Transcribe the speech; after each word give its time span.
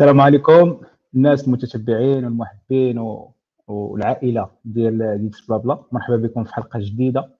السلام 0.00 0.20
عليكم. 0.20 0.80
الناس 1.14 1.44
المتتبعين 1.44 2.24
والمحبين 2.24 2.98
و... 2.98 3.34
والعائلة 3.66 4.50
ديال 4.64 5.18
ديكس 5.22 5.46
بلا 5.46 5.56
بلا 5.58 5.82
مرحبا 5.92 6.16
بكم 6.16 6.44
في 6.44 6.54
حلقة 6.54 6.80
جديدة. 6.80 7.36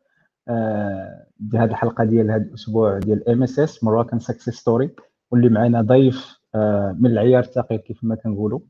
آه 0.48 1.26
هذه 1.54 1.70
الحلقة 1.70 2.04
ديال 2.04 2.30
هذا 2.30 2.42
الأسبوع 2.42 2.98
ديال 2.98 3.28
ام 3.28 3.42
اس 3.42 3.58
اس 3.58 3.84
مراكن 3.84 4.18
سكسس 4.18 4.50
ستوري 4.50 4.90
واللي 5.30 5.48
معنا 5.48 5.83
ضيف 5.83 6.40
آه 6.54 6.96
من 6.99 7.10
العيار 7.10 7.42
الثقيل 7.42 7.78
كيف 7.78 8.04
ما 8.04 8.15
كنقولوا. 8.15 8.61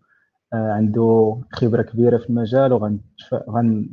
آه 0.52 0.72
عنده 0.72 1.40
خبرة 1.52 1.82
كبيرة 1.82 2.18
في 2.18 2.30
المجال 2.30 2.72
وغن 2.72 3.00
غن 3.50 3.90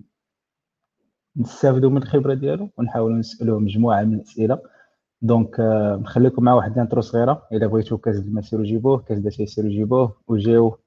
نستافدوا 1.38 1.90
من 1.90 1.98
الخبرة 1.98 2.34
ديالو 2.34 2.70
ونحاولوا 2.78 3.18
نسألوه 3.18 3.60
مجموعة 3.60 4.04
من 4.04 4.14
الأسئلة. 4.14 4.60
دونك 5.22 5.60
نخليكم 6.02 6.44
مع 6.44 6.54
واحد 6.54 6.72
الانترو 6.72 7.02
صغيره 7.02 7.48
إلا 7.52 7.68
بغيتوا 7.68 7.98
كاس 7.98 8.16
الماء 8.16 8.44
سيروا 8.44 8.66
جيبوه 8.66 8.98
كاس 8.98 9.20
داتاي 9.20 9.46
سيروا 9.46 9.70
جيبوه 9.70 10.16
وجيو 10.28 10.78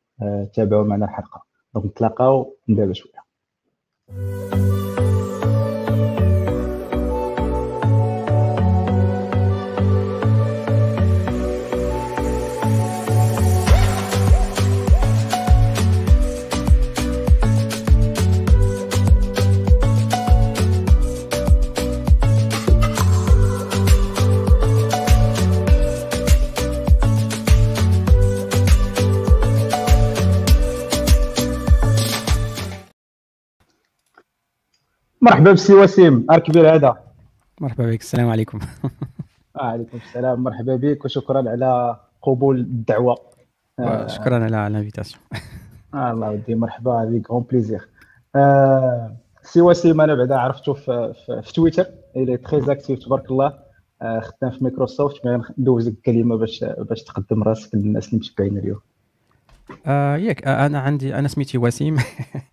تابعوا 0.55 0.85
معنا 0.85 1.05
الحلقة. 1.05 1.43
دونك 1.75 1.87
نتلاقاو 1.87 2.57
دابا 2.69 2.93
شوية. 2.93 3.21
مرحبا 35.23 35.53
بسي 35.53 35.75
وسيم 35.75 36.27
ار 36.31 36.39
كبير 36.39 36.75
هذا. 36.75 36.97
مرحبا 37.61 37.91
بك 37.91 38.01
السلام 38.01 38.29
عليكم. 38.29 38.59
وعليكم 39.55 39.99
السلام 40.07 40.43
مرحبا 40.43 40.77
بك 40.77 41.05
وشكرا 41.05 41.51
على 41.51 41.97
قبول 42.23 42.61
الدعوة. 42.61 43.19
شكرا 44.07 44.45
على 44.45 44.67
الانفيتاسيون. 44.67 45.23
آه 45.95 46.11
الله 46.11 46.31
ودي 46.31 46.55
مرحبا 46.55 47.05
بك 47.05 47.31
غون 47.31 47.43
بليزير 47.51 47.89
آه 48.37 49.17
سي 49.43 49.61
وسيم 49.61 50.01
أنا 50.01 50.15
بعدا 50.15 50.37
عرفته 50.37 50.73
في, 50.73 51.13
في, 51.27 51.43
في 51.43 51.53
تويتر. 51.53 51.87
الي 52.17 52.37
تري 52.37 52.73
اكتيف 52.73 52.99
تبارك 52.99 53.31
الله. 53.31 53.59
آه 54.03 54.21
خدام 54.21 54.51
في 54.51 54.65
مايكروسوفت 54.65 55.21
ندوزك 55.59 55.93
الكلمة 55.93 56.37
باش 56.37 56.65
باش 56.79 57.03
تقدم 57.03 57.43
راسك 57.43 57.75
للناس 57.75 58.09
اللي 58.09 58.19
متبعين 58.19 58.59
اليوم. 58.59 58.81
آه 59.87 60.17
ياك 60.17 60.45
آه 60.45 60.67
أنا 60.67 60.81
عندي 60.81 61.15
أنا 61.15 61.29
سميتي 61.29 61.59
وسيم. 61.59 61.97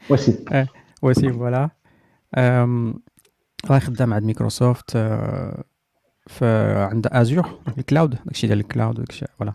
وسيم. 0.09 0.45
آه 0.51 0.67
وسيم 1.01 1.33
فوالا. 1.33 1.69
راه 2.35 3.79
خدام 3.79 4.13
عند 4.13 4.23
مايكروسوفت 4.23 4.91
في 6.27 6.45
عند 6.91 7.07
ازور 7.07 7.59
الكلاود 7.77 8.17
داكشي 8.25 8.47
ديال 8.47 8.59
الكلاود 8.59 8.95
داكشي 8.95 9.25
فوالا. 9.39 9.53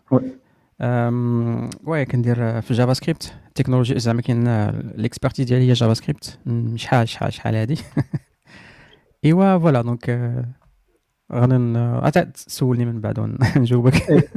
وي 1.85 2.05
كندير 2.05 2.61
في 2.61 2.75
جافا 2.75 2.93
سكريبت 2.93 3.35
التكنولوجيا 3.49 3.99
زعما 3.99 4.23
كاين 4.23 4.69
ليكسبرتيز 4.97 5.47
ديالي 5.47 5.69
هي 5.69 5.73
جافا 5.73 5.95
سكريبت 5.95 6.39
شحال 6.75 7.09
شحال 7.09 7.33
شحال 7.33 7.55
هادي؟ 7.55 7.79
إيوا 9.25 9.59
فوالا 9.59 9.83
دونك 9.83 10.11
غادي 11.33 12.25
تسولني 12.25 12.85
من 12.85 13.01
بعد 13.01 13.19
ونجاوبك 13.19 13.95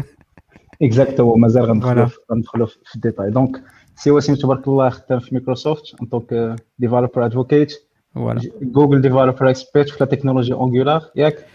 اكزاكتو 0.82 1.36
مازال 1.36 1.66
غندخلو 1.66 2.08
غندخلو 2.32 2.66
في 2.66 2.96
الديتاي. 2.96 3.32
دونك 3.32 3.64
سي 3.96 4.12
وسيم 4.12 4.36
تبارك 4.36 4.68
الله 4.68 4.90
خدام 4.90 5.20
في 5.20 5.36
مايكروسوفت 5.36 5.96
أن 6.02 6.08
طونك 6.08 6.56
ديفلوبر 6.80 7.26
ادفوكيت 7.26 7.74
Voilà. 8.15 8.41
Google 8.63 9.01
Developer 9.01 9.47
Expert 9.49 9.93
في 9.93 10.05
la 10.05 10.07
technologie 10.07 10.53
Angular 10.53 11.11
ياك 11.17 11.47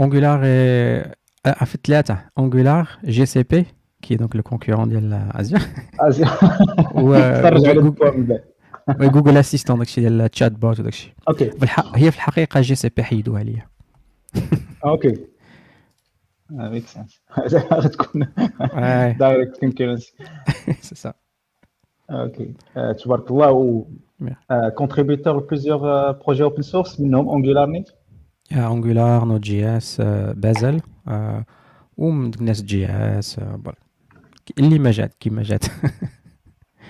Angular 0.00 0.38
est 0.42 1.64
في 1.64 1.78
ثلاثة 1.84 2.18
Angular 2.40 2.86
GCP 3.04 3.64
qui 4.02 4.14
est 4.14 4.16
donc 4.16 4.34
le 4.34 4.42
concurrent 4.42 4.88
ديال 4.88 5.30
Azure 5.34 5.60
Azure 6.00 6.44
و 6.94 7.14
تفرج 7.14 7.66
على 7.66 7.80
البوان 7.80 8.38
جوجل 8.90 9.36
اسيستون 9.36 9.78
داكشي 9.78 10.00
ديال 10.00 10.20
التشات 10.20 10.52
بوت 10.52 10.80
وداكشي 10.80 11.14
اوكي 11.28 11.50
هي 11.94 12.10
في 12.10 12.16
الحقيقة 12.16 12.60
جي 12.60 12.74
سي 12.74 12.88
بي 12.88 13.02
حيدوها 13.02 13.42
ليا 13.42 13.68
اوكي 14.84 15.26
ميك 16.50 16.86
سنس 16.86 17.22
غتكون 17.72 18.26
دايركت 19.18 19.60
كونكورنسي 19.60 20.14
سي 20.80 20.94
سا 20.94 21.12
اوكي 22.10 22.54
تبارك 23.04 23.30
الله 23.30 23.50
و 23.50 23.84
contributeur 24.76 25.40
de 25.40 25.46
plusieurs 25.46 26.18
projets 26.18 26.44
open 26.44 26.62
source 26.62 27.00
منهم 27.00 27.28
Angular 27.28 27.66
Net 27.66 27.92
Angular, 28.52 29.26
Node.js, 29.26 30.00
Bazel 30.36 30.80
و 31.98 32.10
ناس 32.40 32.62
جي 32.62 32.86
اس 32.86 33.40
اللي 34.58 34.78
ما 34.78 34.90
جات 34.90 35.14
كيما 35.14 35.42
جات 35.42 35.64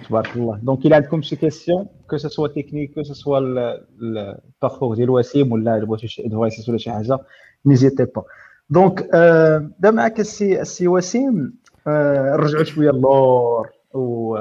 تبارك 0.08 0.36
الله 0.36 0.56
دونك 0.62 0.86
الى 0.86 0.94
عندكم 0.94 1.22
شي 1.22 1.36
كيسيون 1.36 1.86
كو 2.10 2.16
سو 2.16 2.28
سوا 2.28 2.48
تكنيك 2.48 2.94
كو 2.94 3.02
سو 3.02 3.14
سوا 3.14 3.38
الباركور 3.38 4.94
ديال 4.96 5.10
وسيم 5.10 5.52
ولا 5.52 5.84
بغيتو 5.84 6.06
شي 6.06 6.26
ادفايس 6.26 6.68
ولا 6.68 6.78
شي 6.78 6.90
حاجه 6.90 7.18
نيزيتي 7.66 8.04
با 8.04 8.22
دونك 8.70 9.00
دا 9.80 9.90
معك 9.90 10.20
السي 10.20 10.60
السي 10.60 10.88
وسيم 10.88 11.54
نرجعوا 11.86 12.64
شويه 12.64 12.90
للور 12.90 13.68
و 13.94 14.38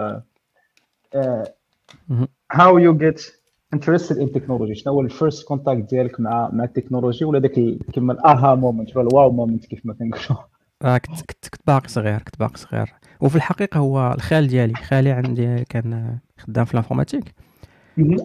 هاو 2.53 2.79
يو 2.79 2.97
جيت 2.97 3.33
انترستد 3.75 4.19
ان 4.19 4.33
تكنولوجي 4.33 4.75
شنو 4.75 4.93
هو 4.93 5.01
الفيرست 5.01 5.49
كونتاكت 5.49 5.91
ديالك 5.91 6.21
مع 6.21 6.51
مع 6.53 6.65
التكنولوجي؟ 6.65 7.25
ولا 7.25 7.39
داك 7.39 7.53
كيما 7.93 8.12
الاها 8.12 8.55
مومنت 8.55 8.97
ولا 8.97 9.09
الواو 9.09 9.33
مومنت 9.33 9.67
كيف 9.67 9.87
ما 9.87 9.95
كنقولوا. 9.95 10.43
آه 10.83 10.99
كنت 10.99 11.21
كنت 11.21 11.49
كنت 11.49 11.67
باقي 11.67 11.89
صغير 11.89 12.19
كنت 12.19 12.39
باقي 12.39 12.57
صغير. 12.57 12.95
وفي 13.21 13.37
الحقيقة 13.37 13.79
هو 13.79 14.12
الخال 14.12 14.47
ديالي 14.47 14.75
خالي 14.75 15.11
عندي 15.11 15.65
كان 15.65 16.19
خدام 16.39 16.65
في 16.65 16.73
الانفورماتيك. 16.73 17.34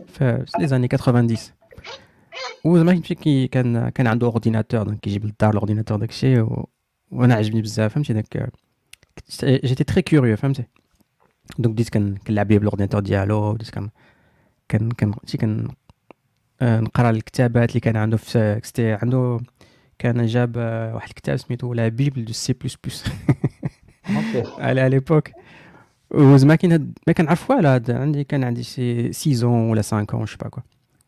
في 0.07 0.45
لي 0.59 0.67
زاني 0.67 0.87
90 0.87 1.37
وزعما 2.65 2.93
كي 2.93 3.47
كان 3.47 3.89
كان 3.89 4.07
عنده 4.07 4.27
اورديناتور 4.27 4.83
دونك 4.83 4.99
كيجيب 4.99 5.25
للدار 5.25 5.49
الاورديناتور 5.49 5.97
داكشي 5.97 6.41
و... 6.41 6.69
وأنا 7.11 7.35
عجبني 7.35 7.61
بزاف 7.61 7.93
فهمتي؟ 7.93 8.13
داك 8.13 8.51
جيتي 9.43 9.83
تري 9.83 10.01
كيوريو 10.01 10.37
فهمتي؟ 10.37 10.63
دونك 11.59 11.73
بديت 11.73 11.89
كنلعب 11.89 12.47
بيه 12.47 12.57
بالاورديناتور 12.57 13.01
ديالو 13.01 13.53
بديت 13.53 13.69
كان 13.69 13.89
كان 14.70 14.90
كان 14.90 15.14
كان 15.38 15.68
نقرا 16.62 17.10
الكتابات 17.10 17.70
اللي 17.70 17.80
كان 17.80 17.96
عنده 17.96 18.16
في 18.16 18.60
كستي 18.62 18.92
عنده 18.92 19.40
كان 19.98 20.26
جاب 20.26 20.56
واحد 20.94 21.08
الكتاب 21.08 21.36
سميتو 21.36 21.74
لا 21.74 21.88
بيبل 21.88 22.24
دو 22.24 22.32
سي 22.32 22.52
بلس 22.52 22.76
بلس 22.84 23.04
على 24.58 24.88
ليبوك 24.88 25.28
وزعما 26.10 26.54
كاين 26.54 26.92
ما 27.06 27.12
كنعرف 27.12 27.50
والو 27.50 27.68
هاد 27.68 27.90
عندي 27.90 28.24
كان 28.24 28.44
عندي 28.44 28.62
شي 28.62 29.12
سيزون 29.12 29.70
ولا 29.70 29.82
5 29.82 30.06
اون 30.14 30.26
شي 30.26 30.36
با 30.36 30.48
كوا 30.48 30.62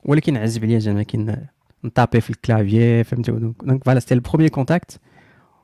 ولكن 0.05 0.37
عزب 0.37 0.65
عليا 0.65 0.79
زعما 0.79 1.03
كاين 1.03 1.47
نطابي 1.85 2.21
في 2.21 2.31
الكلافيي 2.31 3.05
فهمتي 3.05 3.33
دونك 3.33 3.85
فوالا 3.85 4.01
سيتي 4.01 4.15
البروميير 4.15 4.51
كونتاكت 4.51 5.01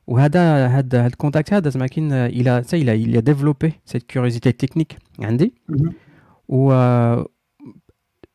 وهذا 0.07 0.67
هاد 0.67 0.95
هاد 0.95 1.13
الكونتاكت 1.13 1.53
هذا 1.53 1.69
زعما 1.69 1.87
كاين 1.87 2.13
الى 2.13 2.63
حتى 2.63 2.77
الى 2.77 2.95
الى 2.95 3.21
ديفلوبي 3.21 3.73
سيت 3.85 4.03
كيوريزيتي 4.03 4.53
تكنيك 4.53 4.97
عندي 5.21 5.55
و 6.49 6.73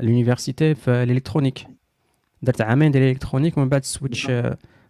l'université 0.00 0.74
في 0.74 0.88
الالكترونيك 0.88 1.66
درت 2.42 2.60
عامين 2.60 2.90
ديال 2.90 3.04
الالكترونيك 3.04 3.58
ومن 3.58 3.68
بعد 3.68 3.84
سويتش 3.84 4.32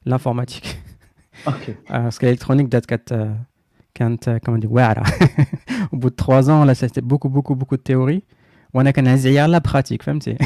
لانفورماتيك 0.06 0.62
اوكي 1.46 1.74
باسكو 1.90 2.26
الالكترونيك 2.26 2.66
بدات 2.66 2.86
كانت 2.86 3.36
كانت 3.94 4.30
كما 4.30 4.56
ندير 4.56 4.72
واعره 4.72 5.04
au 5.94 5.96
bout 5.96 6.10
de 6.10 6.16
3 6.16 6.48
ans 6.50 6.64
là 6.64 6.74
c'était 6.74 7.00
beaucoup 7.00 7.28
beaucoup 7.28 7.54
beaucoup 7.54 7.76
de 7.76 7.82
théorie 7.82 8.22
وانا 8.74 8.90
كنهز 8.90 9.26
عليها 9.26 9.46
لا 9.46 9.58
براتيك 9.58 10.02
فهمتي 10.02 10.36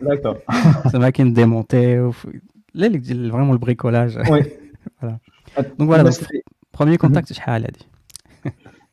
داكور 0.00 0.38
زعما 0.86 1.10
كاين 1.10 1.32
ديمونتي 1.32 2.12
لا 2.74 2.86
اللي 2.86 2.98
ديال 2.98 3.32
فريمون 3.32 3.52
البريكولاج 3.52 4.30
وي 4.30 4.42
فوالا 5.00 5.18
دونك 5.78 5.90
فوالا 5.90 6.10
بروميير 6.74 6.98
كونتاكت 6.98 7.32
شحال 7.32 7.62
هادي 7.64 7.78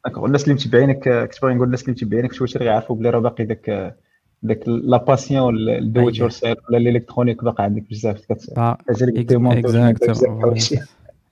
الناس 0.06 0.42
اللي 0.44 0.54
متبعينك 0.54 1.08
كنت 1.08 1.42
باغي 1.42 1.54
نقول 1.54 1.66
الناس 1.66 1.82
اللي 1.82 1.92
متبعينك 1.92 2.32
في 2.32 2.38
تويتر 2.38 2.62
يعرفوا 2.62 2.96
بلي 2.96 3.10
راه 3.10 3.18
باقي 3.18 3.44
داك 3.44 3.96
داك 4.42 4.68
لا 4.68 4.96
باسيون 4.96 5.68
الدو 5.68 6.08
يور 6.08 6.30
سيلف 6.30 6.58
ولا 6.68 6.78
الإلكترونيك 6.78 7.44
باقي 7.44 7.64
عندك 7.64 7.90
بزاف 7.90 8.32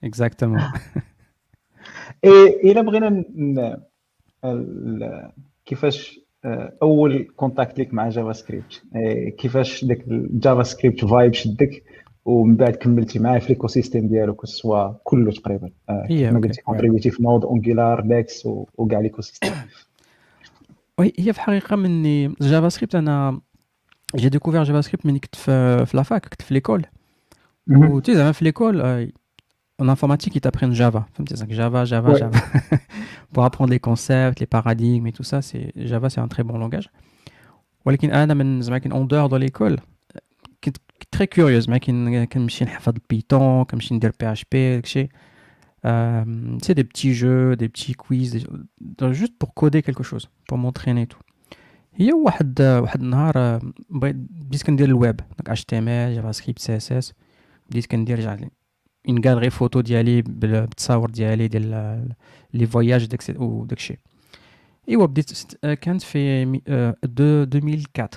اكزاكتومون 0.04 0.60
إلا 2.64 2.80
بغينا 2.82 3.24
كيفاش 5.66 6.20
أول 6.82 7.28
كونتاكت 7.36 7.78
ليك 7.78 7.94
مع 7.94 8.08
جافا 8.08 8.32
سكريبت 8.32 8.82
كيفاش 9.38 9.84
داك 9.84 10.08
الجافا 10.08 10.62
سكريبت 10.62 11.04
فايب 11.04 11.34
شدك؟ 11.34 11.82
ومن 12.25 12.55
بعد 12.55 12.75
كملتي 12.75 13.19
معاه 13.19 13.39
في 13.39 13.47
ليكو 13.49 13.67
سيستيم 13.67 14.07
ديالو 14.07 14.37
سوا 14.43 14.93
كله 15.03 15.31
تقريبا 15.31 15.69
كما 15.87 16.39
قلتي 16.39 16.61
كونتريبيتي 16.61 17.11
في 17.11 17.23
نود 17.23 17.45
اونجولار 17.45 18.01
داكس 18.01 18.45
وكاع 18.77 18.99
ليكو 18.99 19.21
سيستيم 19.21 19.53
وي 20.97 21.13
هي 21.19 21.33
في 21.33 21.39
الحقيقه 21.39 21.75
مني 21.75 22.27
جافا 22.41 22.69
سكريبت 22.69 22.95
انا 22.95 23.41
جي 24.15 24.29
ديكوفير 24.29 24.63
جافا 24.63 24.81
سكريبت 24.81 25.05
مني 25.05 25.19
كنت 25.19 25.35
في, 25.35 25.85
في 25.85 25.97
لافاك 25.97 26.25
كنت 26.25 26.41
في 26.41 26.53
ليكول 26.53 26.85
وتي 27.69 28.15
زعما 28.15 28.31
في 28.31 28.45
ليكول 28.45 29.11
en 29.81 29.89
informatique, 29.89 30.35
ils 30.35 30.41
t'apprennent 30.41 30.73
Java. 30.73 31.07
Java, 31.49 31.85
Java, 31.85 32.11
ouais. 32.11 32.19
Java. 32.19 32.39
Pour 33.33 33.43
apprendre 33.43 33.71
les 33.71 33.79
concepts, 33.79 34.39
les 34.39 34.45
paradigmes 34.45 35.07
et 35.07 35.13
tout 35.17 35.23
ça, 35.31 35.41
c'est 35.41 35.71
Java, 35.75 36.07
c'est 36.09 36.21
un 36.21 36.27
très 36.27 36.43
bon 36.43 36.57
langage. 36.57 36.89
ولكن 37.85 38.11
انا 38.11 38.33
من 38.33 38.61
زعما 38.61 38.77
كان 38.77 39.07
تري 41.11 41.25
كيوريوز 41.25 41.69
ما 41.69 41.77
كنمشي 42.25 42.65
نحفظ 42.65 42.93
البيتون 42.93 43.63
كنمشي 43.63 43.95
ندير 43.95 44.11
بي 44.19 44.31
اش 44.31 44.45
بي 44.51 44.75
داكشي 44.75 45.09
سي 46.61 46.73
دي 46.73 46.83
بتي 46.83 47.11
جو 47.11 47.53
دي 47.53 47.67
بتي 47.67 47.93
كويز 47.93 48.47
جوست 49.01 49.33
بور 49.41 49.49
كودي 49.53 49.81
كيلكو 49.81 50.03
شوز 50.03 50.27
بور 50.49 50.59
مونتريني 50.59 51.05
تو 51.05 51.17
هي 51.95 52.13
واحد 52.13 52.61
واحد 52.61 53.01
النهار 53.01 53.59
بديت 53.89 54.63
كندير 54.63 54.87
الويب 54.87 55.15
دونك 55.17 55.49
اتش 55.49 55.65
تي 55.65 55.77
ام 55.77 55.87
ال 55.87 56.15
جافا 56.15 56.31
سكريبت 56.31 56.59
سي 56.59 56.77
اس 56.77 56.91
اس 56.91 57.13
بديت 57.69 57.85
كندير 57.85 58.49
اون 59.09 59.21
غالري 59.25 59.49
فوتو 59.49 59.81
ديالي 59.81 60.21
بالتصاور 60.21 61.09
ديالي 61.09 61.47
ديال 61.47 62.09
لي 62.53 62.65
فواياج 62.65 63.05
داك 63.05 63.21
وداكشي 63.39 63.97
ايوا 64.89 65.05
بديت 65.05 65.55
كانت 65.63 66.01
في 66.01 66.43
2004 67.03 68.09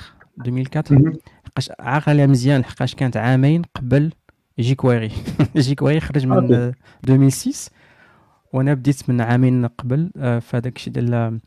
2004 0.47 1.13
لحقاش 1.60 1.72
عاق 1.80 2.10
عليها 2.10 2.26
مزيان 2.26 2.62
لحقاش 2.62 2.96
كانت 2.96 3.18
عامين 3.18 3.62
قبل 3.76 4.12
جي 4.60 4.76
كويري 4.76 5.12
جي 5.58 5.76
كويري 5.76 6.00
خرج 6.00 6.28
من 6.28 6.74
2006 7.04 7.72
وأنا 8.54 8.74
بديت 8.74 9.10
من 9.10 9.22
عامين 9.22 9.66
قبل 9.66 10.12
في 10.16 10.50
هذاك 10.54 10.76
الشيء 10.76 10.94
ديال 10.94 11.40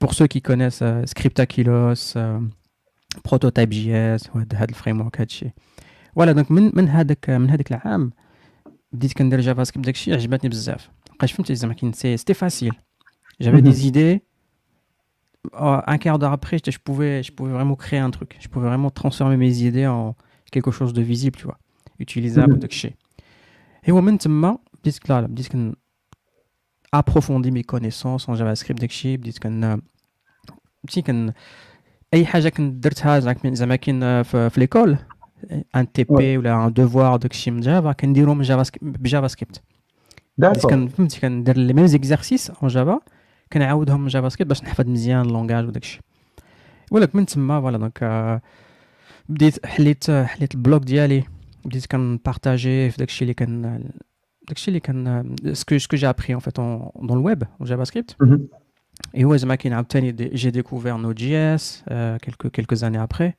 بور 0.00 0.12
سو 0.12 0.26
كي 0.26 0.40
كونيس 0.40 0.84
سكريبتاكيلوس 1.04 2.18
بروتوتايب 3.24 3.70
جي 3.70 3.96
اس 3.96 4.30
هذا 4.36 4.64
الفريم 4.64 5.00
ورك 5.00 5.16
هذا 5.16 5.26
الشيء. 5.26 5.50
فوالا 6.16 6.32
دونك 6.32 6.50
من 6.50 6.70
من 6.74 6.88
هذاك 6.88 7.30
من 7.30 7.50
هذاك 7.50 7.70
العام 7.70 8.12
بديت 8.92 9.12
كندير 9.12 9.40
جافا 9.40 9.64
سكريبت 9.64 9.86
داكشي 9.86 10.14
عجبتني 10.14 10.50
بزاف. 10.50 10.90
لقاش 11.14 11.32
فهمتي 11.32 11.54
زعما 11.54 11.74
كاين 11.74 11.92
سي 11.92 12.16
سيتي 12.16 12.34
فاسيل 12.34 12.74
جافي 13.40 13.60
دي 13.60 13.72
زيدي 13.72 14.22
un 15.53 15.97
quart 15.97 16.19
d'heure 16.19 16.33
après, 16.33 16.57
je 16.65 16.77
pouvais, 16.77 17.23
je 17.23 17.31
pouvais 17.31 17.51
vraiment 17.51 17.75
créer 17.75 17.99
un 17.99 18.11
truc. 18.11 18.37
Je 18.39 18.47
pouvais 18.47 18.67
vraiment 18.67 18.89
transformer 18.89 19.37
mes 19.37 19.61
idées 19.63 19.87
en 19.87 20.15
quelque 20.51 20.71
chose 20.71 20.93
de 20.93 21.01
visible, 21.01 21.37
tu 21.37 21.45
vois, 21.45 21.57
utilisable, 21.99 22.59
de 22.59 22.67
Et 23.85 23.91
au 23.91 24.01
moment 24.01 24.53
où 24.53 24.59
بديت 24.83 25.09
là, 25.09 25.21
بديت 25.21 25.47
كن 25.47 25.73
approfondir 26.95 27.51
mes 27.51 27.63
connaissances 27.63 28.27
en 28.29 28.35
JavaScript 28.35 28.79
داكشي 28.79 29.17
بديت 29.17 29.37
كن 29.37 29.81
بديت 30.83 31.05
كن 31.05 31.33
اي 32.13 32.25
حاجه 32.25 32.49
كنت 32.49 32.83
درتها 32.83 33.19
زعما 33.19 33.75
كاين 33.75 34.23
في 34.23 34.51
ليكول 34.57 34.97
ان 35.75 35.91
تي 35.91 36.03
بي 36.03 36.37
ولا 36.37 36.65
ان 36.67 36.73
دوفوار 36.73 37.17
داك 37.17 37.31
الشيء 37.31 37.53
من 37.53 37.61
جافا 37.61 37.91
كنديرو 37.91 38.33
من 38.33 38.41
جافا 38.41 38.71
بجافا 38.81 39.27
سكريبت 39.27 39.61
كان 40.69 40.87
فهمتي 40.87 41.19
كندير 41.19 41.57
لي 41.57 41.73
ميم 41.73 41.85
زيكزارسيس 41.85 42.49
اون 42.49 42.69
جافا 42.69 42.99
كنعاودهم 43.53 44.01
من 44.01 44.07
جافا 44.07 44.29
سكريبت 44.29 44.49
باش 44.49 44.63
نحفظ 44.63 44.87
مزيان 44.87 45.21
اللونغاج 45.21 45.67
وداك 45.67 45.83
الشيء 45.83 46.01
ولكن 46.91 47.19
من 47.19 47.25
تما 47.25 47.61
فوالا 47.61 47.77
دونك 47.77 48.41
بديت 49.29 49.65
حليت 49.65 50.11
حليت 50.11 50.55
البلوك 50.55 50.83
ديالي 50.83 51.23
بديت 51.65 51.85
كنبارطاجي 51.85 52.91
في 52.91 52.97
داك 52.97 53.07
الشيء 53.07 53.21
اللي 53.21 53.33
كان 53.33 53.61
داك 54.47 54.57
الشيء 54.57 54.67
اللي 54.67 54.79
كان 54.79 55.35
سكو 55.53 55.77
سكو 55.77 55.97
جي 55.97 56.09
ابري 56.09 56.33
ان 56.33 56.39
فيت 56.39 56.59
دون 56.59 57.11
الويب 57.11 57.43
جافا 57.61 57.83
سكريبت 57.83 58.15
Et 59.17 59.25
ouais, 59.25 59.35
زعما 59.35 59.55
كاين 59.55 59.73
عاوتاني 59.73 60.11
جي 60.11 60.51
ديكوفير 60.51 60.97
نو 60.97 61.11
جي 61.11 61.37
اس 61.37 61.83
كيلكو 62.21 62.49
كيلكو 62.49 62.75
زاني 62.75 63.03
ابري 63.03 63.33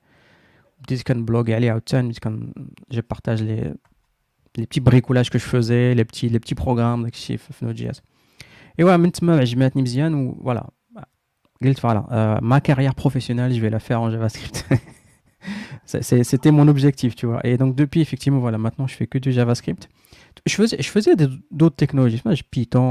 بديت 0.81 1.03
كنبلوغي 1.03 1.55
عليه 1.55 1.71
عاوتاني 1.71 2.09
بديت 2.09 2.19
كن 2.19 2.53
جي 2.91 3.01
بارطاج 3.01 3.43
لي 3.43 3.75
لي 4.59 4.65
بتي 4.65 4.81
بريكولاج 4.81 5.29
كو 5.29 5.39
ايوا 8.79 8.97
من 8.97 9.13
تما 9.13 9.39
عجباتني 9.39 9.83
مزيان 9.83 10.15
و 10.15 10.41
فوالا 10.45 10.71
قلت 11.63 11.79
فوالا 11.79 12.41
ما 12.43 12.59
كارير 12.59 12.93
بروفيسيونيل 12.99 13.53
جو 13.53 13.61
في 13.61 13.69
لا 13.69 13.79
فير 13.79 14.09
en 14.09 14.13
JavaScript 14.13 14.65
c'était 16.31 16.51
mon 16.51 16.69
objectif 16.69 17.15
tu 17.15 17.27
vois 17.27 17.41
et 17.47 17.57
donc 17.57 17.75
depuis 17.75 18.01
effectivement 18.01 18.41
voilà 18.41 18.59
maintenant 18.59 18.87
je 18.87 18.95
fais 18.95 19.07
que 19.07 19.19
du 19.19 19.33
JavaScript 19.33 19.89
je 20.47 20.55
faisais 20.55 20.77
je 20.87 20.91
faisais 20.95 21.15
d'autres 21.59 21.77
technologies 21.77 22.23
Python 22.53 22.89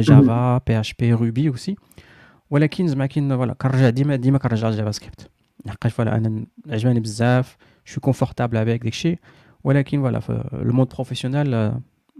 Java 0.00 0.60
PHP 0.66 1.00
Ruby 1.20 1.48
aussi 1.48 1.76
ولكن 2.50 2.86
زعما 2.86 3.06
كاين 3.06 3.36
فوالا 3.36 3.52
كنرجع 3.52 3.90
ديما 3.90 4.16
ديما 4.16 4.38
كنرجع 4.38 4.68
لجافا 4.68 4.90
سكريبت 4.90 5.30
لحقاش 5.66 5.92
فوالا 5.92 6.16
انا 6.16 6.46
عجباني 6.68 7.00
بزاف 7.00 7.56
شو 7.84 8.00
كونفورتابل 8.00 8.56
افيك 8.56 8.82
داكشي 8.82 9.18
ولكن 9.64 10.00
فوالا 10.00 10.20
في 10.20 10.44
لو 10.52 10.72
مود 10.72 10.88
بروفيسيونيل 10.94 11.72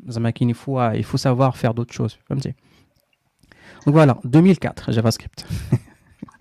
زعما 0.07 0.31
كاين 0.31 0.51
يفو 0.51 0.81
يفو 0.81 1.17
سافوار 1.17 1.51
فير 1.51 1.73
دوت 1.73 1.91
شوز 1.91 2.17
فهمتي 2.27 2.55
دونك 3.86 3.98
فوالا 3.98 4.12
2004 4.26 4.76
جافا 4.90 5.10
سكريبت 5.10 5.46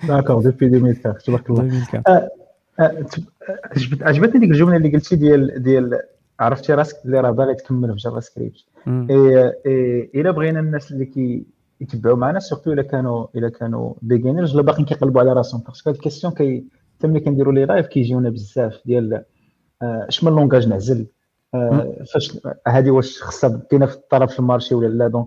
داكور 0.09 0.43
دوبي 0.43 0.67
2004 0.67 1.19
تبارك 1.19 1.51
الله 1.51 1.63
2004 1.63 2.31
عجبتني 4.09 4.41
ديك 4.41 4.51
الجمله 4.51 4.77
اللي 4.77 4.93
قلتي 4.93 5.17
ديال 5.17 5.63
ديال 5.63 6.01
عرفتي 6.41 6.75
راسك 6.75 6.97
اللي 7.05 7.21
راه 7.21 7.31
باغي 7.31 7.55
تكمل 7.55 7.89
في 7.89 7.97
جافا 7.97 8.21
سكريبت 8.21 8.57
إلا 10.15 10.31
بغينا 10.31 10.61
الناس 10.61 10.93
اللي 10.93 11.05
كي 11.05 11.45
يتبعوا 11.81 12.17
معنا 12.17 12.39
سورتو 12.39 12.73
إلا 12.73 12.83
كانوا 12.83 13.27
إلا 13.35 13.49
كانوا 13.49 13.95
بيجينرز 14.03 14.55
ولا 14.55 14.63
باقيين 14.63 14.87
كيقلبوا 14.87 15.21
على 15.21 15.33
راسهم. 15.33 15.61
باسكو 15.67 15.91
هاد 15.91 15.97
الكيستيون 15.97 16.33
كي 16.33 16.65
حتى 16.99 17.07
ملي 17.09 17.21
كنديروا 17.21 17.53
لي 17.53 17.65
لايف 17.65 17.87
كيجيونا 17.87 18.31
بزاف 18.31 18.81
ديال 18.87 19.25
اش 19.83 20.25
من 20.25 20.33
لونغاج 20.33 20.69
نعزل. 20.69 21.07
فاش 22.13 22.39
هذه 22.69 22.91
واش 22.91 23.23
خصها 23.23 23.63
كاينة 23.71 23.87
في 23.87 23.95
الطلب 23.95 24.29
في 24.29 24.39
المارشي 24.39 24.75
ولا 24.75 24.87
لا. 24.89 25.09
دونك 25.09 25.27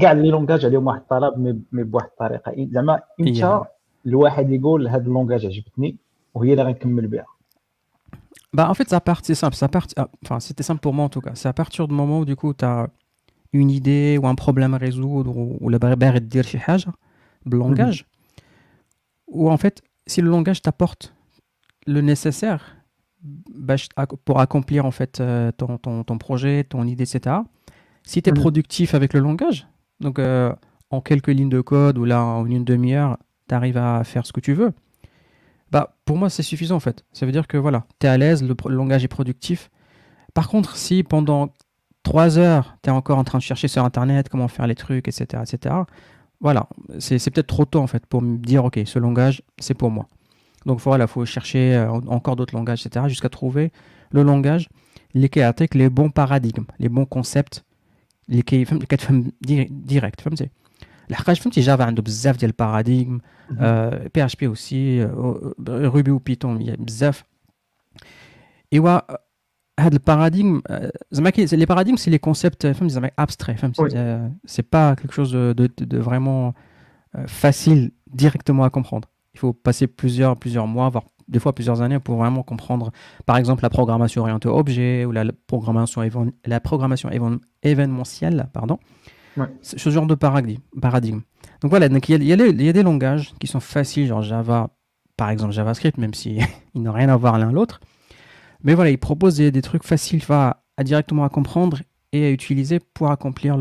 كاع 0.00 0.12
لي 0.12 0.30
لونغاج 0.30 0.64
عليهم 0.64 0.86
واحد 0.86 1.00
الطلب 1.00 1.38
مي 1.72 1.82
بواحد 1.84 2.08
الطريقه 2.08 2.68
زعما 2.70 3.00
انت 3.20 3.60
الواحد 4.06 4.50
يقول 4.50 4.88
هاد 4.88 5.06
اللونغاج 5.06 5.46
عجبتني 5.46 5.96
وهي 6.34 6.52
اللي 6.52 6.62
غنكمل 6.62 7.06
بها 7.06 7.26
Bah, 8.56 8.70
en 8.70 8.74
fait, 8.74 8.88
ça 8.88 9.00
part, 9.08 9.20
c'est 9.22 9.34
simple. 9.34 9.56
Ça 9.62 9.68
part, 9.68 9.86
enfin, 10.24 10.38
c'était 10.40 10.62
simple 10.62 10.80
pour 10.80 10.94
moi 10.94 11.04
en 11.04 11.10
tout 11.10 11.20
cas. 11.20 11.34
C'est 11.34 11.48
à 11.48 11.52
partir 11.52 11.82
du 11.88 11.94
moment 12.00 12.20
où, 12.20 12.24
du 12.24 12.36
coup, 12.36 12.54
tu 12.54 12.64
as 12.64 12.88
une 13.52 13.70
idée 13.70 14.18
ou 14.20 14.26
un 14.26 14.34
problème 14.34 14.72
à 14.72 14.78
résoudre 14.78 15.36
ou 15.36 15.68
le 15.68 15.78
barrière 15.78 16.14
de 16.14 16.18
dire 16.20 16.44
le 17.50 17.56
langage 17.58 18.06
ou 19.28 19.50
en 19.50 19.56
fait 19.56 19.82
si 20.06 20.20
le 20.20 20.30
langage 20.30 20.62
t'apporte 20.62 21.14
le 21.86 22.00
nécessaire 22.00 22.76
pour 24.24 24.40
accomplir 24.40 24.86
en 24.86 24.90
fait 24.90 25.20
euh, 25.20 25.50
ton, 25.52 25.78
ton, 25.78 26.04
ton, 26.04 26.18
projet, 26.18 26.64
ton 26.64 26.86
idée, 26.86 27.02
etc. 27.02 27.36
si 28.03 28.21
tu 28.21 28.29
es 28.29 28.33
productif 28.33 28.93
avec 28.93 29.13
le 29.13 29.19
langage, 29.19 29.67
donc 29.99 30.19
euh, 30.19 30.53
en 30.89 31.01
quelques 31.01 31.27
lignes 31.27 31.49
de 31.49 31.61
code 31.61 31.97
ou 31.97 32.05
là 32.05 32.23
en 32.23 32.45
une 32.45 32.63
demi-heure, 32.63 33.17
tu 33.47 33.55
arrives 33.55 33.77
à 33.77 34.03
faire 34.03 34.25
ce 34.25 34.33
que 34.33 34.39
tu 34.39 34.53
veux, 34.53 34.71
bah 35.71 35.95
pour 36.05 36.17
moi 36.17 36.29
c'est 36.29 36.43
suffisant 36.43 36.75
en 36.75 36.79
fait. 36.79 37.05
Ça 37.13 37.25
veut 37.25 37.31
dire 37.31 37.47
que 37.47 37.57
voilà, 37.57 37.85
tu 37.99 38.07
es 38.07 38.09
à 38.09 38.17
l'aise, 38.17 38.43
le, 38.43 38.55
le, 38.65 38.75
langage 38.75 39.03
est 39.03 39.09
productif. 39.09 39.69
Par 40.33 40.49
contre, 40.49 40.75
si 40.75 41.03
pendant 41.03 41.53
trois 42.03 42.37
heures, 42.37 42.77
tu 42.83 42.89
es 42.89 42.93
encore 42.93 43.17
en 43.17 43.23
train 43.23 43.37
de 43.37 43.43
chercher 43.43 43.67
sur 43.67 43.83
Internet 43.83 44.29
comment 44.29 44.47
faire 44.47 44.67
les 44.67 44.75
trucs, 44.75 45.07
etc. 45.07 45.43
etc. 45.43 45.75
Voilà, 46.39 46.67
c'est 46.99 47.17
peut-être 47.29 47.47
trop 47.47 47.65
tôt 47.65 47.79
en 47.79 47.87
fait 47.87 48.05
pour 48.07 48.21
me 48.21 48.37
dire, 48.37 48.65
ok, 48.65 48.79
ce 48.85 48.97
langage, 48.97 49.43
c'est 49.59 49.75
pour 49.75 49.91
moi. 49.91 50.07
Donc 50.65 50.79
voilà, 50.79 51.05
il 51.05 51.07
faut 51.07 51.25
chercher 51.25 51.75
euh, 51.75 51.89
encore 51.89 52.35
d'autres 52.35 52.55
langages, 52.55 52.85
etc. 52.85 53.05
jusqu'à 53.07 53.29
trouver 53.29 53.71
le 54.11 54.23
langage 54.23 54.69
les 55.13 55.29
les 55.73 55.89
bons 55.89 56.09
paradigmes, 56.09 56.65
les 56.79 56.89
bons 56.89 57.05
concepts, 57.05 57.63
les 58.30 58.42
qui 58.42 58.64
direct. 59.70 60.22
الحقاش 61.10 61.40
فهمتي 61.40 61.60
جافا 61.60 61.84
عنده 61.84 62.02
بزاف 62.02 62.36
ديال 62.36 62.50
الباراديغم 62.50 63.20
بي 64.14 64.24
اش 64.24 64.36
بي 64.36 64.46
اوسي 64.46 65.04
روبي 65.68 66.10
وبيتون 66.10 66.76
بزاف 66.78 67.24
ايوا 68.72 69.00
le 69.78 69.98
paradigme, 69.98 70.62
les 71.12 71.66
paradigmes, 71.66 71.98
c'est 71.98 72.10
les 72.10 72.18
concepts 72.18 72.66
abstraits. 73.16 73.58
C'est 74.44 74.62
pas 74.62 74.96
quelque 74.96 75.12
chose 75.12 75.32
de, 75.32 75.98
vraiment 75.98 76.54
facile 77.26 77.92
directement 78.22 78.64
à 78.64 78.70
comprendre. 78.70 79.08
Il 79.34 79.38
faut 79.38 79.52
passer 79.52 79.86
plusieurs, 79.86 80.36
plusieurs 80.36 80.66
mois, 80.66 80.88
voire 80.88 81.04
des 81.27 81.39
fois 81.39 81.53
plusieurs 81.53 81.81
années 81.81 81.99
pour 81.99 82.17
vraiment 82.17 82.43
comprendre, 82.43 82.91
par 83.25 83.37
exemple, 83.37 83.63
la 83.63 83.69
programmation 83.69 84.21
orientée 84.21 84.49
objet 84.49 85.05
ou 85.05 85.11
la 85.11 85.25
programmation, 85.47 86.01
la 86.45 86.59
programmation 86.59 87.09
événementielle, 87.63 88.49
pardon. 88.53 88.77
Ce 89.61 89.89
genre 89.89 90.07
de 90.07 90.15
paradigme. 90.15 91.21
Donc 91.61 91.69
voilà, 91.69 91.89
donc 91.89 92.09
il, 92.09 92.23
y 92.23 92.33
a, 92.33 92.35
il, 92.35 92.61
y 92.61 92.69
a 92.69 92.73
des 92.73 92.83
langages 92.83 93.33
qui 93.39 93.47
sont 93.47 93.59
faciles, 93.59 94.07
genre 94.07 94.21
Java, 94.21 94.71
par 95.15 95.29
exemple 95.29 95.53
JavaScript, 95.53 95.97
même 95.97 96.13
s'ils 96.13 96.41
si 96.41 96.47
n'ont 96.79 96.91
rien 96.91 97.09
à 97.09 97.15
voir 97.15 97.37
l'un 97.39 97.51
l'autre. 97.51 97.79
Mais 98.63 98.73
voilà, 98.73 98.91
ils 98.91 98.97
proposent 98.97 99.37
des, 99.37 99.61
trucs 99.61 99.83
faciles 99.83 100.21
à, 100.29 100.63
directement 100.83 101.23
à 101.23 101.29
comprendre 101.29 101.79
et 102.11 102.25
à 102.25 102.31
utiliser 102.31 102.79
pour 102.79 103.09
accomplir 103.11 103.57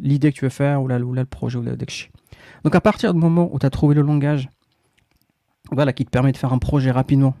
l'idée 0.00 0.32
que 0.32 0.38
tu 0.38 0.44
veux 0.44 0.50
faire 0.50 0.82
ou, 0.82 0.88
le 0.88 1.24
projet 1.24 1.58
ou 1.58 1.62
le 1.62 1.76
Donc 2.64 2.74
à 2.74 2.80
partir 2.80 3.12
du 3.12 3.20
moment 3.20 3.50
où 3.52 3.58
tu 3.58 3.66
as 3.66 3.70
trouvé 3.70 3.94
le 3.94 4.02
langage 4.02 4.48
voilà, 5.70 5.92
qui 5.92 6.04
te 6.04 6.10
permet 6.10 6.32
de 6.32 6.36
faire 6.36 6.52
un 6.52 6.58
projet 6.58 6.90
rapidement, 6.90 7.34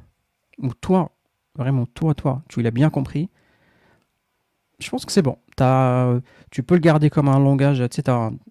où 0.58 0.72
toi, 0.74 1.12
vraiment 1.54 1.86
toi, 1.86 2.14
toi, 2.14 2.42
tu 2.48 2.62
l'as 2.62 2.70
bien 2.70 2.90
compris, 2.90 3.30
je 4.78 4.90
pense 4.90 5.04
que 5.04 5.12
c'est 5.12 5.22
bon. 5.22 5.36
As, 5.60 6.20
tu 6.50 6.62
peux 6.62 6.74
le 6.74 6.80
garder 6.80 7.10
comme 7.10 7.28
un 7.28 7.38
langage, 7.40 7.78
tu 7.90 7.96
sais, 7.96 8.02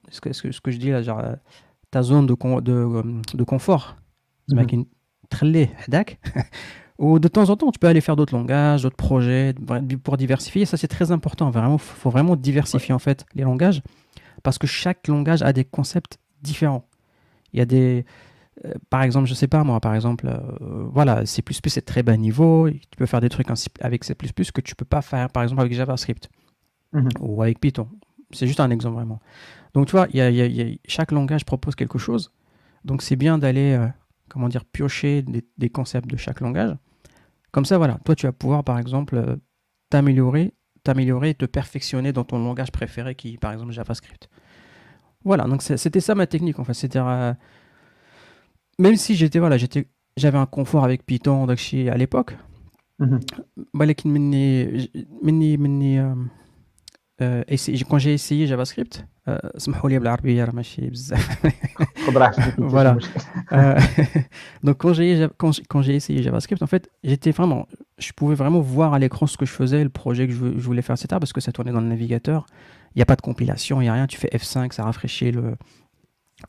ce, 0.10 0.22
que, 0.22 0.34
ce, 0.34 0.62
que, 0.62 0.72
je 0.72 0.78
dis 0.78 0.90
là, 0.90 1.02
genre, 1.02 1.22
ta 1.90 2.04
zone 2.04 2.26
de, 2.26 2.36
de, 2.62 3.04
de 3.34 3.44
confort. 3.44 3.96
Mhm. 4.50 4.58
Ou 7.00 7.20
de 7.20 7.28
temps 7.28 7.50
en 7.50 7.56
temps, 7.56 7.72
tu 7.72 7.80
peux 7.80 7.88
aller 7.88 8.02
faire 8.02 8.16
d'autres 8.16 8.36
langages, 8.36 8.84
d'autres 8.84 8.96
projets 8.96 9.54
pour 10.04 10.18
diversifier. 10.18 10.66
Ça, 10.66 10.78
c'est 10.78 10.88
très 10.88 11.12
important. 11.12 11.50
Vraiment, 11.52 11.78
faut 11.78 12.10
vraiment 12.10 12.36
diversifier 12.36 12.94
en 12.94 13.00
fait 13.00 13.26
les 13.36 13.44
langages 13.44 13.82
parce 14.42 14.58
que 14.58 14.68
chaque 14.68 15.08
langage 15.08 15.44
a 15.44 15.54
des 15.54 15.64
concepts 15.64 16.18
différents. 16.42 16.88
Il 17.54 17.60
y 17.60 17.62
a 17.62 17.66
des, 17.66 18.06
euh, 18.66 18.74
par 18.90 19.04
exemple, 19.04 19.28
je 19.28 19.34
sais 19.34 19.48
pas 19.48 19.64
moi, 19.64 19.80
par 19.80 19.94
exemple, 19.94 20.28
euh, 20.28 20.88
voilà, 20.92 21.26
C++ 21.26 21.44
c'est 21.68 21.86
très 21.86 22.04
bas 22.04 22.18
niveau, 22.18 22.70
tu 22.70 22.98
peux 22.98 23.06
faire 23.06 23.22
des 23.22 23.30
trucs 23.30 23.48
avec 23.82 24.04
C++ 24.04 24.16
que 24.16 24.62
tu 24.62 24.76
peux 24.76 24.86
pas 24.86 25.02
faire, 25.02 25.30
par 25.30 25.44
exemple, 25.44 25.62
avec 25.62 25.74
JavaScript 25.74 26.30
mhm. 26.94 27.10
ou 27.20 27.42
avec 27.42 27.60
Python. 27.60 27.88
C'est 28.32 28.48
juste 28.48 28.60
un 28.60 28.72
exemple 28.72 28.96
vraiment. 28.96 29.20
Donc 29.74 29.88
tu 29.88 29.92
vois, 29.92 30.08
y 30.12 30.80
chaque 30.88 31.12
langage 31.12 31.46
propose 31.46 31.76
quelque 31.76 31.98
chose. 31.98 32.34
Donc 32.84 33.02
c'est 33.02 33.16
bien 33.16 33.38
d'aller, 33.38 33.74
euh, 33.74 33.88
comment 34.28 34.50
dire, 34.50 34.66
piocher 34.66 35.24
des, 35.58 35.70
concepts 35.70 36.10
de 36.10 36.18
chaque 36.18 36.42
langage. 36.42 36.76
Comme 37.52 37.66
ça, 37.66 37.78
voilà, 37.78 38.00
toi 38.06 38.16
tu 38.16 38.26
vas 38.26 38.32
pouvoir, 38.32 38.64
par 38.64 38.80
exemple, 38.80 39.38
t'améliorer, 39.90 40.54
t'améliorer 40.84 41.30
et 41.30 41.36
te 41.36 41.46
perfectionner 41.46 42.12
dans 42.12 42.24
ton 42.24 42.40
langage 42.40 42.72
préféré 42.72 43.14
qui 43.16 43.36
est, 43.36 43.38
par 43.38 43.54
exemple, 43.54 43.72
JavaScript. 43.72 44.30
Voilà, 45.24 45.44
donc 45.44 45.62
c'était 45.62 46.00
ça 46.00 46.16
ma 46.16 46.28
technique 46.28 46.60
en 46.60 46.64
fait. 46.64 46.74
C'était 46.74 47.00
même 48.79 48.97
si 48.97 49.15
j'étais 49.15 49.39
voilà, 49.39 49.57
j'étais 49.57 49.87
j'avais 50.17 50.39
un 50.39 50.47
confort 50.47 50.85
avec 50.85 51.05
Python 51.07 51.47
d'Akshi 51.47 51.89
à 51.89 51.97
l'époque. 51.97 52.37
ولكن 53.75 54.11
مني 54.11 54.89
مني 55.23 55.57
مني 55.57 56.15
quand 57.89 57.99
j'ai 57.99 58.15
essayé 58.15 58.47
JavaScript 58.47 59.05
سمحوا 59.57 59.91
لي 59.91 59.99
بالعربيه 59.99 60.45
راه 60.45 60.55
ماشي 60.55 60.91
بزاف 60.91 61.47
voilà 62.59 62.97
donc 64.67 64.77
quand 64.83 64.93
j'ai 64.93 65.29
quand 65.39 65.83
j'ai 65.83 65.95
essayé 65.95 66.23
JavaScript 66.23 66.63
en 66.63 66.67
fait 66.67 66.91
j'étais 67.05 67.31
vraiment 67.31 67.67
je 67.99 68.13
pouvais 68.13 68.35
vraiment 68.35 68.61
voir 68.61 68.95
à 68.95 68.99
l'écran 68.99 69.27
ce 69.27 69.37
que 69.37 69.47
je 69.47 69.53
faisais 69.53 69.83
le 69.85 69.91
projet 69.91 70.27
que 70.27 70.33
je, 70.33 70.45
voulais 70.69 70.83
faire 70.83 70.97
etc 70.97 71.07
parce 71.21 71.33
que 71.33 71.41
ça 71.41 71.53
tournait 71.53 71.73
dans 71.73 71.81
le 71.81 71.87
navigateur 71.87 72.47
il 72.95 72.99
n'y 72.99 73.03
a 73.03 73.07
pas 73.07 73.17
de 73.17 73.23
compilation 73.23 73.81
il 73.81 73.85
n'y 73.85 73.91
a 73.91 73.95
rien 73.99 74.07
tu 74.09 74.19
fais 74.19 74.31
F5 74.43 74.73
ça 74.73 74.83
rafraîchit 74.85 75.31
le 75.31 75.57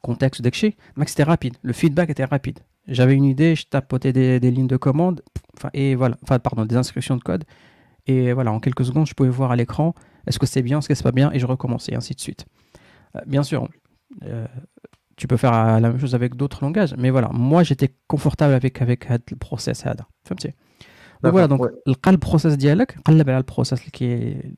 contexte 0.03 0.43
d'Exchange, 0.43 0.73
c'était 1.07 1.23
rapide. 1.23 1.57
Le 1.63 1.73
feedback 1.73 2.11
était 2.11 2.25
rapide. 2.25 2.61
J'avais 2.87 3.15
une 3.15 3.25
idée, 3.25 3.55
je 3.55 3.67
tapotais 3.67 4.13
des, 4.13 4.51
lignes 4.51 4.67
de 4.67 4.77
commande, 4.77 5.23
et 5.75 5.95
voilà, 5.95 6.17
enfin, 6.23 6.39
pardon, 6.39 6.65
des 6.65 6.77
instructions 6.77 7.17
de 7.17 7.23
code. 7.23 7.45
Et 8.07 8.33
voilà, 8.33 8.53
en 8.53 8.61
quelques 8.61 8.85
secondes, 8.85 9.07
je 9.07 9.15
pouvais 9.15 9.29
voir 9.29 9.51
à 9.51 9.57
l'écran 9.57 9.95
est-ce 10.27 10.39
que 10.39 10.47
c'est 10.47 10.63
bien, 10.63 10.79
est-ce 10.79 10.89
que 10.89 10.95
c'est 10.95 11.03
pas 11.03 11.13
bien, 11.13 11.31
et 11.33 11.39
je 11.39 11.47
recommençais, 11.47 11.95
ainsi 11.95 12.15
de 12.15 12.21
suite. 12.21 12.47
Euh, 13.17 13.21
bien 13.27 13.43
sûr, 13.43 13.69
euh, 14.25 14.47
tu 15.17 15.27
peux 15.27 15.37
faire 15.37 15.53
la 15.53 15.81
même 15.81 15.99
chose 15.99 16.15
avec 16.15 16.35
d'autres 16.35 16.65
langages, 16.65 16.95
mais 16.97 17.11
voilà, 17.11 17.29
moi 17.33 17.63
j'étais 17.63 17.95
confortable 18.07 18.55
avec, 18.55 18.81
avec 18.81 19.09
le 19.11 19.37
process. 19.37 19.85
Donc 21.23 21.33
voilà, 21.33 21.49
donc 21.49 21.67
le 21.87 22.17
process 22.17 22.57
dialogue, 22.57 22.93
le 23.07 23.43
process 23.43 23.81
qui 23.81 24.05
est, 24.05 24.53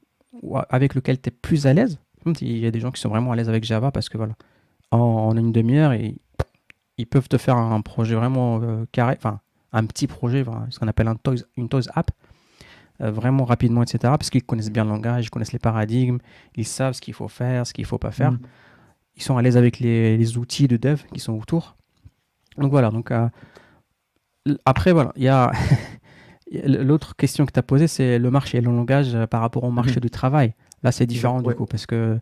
avec 0.69 0.95
lequel 0.95 1.21
tu 1.21 1.29
es 1.29 1.33
plus 1.33 1.67
à 1.67 1.73
l'aise. 1.73 1.99
Il 2.41 2.59
y 2.59 2.67
a 2.67 2.71
des 2.71 2.81
gens 2.81 2.91
qui 2.91 3.01
sont 3.01 3.09
vraiment 3.09 3.33
à 3.33 3.37
l'aise 3.37 3.49
avec 3.49 3.65
Java 3.65 3.91
parce 3.91 4.09
que 4.09 4.19
voilà, 4.19 4.35
en, 4.91 5.37
une 5.37 5.53
demi-heure 5.53 5.93
et 5.93 6.17
ils 6.99 7.07
peuvent 7.07 7.29
te 7.29 7.39
faire 7.39 7.57
un 7.57 7.81
projet 7.81 8.15
vraiment 8.15 8.61
euh, 8.63 8.85
carré, 8.93 9.15
enfin 9.17 9.41
un 9.73 9.87
petit 9.87 10.07
projet, 10.07 10.45
ce 10.71 10.79
qu'on 10.79 10.89
appelle 10.89 11.09
un 11.09 11.15
toys, 11.15 11.45
une 11.57 11.69
toys 11.69 11.83
app, 11.95 12.11
euh, 13.01 13.11
vraiment 13.11 13.45
rapidement, 13.45 13.83
etc. 13.83 13.99
Parce 14.03 14.31
qu'ils 14.31 14.43
connaissent 14.43 14.71
bien 14.71 14.85
le 14.85 14.91
langage, 14.91 15.27
ils 15.27 15.31
connaissent 15.31 15.53
les 15.53 15.61
paradigmes, 15.61 16.19
ils 16.57 16.67
savent 16.67 16.93
ce 16.93 17.01
qu'il 17.01 17.15
faut 17.15 17.29
faire, 17.29 17.67
ce 17.67 17.73
qu'il 17.73 17.83
ne 17.83 17.89
faut 17.89 17.99
pas 17.99 18.11
faire. 18.11 18.33
Mm. 18.33 18.41
Ils 19.17 19.23
sont 19.23 19.37
à 19.37 19.43
l'aise 19.43 19.57
avec 19.57 19.79
les, 19.79 20.37
outils 20.37 20.67
de 20.67 20.77
dev 20.77 21.03
qui 21.13 21.21
sont 21.21 21.35
autour. 21.35 21.77
Donc 22.59 22.71
voilà, 22.71 22.91
donc 22.91 23.11
euh, 23.13 23.29
après 24.65 24.93
voilà, 24.93 25.13
il 25.17 25.23
y 25.23 25.29
a 25.29 25.53
l'autre 26.65 27.15
question 27.15 27.47
que 27.47 27.53
tu 27.53 27.59
as 27.61 27.63
posée, 27.63 27.87
c'est 27.87 28.19
le 28.19 28.31
marché 28.31 28.59
et 28.59 28.61
le 28.61 28.73
langage 28.73 29.17
par 29.27 29.41
rapport 29.41 29.63
au 29.63 29.71
marché 29.71 29.97
mm. 29.97 30.01
du 30.01 30.11
travail. 30.11 30.55
Là, 30.83 30.93
c'est 30.93 31.07
différent 31.07 31.43
du 31.43 31.55
coup, 31.55 31.67
parce 31.67 31.87
que 31.87 32.19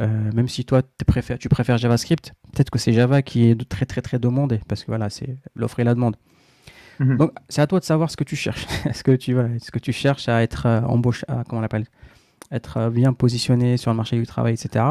euh, 0.00 0.32
même 0.32 0.48
si 0.48 0.64
toi 0.64 0.82
préfères, 1.06 1.38
tu 1.38 1.48
préfères 1.48 1.78
JavaScript, 1.78 2.32
peut-être 2.52 2.70
que 2.70 2.78
c'est 2.78 2.92
Java 2.92 3.22
qui 3.22 3.48
est 3.48 3.68
très 3.68 3.86
très 3.86 4.02
très 4.02 4.18
demandé 4.18 4.60
parce 4.66 4.82
que 4.82 4.88
voilà, 4.88 5.08
c'est 5.08 5.38
l'offre 5.54 5.78
et 5.80 5.84
la 5.84 5.94
demande. 5.94 6.16
Mhm. 6.98 7.16
Donc 7.16 7.32
c'est 7.48 7.62
à 7.62 7.66
toi 7.66 7.78
de 7.78 7.84
savoir 7.84 8.10
ce 8.10 8.16
que 8.16 8.24
tu 8.24 8.34
cherches. 8.34 8.66
est-ce 8.86 9.04
que 9.04 9.12
tu 9.12 9.34
voilà, 9.34 9.50
est-ce 9.50 9.70
que 9.70 9.78
tu 9.78 9.92
cherches 9.92 10.28
à 10.28 10.42
être 10.42 10.66
euh, 10.66 10.80
embauché, 10.82 11.24
comment 11.28 11.58
on 11.58 11.60
l'appelle, 11.60 11.86
être 12.50 12.78
euh, 12.78 12.90
bien 12.90 13.12
positionné 13.12 13.76
sur 13.76 13.92
le 13.92 13.96
marché 13.96 14.18
du 14.18 14.26
travail, 14.26 14.54
etc. 14.54 14.84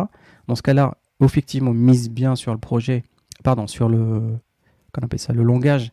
Dans 0.47 0.55
ce 0.55 0.61
cas-là, 0.61 0.97
effectivement, 1.21 1.73
mise 1.73 2.09
bien 2.09 2.35
sur 2.37 2.53
le 2.53 2.59
projet, 2.59 3.03
pardon, 3.43 3.67
sur 3.67 3.89
le, 3.89 4.37
qu'on 4.93 5.01
appelle 5.01 5.19
ça, 5.19 5.33
le 5.33 5.43
langage 5.43 5.91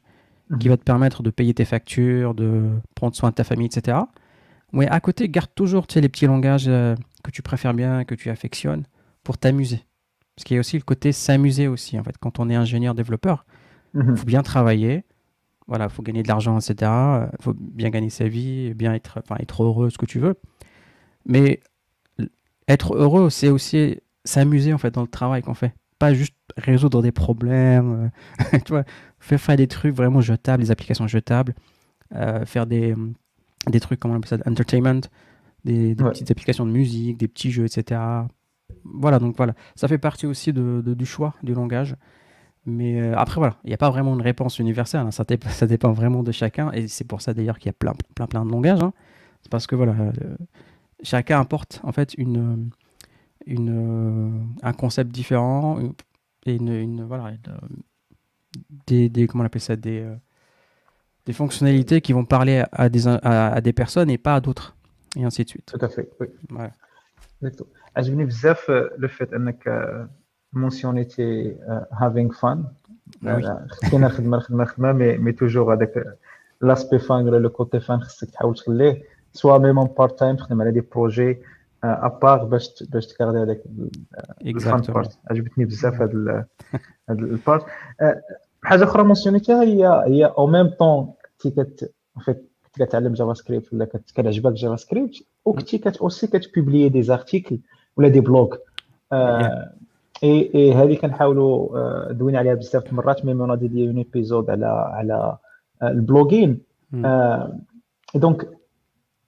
qui 0.60 0.68
mhm. 0.68 0.72
va 0.72 0.76
te 0.76 0.84
permettre 0.84 1.24
de 1.24 1.30
payer 1.30 1.54
tes 1.54 1.64
factures, 1.64 2.34
de 2.34 2.70
prendre 2.94 3.14
soin 3.16 3.30
de 3.30 3.34
ta 3.34 3.44
famille, 3.44 3.66
etc. 3.66 3.98
Mais 4.72 4.88
à 4.88 5.00
côté, 5.00 5.28
garde 5.28 5.50
toujours 5.54 5.88
tu 5.88 5.94
sais, 5.94 6.00
les 6.00 6.08
petits 6.08 6.26
langages 6.26 6.66
que 6.66 7.30
tu 7.32 7.42
préfères 7.42 7.74
bien, 7.74 8.04
que 8.04 8.14
tu 8.14 8.30
affectionnes 8.30 8.84
pour 9.22 9.38
t'amuser. 9.38 9.84
Parce 10.34 10.44
qu'il 10.44 10.54
y 10.54 10.58
a 10.58 10.60
aussi 10.60 10.76
le 10.76 10.82
côté 10.82 11.12
s'amuser 11.12 11.68
aussi. 11.68 11.98
En 11.98 12.04
fait, 12.04 12.16
quand 12.18 12.38
on 12.38 12.48
est 12.48 12.54
ingénieur 12.54 12.94
développeur, 12.94 13.44
il 13.94 14.00
mhm. 14.00 14.16
faut 14.16 14.24
bien 14.24 14.42
travailler. 14.42 15.04
Voilà, 15.66 15.88
faut 15.88 16.02
gagner 16.02 16.22
de 16.22 16.28
l'argent, 16.28 16.58
etc. 16.58 16.90
Il 17.38 17.42
faut 17.42 17.54
bien 17.54 17.90
gagner 17.90 18.10
sa 18.10 18.26
vie, 18.26 18.74
bien 18.74 18.94
être, 18.94 19.18
enfin, 19.18 19.36
être 19.38 19.62
heureux, 19.62 19.90
ce 19.90 19.98
que 19.98 20.06
tu 20.06 20.18
veux. 20.18 20.36
Mais 21.26 21.60
être 22.68 22.94
heureux, 22.94 23.30
c'est 23.30 23.50
aussi 23.50 24.00
s'amuser 24.24 24.72
en 24.72 24.78
fait 24.78 24.90
dans 24.92 25.02
le 25.02 25.08
travail 25.08 25.42
qu'on 25.42 25.54
fait. 25.54 25.74
Pas 25.98 26.14
juste 26.14 26.34
résoudre 26.56 27.02
des 27.02 27.12
problèmes. 27.12 28.10
Euh, 28.54 28.58
tu 28.64 28.72
vois, 28.72 28.84
faire, 29.18 29.40
faire 29.40 29.56
des 29.56 29.68
trucs 29.68 29.94
vraiment 29.94 30.20
jetables, 30.20 30.62
des 30.62 30.70
applications 30.70 31.06
jetables, 31.06 31.54
euh, 32.14 32.44
faire 32.46 32.66
des, 32.66 32.94
des 33.68 33.80
trucs, 33.80 34.00
comment 34.00 34.14
on 34.14 34.16
appelle 34.16 34.38
ça, 34.38 34.50
entertainment, 34.50 35.02
des, 35.64 35.94
petites 35.94 36.30
applications 36.30 36.64
de 36.64 36.72
musique, 36.72 37.18
des 37.18 37.28
petits 37.28 37.52
jeux, 37.52 37.66
etc 37.66 38.00
voilà, 38.84 39.18
donc 39.18 39.36
voilà, 39.36 39.54
ça 39.74 39.88
fait 39.88 39.98
partie 39.98 40.26
aussi 40.26 40.52
de, 40.52 40.82
du 40.82 41.06
choix 41.06 41.34
du 41.42 41.54
langage. 41.54 41.96
Mais 42.66 43.00
euh, 43.00 43.16
après, 43.16 43.36
voilà, 43.36 43.56
il 43.64 43.68
n'y 43.68 43.74
a 43.74 43.78
pas 43.78 43.90
vraiment 43.90 44.14
une 44.14 44.22
réponse 44.22 44.58
universelle, 44.58 45.00
hein. 45.00 45.10
ça, 45.10 45.24
ça, 45.48 45.66
dépend 45.66 45.92
vraiment 45.92 46.22
de 46.22 46.30
chacun, 46.30 46.70
et 46.72 46.88
c'est 46.88 47.06
pour 47.06 47.22
ça 47.22 47.32
d'ailleurs 47.32 47.58
qu'il 47.58 47.66
y 47.66 47.70
a 47.70 47.72
plein, 47.74 47.94
plein, 48.14 48.26
plein 48.26 48.44
de 48.44 48.50
langages. 48.50 48.82
Hein. 48.82 48.92
C'est 49.42 49.50
parce 49.50 49.66
que 49.66 49.74
voilà, 49.74 49.92
euh, 49.92 50.36
chacun 51.02 51.40
apporte 51.40 51.80
en 51.84 51.92
fait 51.92 52.14
une, 52.14 52.70
une, 53.46 53.70
euh, 53.70 54.30
un 54.62 54.72
concept 54.74 55.10
différent, 55.10 55.78
et 56.44 56.54
une, 56.54 57.04
voilà, 57.04 57.32
des, 58.86 59.08
des, 59.08 59.26
comment 59.26 59.42
on 59.44 59.46
appelle 59.46 59.62
ça, 59.62 59.76
des, 59.76 60.06
des 61.24 61.32
fonctionnalités 61.32 62.02
qui 62.02 62.12
vont 62.12 62.26
parler 62.26 62.64
à 62.72 62.88
des, 62.90 63.06
à, 63.08 63.60
des 63.62 63.72
personnes 63.72 64.10
et 64.10 64.18
pas 64.18 64.34
à 64.34 64.40
d'autres, 64.40 64.76
et 65.16 65.24
ainsi 65.24 65.44
de 65.44 65.48
suite. 65.48 65.72
Tout 65.72 65.84
à 65.84 65.88
fait, 65.88 66.10
oui. 66.20 66.26
Voilà 66.50 66.72
عجبني 67.97 68.25
بزاف 68.25 68.69
لو 68.69 69.07
فيت 69.07 69.33
انك 69.33 69.69
مونسيونيتي 70.53 71.57
هافينغ 71.91 72.31
فان 72.31 72.63
خدينا 73.69 74.09
خدمه 74.09 74.39
خدمه 74.39 74.65
خدمه 74.65 74.91
مي 74.91 75.17
مي 75.17 75.31
توجور 75.31 75.73
هذاك 75.73 76.17
لاسبي 76.61 76.99
فان 76.99 77.29
ولا 77.29 77.37
لو 77.37 77.49
كوتي 77.49 77.79
فان 77.79 78.01
خصك 78.01 78.29
تحاول 78.29 78.55
تخليه 78.55 79.03
سوا 79.33 79.57
ميم 79.57 79.83
بارت 79.83 80.19
تايم 80.19 80.35
تخدم 80.35 80.61
على 80.61 80.71
دي 80.71 80.81
بروجي 80.81 81.37
ابار 81.83 82.43
باش 82.43 82.83
باش 82.83 83.07
تكاردي 83.07 83.37
هذاك 83.37 83.63
الفان 84.41 84.81
بارت 84.81 85.17
عجبتني 85.31 85.65
بزاف 85.65 85.93
هذا 85.93 86.45
هذا 87.09 87.19
البارت 87.19 87.65
حاجه 88.63 88.83
اخرى 88.83 89.03
مونسيونيتيها 89.03 89.63
هي 89.63 90.03
هي 90.07 90.25
او 90.25 90.47
ميم 90.47 90.67
طون 90.69 91.13
كي 91.39 91.49
كت 91.49 91.93
كتعلم 92.73 93.13
جافا 93.13 93.33
سكريبت 93.33 93.73
ولا 93.73 93.85
كتعجبك 93.85 94.53
جافا 94.53 94.75
سكريبت 94.75 95.15
وكنتي 95.45 95.77
كت 95.77 95.97
اوسي 95.97 96.27
كتبوبليي 96.27 96.89
دي 96.89 97.01
زارتيكل 97.01 97.59
ولا 97.96 98.08
دي 98.08 98.20
بلوغ 98.20 98.56
آه 99.12 99.72
إي 100.22 100.50
إي 100.54 100.72
هذه 100.72 100.94
كنحاولوا 100.94 101.78
آه، 101.78 102.12
دوينا 102.12 102.38
عليها 102.38 102.54
بزاف 102.54 102.86
المرات 102.90 103.24
ميم 103.24 103.40
اون 103.42 103.58
ديدي 103.58 103.86
اون 103.88 103.96
ايبيزود 103.96 104.50
على 104.50 104.66
على 104.66 105.36
آه، 105.82 105.88
البلوغين. 105.88 106.60
آه 107.04 107.58
دونك 108.14 108.48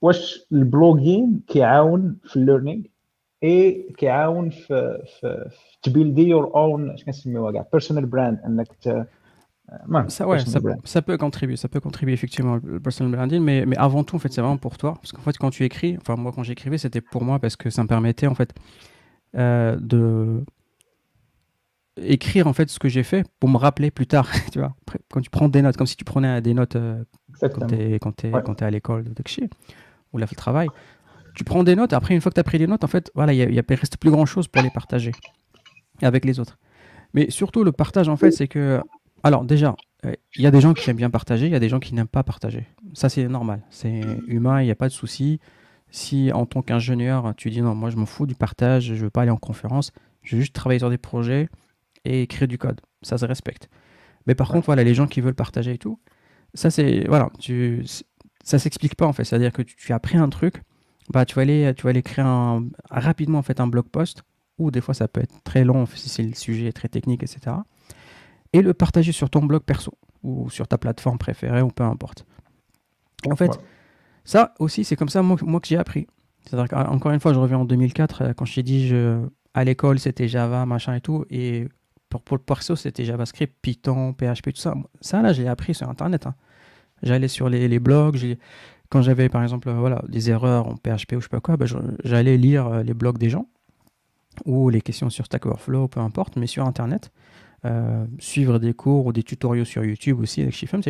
واش 0.02 0.46
البلوغين 0.52 1.40
كيعاون 1.46 2.16
في 2.24 2.36
الليرنينغ؟ 2.36 2.82
إي 3.44 3.88
كيعاون 3.98 4.50
في 4.50 5.02
في, 5.20 5.48
في 5.50 5.90
تبيلدي 5.90 6.22
يور 6.28 6.54
اون 6.54 6.90
اش 6.90 7.04
كنسميوها 7.04 7.52
كاع 7.52 7.66
بيرسونال 7.72 8.06
براند 8.06 8.38
إنك 8.46 9.06
ça, 10.08 10.26
ouais, 10.26 10.38
ça, 10.40 10.60
ça, 10.84 11.02
peut 11.02 11.16
contribuer, 11.16 11.56
ça 11.56 11.68
peut 11.68 11.80
contribuer 11.80 12.12
effectivement 12.12 12.58
le 12.62 12.80
personal 12.80 13.12
branding, 13.12 13.42
mais, 13.42 13.64
mais 13.66 13.76
avant 13.76 14.04
tout, 14.04 14.16
en 14.16 14.18
fait, 14.18 14.32
c'est 14.32 14.40
vraiment 14.40 14.58
pour 14.58 14.78
toi. 14.78 14.94
Parce 14.94 15.12
qu'en 15.12 15.22
fait, 15.22 15.36
quand 15.38 15.50
tu 15.50 15.64
écris, 15.64 15.96
enfin, 16.00 16.16
moi, 16.16 16.32
quand 16.34 16.42
j'écrivais, 16.42 16.78
c'était 16.78 17.00
pour 17.00 17.24
moi 17.24 17.38
parce 17.38 17.56
que 17.56 17.70
ça 17.70 17.82
me 17.82 17.88
permettait, 17.88 18.26
en 18.26 18.34
fait, 18.34 18.52
euh, 19.36 19.76
de, 19.80 20.44
écrire 21.96 22.46
en 22.46 22.52
fait 22.52 22.70
ce 22.70 22.78
que 22.78 22.88
j'ai 22.88 23.02
fait 23.02 23.26
pour 23.40 23.48
me 23.48 23.56
rappeler 23.56 23.90
plus 23.90 24.06
tard. 24.06 24.28
tu 24.52 24.58
vois, 24.58 24.74
quand 25.10 25.20
tu 25.20 25.30
prends 25.30 25.48
des 25.48 25.62
notes, 25.62 25.76
comme 25.76 25.86
si 25.86 25.96
tu 25.96 26.04
prenais 26.04 26.40
des 26.40 26.54
notes 26.54 26.76
euh, 26.76 27.02
quand 27.40 27.66
tu 27.66 27.74
es, 27.74 27.98
quand 27.98 28.22
es, 28.24 28.64
à 28.64 28.70
l'école 28.70 29.04
de 29.04 29.12
Tekshi 29.12 29.48
ou 30.12 30.18
là, 30.18 30.26
le 30.30 30.36
travail, 30.36 30.68
tu 31.34 31.44
prends 31.44 31.64
des 31.64 31.76
notes. 31.76 31.92
Après, 31.92 32.14
une 32.14 32.20
fois 32.20 32.30
que 32.30 32.34
tu 32.34 32.40
as 32.40 32.44
pris 32.44 32.58
des 32.58 32.66
notes, 32.66 32.84
en 32.84 32.88
fait, 32.88 33.10
voilà, 33.14 33.32
il 33.32 33.54
ne 33.54 33.76
reste 33.76 33.96
plus 33.96 34.10
grand 34.10 34.26
chose 34.26 34.48
pour 34.48 34.62
les 34.62 34.70
partager 34.70 35.12
avec 36.02 36.24
les 36.24 36.38
autres. 36.40 36.58
Mais 37.14 37.30
surtout, 37.30 37.64
le 37.64 37.72
partage, 37.72 38.08
en 38.08 38.16
fait, 38.16 38.30
c'est 38.30 38.48
que. 38.48 38.80
Alors, 39.22 39.44
déjà, 39.44 39.76
euh, 40.04 40.14
il 40.36 40.42
y 40.42 40.46
a 40.46 40.50
des 40.50 40.60
gens 40.60 40.74
qui 40.74 40.88
aiment 40.90 40.96
bien 40.96 41.10
partager, 41.10 41.46
il 41.46 41.52
y 41.52 41.56
a 41.56 41.60
des 41.60 41.68
gens 41.68 41.80
qui 41.80 41.94
n'aiment 41.94 42.08
pas 42.08 42.22
partager. 42.22 42.66
Ça, 42.94 43.08
c'est 43.08 43.26
normal. 43.28 43.62
C'est 43.70 44.02
humain, 44.26 44.60
il 44.62 44.64
n'y 44.64 44.70
a 44.70 44.76
pas 44.76 44.88
de 44.88 44.92
souci. 44.92 45.40
Si 45.90 46.32
en 46.32 46.46
tant 46.46 46.62
qu'ingénieur, 46.62 47.34
tu 47.36 47.50
dis 47.50 47.60
non, 47.60 47.74
moi 47.74 47.90
je 47.90 47.96
m'en 47.96 48.06
fous 48.06 48.26
du 48.26 48.34
partage, 48.34 48.94
je 48.94 49.04
veux 49.04 49.10
pas 49.10 49.22
aller 49.22 49.30
en 49.30 49.36
conférence, 49.36 49.92
je 50.22 50.36
veux 50.36 50.40
juste 50.40 50.54
travailler 50.54 50.78
sur 50.78 50.88
des 50.88 50.96
projets, 50.96 51.50
et 52.04 52.22
écrire 52.22 52.48
du 52.48 52.58
code. 52.58 52.80
Ça 53.02 53.18
se 53.18 53.24
respecte. 53.24 53.68
Mais 54.26 54.34
par 54.34 54.48
contre, 54.48 54.66
voilà, 54.66 54.84
les 54.84 54.94
gens 54.94 55.06
qui 55.06 55.20
veulent 55.20 55.34
partager 55.34 55.72
et 55.72 55.78
tout, 55.78 55.98
ça 56.54 56.70
c'est 56.70 57.04
voilà, 57.08 57.30
tu 57.38 57.84
ça 58.44 58.58
s'explique 58.58 58.94
pas 58.94 59.06
en 59.06 59.12
fait. 59.12 59.24
C'est-à-dire 59.24 59.52
que 59.52 59.62
tu, 59.62 59.92
as 59.92 60.00
pris 60.00 60.18
un 60.18 60.28
truc, 60.28 60.62
bah 61.10 61.24
tu 61.24 61.34
vas 61.34 61.42
aller 61.42 61.72
tu 61.76 61.84
vas 61.84 61.90
aller 61.90 62.02
créer 62.02 62.24
un, 62.24 62.64
rapidement 62.90 63.38
en 63.38 63.42
fait 63.42 63.60
un 63.60 63.66
blog 63.66 63.86
post 63.88 64.22
ou 64.58 64.70
des 64.70 64.80
fois 64.80 64.94
ça 64.94 65.08
peut 65.08 65.20
être 65.20 65.42
très 65.44 65.64
long 65.64 65.86
si 65.86 66.08
c'est 66.08 66.22
le 66.22 66.34
sujet 66.34 66.72
très 66.72 66.88
technique, 66.88 67.22
etc. 67.22 67.56
Et 68.52 68.62
le 68.62 68.74
partager 68.74 69.12
sur 69.12 69.30
ton 69.30 69.42
blog 69.44 69.62
perso 69.62 69.92
ou 70.22 70.50
sur 70.50 70.68
ta 70.68 70.78
plateforme 70.78 71.18
préférée 71.18 71.62
ou 71.62 71.68
peu 71.68 71.84
importe. 71.84 72.26
En 73.30 73.36
fait, 73.36 73.58
ça 74.24 74.54
aussi 74.58 74.84
c'est 74.84 74.96
comme 74.96 75.08
ça 75.08 75.22
moi, 75.22 75.36
moi 75.42 75.60
que 75.60 75.68
j'ai 75.68 75.78
appris. 75.78 76.06
C'est-à-dire 76.44 76.68
qu'encore 76.68 77.12
une 77.12 77.20
fois, 77.20 77.32
je 77.32 77.38
reviens 77.38 77.58
en 77.58 77.64
2004 77.64 78.22
euh, 78.22 78.32
quand 78.34 78.44
je 78.44 78.54
t'ai 78.54 78.62
dit 78.62 78.88
je, 78.88 79.24
à 79.54 79.64
l'école 79.64 79.98
c'était 79.98 80.26
Java 80.26 80.66
machin 80.66 80.94
et 80.94 81.00
tout 81.00 81.24
et 81.30 81.68
pour, 82.18 82.36
le 82.36 82.42
perso, 82.42 82.76
c'était 82.76 83.04
JavaScript, 83.04 83.54
Python, 83.62 84.12
PHP, 84.12 84.52
tout 84.52 84.60
ça. 84.60 84.74
Ça, 85.00 85.22
là, 85.22 85.32
j'ai 85.32 85.48
appris 85.48 85.74
sur 85.74 85.88
Internet. 85.88 86.26
Hein. 86.26 86.34
J'allais 87.02 87.28
sur 87.28 87.48
les, 87.48 87.78
blogs. 87.78 88.36
Quand 88.88 89.02
j'avais, 89.02 89.28
par 89.28 89.42
exemple, 89.42 89.70
voilà, 89.70 90.02
des 90.08 90.30
erreurs 90.30 90.68
en 90.68 90.76
PHP 90.76 91.12
ou 91.12 91.20
je 91.20 91.22
sais 91.22 91.28
pas 91.28 91.40
quoi, 91.40 91.56
bah, 91.56 91.66
j'allais 92.04 92.36
lire 92.36 92.66
euh, 92.66 92.82
les 92.82 92.94
blogs 92.94 93.18
des 93.18 93.30
gens 93.30 93.46
ou 94.44 94.70
les 94.70 94.80
questions 94.80 95.10
sur 95.10 95.26
Stack 95.26 95.46
Overflow, 95.46 95.88
peu 95.88 96.00
importe, 96.00 96.36
mais 96.36 96.46
sur 96.46 96.66
Internet. 96.66 97.10
Euh, 97.64 98.04
suivre 98.18 98.58
des 98.58 98.74
cours 98.74 99.06
ou 99.06 99.12
des 99.12 99.22
tutoriaux 99.22 99.64
sur 99.64 99.84
YouTube 99.84 100.18
aussi 100.18 100.42
avec 100.42 100.52
Shifum. 100.52 100.80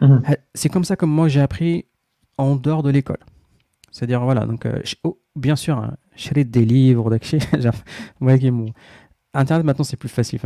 Mhm. 0.00 0.22
C'est 0.54 0.70
comme 0.70 0.84
ça 0.84 0.96
que 0.96 1.04
moi 1.04 1.28
j'ai 1.28 1.42
appris 1.42 1.84
en 2.38 2.56
dehors 2.56 2.82
de 2.82 2.88
l'école. 2.88 3.18
C'est-à-dire, 3.90 4.22
voilà, 4.22 4.46
donc, 4.46 4.64
euh, 4.64 4.80
oh, 5.04 5.20
bien 5.36 5.56
sûr, 5.56 5.76
hein, 5.76 5.96
lis 6.34 6.44
des 6.44 6.64
livres, 6.64 7.10
Internet 9.34 9.66
maintenant 9.66 9.84
c'est 9.84 9.98
plus 9.98 10.08
facile, 10.08 10.40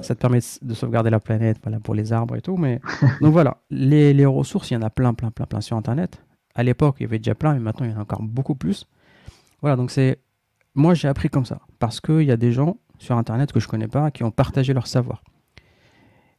ça 0.00 0.14
te 0.14 0.20
permet 0.20 0.38
de 0.62 0.74
sauvegarder 0.74 1.10
la 1.10 1.20
planète, 1.20 1.58
voilà, 1.62 1.78
pour 1.80 1.94
les 1.94 2.14
arbres 2.14 2.34
et 2.36 2.40
tout. 2.40 2.56
Mais 2.56 2.80
donc 3.20 3.32
voilà, 3.32 3.58
les, 3.68 4.14
les, 4.14 4.24
ressources, 4.24 4.70
il 4.70 4.74
y 4.74 4.76
en 4.78 4.82
a 4.82 4.88
plein, 4.88 5.12
plein, 5.12 5.30
plein, 5.30 5.44
plein 5.44 5.60
sur 5.60 5.76
Internet. 5.76 6.22
À 6.54 6.62
l'époque, 6.62 6.96
il 6.98 7.02
y 7.02 7.06
avait 7.06 7.18
déjà 7.18 7.34
plein, 7.34 7.52
mais 7.52 7.60
maintenant 7.60 7.84
il 7.84 7.92
y 7.92 7.94
en 7.94 7.98
a 7.98 8.02
encore 8.02 8.22
beaucoup 8.22 8.54
plus. 8.54 8.86
Voilà, 9.60 9.76
donc 9.76 9.90
c'est, 9.90 10.18
moi 10.74 10.94
j'ai 10.94 11.08
appris 11.08 11.28
comme 11.28 11.44
ça 11.44 11.60
parce 11.78 12.00
qu'il 12.00 12.22
y 12.22 12.32
a 12.32 12.38
des 12.38 12.52
gens 12.52 12.78
sur 12.98 13.16
Internet 13.16 13.52
que 13.52 13.60
je 13.60 13.68
connais 13.68 13.88
pas 13.88 14.10
qui 14.10 14.24
ont 14.24 14.30
partagé 14.30 14.72
leur 14.72 14.86
savoir. 14.86 15.22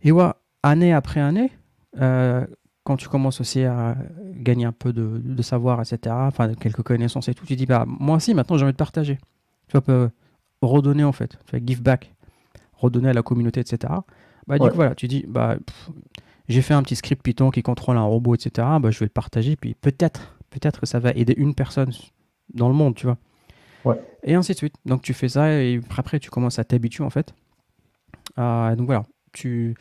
Et 0.01 0.11
ouais, 0.11 0.31
année 0.63 0.93
après 0.93 1.19
année, 1.19 1.51
euh, 1.99 2.45
quand 2.83 2.97
tu 2.97 3.09
commences 3.09 3.41
aussi 3.41 3.63
à 3.63 3.97
gagner 4.33 4.65
un 4.65 4.71
peu 4.71 4.93
de, 4.93 5.21
de 5.23 5.41
savoir, 5.41 5.81
etc., 5.81 6.15
enfin 6.17 6.53
quelques 6.53 6.83
connaissances 6.83 7.27
et 7.27 7.33
tout, 7.33 7.45
tu 7.45 7.55
dis 7.55 7.65
bah 7.65 7.85
moi 7.87 8.17
aussi 8.17 8.33
maintenant 8.33 8.57
j'ai 8.57 8.63
envie 8.63 8.73
de 8.73 8.77
partager. 8.77 9.17
Tu 9.67 9.77
vois, 9.77 10.09
redonner 10.61 11.03
en 11.03 11.11
fait, 11.11 11.37
tu 11.45 11.61
give 11.65 11.81
back, 11.81 12.13
redonner 12.73 13.09
à 13.09 13.13
la 13.13 13.21
communauté, 13.21 13.59
etc. 13.59 13.93
Bah, 14.47 14.57
du 14.57 14.67
coup, 14.67 14.75
voilà, 14.75 14.95
tu 14.95 15.07
dis, 15.07 15.25
bah, 15.27 15.57
j'ai 16.47 16.61
fait 16.63 16.73
un 16.73 16.81
petit 16.81 16.95
script 16.95 17.21
Python 17.21 17.51
qui 17.51 17.61
contrôle 17.61 17.97
un 17.97 18.03
robot, 18.03 18.35
etc. 18.35 18.67
Bah, 18.81 18.89
je 18.89 18.99
vais 18.99 19.05
le 19.05 19.11
partager, 19.11 19.55
puis 19.55 19.75
peut-être, 19.75 20.35
peut-être 20.49 20.79
que 20.79 20.87
ça 20.87 20.99
va 20.99 21.11
aider 21.11 21.35
une 21.37 21.53
personne 21.53 21.91
dans 22.53 22.67
le 22.67 22.73
monde, 22.73 22.95
tu 22.95 23.05
vois. 23.05 23.17
Et 24.23 24.35
ainsi 24.35 24.51
de 24.51 24.57
suite. 24.57 24.75
Donc 24.85 25.01
tu 25.01 25.13
fais 25.13 25.29
ça 25.29 25.53
et 25.53 25.79
après 25.97 26.19
tu 26.19 26.29
commences 26.29 26.59
à 26.59 26.63
t'habituer 26.63 27.03
en 27.03 27.09
fait. 27.09 27.33
Euh, 28.37 28.75
donc 28.75 28.87
voilà, 28.87 29.05
tu, 29.33 29.75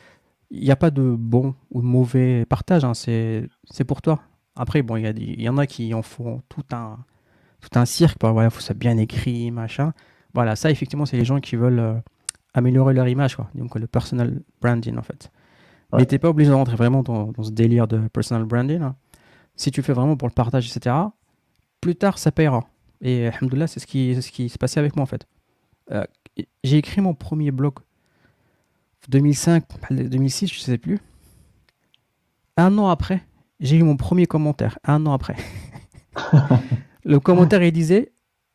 il 0.51 0.63
n'y 0.63 0.71
a 0.71 0.77
pas 0.77 0.91
de 0.91 1.15
bon 1.19 1.55
ou 1.71 1.81
de 1.81 1.87
mauvais 1.87 2.45
partage, 2.47 2.85
hein. 2.85 2.95
c'est 2.95 3.85
pour 3.87 4.03
toi. 4.03 4.21
Après, 4.57 4.83
bon, 4.83 4.97
il 4.97 5.19
y, 5.19 5.43
y, 5.45 5.49
en 5.49 5.57
a 5.57 5.67
qui 5.67 5.95
en 5.95 6.03
font 6.03 6.43
tout 6.49 6.65
un, 6.73 6.99
tout 7.61 7.79
un 7.79 7.85
cirque, 7.85 8.19
bah, 8.21 8.33
voilà, 8.33 8.51
faut 8.51 8.61
ça 8.61 8.75
bien 8.75 8.97
écrit, 8.97 9.53
machin. 9.53 9.93
Voilà, 10.35 10.57
ça 10.57 10.71
effectivement, 10.71 11.07
c'est 11.07 11.17
les 11.17 11.25
gens 11.25 11.41
qui 11.41 11.55
veulent 11.55 11.79
euh, 11.79 11.95
améliorer 12.55 12.95
leur 12.95 13.07
image, 13.09 13.37
quoi. 13.37 13.49
Donc 13.55 13.77
le 13.77 13.87
personal 13.87 14.43
branding 14.61 14.97
en 14.97 15.03
fait. 15.03 15.31
Mais 15.93 16.05
tu 16.05 16.15
n'es 16.15 16.19
pas 16.19 16.29
obligé 16.29 16.51
de 16.51 16.55
rentrer 16.55 16.77
vraiment 16.77 17.03
dans, 17.03 17.33
ce 17.43 17.51
délire 17.51 17.89
de 17.89 18.09
personal 18.09 18.45
branding. 18.45 18.83
Hein. 18.83 18.97
Si 19.57 19.71
tu 19.71 19.83
fais 19.83 19.93
vraiment 19.93 20.17
pour 20.17 20.29
le 20.29 20.35
partage, 20.35 20.69
etc., 20.71 20.95
plus 21.81 21.97
tard 21.97 22.19
ça 22.19 22.31
payera. 22.31 22.65
Et 23.01 23.27
alhamdoulilah, 23.27 23.67
c'est 23.67 23.81
ce 23.81 23.87
qui, 23.87 24.21
ce 24.21 24.31
qui 24.31 24.49
s'est 24.49 24.59
passé 24.59 24.81
avec 24.81 24.97
moi 24.97 25.03
en 25.05 25.07
fait. 25.07 25.27
Euh, 25.91 26.05
j'ai 26.65 26.79
écrit 26.79 27.01
mon 27.01 27.15
premier 27.15 27.51
blog 27.51 27.75
2005, 29.09 29.65
2006, 29.91 30.49
je 30.49 30.55
ne 30.55 30.61
sais 30.61 30.79
plus. 30.79 30.99
Un 32.57 32.77
an 32.79 32.89
après, 32.89 33.23
j'ai 33.61 33.77
eu 33.77 33.83
mon 33.83 33.97
premier 33.97 34.27
commentaire. 34.27 34.79
Un 34.85 35.07
an 35.07 35.13
après. 35.13 35.37
le 37.05 37.21
commentaire, 37.21 37.63
il 37.63 37.73
disait 37.73 38.13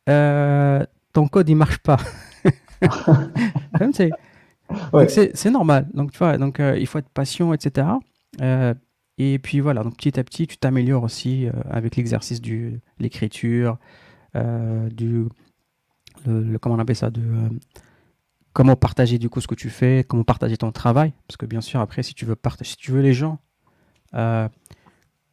euh, 0.08 0.84
ton 1.12 1.28
code 1.28 1.48
il 1.48 1.56
marche 1.56 1.78
pas. 1.78 1.96
c'est 5.08 5.50
normal. 5.50 5.88
Donc 5.94 6.12
tu 6.12 6.18
vois, 6.18 6.38
donc 6.38 6.60
euh, 6.60 6.76
il 6.78 6.86
faut 6.86 6.98
être 6.98 7.08
patient, 7.08 7.52
etc. 7.52 7.86
Euh, 8.40 8.74
et 9.18 9.38
puis 9.38 9.60
voilà, 9.60 9.82
donc 9.82 9.96
petit 9.96 10.18
à 10.18 10.24
petit, 10.24 10.46
tu 10.46 10.56
t'améliores 10.56 11.04
aussi 11.04 11.46
euh, 11.46 11.52
avec 11.70 11.96
l'exercice 11.96 12.40
de 12.40 12.80
l'écriture, 12.98 13.78
du 14.34 15.26
le, 16.26 16.58
comment 16.58 16.76
on 16.76 16.78
appelle 16.78 16.96
ça, 16.96 17.10
de 17.10 17.22
comment 18.52 18.76
partager 18.76 19.18
du 19.18 19.28
coup 19.28 19.40
ce 19.40 19.46
que 19.46 19.54
tu 19.54 19.70
fais, 19.70 20.04
comment 20.06 20.24
partager 20.24 20.56
ton 20.56 20.72
travail, 20.72 21.12
parce 21.28 21.36
que 21.36 21.46
bien 21.46 21.60
sûr 21.60 21.80
après, 21.80 22.02
si 22.02 22.14
tu 22.14 22.24
veux 22.24 22.36
partager, 22.36 22.70
si 22.70 22.76
tu 22.76 22.92
veux 22.92 23.02
les 23.02 23.14
gens 23.14 23.38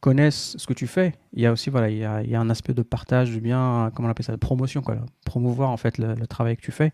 connaissent 0.02 0.56
ce 0.58 0.66
que 0.66 0.74
tu 0.74 0.88
fais. 0.88 1.14
Il 1.32 1.40
y 1.40 1.46
a 1.46 1.52
aussi 1.52 1.70
voilà, 1.70 1.88
il 1.88 1.96
y 1.96 2.04
a, 2.04 2.22
il 2.22 2.28
y 2.28 2.34
a 2.34 2.40
un 2.40 2.50
aspect 2.50 2.74
de 2.74 2.82
partage, 2.82 3.30
du 3.30 3.40
bien, 3.40 3.90
comment 3.94 4.08
on 4.08 4.10
appelle 4.10 4.26
ça, 4.26 4.32
de 4.32 4.36
promotion, 4.36 4.82
quoi, 4.82 4.96
promouvoir 5.24 5.70
en 5.70 5.76
fait 5.76 5.96
le, 5.96 6.26
travail 6.26 6.56
que 6.56 6.60
tu 6.60 6.72
fais. 6.72 6.92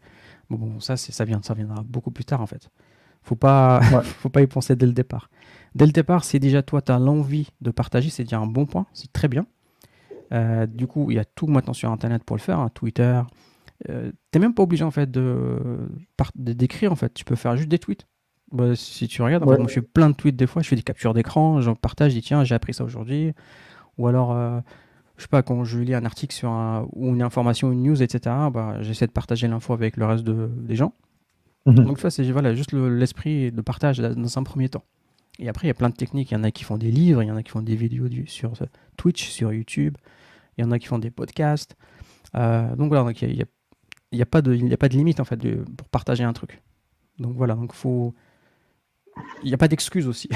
Bon, 0.51 0.59
bon 0.59 0.79
ça, 0.79 0.97
c'est, 0.97 1.11
ça, 1.11 1.25
vient, 1.25 1.41
ça 1.43 1.55
viendra 1.55 1.83
beaucoup 1.83 2.11
plus 2.11 2.27
tard 2.27 2.43
en 2.43 2.47
fait. 2.47 2.69
Faut 3.23 3.35
pas, 3.35 3.81
faut 4.05 4.29
pas 4.29 4.43
y 4.43 4.47
penser 4.47 4.77
dès 4.77 4.87
le 4.87 4.93
départ. 4.93 5.31
Dès 5.75 5.87
le 5.87 5.93
départ, 5.93 6.23
si 6.23 6.39
déjà 6.39 6.63
toi, 6.63 6.83
tu 6.83 6.93
as 6.93 6.99
l'envie 6.99 7.49
de 7.63 7.71
partager, 7.71 8.11
c'est 8.11 8.25
déjà 8.25 8.39
un 8.39 8.47
bon 8.47 8.67
point, 8.67 8.87
c'est 8.93 9.11
très 9.11 9.29
bien. 9.29 9.47
Euh, 10.33 10.67
du 10.67 10.87
coup, 10.87 11.11
il 11.11 11.17
y 11.17 11.21
a 11.21 11.25
tout 11.25 11.47
maintenant 11.47 11.73
sur 11.73 11.91
Internet 11.91 12.25
pour 12.25 12.37
le 12.37 12.43
faire, 12.43 12.59
hein, 12.59 12.71
Twitter. 12.75 13.21
Euh, 13.89 14.11
tu 14.33 14.39
n'es 14.39 14.45
même 14.45 14.55
pas 14.55 14.63
obligé 14.63 14.85
en 14.85 14.91
fait 14.91 15.11
de, 15.11 15.89
d'écrire 16.35 16.93
en 16.93 16.97
fait. 16.97 17.15
Tu 17.15 17.25
peux 17.25 17.37
faire 17.37 17.57
juste 17.57 17.69
des 17.69 17.79
tweets. 17.79 18.07
Bah, 18.51 18.75
si 18.75 19.09
tu 19.09 19.23
regardes, 19.23 19.45
moi 19.45 19.59
je 19.67 19.73
fais 19.73 19.83
plein 19.83 20.11
de 20.11 20.15
tweets 20.15 20.37
des 20.37 20.47
fois, 20.47 20.63
je 20.63 20.69
fais 20.69 20.77
des 20.77 20.83
captures 20.83 21.13
d'écran, 21.13 21.61
j'en 21.61 21.75
partage, 21.75 22.13
je 22.13 22.17
dis 22.17 22.23
tiens, 22.23 22.45
j'ai 22.45 22.55
appris 22.55 22.75
ça 22.75 22.85
aujourd'hui. 22.85 23.35
Ou 23.99 24.07
alors, 24.07 24.33
euh, 24.33 24.61
je 25.17 25.23
sais 25.23 25.29
pas, 25.29 25.43
quand 25.43 25.65
je 25.65 25.79
lis 25.79 25.95
un 25.95 26.05
article 26.05 26.35
sur 26.35 26.51
un, 26.51 26.87
ou 26.93 27.09
une 27.09 27.23
information, 27.23 27.73
une 27.73 27.83
news, 27.83 28.03
etc., 28.03 28.35
bah, 28.53 28.77
j'essaie 28.81 29.07
de 29.07 29.13
partager 29.13 29.49
l'info 29.49 29.73
avec 29.73 29.97
le 29.97 30.07
reste 30.07 30.25
de, 30.25 30.49
des 30.57 30.77
gens. 30.77 30.95
Mhm. 31.67 31.85
Donc, 31.85 32.01
ça, 32.01 32.11
c'est 32.11 32.31
voilà, 32.31 32.55
juste 32.55 32.73
l'esprit 32.73 33.53
de 33.53 33.61
partage 33.61 33.99
dans 33.99 34.39
un 34.39 34.43
premier 34.45 34.69
temps. 34.69 34.85
Et 35.39 35.49
après, 35.49 35.67
il 35.67 35.69
y 35.69 35.71
a 35.71 35.75
plein 35.75 35.89
de 35.89 35.95
techniques. 35.95 36.31
Il 36.31 36.35
y 36.35 36.37
en 36.37 36.45
a 36.45 36.51
qui 36.51 36.65
font 36.65 36.77
des 36.77 36.91
livres, 36.91 37.23
il 37.23 37.27
y 37.27 37.31
en 37.31 37.37
a 37.37 37.43
qui 37.43 37.51
font 37.51 37.63
des 37.63 37.77
vidéos 37.77 38.09
du, 38.09 38.27
sur 38.27 38.53
Twitch, 38.97 39.29
sur 39.29 39.53
YouTube, 39.53 39.97
il 40.57 40.65
y 40.65 40.65
en 40.65 40.71
a 40.73 40.79
qui 40.79 40.87
font 40.87 40.99
des 40.99 41.11
podcasts. 41.11 41.77
Euh, 42.35 42.75
donc 42.77 42.89
voilà, 42.89 43.11
il 43.21 43.35
n'y 43.35 43.43
a, 43.43 43.47
y 44.13 44.23
a, 44.23 44.27
pas 44.27 44.43
de, 44.43 44.73
a 44.73 44.77
pas 44.77 44.89
de 44.89 44.97
limite 44.97 45.21
en 45.21 45.25
fait 45.25 45.39
pour 45.77 45.89
partager 45.89 46.25
un 46.25 46.33
truc. 46.33 46.63
Donc 47.19 47.37
voilà, 47.37 47.55
donc 47.55 47.73
faut 47.73 48.15
il 49.43 49.49
n'y 49.49 49.55
a 49.55 49.59
pas 49.59 49.69
d'excuse 49.69 50.07
aussi. 50.07 50.29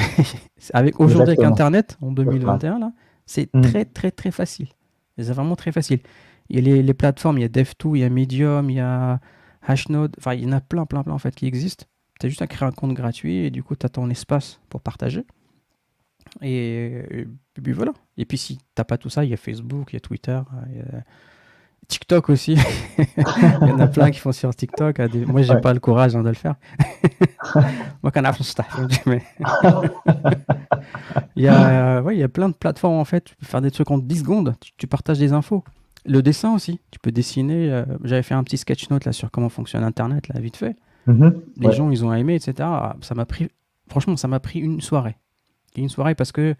avec 0.72 0.98
aujourd'hui 1.00 1.34
avec 1.34 1.44
Internet 1.44 1.98
en 2.00 2.12
2021 2.12 2.78
là, 2.78 2.92
c'est 3.26 3.52
mm. 3.54 3.60
très 3.62 3.84
très 3.84 4.10
très 4.10 4.30
facile. 4.30 4.68
C'est 5.18 5.32
vraiment 5.32 5.56
très 5.56 5.72
facile. 5.72 6.00
Il 6.48 6.56
y 6.56 6.72
a 6.72 6.82
les, 6.82 6.94
plateformes, 6.94 7.38
il 7.38 7.42
y 7.42 7.44
a 7.44 7.48
Dev2, 7.48 7.96
il 7.96 8.00
y 8.00 8.04
a 8.04 8.10
Medium, 8.10 8.68
il 8.70 8.76
y 8.76 8.80
a 8.80 9.20
Hashnode, 9.62 10.14
enfin 10.18 10.34
il 10.34 10.44
y 10.44 10.46
en 10.46 10.52
a 10.52 10.60
plein 10.60 10.86
plein 10.86 11.02
plein 11.02 11.14
en 11.14 11.18
fait 11.18 11.34
qui 11.34 11.46
existent. 11.46 11.86
Tu 12.22 12.26
as 12.26 12.28
juste 12.28 12.42
à 12.42 12.46
créer 12.46 12.68
un 12.68 12.70
compte 12.70 12.94
gratuit 12.94 13.38
et 13.38 13.50
du 13.50 13.64
coup 13.64 13.74
tu 13.74 13.84
as 13.84 13.88
ton 13.88 14.08
espace 14.08 14.60
pour 14.68 14.80
partager. 14.80 15.24
Et, 16.40 17.26
puis 17.60 17.72
voilà. 17.72 17.92
Et 18.16 18.24
puis 18.24 18.38
si 18.38 18.60
t'as 18.76 18.84
pas 18.84 18.96
tout 18.96 19.10
ça, 19.10 19.24
il 19.24 19.30
y 19.30 19.34
a 19.34 19.36
Facebook, 19.36 19.92
il 19.92 19.94
y 19.94 19.96
a 19.96 20.00
Twitter, 20.00 20.40
il 20.70 20.76
y 20.76 20.80
a 20.80 21.02
TikTok 21.88 22.30
aussi. 22.30 22.56
il 22.98 23.68
y 23.68 23.72
en 23.72 23.80
a 23.80 23.88
plein 23.88 24.12
qui 24.12 24.20
font 24.20 24.30
sur 24.30 24.54
TikTok. 24.54 25.00
Moi, 25.26 25.42
j'ai 25.42 25.60
pas 25.60 25.74
le 25.74 25.80
courage 25.80 26.14
hein, 26.14 26.22
de 26.22 26.28
le 26.28 26.34
faire. 26.34 26.54
Moi, 28.04 28.12
quand 28.12 28.22
mais 29.06 29.22
il 31.34 31.42
y 31.42 31.48
a, 31.48 32.02
ouais, 32.02 32.14
il 32.14 32.20
y 32.20 32.22
a 32.22 32.28
plein 32.28 32.48
de 32.48 32.54
plateformes 32.54 32.98
en 32.98 33.04
fait. 33.04 33.24
Tu 33.24 33.34
peux 33.34 33.46
faire 33.46 33.62
des 33.62 33.72
trucs 33.72 33.90
en 33.90 33.98
10 33.98 34.20
secondes. 34.20 34.54
Tu, 34.76 34.86
partages 34.86 35.18
des 35.18 35.32
infos. 35.32 35.64
Le 36.06 36.22
dessin 36.22 36.54
aussi. 36.54 36.78
Tu 36.92 37.00
peux 37.00 37.10
dessiner. 37.10 37.72
Euh, 37.72 37.84
j'avais 38.04 38.22
fait 38.22 38.34
un 38.34 38.44
petit 38.44 38.58
sketch 38.58 38.88
note 38.90 39.06
là 39.06 39.12
sur 39.12 39.32
comment 39.32 39.48
fonctionne 39.48 39.82
Internet 39.82 40.28
là 40.28 40.40
vite 40.40 40.56
fait. 40.56 40.76
Mm-hmm. 41.06 41.34
Les 41.58 41.72
gens, 41.72 41.90
ils 41.90 42.04
ont 42.04 42.12
aimé, 42.12 42.34
etc. 42.34 42.68
Ça 43.00 43.14
m'a 43.14 43.26
pris. 43.26 43.48
Franchement, 43.88 44.16
ça 44.16 44.28
m'a 44.28 44.40
pris 44.40 44.60
une 44.60 44.80
soirée. 44.80 45.16
Une 45.76 45.88
soirée 45.88 46.14
parce 46.14 46.32
que 46.32 46.54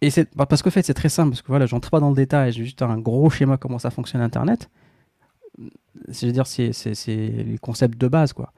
et 0.00 0.10
c'est 0.10 0.28
bah, 0.36 0.46
parce 0.46 0.62
que 0.62 0.70
fait 0.70 0.82
c'est 0.82 0.94
très 0.94 1.08
simple 1.08 1.30
parce 1.30 1.42
que 1.42 1.48
voilà 1.48 1.66
j'entre 1.66 1.90
pas 1.90 2.00
dans 2.00 2.10
le 2.10 2.14
détail 2.14 2.52
j'ai 2.52 2.64
juste 2.64 2.82
un 2.82 2.98
gros 2.98 3.30
schéma 3.30 3.56
comment 3.56 3.78
ça 3.78 3.90
fonctionne 3.90 4.20
internet. 4.20 4.70
C'est 6.10 6.30
dire 6.30 6.46
c'est 6.46 6.72
c'est 6.72 6.94
les 7.16 7.58
concepts 7.60 7.98
de 7.98 8.06
base 8.06 8.32
quoi. 8.32 8.52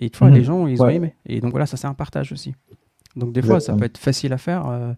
Et 0.00 0.10
fois 0.14 0.28
mhm. 0.28 0.34
les 0.34 0.44
gens 0.44 0.66
ils 0.66 0.82
ont 0.82 0.88
aimé. 0.88 1.14
Et 1.26 1.40
donc 1.40 1.50
voilà 1.50 1.66
ça 1.66 1.76
c'est 1.76 1.86
un 1.86 1.94
partage 1.94 2.32
aussi. 2.32 2.54
Donc 3.16 3.32
des 3.32 3.42
fois 3.42 3.60
ça 3.60 3.74
peut 3.74 3.84
être 3.84 3.98
facile 3.98 4.32
à 4.32 4.38
faire 4.38 4.68
euh, 4.68 4.92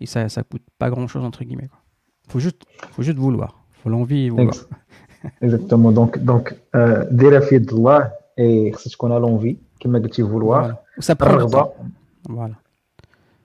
et 0.00 0.06
ça 0.06 0.28
ça 0.28 0.42
coûte 0.42 0.62
pas 0.78 0.90
grand 0.90 1.06
chose 1.06 1.24
entre 1.24 1.44
guillemets 1.44 1.68
quoi. 1.68 1.80
Faut 2.28 2.40
juste 2.40 2.62
faut 2.90 3.02
juste 3.02 3.18
vouloir. 3.18 3.62
Faut 3.82 3.88
l'envie 3.88 4.24
et 4.24 4.30
vouloir. 4.30 4.54
Exactement. 5.42 5.92
Donc 5.92 6.18
donc 6.18 6.56
euh, 6.74 7.04
de 8.37 8.43
et 8.43 8.73
c'est 8.77 8.89
ce 8.89 8.97
qu'on 8.97 9.11
a 9.11 9.19
l'envie 9.19 9.57
comme 9.81 10.09
tu 10.09 10.21
vouloir 10.21 10.61
voilà. 10.61 10.83
ça 10.99 11.15
prend 11.15 11.73
voilà 12.29 12.55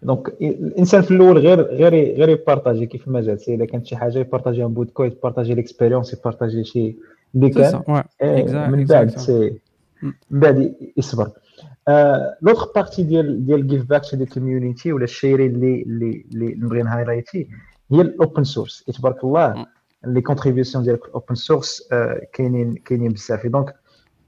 دونك 0.02 0.28
الانسان 0.42 1.02
في 1.02 1.10
الاول 1.10 1.38
غير 1.38 1.62
غير 1.62 1.94
غير 1.94 2.28
يبارطاجي 2.28 2.86
كيف 2.86 3.08
ما 3.08 3.20
جات 3.20 3.48
الا 3.48 3.64
كانت 3.64 3.86
شي 3.86 3.96
حاجه 3.96 4.18
يبارطاجي 4.18 4.64
ان 4.64 4.74
بو 4.74 4.82
دو 4.82 4.92
كود 4.92 5.12
يبارطاجي 5.12 5.54
ليكسبيريونس 5.54 6.12
يبارطاجي 6.12 6.64
شي 6.64 6.96
اللي 7.34 7.50
كان 7.50 7.82
من 8.70 8.84
بعد 8.84 9.18
سي 9.18 9.60
من 10.02 10.12
بعد 10.30 10.74
يصبر 10.96 11.30
لوتر 12.42 12.72
بارتي 12.74 13.02
ديال 13.02 13.46
ديال 13.46 13.66
جيف 13.66 13.84
باك 13.84 14.04
تو 14.04 14.16
ذا 14.16 14.24
كوميونيتي 14.24 14.92
ولا 14.92 15.04
الشيرين 15.04 15.54
اللي 15.54 15.82
اللي 15.82 16.24
اللي 16.32 16.54
نبغي 16.54 16.82
نهايلايتي 16.82 17.48
هي 17.92 18.00
الاوبن 18.00 18.44
سورس 18.44 18.84
تبارك 18.84 19.24
الله 19.24 19.66
لي 20.04 20.20
كونتريبيوسيون 20.20 20.84
ديال 20.84 20.94
الاوبن 20.94 21.34
سورس 21.34 21.88
كاينين 22.32 22.74
كاينين 22.74 23.12
بزاف 23.12 23.46
دونك 23.46 23.74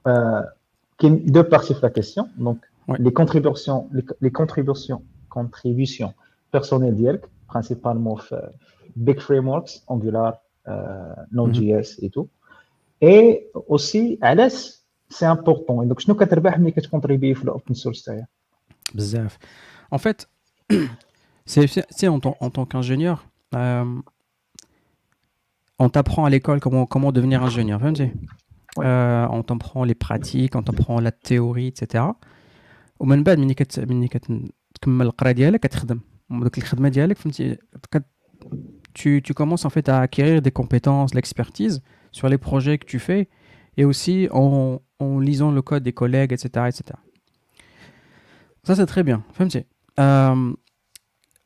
euh, 0.07 0.41
deux 1.01 1.43
parties 1.43 1.73
de 1.73 1.79
la 1.81 1.89
question. 1.89 2.29
Donc, 2.37 2.59
ouais. 2.87 2.97
les 2.99 3.13
contributions, 3.13 3.89
les, 3.91 4.03
les, 4.21 4.31
contributions, 4.31 5.03
contributions 5.29 6.13
personnelles 6.51 6.95
d'IELC, 6.95 7.23
principalement 7.47 8.17
Big 8.95 9.19
Frameworks, 9.19 9.81
Angular, 9.87 10.37
euh, 10.67 11.13
Node.js 11.31 11.97
mhm. 11.97 12.05
et 12.05 12.09
tout. 12.09 12.29
Et 13.01 13.49
aussi, 13.67 14.17
Alice, 14.21 14.85
c'est 15.09 15.25
important. 15.25 15.81
Et 15.83 15.87
donc, 15.87 15.99
je 15.99 16.11
ne 16.11 16.17
sais 16.17 16.25
pas 16.25 16.53
si 16.53 16.81
tu 16.81 16.89
contribues 16.89 17.37
à 17.41 17.45
l'open 17.45 17.75
source. 17.75 18.09
Bzaf. 18.93 19.37
En 19.91 19.97
fait, 19.97 20.29
c'est 21.45 22.07
en, 22.07 22.19
en 22.39 22.49
tant 22.49 22.65
qu'ingénieur, 22.65 23.25
euh, 23.55 23.83
on 25.79 25.89
t'apprend 25.89 26.25
à 26.25 26.29
l'école 26.29 26.59
comment, 26.59 26.85
comment 26.85 27.11
devenir 27.11 27.43
ingénieur. 27.43 27.81
Euh, 28.78 29.26
on 29.30 29.42
t'apprend 29.42 29.84
les 29.84 29.94
pratiques, 29.94 30.54
on 30.54 30.62
t'apprend 30.62 31.00
la 31.00 31.10
théorie, 31.10 31.68
etc. 31.68 32.04
Au 32.98 33.06
même 33.06 33.22
bad, 33.24 33.38
تكمل 34.74 35.06
القرايه 35.06 35.32
ديالك 35.32 35.60
كتخدم 35.60 36.00
ودوك 36.30 36.58
الخدمه 36.58 36.88
ديالك 36.88 37.18
فهمتي 37.18 37.56
tu, 38.94 39.22
tu 39.22 39.32
commences 39.34 39.64
en 39.64 39.70
fait 39.70 39.88
à 39.88 40.00
acquérir 40.00 40.42
des 40.42 40.50
compétences, 40.50 41.14
l'expertise 41.14 41.82
sur 42.10 42.28
les 42.28 42.38
projets 42.38 42.78
que 42.78 42.86
tu 42.86 42.98
fais 42.98 43.28
et 43.76 43.84
aussi 43.84 44.28
en, 44.32 44.80
en 44.98 45.20
lisant 45.20 45.52
le 45.52 45.62
code 45.62 45.84
des 45.84 45.92
collègues, 45.92 46.32
etc. 46.32 46.46
etc. 46.70 46.82
Ça, 48.64 48.74
c'est 48.74 48.86
très 48.86 49.04
bien. 49.04 49.22
Euh, 50.00 50.52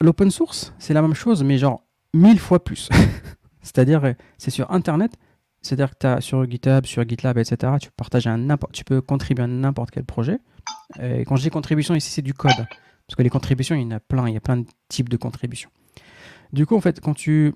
L'open 0.00 0.30
source, 0.30 0.74
c'est 0.78 0.94
la 0.94 1.02
même 1.02 1.14
chose, 1.14 1.44
mais 1.44 1.58
genre 1.58 1.84
mille 2.14 2.38
fois 2.38 2.64
plus. 2.64 2.88
C'est-à-dire, 3.66 4.14
c'est 4.38 4.50
sur 4.50 4.70
Internet, 4.70 5.12
c'est-à-dire 5.61 5.97
que 5.97 6.07
as 6.07 6.21
sur 6.21 6.49
GitHub, 6.49 6.85
sur 6.85 7.07
GitLab, 7.07 7.37
etc., 7.37 7.73
tu, 7.81 7.89
partages 7.91 8.27
un 8.27 8.57
tu 8.71 8.83
peux 8.83 9.01
contribuer 9.01 9.43
à 9.43 9.47
n'importe 9.47 9.91
quel 9.91 10.03
projet. 10.03 10.39
Et 11.01 11.25
quand 11.25 11.35
je 11.35 11.43
dis 11.43 11.49
contribution, 11.49 11.95
ici, 11.95 12.09
c'est 12.09 12.21
du 12.21 12.33
code. 12.33 12.51
Parce 12.55 13.15
que 13.15 13.23
les 13.23 13.29
contributions, 13.29 13.75
il 13.75 13.83
y 13.83 13.85
en 13.85 13.91
a 13.91 13.99
plein, 13.99 14.27
il 14.27 14.33
y 14.33 14.37
a 14.37 14.41
plein 14.41 14.57
de 14.57 14.65
types 14.89 15.09
de 15.09 15.17
contributions. 15.17 15.69
Du 16.53 16.65
coup, 16.65 16.75
en 16.75 16.81
fait, 16.81 16.99
quand 16.99 17.13
tu, 17.13 17.53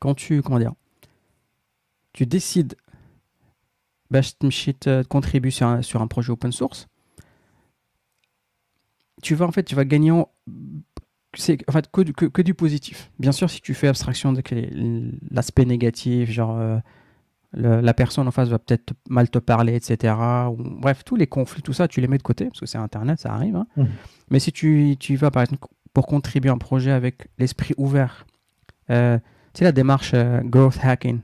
quand 0.00 0.14
tu, 0.14 0.42
comment 0.42 0.58
dire, 0.58 0.72
tu 2.12 2.26
décides 2.26 2.76
bah, 4.10 4.20
de 4.20 5.02
contribuer 5.04 5.50
sur 5.50 5.66
un, 5.66 5.82
sur 5.82 6.00
un 6.00 6.06
projet 6.06 6.30
open 6.30 6.52
source, 6.52 6.88
tu 9.22 9.34
vas 9.34 9.46
en 9.46 9.52
fait, 9.52 9.64
tu 9.64 9.74
vas 9.74 9.84
gagner 9.84 10.10
en, 10.10 10.28
c'est 11.36 11.58
en 11.68 11.72
fait 11.72 11.90
que, 11.90 12.02
que, 12.02 12.42
du 12.42 12.54
positif. 12.54 13.10
Bien 13.18 13.32
sûr, 13.32 13.48
si 13.50 13.60
tu 13.60 13.74
fais 13.74 13.88
abstraction 13.88 14.32
de 14.32 14.42
l'aspect 15.30 15.64
négatif, 15.64 16.30
genre 16.30 16.58
euh, 16.58 16.78
la 17.52 17.94
personne 17.94 18.28
en 18.28 18.30
face 18.30 18.48
va 18.48 18.58
peut-être 18.58 18.92
mal 19.08 19.30
te 19.30 19.38
parler, 19.38 19.74
etc. 19.74 20.14
bref, 20.58 21.04
tous 21.04 21.16
les 21.16 21.26
conflits, 21.26 21.62
tout 21.62 21.72
ça, 21.72 21.88
tu 21.88 22.00
les 22.00 22.08
mets 22.08 22.18
de 22.18 22.22
côté, 22.22 22.46
parce 22.46 22.60
que 22.60 22.66
c'est 22.66 22.78
Internet, 22.78 23.20
ça 23.20 23.32
arrive. 23.32 23.56
Hein. 23.56 23.66
Mmh. 23.76 23.84
Mais 24.30 24.40
si 24.40 24.52
tu, 24.52 24.96
tu 24.98 25.16
vas, 25.16 25.30
par 25.30 25.42
exemple, 25.42 25.66
pour 25.94 26.06
contribuer 26.06 26.50
à 26.50 26.52
un 26.52 26.58
projet 26.58 26.90
avec 26.90 27.28
l'esprit 27.38 27.74
ouvert, 27.78 28.26
euh, 28.90 29.18
tu 29.54 29.60
sais, 29.60 29.64
la 29.64 29.72
démarche 29.72 30.12
euh, 30.14 30.40
growth 30.42 30.78
hacking. 30.82 31.20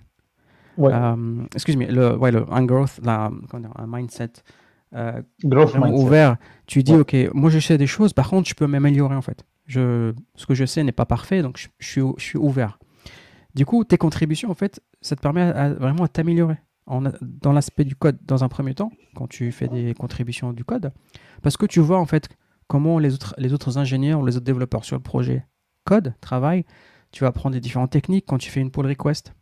Ouais. 0.78 0.92
Euh, 0.94 1.42
excuse-moi, 1.54 1.88
le, 1.90 2.16
ouais, 2.16 2.30
le, 2.30 2.46
un 2.50 2.64
growth, 2.64 2.98
la, 3.02 3.30
un 3.76 3.86
mindset 3.86 4.32
growth 5.44 5.74
ouvert. 5.74 6.36
Tu 6.66 6.82
dis, 6.82 6.94
OK, 6.94 7.14
moi 7.34 7.50
je 7.50 7.58
sais 7.58 7.76
des 7.76 7.86
choses, 7.86 8.14
par 8.14 8.30
contre, 8.30 8.48
je 8.48 8.54
peux 8.54 8.66
m'améliorer 8.66 9.14
en 9.14 9.22
fait. 9.22 9.44
Ce 9.68 10.46
que 10.46 10.54
je 10.54 10.64
sais 10.64 10.82
n'est 10.82 10.92
pas 10.92 11.06
parfait, 11.06 11.42
donc 11.42 11.70
je, 11.78 12.12
suis, 12.18 12.38
ouvert. 12.38 12.78
Du 13.54 13.66
coup, 13.66 13.84
tes 13.84 13.98
contributions, 13.98 14.50
en 14.50 14.54
fait, 14.54 14.80
ça 15.00 15.16
te 15.16 15.20
permet 15.20 15.52
vraiment 15.74 16.04
à 16.04 16.08
t'améliorer 16.08 16.56
dans 16.86 17.52
l'aspect 17.52 17.84
du 17.84 17.94
code 17.94 18.18
dans 18.26 18.44
un 18.44 18.48
premier 18.48 18.74
temps, 18.74 18.90
quand 19.14 19.28
tu 19.28 19.52
fais 19.52 19.68
des 19.68 19.94
contributions 19.94 20.52
du 20.52 20.64
code, 20.64 20.92
parce 21.42 21.56
que 21.56 21.64
tu 21.64 21.80
vois 21.80 21.98
en 21.98 22.06
fait 22.06 22.28
comment 22.66 22.98
les 22.98 23.14
autres, 23.14 23.34
les 23.38 23.78
ingénieurs 23.78 24.20
ou 24.20 24.26
les 24.26 24.36
autres 24.36 24.44
développeurs 24.44 24.84
sur 24.84 24.96
le 24.96 25.02
projet 25.02 25.46
code, 25.84 26.14
travaillent. 26.20 26.64
Tu 27.10 27.24
vas 27.24 27.28
apprendre 27.28 27.54
des 27.54 27.60
différentes 27.60 27.90
techniques 27.90 28.24
quand 28.26 28.38
tu 28.38 28.50
fais 28.50 28.60
une 28.60 28.70
pull 28.70 28.86
request. 28.86 29.34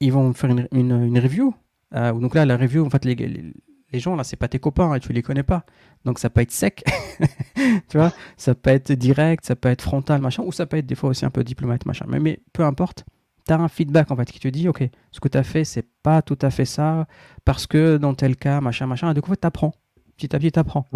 Ils 0.00 0.12
vont 0.12 0.32
faire 0.34 0.50
une, 0.50 0.68
une, 0.72 1.18
review. 1.18 1.54
Euh, 1.94 2.12
donc 2.12 2.34
là, 2.34 2.44
la 2.44 2.56
review, 2.56 2.84
en 2.84 2.90
fait, 2.90 3.04
les, 3.04 3.54
les, 3.92 4.00
gens, 4.00 4.16
là, 4.16 4.24
c'est 4.24 4.36
pas 4.36 4.48
tes 4.48 4.58
copains 4.58 4.94
et 4.94 5.00
tu 5.00 5.12
les 5.12 5.22
connais 5.22 5.42
pas. 5.42 5.64
Donc 6.04 6.18
ça 6.18 6.30
peut 6.30 6.40
être 6.40 6.52
sec, 6.52 6.84
tu 7.88 7.98
vois, 7.98 8.12
ça 8.36 8.54
peut 8.54 8.70
être 8.70 8.92
direct, 8.92 9.44
ça 9.44 9.56
peut 9.56 9.68
être 9.68 9.82
frontal, 9.82 10.20
machin, 10.20 10.42
ou 10.44 10.52
ça 10.52 10.66
peut 10.66 10.76
être 10.76 10.86
des 10.86 10.94
fois 10.94 11.10
aussi 11.10 11.24
un 11.24 11.30
peu 11.30 11.44
diplomate, 11.44 11.86
machin. 11.86 12.06
Mais, 12.08 12.20
mais 12.20 12.40
peu 12.52 12.64
importe, 12.64 13.04
tu 13.46 13.52
as 13.52 13.58
un 13.58 13.68
feedback 13.68 14.10
en 14.10 14.16
fait 14.16 14.30
qui 14.30 14.40
te 14.40 14.48
dit, 14.48 14.68
ok, 14.68 14.88
ce 15.10 15.20
que 15.20 15.28
tu 15.28 15.38
as 15.38 15.42
fait, 15.42 15.64
c'est 15.64 15.86
pas 16.02 16.22
tout 16.22 16.38
à 16.42 16.50
fait 16.50 16.64
ça, 16.64 17.06
parce 17.44 17.66
que 17.66 17.96
dans 17.96 18.14
tel 18.14 18.36
cas, 18.36 18.60
machin, 18.60 18.86
machin. 18.86 19.10
Et 19.10 19.14
du 19.14 19.22
coup, 19.22 19.34
tu 19.34 19.46
apprends. 19.46 19.72
Petit 20.16 20.34
à 20.34 20.38
petit, 20.38 20.52
tu 20.52 20.58
apprends. 20.58 20.86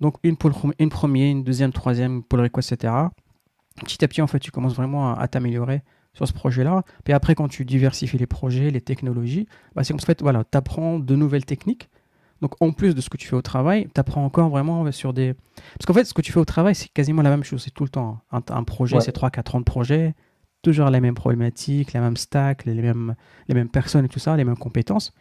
Donc, 0.00 0.16
une, 0.22 0.36
pour 0.36 0.50
une 0.78 0.88
première, 0.88 1.30
une 1.30 1.44
deuxième, 1.44 1.72
troisième 1.72 2.22
pull 2.22 2.40
request, 2.40 2.72
etc. 2.72 2.92
Petit 3.80 4.04
à 4.04 4.08
petit, 4.08 4.22
en 4.22 4.26
fait, 4.26 4.38
tu 4.38 4.50
commences 4.50 4.74
vraiment 4.74 5.16
à, 5.16 5.28
t'améliorer 5.28 5.82
sur 6.12 6.28
ce 6.28 6.32
projet-là. 6.32 6.82
Puis 7.04 7.12
après, 7.12 7.34
quand 7.34 7.48
tu 7.48 7.64
diversifies 7.64 8.18
les 8.18 8.26
projets, 8.26 8.70
les 8.70 8.80
technologies, 8.80 9.48
bah, 9.74 9.82
c'est 9.82 9.94
en 9.94 9.98
fait, 9.98 10.22
voilà, 10.22 10.44
tu 10.44 10.56
apprends 10.56 10.98
de 10.98 11.16
nouvelles 11.16 11.44
techniques. 11.44 11.88
Donc, 12.44 12.52
en 12.60 12.72
plus 12.72 12.94
de 12.94 13.00
ce 13.00 13.08
que 13.08 13.16
tu 13.16 13.26
fais 13.26 13.36
au 13.36 13.40
travail, 13.42 13.88
tu 13.94 13.98
apprends 13.98 14.22
encore 14.22 14.50
vraiment 14.50 14.92
sur 14.92 15.14
des. 15.14 15.32
Parce 15.78 15.86
qu'en 15.86 15.94
fait, 15.94 16.04
ce 16.04 16.12
que 16.12 16.20
tu 16.20 16.30
fais 16.30 16.40
au 16.40 16.44
travail, 16.44 16.74
c'est 16.74 16.88
quasiment 16.92 17.22
la 17.22 17.30
même 17.30 17.42
chose. 17.42 17.62
C'est 17.62 17.70
tout 17.70 17.84
le 17.84 17.88
temps. 17.88 18.20
Un, 18.30 18.42
un 18.50 18.64
projet, 18.64 19.00
c'est 19.00 19.16
3-4 19.16 19.56
ans 19.56 19.60
de 19.60 19.64
projet 19.64 20.14
toujours 20.64 20.90
les 20.90 21.00
mêmes 21.00 21.14
problématiques, 21.14 21.92
les 21.92 22.00
mêmes 22.00 22.16
stacks, 22.16 22.64
les 22.64 22.74
mêmes, 22.74 23.14
les 23.48 23.54
mêmes 23.54 23.68
personnes 23.68 24.04
et 24.06 24.08
tout 24.08 24.18
ça, 24.18 24.36
les 24.36 24.44
mêmes 24.44 24.56
compétences. 24.56 25.12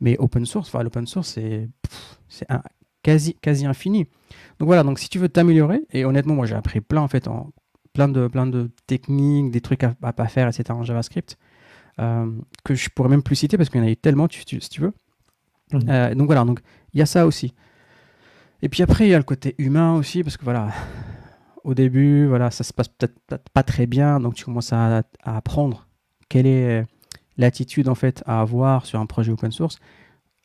Mais 0.00 0.16
open 0.18 0.46
source, 0.46 0.68
enfin, 0.68 0.84
l'open 0.84 1.06
source, 1.06 1.28
c'est, 1.28 1.68
c'est 2.28 2.46
quasi, 3.02 3.34
quasi 3.34 3.66
infini. 3.66 4.04
Donc 4.58 4.66
voilà, 4.66 4.84
donc 4.84 4.98
si 4.98 5.08
tu 5.08 5.18
veux 5.18 5.28
t'améliorer, 5.28 5.80
et 5.90 6.04
honnêtement, 6.04 6.34
moi 6.34 6.46
j'ai 6.46 6.54
appris 6.54 6.80
plein 6.80 7.00
en 7.00 7.08
fait, 7.08 7.26
en, 7.26 7.50
plein, 7.92 8.08
de, 8.08 8.28
plein 8.28 8.46
de 8.46 8.70
techniques, 8.86 9.50
des 9.50 9.60
trucs 9.60 9.82
à, 9.82 9.94
à 10.02 10.12
pas 10.12 10.28
faire, 10.28 10.48
etc. 10.48 10.64
en 10.70 10.84
JavaScript, 10.84 11.36
euh, 11.98 12.30
que 12.64 12.74
je 12.74 12.88
pourrais 12.90 13.08
même 13.08 13.22
plus 13.22 13.36
citer 13.36 13.56
parce 13.56 13.70
qu'il 13.70 13.80
y 13.80 13.82
en 13.82 13.86
a 13.86 13.90
eu 13.90 13.96
tellement, 13.96 14.28
si 14.30 14.44
tu 14.44 14.80
veux. 14.80 14.92
Mhm. 15.72 15.82
Euh, 15.88 16.14
donc 16.14 16.26
voilà, 16.26 16.44
donc 16.44 16.60
il 16.92 16.98
y 17.00 17.02
a 17.02 17.06
ça 17.06 17.26
aussi. 17.26 17.54
Et 18.62 18.68
puis 18.68 18.82
après, 18.82 19.06
il 19.06 19.10
y 19.10 19.14
a 19.14 19.18
le 19.18 19.24
côté 19.24 19.54
humain 19.58 19.94
aussi, 19.94 20.22
parce 20.22 20.36
que 20.36 20.44
voilà, 20.44 20.68
au 21.64 21.74
début, 21.74 22.26
voilà, 22.26 22.50
ça 22.50 22.64
se 22.64 22.72
passe 22.72 22.88
peut-être 22.88 23.48
pas 23.52 23.62
très 23.62 23.86
bien, 23.86 24.20
donc 24.20 24.34
tu 24.34 24.44
commences 24.44 24.72
à, 24.72 25.02
apprendre 25.24 25.86
quelle 26.28 26.46
est 26.46 26.84
l'attitude 27.38 27.88
en 27.88 27.94
fait 27.94 28.22
à 28.26 28.40
avoir 28.40 28.86
sur 28.86 29.00
un 29.00 29.06
projet 29.06 29.32
open 29.32 29.50
source. 29.50 29.78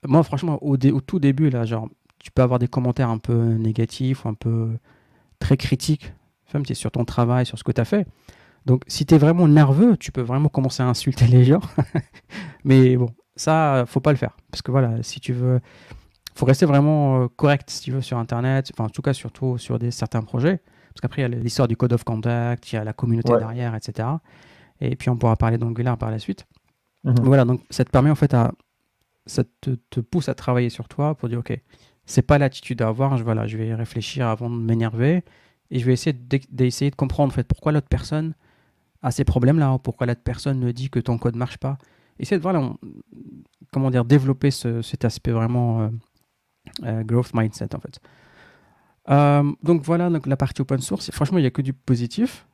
Moi, 0.06 0.24
franchement, 0.24 0.58
au, 0.64 0.78
tout 0.78 1.20
début, 1.20 1.50
là, 1.50 1.66
genre, 1.66 1.90
tu 2.20 2.32
peux 2.32 2.42
avoir 2.42 2.60
des 2.60 2.68
commentaires 2.68 3.10
un 3.10 3.18
peu 3.18 3.54
négatifs 3.54 4.26
ou 4.26 4.30
un 4.30 4.34
peu 4.34 4.70
très 5.40 5.58
critiques 5.58 6.14
sur 6.74 6.92
ton 6.92 7.06
travail, 7.06 7.46
sur 7.46 7.58
ce 7.58 7.64
que 7.64 7.72
tu 7.72 7.82
as 7.82 7.86
fait. 7.86 8.08
Donc, 8.66 8.84
si 8.88 9.06
tu 9.06 9.16
es 9.16 9.18
vraiment 9.18 9.48
nerveux, 9.48 9.98
tu 9.98 10.12
peux 10.12 10.22
vraiment 10.22 10.50
commencer 10.50 10.84
à 10.84 10.88
insulter 10.88 11.28
les 11.28 11.44
gens. 11.44 11.62
Mais 12.64 12.98
bon, 12.98 13.10
ça, 13.38 13.86
faut 13.88 14.00
pas 14.00 14.12
le 14.12 14.18
faire. 14.18 14.36
Parce 14.52 14.62
que 14.62 14.72
voilà, 14.72 15.02
si 15.04 15.20
tu 15.20 15.34
veux, 15.34 15.60
faut 16.36 16.46
rester 16.46 16.66
vraiment 16.66 17.24
euh, 17.24 17.28
correct, 17.36 17.70
si 17.70 17.82
tu 17.82 17.92
veux, 17.92 18.02
sur 18.02 18.18
Internet. 18.18 18.72
Enfin, 18.74 18.86
en 18.86 18.90
tout 18.90 19.02
cas, 19.02 19.14
surtout 19.14 19.58
sur 19.58 19.80
des, 19.80 19.92
certains 19.92 20.22
projets. 20.22 20.62
Parce 20.90 21.02
qu'après, 21.02 21.22
il 21.22 21.32
y 21.32 21.36
a 21.36 21.40
l'histoire 21.40 21.68
du 21.68 21.78
code 21.78 21.94
of 21.94 22.04
conduct, 22.04 22.72
il 22.72 22.76
y 22.76 22.78
a 22.78 22.84
la 22.84 22.94
communauté 22.94 23.32
derrière, 23.38 23.76
etc. 23.76 24.08
Et 24.82 24.96
puis, 24.96 25.10
on 25.10 25.18
pourra 25.18 25.36
parler 25.36 25.58
d'Angular 25.58 25.98
par 25.98 26.12
la 26.12 26.20
suite. 26.20 26.46
Mhm. 27.04 27.16
Voilà, 27.22 27.46
donc 27.46 27.62
ça 27.70 27.86
te 27.86 27.90
permet 27.90 28.10
en 28.10 28.16
fait 28.16 28.34
à. 28.34 28.52
Ça 29.26 29.44
te, 29.62 30.00
pousse 30.00 30.30
à 30.30 30.36
travailler 30.36 30.70
sur 30.70 30.88
toi 30.88 31.14
pour 31.14 31.28
dire, 31.28 31.40
OK, 31.40 31.60
c'est 32.06 32.22
pas 32.22 32.38
l'attitude 32.38 32.82
à 32.82 32.88
avoir. 32.88 33.18
Je, 33.18 33.24
voilà, 33.24 33.46
je 33.46 33.58
vais 33.58 33.76
réfléchir 33.76 34.28
avant 34.28 34.50
de 34.50 34.56
m'énerver 34.56 35.24
et 35.70 35.80
je 35.80 35.86
vais 35.86 35.94
essayer 35.94 36.18
d'essayer 36.50 36.90
de 36.90 36.96
comprendre 36.96 37.34
en 37.34 37.36
fait 37.36 37.44
pourquoi 37.44 37.74
l'autre 37.74 37.90
personne 37.90 38.34
à 39.02 39.12
ces 39.12 39.26
problèmes-là, 39.26 39.78
pourquoi 39.84 40.08
la 40.08 40.16
personne 40.16 40.60
me 40.60 40.72
dit 40.72 40.90
que 40.90 41.00
ton 41.00 41.18
code 41.18 41.36
marche 41.36 41.58
pas. 41.58 41.78
Essayer 42.20 42.38
de 42.38 42.44
voilà, 42.44 42.74
comment 43.72 43.92
dire, 43.92 44.06
développer 44.06 44.52
cet 44.52 45.06
aspect 45.06 45.32
vraiment 45.32 45.82
euh, 45.82 45.90
euh, 46.84 47.04
growth 47.04 47.34
mindset 47.34 47.76
en 47.76 47.80
fait. 47.80 48.00
Euh, 49.10 49.52
donc 49.64 49.84
voilà 49.84 50.10
donc 50.10 50.26
la 50.28 50.38
partie 50.38 50.62
open 50.62 50.80
source. 50.80 51.12
Franchement, 51.12 51.38
il 51.38 51.42
n'y 51.42 51.48
a 51.48 51.52
que 51.52 51.62
du 51.62 51.74
positif. 51.74 52.48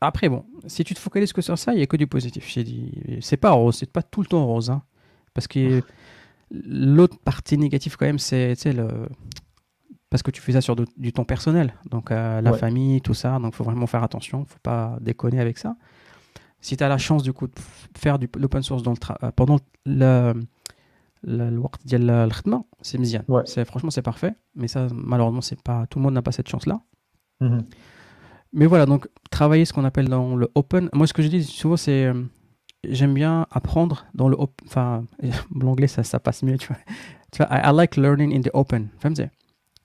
après, 0.00 0.28
bon, 0.28 0.44
si 0.66 0.84
tu 0.84 0.94
te 0.94 1.00
focalises 1.00 1.32
que 1.32 1.42
sur 1.42 1.58
ça, 1.58 1.72
il 1.72 1.76
n'y 1.76 1.82
a 1.82 1.86
que 1.86 1.96
du 1.96 2.06
positif. 2.06 2.48
J'ai 2.48 2.64
dit, 2.64 3.18
c'est 3.20 3.36
pas 3.36 3.50
rose, 3.50 3.76
c'est 3.76 3.90
pas 3.90 4.02
tout 4.02 4.20
le 4.20 4.26
temps 4.26 4.46
rose, 4.46 4.70
hein, 4.70 4.82
parce 5.34 5.48
que 5.48 5.82
l'autre 6.50 7.18
partie 7.18 7.58
négative 7.58 7.96
quand 7.96 8.06
même, 8.06 8.18
c'est 8.18 8.56
le 8.64 9.08
parce 10.10 10.24
que 10.24 10.32
tu 10.32 10.42
fais 10.42 10.52
ça 10.52 10.60
sur 10.60 10.74
du 10.74 11.12
temps 11.12 11.24
personnel, 11.24 11.72
donc 11.88 12.10
euh, 12.10 12.40
la 12.40 12.52
famille, 12.52 13.00
tout 13.00 13.14
ça, 13.14 13.38
donc 13.38 13.54
il 13.54 13.56
faut 13.56 13.64
vraiment 13.64 13.86
faire 13.86 14.02
attention, 14.02 14.44
faut 14.44 14.58
pas 14.60 14.98
déconner 15.00 15.38
avec 15.40 15.56
ça. 15.56 15.76
Si 16.60 16.76
tu 16.76 16.84
as 16.84 16.88
la 16.88 16.98
chance 16.98 17.22
du 17.22 17.32
coup 17.32 17.46
de 17.46 17.52
faire 17.96 18.18
de 18.18 18.28
l'open 18.36 18.62
source 18.62 18.82
dans 18.82 18.92
le 18.92 18.98
euh, 19.24 19.30
pendant 19.34 19.58
le 19.86 20.34
c'est 22.82 22.98
mzian. 22.98 23.22
C'est 23.44 23.64
franchement 23.64 23.90
c'est 23.90 24.02
parfait, 24.02 24.34
mais 24.54 24.68
ça 24.68 24.88
malheureusement 24.92 25.40
c'est 25.40 25.60
pas 25.60 25.86
tout 25.86 25.98
le 25.98 26.04
monde 26.04 26.14
n'a 26.14 26.22
pas 26.22 26.32
cette 26.32 26.48
chance 26.48 26.66
là. 26.66 26.80
Mm-hmm. 27.40 27.64
Mais 28.52 28.66
voilà, 28.66 28.86
donc 28.86 29.08
travailler 29.30 29.64
ce 29.64 29.72
qu'on 29.72 29.84
appelle 29.84 30.08
dans 30.08 30.36
le 30.36 30.50
open. 30.54 30.88
Moi 30.92 31.06
ce 31.06 31.12
que 31.12 31.22
je 31.22 31.28
dis 31.28 31.44
souvent 31.44 31.76
c'est 31.76 32.06
euh, 32.06 32.14
j'aime 32.84 33.14
bien 33.14 33.46
apprendre 33.50 34.06
dans 34.14 34.28
le 34.28 34.36
enfin 34.66 35.04
l'anglais 35.54 35.88
ça, 35.88 36.02
ça 36.02 36.20
passe 36.20 36.42
mieux 36.42 36.58
tu 36.58 36.68
vois. 36.68 36.78
Tu 37.32 37.42
vois 37.42 37.48
I, 37.52 37.72
like 37.72 37.96
learning 37.96 38.34
in 38.36 38.40
the 38.42 38.50
open. 38.54 38.88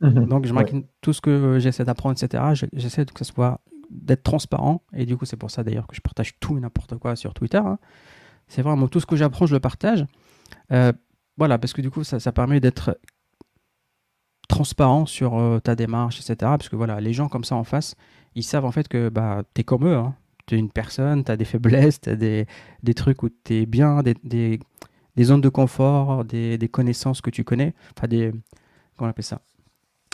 Mhm. 0.01 0.25
Donc, 0.25 0.45
je 0.45 0.53
ouais. 0.53 0.85
tout 1.01 1.13
ce 1.13 1.21
que 1.21 1.57
j'essaie 1.59 1.85
d'apprendre, 1.85 2.17
etc. 2.21 2.67
J'essaie 2.73 3.05
que 3.05 3.23
ce 3.23 3.33
soit 3.33 3.61
d'être 4.01 4.23
transparent. 4.23 4.83
Et 4.93 5.05
du 5.05 5.17
coup, 5.17 5.25
c'est 5.25 5.37
pour 5.37 5.51
ça 5.51 5.63
d'ailleurs 5.63 5.87
que 5.87 5.95
je 5.95 6.01
partage 6.01 6.39
tout 6.39 6.57
et 6.57 6.61
n'importe 6.61 6.97
quoi 6.97 7.15
sur 7.15 7.33
Twitter. 7.33 7.57
Hein. 7.57 7.77
C'est 8.47 8.61
vraiment 8.61 8.87
tout 8.87 8.99
ce 8.99 9.05
que 9.05 9.15
j'apprends, 9.15 9.45
je 9.45 9.53
le 9.53 9.59
partage. 9.59 10.05
Euh, 10.71 10.93
voilà, 11.37 11.57
parce 11.57 11.73
que 11.73 11.81
du 11.81 11.89
coup, 11.89 12.03
ça, 12.03 12.31
permet 12.31 12.59
d'être 12.59 12.99
transparent 14.47 15.05
sur 15.05 15.37
euh, 15.37 15.59
ta 15.59 15.75
démarche, 15.75 16.19
etc. 16.19 16.35
Parce 16.39 16.69
que 16.69 16.75
voilà, 16.75 17.01
les 17.01 17.13
gens 17.13 17.27
comme 17.27 17.43
ça 17.43 17.55
en 17.55 17.63
face, 17.63 17.95
ils 18.35 18.43
savent 18.43 18.65
en 18.65 18.71
fait 18.71 18.87
que 18.87 19.09
bah, 19.09 19.43
tu 19.53 19.61
es 19.61 19.63
comme 19.63 19.87
eux. 19.87 19.95
Hein. 19.95 20.15
Tu 20.45 20.55
es 20.55 20.59
une 20.59 20.69
personne, 20.69 21.23
tu 21.23 21.31
as 21.31 21.37
des 21.37 21.45
faiblesses, 21.45 22.01
tu 22.01 22.09
as 22.09 22.15
des, 22.15 22.45
trucs 22.95 23.23
où 23.23 23.29
tu 23.29 23.55
es 23.55 23.65
bien, 23.65 24.03
des, 24.03 24.59
zones 25.19 25.41
de 25.41 25.49
confort, 25.49 26.23
des, 26.23 26.59
des 26.59 26.69
connaissances 26.69 27.21
que 27.21 27.31
tu 27.31 27.43
connais. 27.43 27.73
Enfin, 27.97 28.07
des. 28.07 28.31
Comment 28.95 29.07
on 29.07 29.09
appelle 29.09 29.25
ça? 29.25 29.41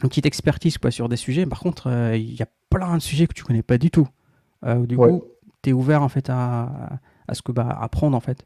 Une 0.04 0.10
petite 0.10 0.26
expertise 0.26 0.78
quoi, 0.78 0.92
sur 0.92 1.10
des 1.10 1.16
sujets. 1.16 1.46
Par 1.46 1.60
contre, 1.60 1.88
euh, 1.88 2.16
il 2.16 2.34
y 2.34 2.42
a 2.42 2.48
plein 2.70 2.96
de 2.96 3.02
sujets 3.02 3.28
que 3.28 3.34
tu 3.34 3.44
connais 3.44 3.64
pas 3.64 3.78
du 3.78 3.92
tout. 3.92 4.08
Euh, 4.66 4.86
du 4.86 4.98
coup, 4.98 5.24
tu 5.62 5.70
es 5.70 5.74
ouvert 5.74 6.04
en 6.04 6.10
fait 6.10 6.30
à, 6.30 7.00
à 7.28 7.34
ce 7.34 7.42
que 7.42 7.52
bah, 7.52 7.68
apprendre 7.80 8.16
en 8.16 8.20
fait. 8.20 8.46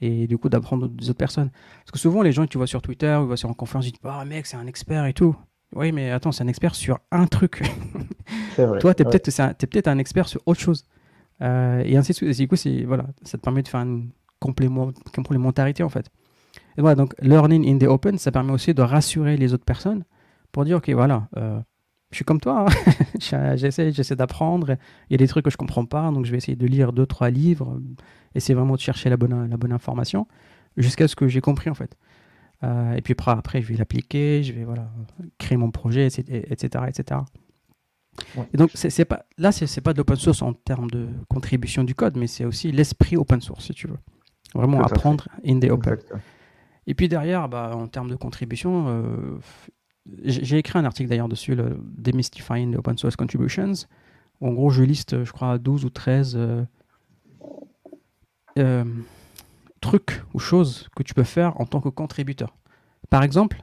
Et 0.00 0.26
du 0.26 0.36
coup, 0.36 0.48
d'apprendre 0.48 0.88
des 0.88 1.10
autres 1.10 1.18
personnes. 1.18 1.50
Parce 1.84 1.92
que 1.92 1.98
souvent, 1.98 2.22
les 2.22 2.32
gens 2.32 2.44
que 2.44 2.48
tu 2.48 2.58
vois 2.58 2.66
sur 2.66 2.82
Twitter 2.82 3.16
ou 3.16 3.36
sur 3.36 3.48
en 3.48 3.54
conférence, 3.54 3.86
ils 3.86 3.92
disent 3.92 4.00
Ah, 4.04 4.24
mec, 4.24 4.46
c'est 4.46 4.56
un 4.56 4.66
expert 4.66 5.06
et 5.06 5.12
tout. 5.12 5.36
Oui, 5.74 5.92
mais 5.92 6.10
attends, 6.10 6.32
c'est 6.32 6.42
un 6.42 6.48
expert 6.48 6.74
sur 6.74 6.98
un 7.12 7.26
truc. 7.26 7.62
Vrai, 8.58 8.78
Toi, 8.80 8.94
tu 8.94 9.02
es 9.02 9.04
peut-être 9.04 9.56
peut 9.70 9.90
un 9.90 9.98
expert 9.98 10.28
sur 10.28 10.40
autre 10.44 10.60
chose. 10.60 10.84
Euh, 11.40 11.82
et 11.84 11.96
ainsi 11.96 12.12
de 12.12 12.16
suite. 12.16 12.36
Du 12.36 12.48
coup, 12.48 12.56
voilà, 12.86 13.06
ça 13.22 13.38
te 13.38 13.42
permet 13.42 13.62
de 13.62 13.68
faire 13.68 13.80
une 13.80 14.10
complémentarité 14.40 15.82
en 15.82 15.88
fait. 15.88 16.10
Et 16.76 16.80
voilà, 16.80 16.96
donc, 16.96 17.14
learning 17.20 17.68
in 17.68 17.78
the 17.78 17.88
open, 17.88 18.18
ça 18.18 18.32
permet 18.32 18.52
aussi 18.52 18.74
de 18.74 18.82
rassurer 18.82 19.36
les 19.36 19.54
autres 19.54 19.64
personnes 19.64 20.04
pour 20.52 20.64
dire, 20.64 20.76
ok, 20.76 20.90
voilà, 20.90 21.28
euh, 21.36 21.58
je 22.10 22.16
suis 22.16 22.24
comme 22.24 22.40
toi, 22.40 22.66
hein. 22.68 23.54
j'essaie, 23.56 23.90
j'essaie 23.90 24.16
d'apprendre, 24.16 24.76
il 25.08 25.12
y 25.12 25.14
a 25.14 25.18
des 25.18 25.28
trucs 25.28 25.44
que 25.44 25.50
je 25.50 25.56
comprends 25.56 25.86
pas, 25.86 26.10
donc 26.10 26.26
je 26.26 26.30
vais 26.30 26.36
essayer 26.36 26.56
de 26.56 26.66
lire 26.66 26.92
deux, 26.92 27.06
trois 27.06 27.30
livres, 27.30 27.80
essayer 28.34 28.54
vraiment 28.54 28.74
de 28.74 28.80
chercher 28.80 29.08
la 29.08 29.16
bonne, 29.16 29.48
la 29.48 29.56
bonne 29.56 29.72
information, 29.72 30.28
jusqu'à 30.76 31.08
ce 31.08 31.16
que 31.16 31.26
j'ai 31.26 31.40
compris 31.40 31.70
en 31.70 31.74
fait. 31.74 31.96
Euh, 32.64 32.94
et 32.94 33.00
puis 33.00 33.12
après, 33.12 33.32
après, 33.32 33.62
je 33.62 33.68
vais 33.68 33.76
l'appliquer, 33.76 34.42
je 34.42 34.52
vais 34.52 34.64
voilà, 34.64 34.88
créer 35.38 35.58
mon 35.58 35.70
projet, 35.70 36.06
etc. 36.06 36.84
etc. 36.86 37.20
Et 38.52 38.56
donc, 38.56 38.70
c'est, 38.74 39.04
pas, 39.04 39.24
là, 39.38 39.52
c'est, 39.52 39.80
pas 39.80 39.92
de 39.92 39.98
l'open 39.98 40.16
source 40.16 40.42
en 40.42 40.52
termes 40.52 40.90
de 40.90 41.08
contribution 41.28 41.82
du 41.82 41.94
code, 41.94 42.16
mais 42.16 42.26
c'est 42.26 42.44
aussi 42.44 42.70
l'esprit 42.70 43.16
open 43.16 43.40
source, 43.40 43.64
si 43.64 43.72
tu 43.72 43.88
veux. 43.88 43.98
Vraiment 44.54 44.82
apprendre 44.82 45.28
in 45.46 45.58
the 45.58 45.70
open. 45.70 45.96
Et 46.86 46.94
puis 46.94 47.08
derrière, 47.08 47.48
bah, 47.48 47.72
en 47.74 47.86
termes 47.86 48.10
de 48.10 48.16
contribution, 48.16 48.86
euh, 48.88 49.38
j'ai 50.24 50.58
écrit 50.58 50.78
un 50.78 50.84
article 50.84 51.08
d'ailleurs 51.08 51.28
dessus, 51.28 51.54
le 51.54 51.78
Demystifying 51.96 52.74
the 52.74 52.78
Open 52.78 52.98
Source 52.98 53.16
Contributions. 53.16 53.72
en 54.40 54.52
gros, 54.52 54.70
je 54.70 54.82
liste, 54.82 55.24
je 55.24 55.32
crois, 55.32 55.58
12 55.58 55.84
ou 55.84 55.90
13 55.90 56.34
euh, 56.36 56.64
euh, 58.58 58.84
trucs 59.80 60.22
ou 60.34 60.38
choses 60.38 60.88
que 60.96 61.02
tu 61.02 61.14
peux 61.14 61.24
faire 61.24 61.60
en 61.60 61.66
tant 61.66 61.80
que 61.80 61.88
contributeur. 61.88 62.56
Par 63.10 63.22
exemple, 63.22 63.62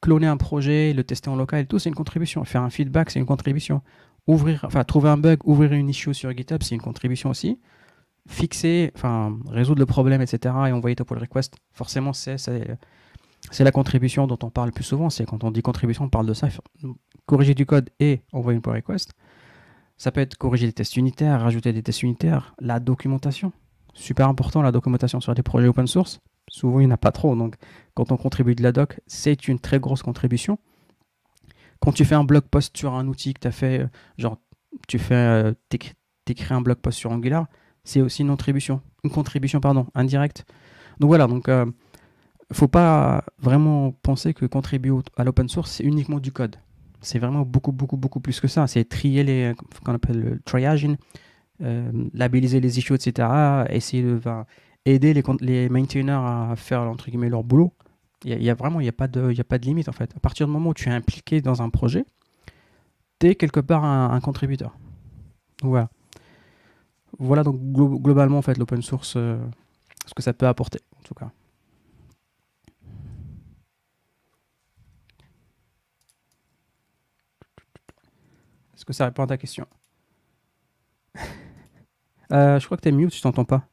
cloner 0.00 0.26
un 0.26 0.36
projet, 0.36 0.92
le 0.92 1.04
tester 1.04 1.30
en 1.30 1.36
local 1.36 1.60
et 1.60 1.66
tout, 1.66 1.78
c'est 1.78 1.88
une 1.88 1.94
contribution. 1.94 2.44
Faire 2.44 2.62
un 2.62 2.70
feedback, 2.70 3.10
c'est 3.10 3.18
une 3.18 3.26
contribution. 3.26 3.82
Ouvrir, 4.26 4.64
enfin, 4.64 4.84
trouver 4.84 5.08
un 5.08 5.16
bug, 5.16 5.40
ouvrir 5.44 5.72
une 5.72 5.88
issue 5.88 6.14
sur 6.14 6.36
GitHub, 6.36 6.62
c'est 6.62 6.74
une 6.74 6.82
contribution 6.82 7.30
aussi. 7.30 7.58
Fixer, 8.28 8.92
enfin, 8.94 9.38
résoudre 9.48 9.80
le 9.80 9.86
problème, 9.86 10.20
etc. 10.20 10.54
et 10.68 10.72
envoyer 10.72 10.96
ta 10.96 11.04
pull 11.04 11.18
request, 11.18 11.56
forcément, 11.72 12.12
c'est 12.12 12.36
c'est 13.50 13.64
la 13.64 13.72
contribution 13.72 14.26
dont 14.26 14.38
on 14.42 14.50
parle 14.50 14.68
le 14.68 14.72
plus 14.72 14.84
souvent. 14.84 15.10
C'est 15.10 15.24
quand 15.24 15.44
on 15.44 15.50
dit 15.50 15.62
contribution, 15.62 16.04
on 16.04 16.08
parle 16.08 16.26
de 16.26 16.34
ça. 16.34 16.48
Corriger 17.26 17.54
du 17.54 17.66
code 17.66 17.90
et 18.00 18.22
envoyer 18.32 18.56
une 18.56 18.62
pull 18.62 18.74
request. 18.74 19.12
Ça 19.96 20.12
peut 20.12 20.20
être 20.20 20.36
corriger 20.36 20.66
des 20.66 20.72
tests 20.72 20.96
unitaires, 20.96 21.40
rajouter 21.40 21.72
des 21.72 21.82
tests 21.82 22.02
unitaires, 22.02 22.54
la 22.60 22.78
documentation. 22.78 23.52
Super 23.94 24.28
important, 24.28 24.62
la 24.62 24.70
documentation 24.70 25.20
sur 25.20 25.34
des 25.34 25.42
projets 25.42 25.66
open 25.66 25.86
source. 25.86 26.20
Souvent, 26.48 26.80
il 26.80 26.86
n'y 26.86 26.92
en 26.92 26.94
a 26.94 26.98
pas 26.98 27.10
trop. 27.10 27.34
Donc, 27.34 27.56
quand 27.94 28.12
on 28.12 28.16
contribue 28.16 28.54
de 28.54 28.62
la 28.62 28.72
doc, 28.72 29.00
c'est 29.06 29.48
une 29.48 29.58
très 29.58 29.80
grosse 29.80 30.02
contribution. 30.02 30.58
Quand 31.80 31.92
tu 31.92 32.04
fais 32.04 32.14
un 32.14 32.24
blog 32.24 32.44
post 32.44 32.76
sur 32.76 32.94
un 32.94 33.06
outil 33.08 33.34
que 33.34 33.40
tu 33.40 33.48
as 33.48 33.52
fait, 33.52 33.80
euh, 33.80 33.86
genre, 34.18 34.38
tu 34.86 34.98
fais, 34.98 35.14
euh, 35.14 35.52
écris 36.26 36.54
un 36.54 36.60
blog 36.60 36.78
post 36.78 36.98
sur 36.98 37.10
Angular, 37.10 37.46
c'est 37.84 38.00
aussi 38.00 38.22
une 38.22 38.28
contribution, 38.28 38.82
une 39.02 39.10
contribution 39.10 39.60
pardon, 39.60 39.86
indirecte. 39.94 40.44
Donc 41.00 41.08
voilà, 41.08 41.26
donc 41.26 41.48
euh, 41.48 41.66
faut 42.52 42.68
pas 42.68 43.24
vraiment 43.40 43.92
penser 43.92 44.34
que 44.34 44.46
contribuer 44.46 44.96
à 45.16 45.24
l'open 45.24 45.48
source, 45.48 45.72
c'est 45.72 45.84
uniquement 45.84 46.18
du 46.18 46.32
code. 46.32 46.56
C'est 47.00 47.18
vraiment 47.18 47.42
beaucoup, 47.42 47.72
beaucoup, 47.72 47.96
beaucoup 47.96 48.20
plus 48.20 48.40
que 48.40 48.48
ça. 48.48 48.66
C'est 48.66 48.84
trier 48.84 49.22
les, 49.22 49.54
qu'on 49.84 49.94
appelle 49.94 50.20
le 50.20 50.40
triaging, 50.40 50.96
euh, 51.62 51.92
labelliser 52.14 52.60
les 52.60 52.78
issues, 52.78 52.94
etc. 52.94 53.28
Essayer 53.70 54.02
de 54.02 54.20
aider 54.84 55.12
les, 55.14 55.22
les 55.40 55.68
maintainers 55.68 56.24
à 56.24 56.54
faire 56.56 56.80
entre 56.82 57.10
guillemets 57.10 57.28
leur 57.28 57.44
boulot. 57.44 57.72
Il 58.24 58.42
y, 58.42 58.50
a 58.50 58.54
vraiment, 58.54 58.80
il 58.80 58.88
a, 58.88 58.92
pas 58.92 59.06
de, 59.06 59.30
y 59.30 59.40
a 59.40 59.44
pas 59.44 59.58
de 59.58 59.64
limite 59.64 59.88
en 59.88 59.92
fait. 59.92 60.12
À 60.16 60.18
partir 60.18 60.46
du 60.46 60.52
moment 60.52 60.70
où 60.70 60.74
tu 60.74 60.88
es 60.88 60.92
impliqué 60.92 61.40
dans 61.40 61.62
un 61.62 61.70
projet, 61.70 62.04
tu 63.20 63.28
es 63.28 63.36
quelque 63.36 63.60
part 63.60 63.84
un, 63.84 64.20
contributeur. 64.20 64.76
voilà. 65.62 65.88
Voilà 67.20 67.42
donc 67.42 67.60
globalement 67.60 68.38
en 68.38 68.42
fait 68.42 68.58
l'open 68.58 68.82
source, 68.82 69.14
euh, 69.16 69.38
ce 70.06 70.14
que 70.14 70.22
ça 70.22 70.32
peut 70.32 70.46
apporter 70.46 70.80
en 70.98 71.02
tout 71.02 71.14
cas. 71.14 71.30
que 78.87 78.93
ça 78.93 79.05
répond 79.05 79.23
à 79.23 79.27
ta 79.27 79.37
question 79.37 79.65
euh, 82.31 82.59
Je 82.59 82.65
crois 82.65 82.77
que 82.77 82.83
tu 82.83 82.89
es 82.89 82.91
mute, 82.91 83.15
je 83.15 83.21
t'entends 83.21 83.45
pas. 83.45 83.63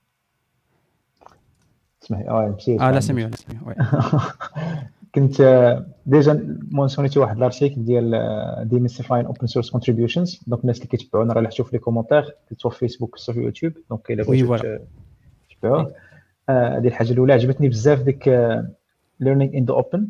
ah 2.78 2.92
là 2.92 3.00
c'est 3.00 3.12
mieux, 3.12 3.28
là, 3.28 3.36
c'est 3.36 3.52
mieux. 3.52 3.60
Ouais. 3.66 3.76
كنت 5.14 5.42
ديجا 6.06 6.58
مونسيونيتي 6.70 7.18
واحد 7.18 7.38
لارتيكل 7.38 7.84
ديال 7.84 8.68
ديميستيفاين 8.68 9.26
اوبن 9.26 9.46
سورس 9.46 9.70
كونتريبيوشنز 9.70 10.44
دونك 10.46 10.60
الناس 10.60 10.76
اللي 10.76 10.88
كيتبعونا 10.88 11.32
راه 11.32 11.42
يحطوا 11.42 11.64
في 11.64 11.72
لي 11.72 11.78
كومونتير 11.78 12.34
سواء 12.56 12.72
في 12.72 12.78
فيسبوك 12.78 13.16
سواء 13.16 13.36
في 13.36 13.42
يوتيوب 13.42 13.72
دونك 13.90 14.10
الا 14.10 14.22
بغيتو 14.22 14.56
تتبعوه 15.50 15.92
هذه 16.50 16.88
الحاجه 16.88 17.12
الاولى 17.12 17.32
عجبتني 17.32 17.68
بزاف 17.68 18.02
ديك 18.02 18.28
ليرنينغ 19.20 19.54
ان 19.54 19.64
ذا 19.64 19.74
اوبن 19.74 20.08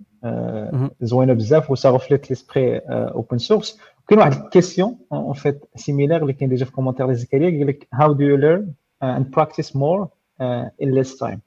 زوينه 1.00 1.32
بزاف 1.32 1.70
و 1.70 1.74
سا 1.74 1.90
ريفليت 1.90 2.30
ليسبري 2.30 2.78
اوبن 2.88 3.38
سورس 3.38 3.78
كاين 4.08 4.20
واحد 4.20 4.32
الكيسيون 4.32 4.98
اون 5.12 5.34
فيت 5.34 5.60
سيميلير 5.76 6.22
اللي 6.22 6.32
كاين 6.32 6.50
ديجا 6.50 6.64
في 6.64 6.72
كومونتير 6.72 7.06
ديال 7.06 7.16
زكريا 7.16 7.58
قال 7.58 7.66
لك 7.66 7.88
هاو 7.94 8.12
دو 8.12 8.24
يو 8.24 8.36
ليرن 8.36 8.72
اند 9.02 9.30
براكتيس 9.30 9.76
مور 9.76 10.08
ان 10.40 10.70
ليس 10.80 11.16
تايم 11.16 11.40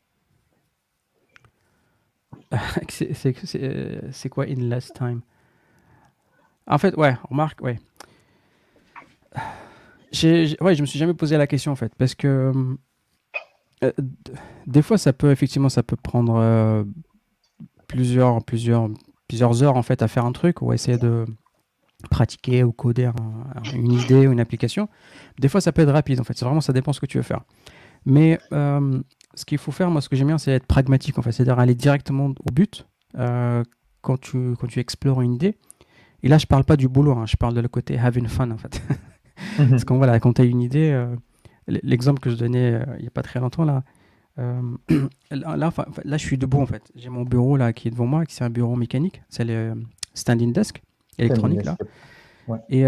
c'est 4.19 4.29
quoi 4.29 4.45
in 4.45 4.59
less 4.69 4.87
time 4.93 5.21
En 6.67 6.77
fait, 6.77 6.95
ouais, 6.95 7.15
remarque, 7.29 7.61
ouais. 7.61 7.77
ouais, 9.35 10.75
je 10.75 10.81
me 10.81 10.85
suis 10.85 10.99
jamais 10.99 11.13
posé 11.13 11.37
la 11.37 11.47
question 11.47 11.71
en 11.71 11.75
fait, 11.75 11.93
parce 11.97 12.15
que 12.15 12.53
euh, 13.83 13.91
des 14.65 14.81
fois, 14.81 14.97
ça 14.97 15.11
peut 15.11 15.31
effectivement, 15.31 15.69
ça 15.69 15.83
peut 15.83 15.97
prendre 15.97 16.35
euh, 16.35 16.83
plusieurs, 17.88 18.44
plusieurs, 18.44 18.88
plusieurs 19.26 19.62
heures 19.62 19.76
en 19.76 19.82
fait 19.82 20.02
à 20.02 20.08
faire 20.08 20.24
un 20.24 20.32
truc 20.32 20.62
ou 20.62 20.72
essayer 20.72 20.98
de 20.98 21.24
pratiquer 22.10 22.62
ou 22.62 22.70
coder 22.70 23.10
une 23.74 23.92
idée 23.92 24.28
ou 24.28 24.32
une 24.32 24.40
application. 24.40 24.88
Des 25.40 25.48
fois, 25.48 25.60
ça 25.60 25.72
peut 25.72 25.82
être 25.82 25.92
rapide 25.92 26.20
en 26.20 26.24
fait. 26.24 26.36
C'est 26.36 26.44
vraiment, 26.44 26.60
ça 26.60 26.72
dépend 26.72 26.92
ce 26.92 27.00
que 27.00 27.06
tu 27.06 27.16
veux 27.16 27.24
faire. 27.24 27.42
Mais 28.06 28.38
euh, 28.52 29.00
ce 29.34 29.44
qu'il 29.44 29.58
faut 29.58 29.72
faire, 29.72 29.90
moi, 29.90 30.00
ce 30.00 30.08
que 30.08 30.16
j'aime 30.16 30.28
bien, 30.28 30.38
c'est 30.38 30.52
être 30.52 30.66
pragmatique, 30.66 31.18
en 31.18 31.22
fait, 31.22 31.32
c'est-à-dire 31.32 31.58
aller 31.58 31.74
directement 31.74 32.26
au 32.26 32.52
but 32.52 32.86
euh, 33.18 33.62
quand, 34.00 34.18
tu, 34.18 34.54
quand 34.58 34.66
tu 34.66 34.80
explores 34.80 35.20
une 35.22 35.34
idée. 35.34 35.56
Et 36.22 36.28
là, 36.28 36.38
je 36.38 36.46
parle 36.46 36.64
pas 36.64 36.76
du 36.76 36.88
boulot, 36.88 37.12
hein, 37.12 37.26
je 37.26 37.36
parle 37.36 37.54
de 37.54 37.60
le 37.60 37.68
côté 37.68 37.98
having 37.98 38.26
fun, 38.26 38.50
en 38.50 38.58
fait. 38.58 38.82
Mhm. 39.56 39.70
Parce 39.70 39.84
que 39.84 39.94
voilà, 39.94 40.18
quand 40.18 40.32
tu 40.32 40.42
as 40.42 40.44
une 40.44 40.60
idée, 40.60 40.90
euh, 40.90 41.14
l'exemple 41.68 42.18
que 42.18 42.28
je 42.28 42.34
donnais 42.34 42.82
il 42.96 43.02
n'y 43.02 43.06
a 43.06 43.10
pas 43.12 43.22
très 43.22 43.38
longtemps, 43.38 43.64
là, 43.64 43.84
là, 45.30 45.56
là, 45.56 46.16
je 46.16 46.24
suis 46.24 46.38
debout, 46.38 46.60
en 46.60 46.66
fait. 46.66 46.82
J'ai 46.94 47.08
mon 47.08 47.24
bureau, 47.24 47.56
là, 47.56 47.72
qui 47.72 47.88
est 47.88 47.90
devant 47.90 48.06
moi, 48.06 48.24
qui 48.24 48.34
c'est 48.34 48.44
un 48.44 48.50
bureau 48.50 48.76
mécanique, 48.76 49.22
c'est 49.28 49.44
le 49.44 49.74
standing 50.14 50.52
desk 50.52 50.82
électronique, 51.18 51.64
là. 51.64 51.76
Et 52.68 52.84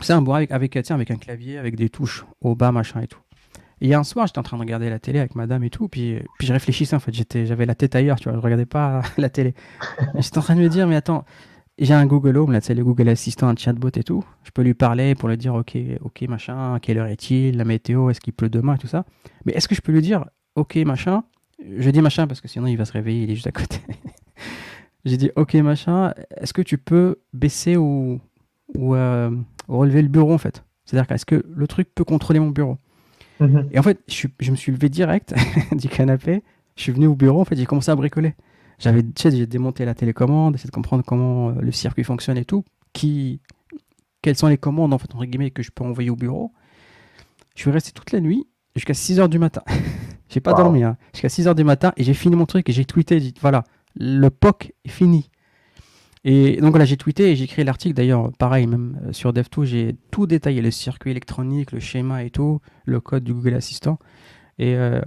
c'est 0.00 0.12
un 0.12 0.22
bureau 0.22 0.36
avec, 0.36 0.50
avec, 0.50 0.76
avec 0.76 1.10
un 1.10 1.16
clavier, 1.16 1.58
avec 1.58 1.76
des 1.76 1.88
touches 1.88 2.24
au 2.40 2.54
bas, 2.54 2.72
machin 2.72 3.00
et 3.00 3.06
tout. 3.06 3.20
Et 3.80 3.94
un 3.94 4.04
soir, 4.04 4.26
j'étais 4.26 4.38
en 4.38 4.42
train 4.42 4.56
de 4.56 4.62
regarder 4.62 4.88
la 4.88 4.98
télé 4.98 5.18
avec 5.18 5.34
madame 5.34 5.64
et 5.64 5.70
tout, 5.70 5.88
puis, 5.88 6.18
puis 6.38 6.46
je 6.46 6.52
réfléchissais 6.52 6.96
en 6.96 7.00
fait, 7.00 7.12
j'étais, 7.12 7.44
j'avais 7.44 7.66
la 7.66 7.74
tête 7.74 7.94
ailleurs, 7.94 8.18
tu 8.18 8.28
vois, 8.28 8.38
je 8.38 8.42
regardais 8.42 8.66
pas 8.66 9.02
la 9.18 9.28
télé. 9.28 9.54
j'étais 10.18 10.38
en 10.38 10.42
train 10.42 10.54
de 10.54 10.60
me 10.60 10.68
dire, 10.68 10.86
mais 10.86 10.96
attends, 10.96 11.24
j'ai 11.78 11.92
un 11.92 12.06
Google 12.06 12.36
Home, 12.38 12.52
là, 12.52 12.60
tu 12.60 12.68
sais, 12.68 12.74
le 12.74 12.84
Google 12.84 13.08
Assistant, 13.08 13.48
un 13.48 13.56
chatbot 13.56 13.90
et 13.94 14.04
tout. 14.04 14.24
Je 14.44 14.50
peux 14.52 14.62
lui 14.62 14.74
parler 14.74 15.14
pour 15.14 15.28
lui 15.28 15.36
dire, 15.36 15.54
ok, 15.54 15.76
ok, 16.00 16.22
machin, 16.28 16.78
quelle 16.80 16.98
heure 16.98 17.08
est-il, 17.08 17.56
la 17.56 17.64
météo, 17.64 18.10
est-ce 18.10 18.20
qu'il 18.20 18.32
pleut 18.32 18.48
demain 18.48 18.76
et 18.76 18.78
tout 18.78 18.86
ça. 18.86 19.04
Mais 19.44 19.52
est-ce 19.52 19.66
que 19.68 19.74
je 19.74 19.80
peux 19.80 19.92
lui 19.92 20.02
dire, 20.02 20.24
ok, 20.56 20.76
machin, 20.76 21.24
je 21.78 21.90
dis 21.90 22.00
machin 22.00 22.26
parce 22.26 22.40
que 22.40 22.48
sinon 22.48 22.66
il 22.66 22.76
va 22.76 22.84
se 22.84 22.92
réveiller, 22.92 23.24
il 23.24 23.30
est 23.30 23.34
juste 23.34 23.46
à 23.46 23.52
côté. 23.52 23.80
j'ai 25.04 25.16
dit, 25.16 25.30
ok, 25.36 25.54
machin, 25.54 26.12
est-ce 26.36 26.52
que 26.52 26.62
tu 26.62 26.78
peux 26.78 27.16
baisser 27.32 27.76
ou, 27.76 28.20
ou 28.74 28.94
euh, 28.94 29.30
relever 29.68 30.02
le 30.02 30.08
bureau 30.08 30.32
en 30.32 30.38
fait? 30.38 30.64
C'est-à-dire 30.84 31.10
est-ce 31.12 31.26
que 31.26 31.44
le 31.48 31.66
truc 31.66 31.88
peut 31.94 32.04
contrôler 32.04 32.40
mon 32.40 32.50
bureau? 32.50 32.78
Mhm. 33.40 33.68
Et 33.72 33.78
en 33.78 33.82
fait, 33.82 34.00
je, 34.06 34.28
je, 34.38 34.50
me 34.50 34.56
suis 34.56 34.72
levé 34.72 34.88
direct 34.88 35.34
du 35.72 35.88
canapé. 35.88 36.42
Je 36.76 36.82
suis 36.82 36.92
venu 36.92 37.06
au 37.06 37.14
bureau. 37.14 37.40
En 37.40 37.44
fait, 37.44 37.56
j'ai 37.56 37.66
commencé 37.66 37.90
à 37.90 37.96
bricoler. 37.96 38.34
J'avais, 38.78 39.02
j'ai 39.16 39.46
démonté 39.46 39.84
la 39.84 39.94
télécommande, 39.94 40.54
essayé 40.54 40.68
de 40.68 40.74
comprendre 40.74 41.04
comment 41.06 41.50
euh, 41.50 41.54
le 41.60 41.72
circuit 41.72 42.04
fonctionne 42.04 42.36
et 42.36 42.44
tout. 42.44 42.64
Qui, 42.92 43.40
quelles 44.22 44.36
sont 44.36 44.48
les 44.48 44.58
commandes, 44.58 44.92
en 44.92 44.98
fait, 44.98 45.12
entre 45.14 45.24
guillemets, 45.24 45.50
que 45.50 45.62
je 45.62 45.70
peux 45.70 45.84
envoyer 45.84 46.10
au 46.10 46.16
bureau? 46.16 46.52
Je 47.54 47.62
suis 47.62 47.70
resté 47.70 47.92
toute 47.92 48.12
la 48.12 48.20
nuit 48.20 48.46
jusqu'à 48.74 48.94
6 48.94 49.18
h 49.20 49.28
du 49.28 49.38
matin. 49.38 49.62
j'ai 50.34 50.40
pas 50.40 50.52
dormi, 50.52 50.82
hein. 50.82 50.96
Jusqu'à 51.12 51.28
6 51.28 51.46
h 51.46 51.54
du 51.54 51.62
matin 51.64 51.92
et 51.96 52.02
j'ai 52.02 52.14
fini 52.14 52.34
mon 52.34 52.44
truc 52.44 52.68
et 52.68 52.72
j'ai 52.72 52.84
tweeté. 52.84 53.20
Dit, 53.20 53.34
voilà, 53.40 53.62
le 53.94 54.28
POC 54.28 54.72
est 54.84 54.88
fini. 54.88 55.30
Et 56.24 56.56
donc 56.60 56.76
là, 56.76 56.84
j'ai 56.84 56.96
tweeté 56.96 57.30
et 57.30 57.36
j'ai 57.36 57.44
écrit 57.44 57.62
l'article. 57.62 57.94
D'ailleurs, 57.94 58.32
pareil, 58.32 58.66
même 58.66 58.98
euh, 59.06 59.12
sur 59.12 59.32
DevTools, 59.32 59.66
j'ai 59.66 59.96
tout 60.10 60.26
détaillé 60.26 60.62
le 60.62 60.70
circuit 60.70 61.10
électronique, 61.10 61.70
le 61.70 61.80
schéma 61.80 62.24
et 62.24 62.30
tout, 62.30 62.60
le 62.84 62.98
code 63.00 63.22
du 63.22 63.32
Google 63.32 63.54
Assistant. 63.54 63.98
Et 64.58 64.74
euh, 64.74 65.00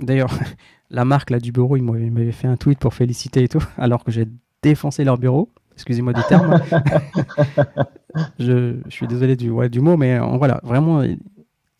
d'ailleurs, 0.00 0.30
la 0.90 1.04
marque 1.04 1.30
là, 1.30 1.38
du 1.38 1.52
bureau, 1.52 1.76
il 1.76 1.82
m'avait 1.82 2.32
fait 2.32 2.48
un 2.48 2.56
tweet 2.56 2.78
pour 2.78 2.92
féliciter 2.92 3.44
et 3.44 3.48
tout, 3.48 3.64
alors 3.78 4.04
que 4.04 4.10
j'ai 4.10 4.26
défoncé 4.62 5.04
leur 5.04 5.16
bureau. 5.16 5.50
Excusez-moi 5.74 6.12
du 6.12 6.22
terme. 6.28 6.60
je, 8.38 8.76
je, 8.84 8.90
suis 8.90 9.06
désolé 9.08 9.34
du, 9.36 9.50
ouais, 9.50 9.68
du 9.68 9.80
mot, 9.80 9.96
mais 9.96 10.18
euh, 10.18 10.36
voilà, 10.36 10.60
vraiment, 10.62 11.02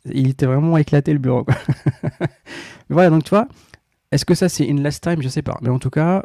il, 0.04 0.28
était 0.28 0.46
vraiment 0.46 0.76
éclaté 0.76 1.12
le 1.12 1.18
bureau. 1.18 1.46
Voilà, 2.90 3.10
donc 3.10 3.24
tu 3.24 3.30
vois, 3.30 3.48
est-ce 4.12 4.24
que 4.24 4.34
ça 4.34 4.48
c'est 4.48 4.68
in 4.70 4.82
last 4.82 5.02
time? 5.02 5.22
Je 5.22 5.28
sais 5.28 5.42
pas. 5.42 5.58
Mais 5.62 5.70
en 5.70 5.78
tout 5.78 5.90
cas, 5.90 6.24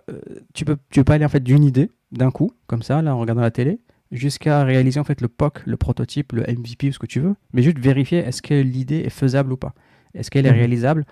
tu 0.53 0.65
peux, 0.65 0.77
tu 0.89 0.99
peux 0.99 1.03
pas 1.03 1.15
aller 1.15 1.25
en 1.25 1.29
fait 1.29 1.43
d'une 1.43 1.63
idée 1.63 1.89
d'un 2.11 2.31
coup, 2.31 2.51
comme 2.67 2.81
ça, 2.81 3.01
là, 3.01 3.15
en 3.15 3.19
regardant 3.19 3.41
la 3.41 3.51
télé, 3.51 3.79
jusqu'à 4.11 4.63
réaliser 4.63 4.99
en 4.99 5.03
fait 5.03 5.21
le 5.21 5.27
POC, 5.27 5.65
le 5.65 5.77
prototype, 5.77 6.33
le 6.33 6.41
MVP, 6.41 6.91
ce 6.91 6.99
que 6.99 7.05
tu 7.05 7.19
veux, 7.19 7.35
mais 7.53 7.61
juste 7.61 7.79
vérifier 7.79 8.19
est-ce 8.19 8.41
que 8.41 8.53
l'idée 8.53 8.99
est 8.99 9.09
faisable 9.09 9.53
ou 9.53 9.57
pas? 9.57 9.73
Est-ce 10.13 10.31
qu'elle 10.31 10.45
est 10.45 10.51
mhm. 10.51 10.57
réalisable 10.57 11.05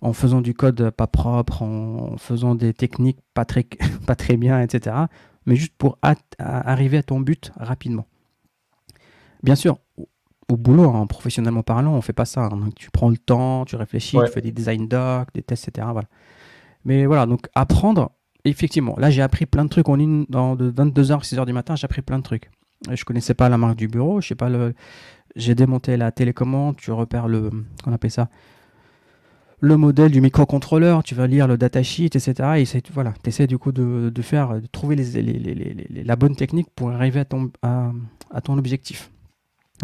en 0.00 0.12
faisant 0.12 0.40
du 0.40 0.54
code 0.54 0.90
pas 0.90 1.06
propre, 1.06 1.62
en 1.62 2.16
faisant 2.18 2.54
des 2.54 2.74
techniques 2.74 3.20
pas 3.32 3.44
très, 3.44 3.64
pas 4.06 4.16
très 4.16 4.36
bien, 4.36 4.60
etc. 4.60 4.96
Mais 5.46 5.56
juste 5.56 5.74
pour 5.76 5.98
arriver 6.38 6.98
à 6.98 7.02
ton 7.02 7.20
but 7.20 7.52
rapidement? 7.56 8.06
Bien 9.42 9.56
sûr, 9.56 9.78
au 10.50 10.56
boulot, 10.56 10.90
hein, 10.90 11.06
professionnellement 11.06 11.62
parlant, 11.62 11.94
on 11.94 12.00
fait 12.00 12.12
pas 12.12 12.24
ça. 12.24 12.48
Hein. 12.52 12.70
tu 12.76 12.90
prends 12.90 13.08
le 13.08 13.16
temps, 13.16 13.64
tu 13.64 13.76
réfléchis, 13.76 14.16
tu 14.24 14.32
fais 14.32 14.40
des 14.40 14.52
design 14.52 14.88
docs, 14.88 15.28
des 15.34 15.42
tests, 15.42 15.68
etc. 15.68 15.86
Voilà. 15.92 16.08
Mais 16.84 17.06
voilà, 17.06 17.26
donc 17.26 17.48
apprendre, 17.54 18.12
effectivement, 18.44 18.94
là 18.98 19.10
j'ai 19.10 19.22
appris 19.22 19.46
plein 19.46 19.64
de 19.64 19.70
trucs 19.70 19.88
en 19.88 19.94
ligne, 19.94 20.26
dans 20.28 20.54
de 20.54 20.70
22h, 20.70 21.22
6h 21.24 21.46
du 21.46 21.52
matin, 21.52 21.76
j'ai 21.76 21.86
appris 21.86 22.02
plein 22.02 22.18
de 22.18 22.22
trucs. 22.22 22.50
Je 22.90 23.04
connaissais 23.04 23.34
pas 23.34 23.48
la 23.48 23.56
marque 23.56 23.76
du 23.76 23.88
bureau, 23.88 24.20
je 24.20 24.28
sais 24.28 24.34
pas 24.34 24.50
le. 24.50 24.74
J'ai 25.36 25.54
démonté 25.54 25.96
la 25.96 26.12
télécommande, 26.12 26.76
tu 26.76 26.92
repères 26.92 27.28
le. 27.28 27.50
Qu'on 27.82 27.92
appelle 27.92 28.10
ça? 28.10 28.28
Le 29.60 29.78
modèle 29.78 30.10
du 30.10 30.20
microcontrôleur, 30.20 31.02
tu 31.02 31.14
vas 31.14 31.26
lire 31.26 31.48
le 31.48 31.56
datasheet, 31.56 32.06
etc. 32.06 32.34
Et 32.58 32.82
voilà, 32.92 33.14
tu 33.22 33.30
essaies 33.30 33.46
du 33.46 33.56
coup 33.56 33.72
de, 33.72 34.10
de 34.14 34.22
faire, 34.22 34.60
de 34.60 34.66
trouver 34.66 34.94
les, 34.94 35.22
les, 35.22 35.38
les, 35.38 36.04
la 36.04 36.16
bonne 36.16 36.36
technique 36.36 36.68
pour 36.76 36.90
arriver 36.90 37.20
à 37.20 37.24
ton, 37.24 37.50
à, 37.62 37.90
à 38.30 38.40
ton 38.42 38.58
objectif. 38.58 39.10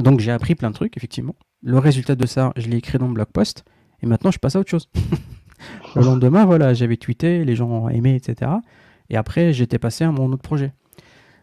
Donc 0.01 0.21
j'ai 0.21 0.31
appris 0.31 0.55
plein 0.55 0.71
de 0.71 0.75
trucs, 0.75 0.97
effectivement. 0.97 1.37
Le 1.63 1.79
résultat 1.79 2.15
de 2.15 2.27
ça, 2.27 2.53
je 2.57 2.69
l'ai 2.69 2.79
écrit 2.79 2.99
dans 2.99 3.09
le 3.09 3.15
blog 3.15 3.27
post. 3.27 3.65
Et 4.03 4.07
maintenant, 4.07 4.31
je 4.31 4.39
passe 4.39 4.57
à 4.57 4.61
autre 4.61 4.71
chose. 4.71 4.89
Le 5.95 6.03
lendemain, 6.03 6.47
voilà, 6.47 6.73
j'avais 6.73 6.97
tweeté, 6.97 7.45
les 7.45 7.55
gens 7.55 7.69
ont 7.69 7.89
aimé, 7.91 8.15
etc. 8.15 8.51
Et 9.11 9.17
après, 9.17 9.53
j'étais 9.53 9.79
passé 9.79 10.05
à 10.05 10.11
mon 10.11 10.33
autre 10.33 10.43
projet. 10.43 10.73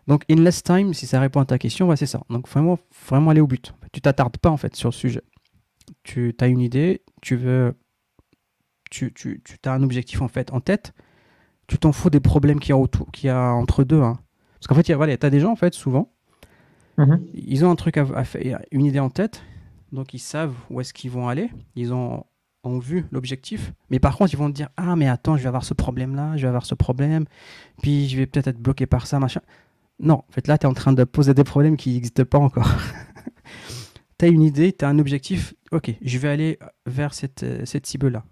Donc, 0.07 0.23
in 0.29 0.35
less 0.35 0.63
time, 0.63 0.93
si 0.93 1.05
ça 1.05 1.19
répond 1.19 1.41
à 1.41 1.45
ta 1.45 1.59
question, 1.59 1.93
c'est 1.95 2.05
ça. 2.05 2.21
Donc, 2.29 2.47
vraiment, 2.47 2.79
vraiment 3.07 3.29
aller 3.29 3.41
au 3.41 3.47
but. 3.47 3.73
Tu 3.91 4.01
t'attardes 4.01 4.37
pas, 4.37 4.49
en 4.49 4.57
fait, 4.57 4.75
sur 4.75 4.89
le 4.89 4.93
sujet. 4.93 5.21
Tu 6.03 6.33
as 6.39 6.47
une 6.47 6.61
idée, 6.61 7.03
tu 7.21 7.35
veux. 7.35 7.75
Tu, 8.89 9.13
tu, 9.13 9.43
tu 9.43 9.57
as 9.65 9.73
un 9.73 9.83
objectif, 9.83 10.21
en 10.21 10.29
fait, 10.29 10.51
en 10.53 10.61
tête. 10.61 10.93
Tu 11.67 11.77
t'en 11.77 11.91
fous 11.91 12.09
des 12.09 12.21
problèmes 12.21 12.59
qu'il 12.59 12.73
y 12.73 13.29
a, 13.29 13.37
a 13.37 13.51
entre 13.51 13.83
deux. 13.83 14.01
Hein. 14.01 14.17
Parce 14.55 14.67
qu'en 14.67 14.75
fait, 14.75 14.91
voilà, 14.93 15.15
tu 15.17 15.25
as 15.25 15.29
des 15.29 15.41
gens, 15.41 15.51
en 15.51 15.57
fait, 15.57 15.73
souvent, 15.73 16.13
mm-hmm. 16.97 17.19
ils 17.33 17.65
ont 17.65 17.71
un 17.71 17.75
truc 17.75 17.99
une 18.71 18.85
idée 18.85 18.99
en 18.99 19.09
tête. 19.09 19.43
Donc, 19.91 20.13
ils 20.13 20.19
savent 20.19 20.55
où 20.69 20.81
est-ce 20.81 20.93
qu'ils 20.93 21.11
vont 21.11 21.27
aller. 21.27 21.49
Ils 21.75 21.93
ont 21.93 22.25
ont 22.67 22.79
vu 22.79 23.05
l'objectif, 23.11 23.73
mais 23.89 23.99
par 23.99 24.17
contre, 24.17 24.33
ils 24.33 24.37
vont 24.37 24.49
dire 24.49 24.69
Ah, 24.77 24.95
mais 24.95 25.07
attends, 25.07 25.37
je 25.37 25.43
vais 25.43 25.47
avoir 25.47 25.63
ce 25.63 25.73
problème-là, 25.73 26.37
je 26.37 26.43
vais 26.43 26.47
avoir 26.47 26.65
ce 26.65 26.75
problème, 26.75 27.25
puis 27.81 28.07
je 28.09 28.17
vais 28.17 28.25
peut-être 28.25 28.47
être 28.47 28.59
bloqué 28.59 28.85
par 28.85 29.07
ça, 29.07 29.19
machin. 29.19 29.41
Non, 29.99 30.15
en 30.15 30.31
fait, 30.31 30.47
là, 30.47 30.57
tu 30.57 30.65
es 30.65 30.69
en 30.69 30.73
train 30.73 30.93
de 30.93 31.03
poser 31.03 31.33
des 31.33 31.43
problèmes 31.43 31.77
qui 31.77 31.93
n'existent 31.93 32.25
pas 32.25 32.37
encore. 32.37 32.69
tu 34.19 34.25
as 34.25 34.27
une 34.27 34.43
idée, 34.43 34.73
tu 34.73 34.85
as 34.85 34.89
un 34.89 34.99
objectif, 34.99 35.55
ok, 35.71 35.91
je 36.01 36.17
vais 36.17 36.29
aller 36.29 36.59
vers 36.85 37.13
cette, 37.13 37.45
cette 37.65 37.87
cible-là. 37.87 38.23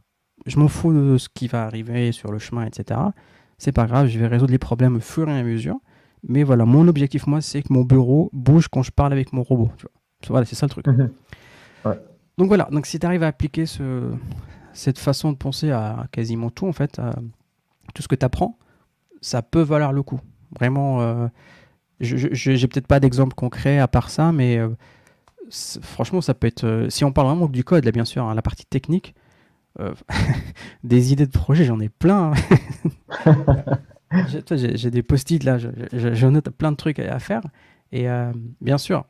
Je 0.46 0.60
m'en 0.60 0.68
fous 0.68 0.94
de 0.94 1.18
ce 1.18 1.28
qui 1.30 1.48
va 1.48 1.64
arriver 1.64 2.12
sur 2.12 2.32
le 2.32 2.38
chemin, 2.38 2.66
etc. 2.66 3.00
C'est 3.58 3.72
pas 3.72 3.86
grave, 3.86 4.08
je 4.08 4.20
vais 4.20 4.28
résoudre 4.28 4.52
les 4.52 4.60
problèmes 4.60 4.98
au 4.98 5.00
fur 5.00 5.30
et 5.30 5.40
à 5.40 5.44
mesure. 5.44 5.78
Mais 6.28 6.44
voilà, 6.44 6.66
mon 6.66 6.88
objectif, 6.88 7.28
moi, 7.28 7.42
c'est 7.42 7.62
que 7.62 7.72
mon 7.72 7.84
bureau 7.84 8.30
bouge 8.34 8.68
quand 8.68 8.84
je 8.84 8.92
parle 8.92 9.14
avec 9.14 9.32
mon 9.34 9.44
robot. 9.44 9.72
Voilà, 10.28 10.46
c'est 10.46 10.56
ça 10.56 10.66
le 10.66 10.72
truc. 10.72 10.88
Mhm. 10.88 11.12
ouais. 11.86 12.00
Donc 12.38 12.48
voilà, 12.48 12.68
donc 12.72 12.86
si 12.86 13.00
tu 13.00 13.06
arrives 13.06 13.24
à 13.24 13.28
appliquer 13.28 13.66
ce, 13.66 14.12
cette 14.74 15.00
façon 15.00 15.32
de 15.32 15.38
penser 15.38 15.72
à 15.72 16.08
quasiment 16.12 16.50
tout, 16.50 16.68
en 16.68 16.74
fait, 16.74 17.00
à 17.00 17.14
tout 17.94 18.02
ce 18.02 18.08
que 18.08 18.16
tu 18.16 18.26
apprends, 18.26 18.58
ça 19.22 19.42
peut 19.42 19.62
valoir 19.62 19.94
le 19.94 20.04
coup. 20.04 20.20
Vraiment, 20.58 21.02
euh, 21.02 21.28
je 22.02 22.52
n'ai 22.52 22.68
peut-être 22.68 22.88
pas 22.88 23.00
d'exemple 23.00 23.36
concret 23.36 23.80
à 23.80 23.88
part 23.88 24.10
ça, 24.10 24.32
mais 24.32 24.58
euh, 24.58 24.70
franchement, 25.82 26.22
ça 26.22 26.34
peut 26.34 26.48
être. 26.48 26.66
Euh, 26.66 26.90
si 26.90 27.06
on 27.06 27.12
parle 27.12 27.28
vraiment 27.28 27.48
du 27.48 27.64
code, 27.64 27.86
là, 27.86 27.92
bien 27.92 28.06
sûr, 28.06 28.26
hein, 28.26 28.36
la 28.36 28.42
partie 28.42 28.66
technique, 28.66 29.16
des 30.86 31.12
idées 31.12 31.26
de 31.26 31.32
projet, 31.32 31.66
j'en 31.66 31.82
ai 31.82 31.90
plein. 31.90 32.32
Hein. 33.26 33.36
j'ai 34.52 34.92
des 34.92 35.04
post-it 35.04 35.44
là, 35.44 35.58
je, 35.58 35.70
je, 35.92 36.28
note 36.28 36.50
plein 36.50 36.72
de 36.72 36.78
trucs 36.78 37.00
à 37.00 37.20
faire. 37.20 37.42
Et 37.92 38.10
euh, 38.10 38.32
bien 38.62 38.78
sûr, 38.78 39.06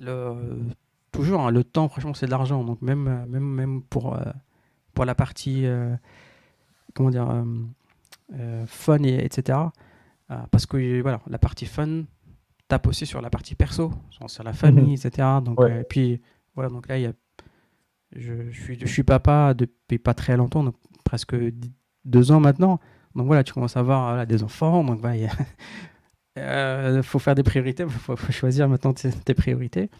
le, 0.00 0.60
toujours, 1.10 1.40
hein, 1.40 1.50
le 1.50 1.64
temps, 1.64 1.88
franchement, 1.88 2.14
c'est 2.14 2.26
de 2.26 2.30
l'argent. 2.30 2.64
Donc, 2.64 2.80
même, 2.82 3.26
même, 3.28 3.44
même 3.44 3.82
pour, 3.82 4.14
euh, 4.14 4.22
pour 4.94 5.04
la 5.04 5.14
partie, 5.14 5.66
euh, 5.66 5.94
comment 6.94 7.10
dire, 7.10 7.44
fun, 8.66 9.02
et, 9.02 9.24
etc. 9.24 9.58
parce 10.50 10.66
que, 10.66 11.00
voilà, 11.02 11.20
la 11.26 11.38
partie 11.38 11.66
fun 11.66 12.04
tape 12.68 12.86
aussi 12.86 13.04
sur 13.04 13.20
la 13.20 13.28
partie 13.28 13.54
perso, 13.54 13.92
sur 14.26 14.44
la 14.44 14.52
famille, 14.52 14.96
mhm. 14.96 15.06
etc. 15.06 15.28
Donc, 15.44 15.60
et 15.60 15.84
puis, 15.84 16.20
voilà, 16.54 16.70
donc 16.70 16.88
là, 16.88 16.98
il 16.98 17.02
y 17.02 17.06
a, 17.06 17.12
je, 18.14 18.50
je, 18.50 18.62
suis, 18.62 18.78
je 18.78 18.86
suis 18.86 19.02
papa 19.02 19.54
depuis 19.54 19.98
pas 19.98 20.14
très 20.14 20.36
longtemps, 20.36 20.64
donc 20.64 20.76
presque 21.04 21.34
deux 22.04 22.32
ans 22.32 22.40
maintenant. 22.40 22.80
Donc 23.14 23.26
voilà, 23.26 23.44
tu 23.44 23.52
commences 23.52 23.76
à 23.76 23.80
avoir 23.80 24.26
des 24.26 24.42
enfants. 24.42 24.84
Donc 24.84 25.00
il 25.14 25.28
euh, 26.38 27.02
faut 27.02 27.18
faire 27.18 27.34
des 27.34 27.42
priorités, 27.42 27.84
il 27.84 27.90
faut, 27.90 28.16
choisir 28.30 28.68
maintenant 28.68 28.92
tes, 28.92 29.34
priorités. 29.34 29.90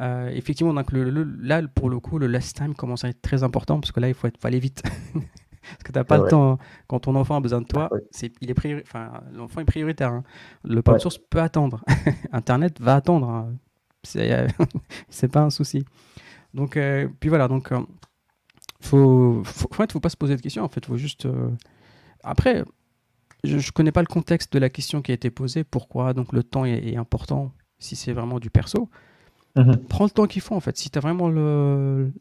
Euh, 0.00 0.28
effectivement, 0.30 0.74
donc 0.74 0.92
le, 0.92 1.08
là, 1.40 1.62
pour 1.74 1.88
le 1.88 2.00
coup, 2.00 2.18
le 2.18 2.26
last 2.26 2.56
time 2.56 2.74
commence 2.74 3.04
à 3.04 3.08
être 3.08 3.22
très 3.22 3.42
important 3.42 3.80
parce 3.80 3.92
que 3.92 4.00
là, 4.00 4.08
il 4.08 4.14
faut, 4.14 4.28
aller 4.42 4.58
vite. 4.58 4.82
parce 5.14 5.82
que 5.84 5.92
tu 5.92 5.98
n'as 5.98 6.04
pas 6.04 6.18
le 6.18 6.28
temps. 6.28 6.58
Quand 6.86 7.00
ton 7.00 7.14
enfant 7.14 7.36
a 7.36 7.40
besoin 7.40 7.60
de 7.60 7.66
toi, 7.66 7.88
c'est, 8.10 8.32
il 8.40 8.50
est 8.50 8.82
enfin, 8.82 9.12
l'enfant 9.32 9.60
est 9.60 9.64
prioritaire. 9.64 10.12
Hein. 10.12 10.24
Le 10.64 10.78
open 10.78 10.98
source 10.98 11.18
peut 11.18 11.40
attendre. 11.40 11.82
Internet 12.32 12.80
va 12.80 12.96
attendre. 12.96 13.28
Hein. 13.28 13.54
C'est, 14.02 14.46
c'est 15.08 15.28
pas 15.28 15.42
un 15.42 15.50
souci. 15.50 15.84
Donc, 16.52 16.76
euh, 16.76 17.08
puis 17.20 17.30
voilà, 17.30 17.48
donc, 17.48 17.72
faut, 18.80 19.42
faut, 19.44 19.68
en 19.70 19.74
fait, 19.74 19.92
faut 19.92 20.00
pas 20.00 20.10
se 20.10 20.16
poser 20.16 20.36
de 20.36 20.42
questions. 20.42 20.62
En 20.62 20.68
fait, 20.68 20.84
faut 20.84 20.98
juste 20.98 21.26
après, 22.24 22.64
je 23.44 23.56
ne 23.56 23.72
connais 23.72 23.92
pas 23.92 24.00
le 24.00 24.06
contexte 24.06 24.52
de 24.52 24.58
la 24.58 24.70
question 24.70 25.02
qui 25.02 25.12
a 25.12 25.14
été 25.14 25.30
posée, 25.30 25.64
pourquoi 25.64 26.14
donc 26.14 26.32
le 26.32 26.42
temps 26.42 26.64
est, 26.64 26.96
important, 26.96 27.52
si 27.78 27.96
c'est 27.96 28.12
vraiment 28.12 28.40
du 28.40 28.50
perso. 28.50 28.88
Mhm. 29.56 29.76
Prends 29.88 30.04
le 30.04 30.10
temps 30.10 30.26
qu'il 30.26 30.42
faut 30.42 30.54
en 30.54 30.60
fait. 30.60 30.76
Si 30.76 30.90
tu 30.90 30.98
as 30.98 31.00
vraiment 31.00 31.28
le, 31.28 32.12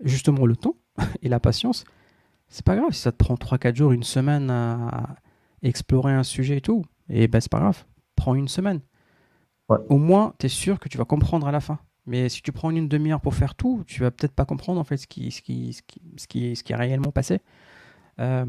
justement 0.00 0.46
le 0.46 0.56
temps 0.56 0.74
et 1.22 1.28
la 1.28 1.38
patience, 1.38 1.84
c'est 2.48 2.64
pas 2.64 2.76
grave 2.76 2.92
si 2.92 3.00
ça 3.00 3.12
te 3.12 3.16
prend 3.16 3.34
3-4 3.34 3.76
jours, 3.76 3.92
une 3.92 4.02
semaine 4.02 4.50
à 4.50 5.16
explorer 5.62 6.12
un 6.12 6.24
sujet 6.24 6.56
et 6.56 6.60
tout. 6.60 6.84
Et 7.08 7.28
ben 7.28 7.40
c'est 7.40 7.52
pas 7.52 7.60
grave, 7.60 7.84
prends 8.16 8.34
une 8.34 8.48
semaine. 8.48 8.80
Au 9.88 9.96
moins, 9.96 10.34
tu 10.38 10.46
es 10.46 10.48
sûr 10.50 10.78
que 10.78 10.90
tu 10.90 10.98
vas 10.98 11.06
comprendre 11.06 11.46
à 11.46 11.52
la 11.52 11.60
fin. 11.60 11.78
Mais 12.04 12.28
si 12.28 12.42
tu 12.42 12.52
prends 12.52 12.70
une 12.70 12.88
demi-heure 12.88 13.20
pour 13.20 13.34
faire 13.34 13.54
tout, 13.54 13.84
tu 13.86 14.00
vas 14.02 14.10
peut-être 14.10 14.34
pas 14.34 14.44
comprendre 14.44 14.80
en 14.80 14.84
fait 14.84 14.96
ce 14.96 15.06
qui, 15.06 15.30
ce 15.30 15.40
qui, 15.40 15.72
ce 15.72 15.82
qui, 15.82 16.00
ce 16.16 16.26
qui, 16.26 16.56
ce 16.56 16.62
qui 16.62 16.72
est 16.72 16.76
réellement 16.76 17.12
passé. 17.12 17.40
Euh, 18.18 18.44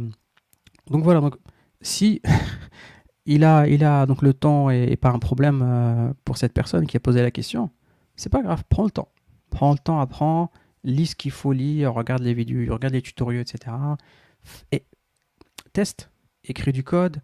donc 0.89 1.03
voilà, 1.03 1.21
donc 1.21 1.35
si 1.81 2.21
il 3.25 3.43
a, 3.43 3.67
il 3.67 3.83
a 3.83 4.05
donc 4.05 4.21
le 4.21 4.33
temps 4.33 4.69
et, 4.69 4.95
pas 4.95 5.09
un 5.09 5.19
problème 5.19 5.61
euh, 5.63 6.13
pour 6.25 6.37
cette 6.37 6.53
personne 6.53 6.87
qui 6.87 6.97
a 6.97 6.99
posé 6.99 7.21
la 7.21 7.31
question, 7.31 7.69
c'est 8.15 8.31
pas 8.31 8.41
grave, 8.41 8.63
prends 8.69 8.83
le 8.83 8.91
temps. 8.91 9.09
Prends 9.49 9.71
le 9.71 9.77
temps, 9.77 9.99
apprends, 9.99 10.51
lis 10.83 11.07
ce 11.07 11.15
qu'il 11.15 11.31
faut 11.31 11.51
lire, 11.51 11.93
regarde 11.93 12.23
les 12.23 12.33
vidéos, 12.33 12.73
regarde 12.73 12.93
les 12.93 13.01
tutoriels, 13.01 13.41
etc. 13.41 13.75
Et 14.71 14.85
teste, 15.73 16.09
écris 16.43 16.71
du 16.71 16.83
code. 16.83 17.21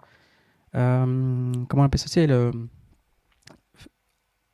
Euh, 0.76 1.52
comment 1.68 1.84
on 1.84 1.86
appelle 1.86 2.00
ça 2.00 2.08
C'est 2.08 2.28
le 2.28 2.52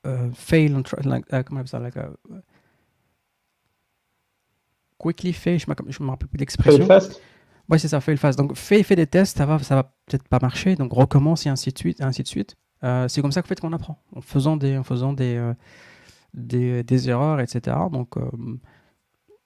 euh, 0.07 0.31
fail, 0.33 0.69
like, 1.03 1.25
comment 1.45 1.59
appelle 1.59 1.67
ça 1.67 1.79
like, 1.79 1.95
Quickly 4.97 5.33
fail, 5.33 5.59
je 5.59 5.69
me 6.03 6.09
rappelle 6.09 6.29
plus 6.29 6.37
l'expression. 6.37 6.87
Oui, 7.69 7.79
c'est 7.79 7.87
ça, 7.87 7.99
fais 8.01 8.11
le 8.11 8.17
fast. 8.17 8.37
Donc, 8.37 8.55
fais, 8.55 8.83
fais 8.83 8.95
des 8.95 9.07
tests, 9.07 9.37
ça 9.37 9.45
va, 9.45 9.59
ça 9.59 9.75
va 9.75 9.83
peut-être 10.05 10.27
pas 10.27 10.39
marcher, 10.41 10.75
donc 10.75 10.93
recommence 10.93 11.45
et 11.45 11.49
ainsi 11.49 11.71
de 11.71 11.77
suite, 11.77 11.99
et 11.99 12.03
ainsi 12.03 12.21
de 12.21 12.27
suite. 12.27 12.55
Euh, 12.83 13.07
c'est 13.07 13.21
comme 13.21 13.31
ça 13.31 13.41
fait, 13.41 13.59
qu'on 13.59 13.73
apprend, 13.73 13.99
en 14.15 14.21
faisant 14.21 14.57
des, 14.57 14.77
en 14.77 14.83
faisant 14.83 15.13
des, 15.13 15.35
euh, 15.35 15.53
des, 16.33 16.83
des, 16.83 17.09
erreurs, 17.09 17.39
etc. 17.39 17.75
Donc, 17.91 18.17
euh, 18.17 18.29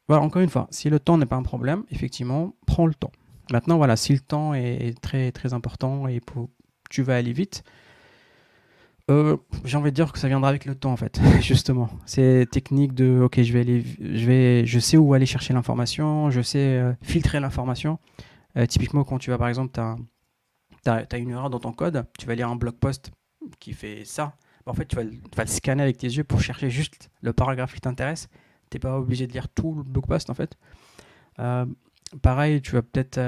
voilà, 0.07 0.23
encore 0.23 0.41
une 0.41 0.49
fois, 0.49 0.67
si 0.71 0.89
le 0.89 0.99
temps 0.99 1.17
n'est 1.17 1.25
pas 1.25 1.37
un 1.37 1.43
problème, 1.43 1.83
effectivement, 1.91 2.55
prends 2.65 2.87
le 2.87 2.93
temps. 2.93 3.11
Maintenant, 3.51 3.77
voilà, 3.77 3.95
si 3.95 4.13
le 4.13 4.19
temps 4.19 4.53
est, 4.53 4.99
très, 5.01 5.31
très 5.31 5.53
important 5.53 6.07
et 6.07 6.21
tu 6.89 7.01
vas 7.01 7.15
aller 7.15 7.33
vite, 7.33 7.63
euh, 9.09 9.37
j'ai 9.65 9.77
envie 9.77 9.89
de 9.89 9.95
dire 9.95 10.11
que 10.11 10.19
ça 10.19 10.27
viendra 10.27 10.49
avec 10.49 10.65
le 10.65 10.75
temps 10.75 10.91
en 10.91 10.97
fait, 10.97 11.19
justement. 11.41 11.89
C'est 12.05 12.47
technique 12.51 12.93
de 12.93 13.21
ok, 13.23 13.41
je 13.41 13.53
vais 13.53 13.61
aller, 13.61 13.83
je 13.99 14.25
vais, 14.25 14.65
je 14.65 14.79
sais 14.79 14.97
où 14.97 15.13
aller 15.13 15.25
chercher 15.25 15.53
l'information, 15.53 16.29
je 16.29 16.41
sais 16.41 16.77
euh, 16.77 16.93
filtrer 17.01 17.39
l'information. 17.39 17.99
Euh, 18.57 18.65
typiquement, 18.65 19.03
quand 19.03 19.17
tu 19.17 19.31
vas 19.31 19.37
par 19.37 19.47
exemple, 19.47 19.73
tu 19.73 20.89
as, 20.89 21.17
une 21.17 21.31
erreur 21.31 21.49
dans 21.49 21.59
ton 21.59 21.71
code, 21.71 22.05
tu 22.17 22.27
vas 22.27 22.35
lire 22.35 22.49
un 22.49 22.55
blog 22.55 22.75
post 22.75 23.11
qui 23.59 23.73
fait 23.73 24.05
ça. 24.05 24.35
En 24.65 24.73
fait, 24.73 24.85
tu 24.85 24.95
vas, 24.95 25.03
tu 25.03 25.35
vas, 25.35 25.43
le 25.43 25.49
scanner 25.49 25.81
avec 25.81 25.97
tes 25.97 26.07
yeux 26.07 26.23
pour 26.23 26.41
chercher 26.41 26.69
juste 26.69 27.09
le 27.21 27.33
paragraphe 27.33 27.73
qui 27.73 27.81
t'intéresse. 27.81 28.27
Tu 28.69 28.75
n'es 28.75 28.79
pas 28.79 28.99
obligé 28.99 29.25
de 29.25 29.33
lire 29.33 29.49
tout 29.49 29.73
le 29.73 29.83
blog 29.83 30.05
post 30.05 30.29
en 30.29 30.35
fait. 30.35 30.55
pareil, 32.21 32.61
tu 32.61 32.73
vas 32.73 32.83
peut-être 32.83 33.19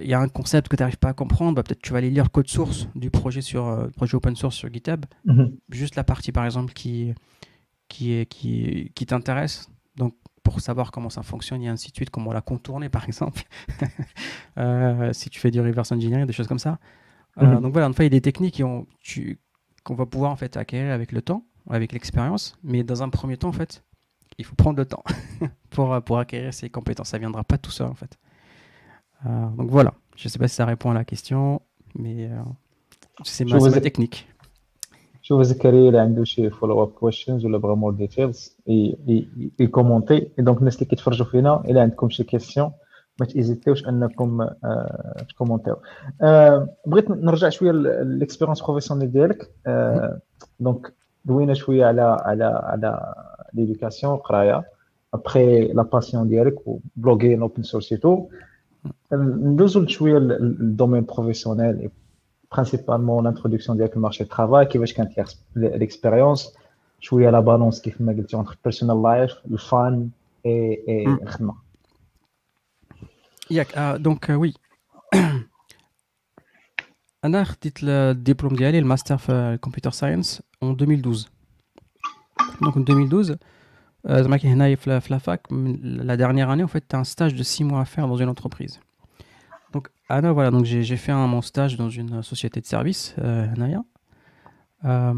il 0.00 0.06
y 0.06 0.14
a 0.14 0.20
un 0.20 0.28
concept 0.28 0.68
que 0.68 0.76
tu 0.76 0.82
n'arrives 0.82 0.98
pas 0.98 1.08
à 1.08 1.14
comprendre, 1.14 1.56
bah, 1.56 1.62
peut-être 1.62 1.82
tu 1.82 1.92
vas 1.92 1.98
aller 1.98 2.10
lire 2.10 2.24
le 2.24 2.28
code 2.28 2.48
source 2.48 2.88
du 2.94 3.10
projet, 3.10 3.40
sur, 3.40 3.66
euh, 3.66 3.88
projet 3.88 4.14
open 4.14 4.36
source 4.36 4.54
sur 4.54 4.72
GitHub, 4.72 5.04
mhm. 5.24 5.56
juste 5.70 5.96
la 5.96 6.04
partie 6.04 6.32
par 6.32 6.44
exemple 6.44 6.72
qui, 6.72 7.12
qui, 7.88 8.12
est, 8.12 8.26
qui, 8.26 8.92
qui 8.94 9.06
t'intéresse, 9.06 9.68
donc 9.96 10.14
pour 10.42 10.60
savoir 10.60 10.92
comment 10.92 11.10
ça 11.10 11.22
fonctionne 11.22 11.62
et 11.62 11.68
ainsi 11.68 11.90
de 11.90 11.96
suite, 11.96 12.10
comment 12.10 12.32
la 12.32 12.40
contourner 12.40 12.88
par 12.88 13.04
exemple, 13.04 13.42
euh, 14.58 15.12
si 15.12 15.28
tu 15.28 15.40
fais 15.40 15.50
du 15.50 15.60
reverse 15.60 15.90
engineering, 15.90 16.26
des 16.26 16.32
choses 16.32 16.48
comme 16.48 16.58
ça. 16.58 16.78
Euh, 17.38 17.46
mhm. 17.46 17.62
donc 17.62 17.72
voilà, 17.72 17.88
en 17.88 17.92
fait, 17.92 18.04
il 18.04 18.06
y 18.06 18.06
a 18.06 18.10
des 18.10 18.20
techniques 18.20 18.62
qu'on 18.62 19.94
va 19.94 20.06
pouvoir 20.06 20.30
en 20.30 20.36
fait 20.36 20.56
acquérir 20.56 20.92
avec 20.92 21.10
le 21.10 21.20
temps, 21.20 21.44
avec 21.68 21.92
l'expérience, 21.92 22.56
mais 22.62 22.84
dans 22.84 23.02
un 23.02 23.08
premier 23.08 23.36
temps 23.36 23.48
en 23.48 23.52
fait, 23.52 23.82
il 24.38 24.44
faut 24.44 24.54
prendre 24.54 24.78
le 24.78 24.86
temps 24.86 25.02
pour, 25.70 26.00
pour 26.02 26.18
acquérir 26.20 26.54
ces 26.54 26.70
compétences. 26.70 27.08
Ça 27.08 27.16
ne 27.16 27.20
viendra 27.20 27.42
pas 27.42 27.58
tout 27.58 27.72
seul 27.72 27.88
en 27.88 27.94
fait. 27.94 28.18
Euh, 29.25 29.47
donc 29.57 29.69
voilà, 29.69 29.93
je 30.15 30.27
ne 30.27 30.29
sais 30.31 30.39
pas 30.39 30.47
si 30.47 30.55
ça 30.55 30.65
répond 30.65 30.91
à 30.91 30.93
la 30.93 31.03
question, 31.03 31.61
mais 31.95 32.29
euh, 32.31 32.41
c'est 33.23 33.45
ma, 33.45 33.59
ma 33.59 33.81
technique. 33.81 34.27
شوف 35.21 35.41
زكريا 35.41 35.87
اللي 35.87 35.99
عنده 35.99 36.23
شي 36.23 36.49
فولو 36.49 36.83
اب 36.83 36.87
كويشنز 36.87 37.45
ولا 37.45 37.57
بغا 37.57 37.75
مور 37.75 37.93
ديتيلز 37.93 38.57
يكومونتي 39.59 40.27
دونك 40.39 40.59
الناس 40.59 40.75
اللي 40.75 40.85
كيتفرجوا 40.85 41.25
فينا 41.25 41.63
الا 41.65 41.81
عندكم 41.81 42.09
شي 42.09 42.23
كيسيون 42.23 42.71
ما 43.19 43.25
تيزيتيوش 43.25 43.87
انكم 43.87 44.47
تكومونتيو 45.29 45.75
بغيت 46.85 47.11
نرجع 47.11 47.49
شويه 47.49 47.71
للاكسبيرونس 47.71 48.61
بروفيسيونيل 48.61 49.11
ديالك 49.11 49.51
دونك 50.59 50.93
دوينا 51.25 51.53
شويه 51.53 51.85
على 51.85 52.01
على 52.01 52.45
على 52.63 53.13
ليدوكاسيون 53.53 54.15
قرايه 54.15 54.63
ابخي 55.13 55.67
لا 55.67 55.83
باسيون 55.83 56.27
ديالك 56.27 56.67
وبلوغين 56.67 57.41
اوبن 57.41 57.63
سورس 57.63 57.91
اي 57.91 57.97
تو 57.97 58.29
ندوزو 59.13 59.87
شويه 59.87 60.17
الدومين 60.17 61.03
بروفيسيونيل 61.05 61.89
et 61.89 61.91
principalement 62.57 63.21
l'introduction 63.21 63.71
ديالك 63.71 63.95
المارشي 63.95 64.25
travail 64.25 64.63
كيفاش 64.63 64.93
كانت 64.93 65.29
l'expérience 65.57 66.57
شويه 66.99 67.29
لا 67.29 67.39
بالونس 67.39 67.81
كيف 67.81 68.01
ما 68.01 68.11
قلتي 68.13 68.43
entre 68.43 68.55
personal 68.69 69.03
life 69.03 69.51
الفان 69.51 70.09
et 70.45 70.77
et 70.87 71.21
الخدمه 71.23 71.55
ياك 73.51 73.97
دونك 73.99 74.29
وي 74.29 74.53
انا 77.25 77.43
خديت 77.43 77.77
الدبلوم 77.83 78.55
ديالي 78.55 78.79
الماستر 78.79 79.17
في 79.17 79.31
الكمبيوتر 79.31 79.91
ساينس 79.91 80.41
en 80.65 80.67
2012 80.67 81.29
donc 82.61 82.77
en 82.77 82.79
2012 82.79 83.37
la 84.03 84.23
dernière 86.17 86.49
année, 86.49 86.63
en 86.63 86.67
fait, 86.67 86.87
tu 86.87 86.95
as 86.95 86.99
un 86.99 87.03
stage 87.03 87.35
de 87.35 87.43
6 87.43 87.63
mois 87.65 87.81
à 87.81 87.85
faire 87.85 88.07
dans 88.07 88.15
une 88.15 88.29
entreprise. 88.29 88.79
Donc, 89.74 89.88
Anna, 90.08 90.32
voilà, 90.32 90.52
donc 90.52 90.64
j'ai 90.64 90.96
fait 90.96 91.10
un, 91.10 91.26
mon 91.26 91.42
stage 91.42 91.76
dans 91.76 91.90
une 91.90 92.22
société 92.22 92.60
de 92.60 92.66
service, 92.66 93.16
euh, 93.18 93.46
euh, 94.84 95.14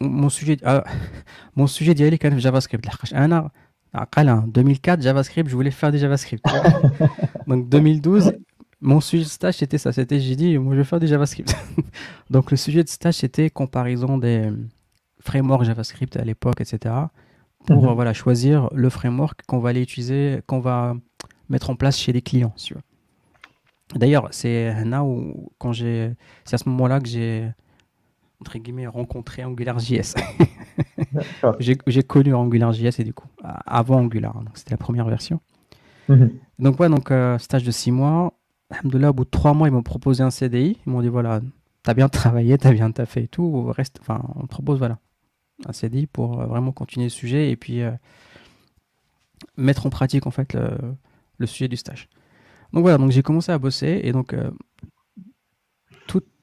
mon 0.00 0.28
sujet, 0.28 0.58
euh, 0.66 0.82
mon 1.56 1.66
sujet 1.66 1.94
d'y 1.94 2.04
aller 2.04 2.18
quand 2.18 2.28
même 2.28 2.38
JavaScript. 2.38 2.86
Anna, 3.12 3.50
en 3.94 4.46
2004, 4.46 5.00
JavaScript, 5.00 5.48
je 5.48 5.56
voulais 5.56 5.70
faire 5.70 5.90
des 5.90 5.98
JavaScript. 5.98 6.44
donc, 7.46 7.70
2012, 7.70 8.34
mon 8.82 9.00
sujet 9.00 9.24
de 9.24 9.28
stage, 9.30 9.54
c'était 9.54 9.78
ça. 9.78 9.92
C'était, 9.92 10.20
j'ai 10.20 10.36
dit, 10.36 10.58
moi, 10.58 10.74
je 10.74 10.80
vais 10.80 10.84
faire 10.84 11.00
des 11.00 11.06
JavaScript. 11.06 11.56
donc, 12.30 12.50
le 12.50 12.58
sujet 12.58 12.84
de 12.84 12.88
stage, 12.88 13.14
c'était 13.14 13.48
comparaison 13.48 14.18
des 14.18 14.52
frameworks 15.20 15.64
JavaScript 15.64 16.16
à 16.16 16.24
l'époque, 16.24 16.60
etc 16.60 16.92
pour 17.66 17.82
mhm. 17.82 17.94
voilà, 17.94 18.14
choisir 18.14 18.70
le 18.74 18.88
framework 18.88 19.42
qu'on 19.46 19.58
va 19.58 19.70
aller 19.70 19.82
utiliser, 19.82 20.40
qu'on 20.46 20.60
va 20.60 20.96
mettre 21.48 21.70
en 21.70 21.76
place 21.76 21.98
chez 21.98 22.12
les 22.12 22.22
clients. 22.22 22.54
D'ailleurs, 23.94 24.28
c'est 24.30 24.72
où, 25.00 25.50
quand 25.58 25.72
j'ai, 25.72 26.12
c'est 26.44 26.54
à 26.54 26.58
ce 26.58 26.68
moment-là 26.68 27.00
que 27.00 27.08
j'ai 27.08 27.48
entre 28.40 28.58
guillemets 28.58 28.86
rencontré 28.86 29.42
AngularJS. 29.42 30.14
j'ai 31.60 32.02
connu 32.02 32.34
AngularJS 32.34 33.00
et 33.00 33.04
du 33.04 33.12
coup 33.12 33.28
avant 33.66 33.98
Angular, 33.98 34.34
donc 34.34 34.56
c'était 34.56 34.70
la 34.70 34.78
première 34.78 35.06
version. 35.06 35.40
Mhm. 36.08 36.30
Donc 36.58 36.80
ouais, 36.80 36.88
donc 36.88 37.10
euh, 37.10 37.38
stage 37.38 37.64
de 37.64 37.70
six 37.70 37.90
mois. 37.90 38.34
au 38.84 39.12
bout 39.12 39.24
de 39.24 39.30
trois 39.30 39.54
mois, 39.54 39.68
ils 39.68 39.72
m'ont 39.72 39.82
proposé 39.82 40.22
un 40.22 40.30
CDI. 40.30 40.78
Ils 40.86 40.90
m'ont 40.90 41.02
dit 41.02 41.08
voilà, 41.08 41.40
t'as 41.82 41.94
bien 41.94 42.08
travaillé, 42.08 42.58
t'as 42.58 42.72
bien 42.72 42.90
taffé 42.90 43.24
et 43.24 43.28
tout. 43.28 43.66
Reste, 43.66 43.98
enfin, 44.00 44.22
on 44.36 44.42
te 44.42 44.48
propose 44.48 44.78
voilà, 44.78 44.98
un 45.66 45.72
CDI 45.72 46.06
pour 46.06 46.40
euh, 46.40 46.46
vraiment 46.46 46.72
continuer 46.72 47.06
le 47.06 47.10
sujet 47.10 47.50
et 47.50 47.56
puis 47.56 47.82
euh, 47.82 47.92
mettre 49.56 49.86
en 49.86 49.90
pratique 49.90 50.26
en 50.26 50.30
fait 50.30 50.54
le, 50.54 51.46
sujet 51.46 51.68
du 51.68 51.76
stage. 51.76 52.08
Donc 52.72 52.82
voilà, 52.82 52.98
donc 52.98 53.10
j'ai 53.10 53.22
commencé 53.22 53.50
à 53.52 53.58
bosser 53.58 54.00
et 54.04 54.12
donc 54.12 54.32
euh, 54.32 54.50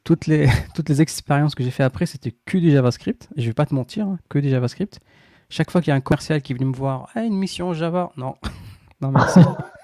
toutes, 0.08 0.28
les, 0.28 0.48
toutes 0.74 0.88
les 0.88 1.02
expériences 1.02 1.54
que 1.54 1.64
j'ai 1.64 1.72
fait 1.72 1.84
après, 1.84 2.06
c'était 2.06 2.34
que 2.46 2.58
du 2.58 2.72
JavaScript. 2.72 3.28
Et 3.36 3.42
je 3.42 3.48
vais 3.48 3.54
pas 3.54 3.66
te 3.66 3.76
mentir, 3.76 4.08
hein, 4.08 4.20
que 4.30 4.40
du 4.40 4.50
JavaScript. 4.50 5.02
Chaque 5.50 5.70
fois 5.70 5.82
qu'il 5.82 5.92
y 5.92 5.94
a 5.94 5.96
un 5.96 6.02
commercial 6.02 6.42
qui 6.42 6.54
est 6.54 6.56
venu 6.56 6.70
me 6.70 6.76
voir, 6.76 7.10
ah, 7.14 7.24
une 7.24 7.36
mission 7.36 7.74
Java, 7.74 8.12
non, 8.16 8.36
non 9.02 9.12
merci. 9.12 9.40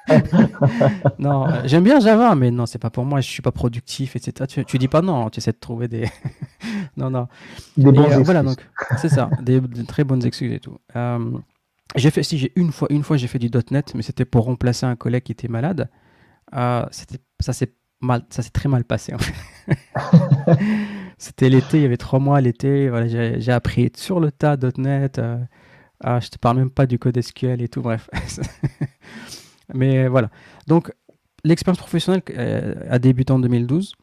non, 1.20 1.48
euh, 1.48 1.62
j'aime 1.66 1.84
bien 1.84 2.00
Java, 2.00 2.36
mais 2.36 2.52
non, 2.52 2.66
c'est 2.66 2.80
pas 2.80 2.90
pour 2.90 3.06
moi, 3.06 3.22
je 3.22 3.30
suis 3.30 3.42
pas 3.42 3.52
productif, 3.52 4.16
etc. 4.16 4.48
Tu, 4.48 4.66
tu 4.66 4.78
dis 4.78 4.88
pas 4.88 5.02
non, 5.02 5.30
tu 5.30 5.40
essaies 5.40 5.52
de 5.52 5.58
trouver 5.58 5.88
des. 5.88 6.10
non, 6.98 7.10
non. 7.10 7.28
Des 7.78 7.92
bonnes 7.92 8.00
euh, 8.00 8.24
Voilà, 8.24 8.44
donc, 8.44 8.58
c'est 8.98 9.10
ça, 9.10 9.30
des, 9.42 9.62
très 9.88 10.04
bonnes 10.04 10.26
excuses 10.26 10.54
et 10.54 10.60
tout. 10.60 10.78
Euh, 10.96 11.38
j'ai 11.96 12.12
fait, 12.12 12.24
si, 12.24 12.38
j'ai 12.38 12.52
une 12.56 12.72
fois, 12.72 12.88
une 12.92 13.04
fois, 13.04 13.18
j'ai 13.18 13.28
fait 13.28 13.40
du 13.40 13.50
.NET, 13.72 13.94
mais 13.96 14.02
c'était 14.02 14.26
pour 14.26 14.46
remplacer 14.46 14.86
un 14.86 14.96
collègue 14.96 15.24
qui 15.24 15.32
était 15.34 15.50
malade. 15.50 15.90
C'était, 16.92 17.20
ça 17.40 17.54
s'est 17.54 17.74
mal, 18.02 18.26
ça 18.30 18.42
s'est 18.42 18.52
très 18.52 18.70
mal 18.70 18.84
passé, 18.84 19.14
en 19.14 19.18
fait. 19.18 19.34
c'était 21.18 21.50
l'été, 21.50 21.78
il 21.78 21.84
y 21.84 21.86
avait 21.86 21.98
trois 21.98 22.20
mois 22.20 22.42
l'été, 22.42 22.90
voilà, 22.90 23.08
j'ai, 23.08 23.52
appris 23.52 23.92
sur 23.96 24.20
le 24.20 24.32
tas 24.32 24.58
.NET. 24.78 25.20
ah, 26.04 26.20
je 26.20 26.30
te 26.30 26.38
parle 26.38 26.58
même 26.58 26.70
pas 26.70 26.86
du 26.86 27.00
code 27.00 27.20
SQL 27.20 27.62
et 27.62 27.68
tout, 27.68 27.82
bref. 27.82 28.10
Mais 29.74 30.08
voilà. 30.08 30.30
Donc, 30.68 30.92
l'expérience 31.44 31.80
professionnelle 31.80 32.24
euh, 32.38 32.76
a 32.90 33.00
débuté 33.00 33.32
en 33.34 33.40
2012. 33.40 33.94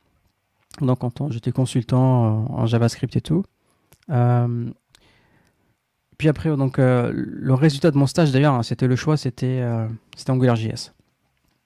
Donc, 0.81 1.05
en 1.05 1.31
j'étais 1.31 1.53
consultant 1.53 2.47
en 2.51 2.67
JavaScript 2.67 3.17
et 3.17 3.21
tout. 3.21 3.45
Euh, 4.11 4.71
puis 6.17 6.29
après, 6.29 6.55
donc, 6.57 6.79
euh, 6.79 7.11
le 7.15 7.55
résultat 7.55 7.91
de 7.91 7.99
mon 7.99 8.07
stage, 8.07 8.31
d'ailleurs, 8.31 8.55
hein, 8.55 8.63
c'était 8.63 8.87
le 8.87 8.97
choix, 8.97 9.17
c'était 9.17 9.65
c'était 10.17 10.31
AngularJS. 10.31 10.93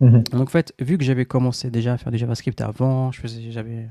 Mhm. 0.01 0.23
Donc, 0.33 0.49
en 0.49 0.51
fait, 0.51 0.75
vu 0.81 0.99
que 0.99 1.05
j'avais 1.05 1.25
commencé 1.25 1.71
déjà 1.71 1.95
à 1.95 1.99
faire 1.99 2.13
du 2.13 2.19
JavaScript 2.19 2.61
avant, 2.61 3.13
je 3.13 3.21
faisais, 3.21 3.51
j'avais, 3.51 3.89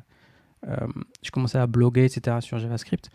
je 1.22 1.32
commençais 1.32 1.58
à 1.58 1.68
bloguer, 1.68 2.06
etc. 2.06 2.38
sur 2.42 2.58
JavaScript. 2.60 3.10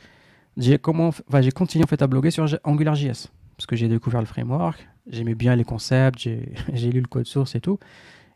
J'ai 0.57 0.79
comment, 0.79 1.11
j'ai 1.41 1.53
continué 1.53 1.85
en 1.85 1.87
fait 1.87 2.03
à 2.03 2.07
bloguer 2.07 2.31
sur 2.31 2.47
AngularJS 2.65 3.29
parce 3.59 3.67
que 3.67 3.75
j'ai 3.75 3.89
découvert 3.89 4.21
le 4.21 4.27
framework, 4.27 4.89
j'aimais 5.09 5.35
bien 5.35 5.57
les 5.57 5.65
concepts, 5.65 6.21
j'ai 6.73 6.93
lu 6.93 7.01
le 7.01 7.09
code 7.09 7.27
source 7.27 7.57
et 7.57 7.61
tout. 7.61 7.79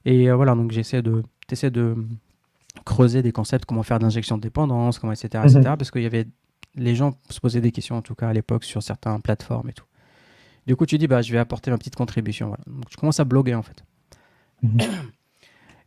Et 0.04 0.28
euh, 0.28 0.34
voilà, 0.34 0.56
donc 0.56 0.72
j'essaie 0.72 1.00
de, 1.00 1.22
de 1.48 1.96
creuser 2.84 3.22
des 3.22 3.30
concepts, 3.30 3.64
comment 3.64 3.84
faire 3.84 4.00
d'injection 4.00 4.36
de 4.36 4.42
dépendance, 4.42 4.98
comment, 4.98 5.12
etc., 5.12 5.44
etc. 5.44 5.60
Mhm. 5.60 5.76
Parce 5.76 5.92
qu'il 5.92 6.02
y 6.02 6.06
avait, 6.06 6.26
les 6.74 6.96
gens 6.96 7.12
se 7.30 7.38
posaient 7.38 7.60
des 7.60 7.70
questions, 7.70 7.96
en 7.96 8.02
tout 8.02 8.16
cas 8.16 8.28
à 8.28 8.32
l'époque, 8.32 8.64
sur 8.64 8.82
certaines 8.82 9.22
plateformes 9.22 9.68
et 9.68 9.72
tout. 9.72 9.84
Du 10.66 10.74
coup, 10.74 10.86
tu 10.86 10.98
dis, 10.98 11.06
bah, 11.06 11.22
je 11.22 11.32
vais 11.32 11.38
apporter 11.38 11.70
ma 11.70 11.78
petite 11.78 11.94
contribution. 11.94 12.48
Voilà. 12.48 12.64
Donc, 12.66 12.88
tu 12.88 12.96
commences 12.96 13.20
à 13.20 13.24
bloguer, 13.24 13.54
en 13.54 13.62
fait. 13.62 13.84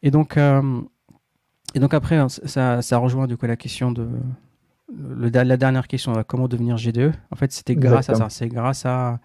Et 0.03 0.11
donc, 0.11 0.37
euh, 0.37 0.81
et 1.73 1.79
donc 1.79 1.93
après, 1.93 2.17
hein, 2.17 2.29
ça, 2.29 2.81
ça 2.81 2.97
rejoint 2.97 3.27
du 3.27 3.37
coup 3.37 3.45
la 3.45 3.55
question 3.55 3.91
de, 3.91 4.07
la 5.31 5.57
dernière 5.57 5.87
question, 5.87 6.23
comment 6.27 6.47
devenir 6.47 6.77
GDE 6.77 7.11
En 7.31 7.35
fait, 7.35 7.51
c'était 7.51 7.75
grâce 7.75 8.09
à 8.09 8.15
ça. 8.15 8.29
C'est 8.29 8.47
grâce 8.47 8.85
à 8.85 9.19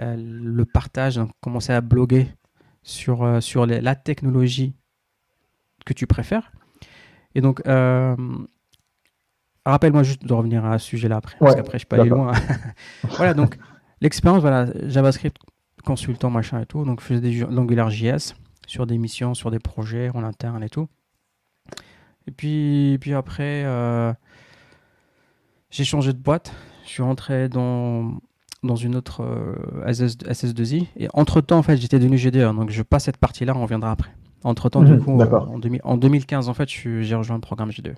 euh, 0.00 0.16
le 0.18 0.64
partage, 0.64 1.16
donc 1.16 1.30
commencer 1.40 1.72
à 1.72 1.80
bloguer 1.80 2.28
sur, 2.82 3.22
euh, 3.22 3.40
sur 3.40 3.66
la 3.66 3.94
technologie 3.94 4.74
que 5.84 5.92
tu 5.92 6.06
préfères. 6.06 6.52
Et 7.34 7.40
donc, 7.40 7.62
euh, 7.66 8.16
rappelle-moi 9.64 10.02
juste 10.02 10.24
de 10.24 10.32
revenir 10.32 10.64
à 10.64 10.78
ce 10.78 10.86
sujet-là 10.86 11.16
après, 11.16 11.36
parce 11.38 11.54
qu'après, 11.54 11.78
je 11.78 11.86
peux 11.86 11.98
aller 11.98 12.10
loin. 12.10 12.32
voilà, 13.16 13.32
donc, 13.32 13.56
l'expérience, 14.00 14.40
voilà, 14.42 14.66
JavaScript, 14.86 15.38
consultant, 15.84 16.30
machin 16.30 16.60
et 16.60 16.66
tout. 16.66 16.84
Donc, 16.84 17.00
je 17.00 17.06
faisais 17.06 17.20
des 17.20 17.32
l'AngularJS 17.40 18.34
sur 18.66 18.86
des 18.86 18.98
missions, 18.98 19.34
sur 19.34 19.50
des 19.50 19.58
projets 19.58 20.10
en 20.10 20.22
interne 20.22 20.62
et 20.62 20.68
tout. 20.68 20.88
Et 22.26 22.32
puis, 22.32 22.98
puis 23.00 23.14
après, 23.14 23.64
j'ai 25.70 25.84
changé 25.84 26.12
de 26.12 26.18
boîte. 26.18 26.52
Je 26.84 26.90
suis 26.90 27.02
rentré 27.02 27.48
dans, 27.48 28.14
dans 28.62 28.76
une 28.76 28.96
autre 28.96 29.22
euh, 29.22 29.92
SS, 29.92 30.54
2 30.54 30.74
i 30.74 30.88
Et 30.96 31.08
entre-temps, 31.12 31.58
en 31.58 31.62
fait, 31.62 31.76
j'étais 31.76 31.98
devenu 31.98 32.16
GDE. 32.16 32.54
Donc, 32.54 32.70
je 32.70 32.82
passe 32.82 33.04
cette 33.04 33.16
partie-là, 33.16 33.54
on 33.56 33.62
reviendra 33.62 33.90
après. 33.90 34.10
Entre-temps, 34.44 34.82
du 34.82 34.92
mhm, 34.92 35.04
coup, 35.04 35.20
euh, 35.20 35.26
en, 35.26 35.60
en, 35.84 35.96
2015, 35.96 36.48
en 36.48 36.54
fait, 36.54 36.68
j'ai 36.68 37.14
rejoint 37.14 37.36
le 37.36 37.40
programme 37.40 37.70
GDE. 37.70 37.96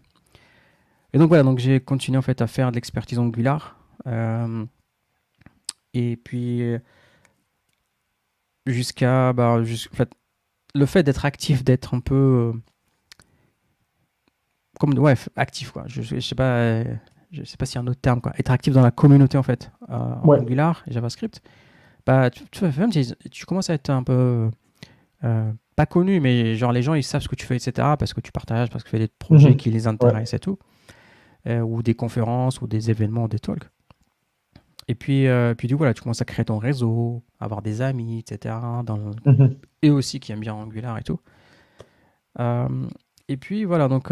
Et 1.12 1.18
donc, 1.18 1.28
voilà, 1.28 1.42
donc 1.42 1.58
j'ai 1.58 1.80
continué, 1.80 2.18
en 2.18 2.22
fait, 2.22 2.40
à 2.40 2.46
faire 2.46 2.70
de 2.70 2.76
l'expertise 2.76 3.18
Angular. 3.18 3.76
Euh, 4.06 4.64
et 5.94 6.16
puis, 6.16 6.62
jusqu'à... 8.66 9.32
Bah, 9.32 9.58
en 9.60 9.64
fait, 9.64 10.10
le 10.74 10.86
fait 10.86 11.02
d'être 11.02 11.24
actif, 11.24 11.64
d'être 11.64 11.94
un 11.94 12.00
peu... 12.00 12.52
comme, 14.78 14.98
ouais, 14.98 15.14
actif, 15.36 15.72
quoi. 15.72 15.84
Je, 15.86 16.02
je 16.02 16.20
sais 16.20 16.34
pas 16.34 16.84
je 17.30 17.44
sais 17.44 17.56
pas 17.56 17.66
s'il 17.66 17.76
y 17.76 17.78
a 17.78 17.82
un 17.82 17.86
autre 17.86 18.00
terme, 18.00 18.20
quoi, 18.20 18.32
être 18.38 18.50
actif 18.50 18.72
dans 18.72 18.82
la 18.82 18.90
communauté 18.90 19.36
en 19.36 19.42
fait, 19.42 19.70
euh, 19.90 20.14
Angular 20.22 20.82
et 20.86 20.92
JavaScript, 20.92 21.42
bah, 22.06 22.30
tu, 22.30 22.44
tu, 22.50 22.64
même 22.64 22.90
tu 22.90 23.46
commences 23.46 23.70
à 23.70 23.74
être 23.74 23.90
un 23.90 24.02
peu 24.02 24.50
euh, 25.24 25.52
pas 25.76 25.86
connu, 25.86 26.20
mais 26.20 26.56
genre 26.56 26.72
les 26.72 26.82
gens 26.82 26.94
ils 26.94 27.02
savent 27.02 27.22
ce 27.22 27.28
que 27.28 27.34
tu 27.34 27.44
fais, 27.44 27.56
etc. 27.56 27.72
Parce 27.98 28.14
que 28.14 28.20
tu 28.20 28.32
partages, 28.32 28.70
parce 28.70 28.82
que 28.82 28.88
tu 28.88 28.96
fais 28.96 28.98
des 28.98 29.08
projets 29.08 29.50
mhm. 29.50 29.56
qui 29.56 29.70
les 29.70 29.86
intéressent 29.86 30.34
et 30.34 30.38
tout, 30.38 30.58
euh, 31.46 31.60
ou 31.60 31.82
des 31.82 31.94
conférences, 31.94 32.60
ou 32.62 32.66
des 32.66 32.90
événements, 32.90 33.28
des 33.28 33.38
talks. 33.38 33.68
Et 34.88 34.94
puis, 34.94 35.26
puis 35.58 35.68
du 35.68 35.76
coup, 35.76 35.84
là, 35.84 35.92
tu 35.92 36.02
commences 36.02 36.22
à 36.22 36.24
créer 36.24 36.46
ton 36.46 36.58
réseau, 36.58 37.22
avoir 37.40 37.62
des 37.62 37.82
amis, 37.82 38.18
etc. 38.20 38.54
Dans 38.84 39.12
mhm. 39.26 39.56
Et 39.82 39.90
aussi 39.90 40.18
qui 40.18 40.32
aiment 40.32 40.40
bien 40.40 40.54
Angular 40.54 40.98
et 40.98 41.02
tout. 41.02 41.20
et 42.38 43.36
puis 43.36 43.64
voilà, 43.64 43.88
donc 43.88 44.10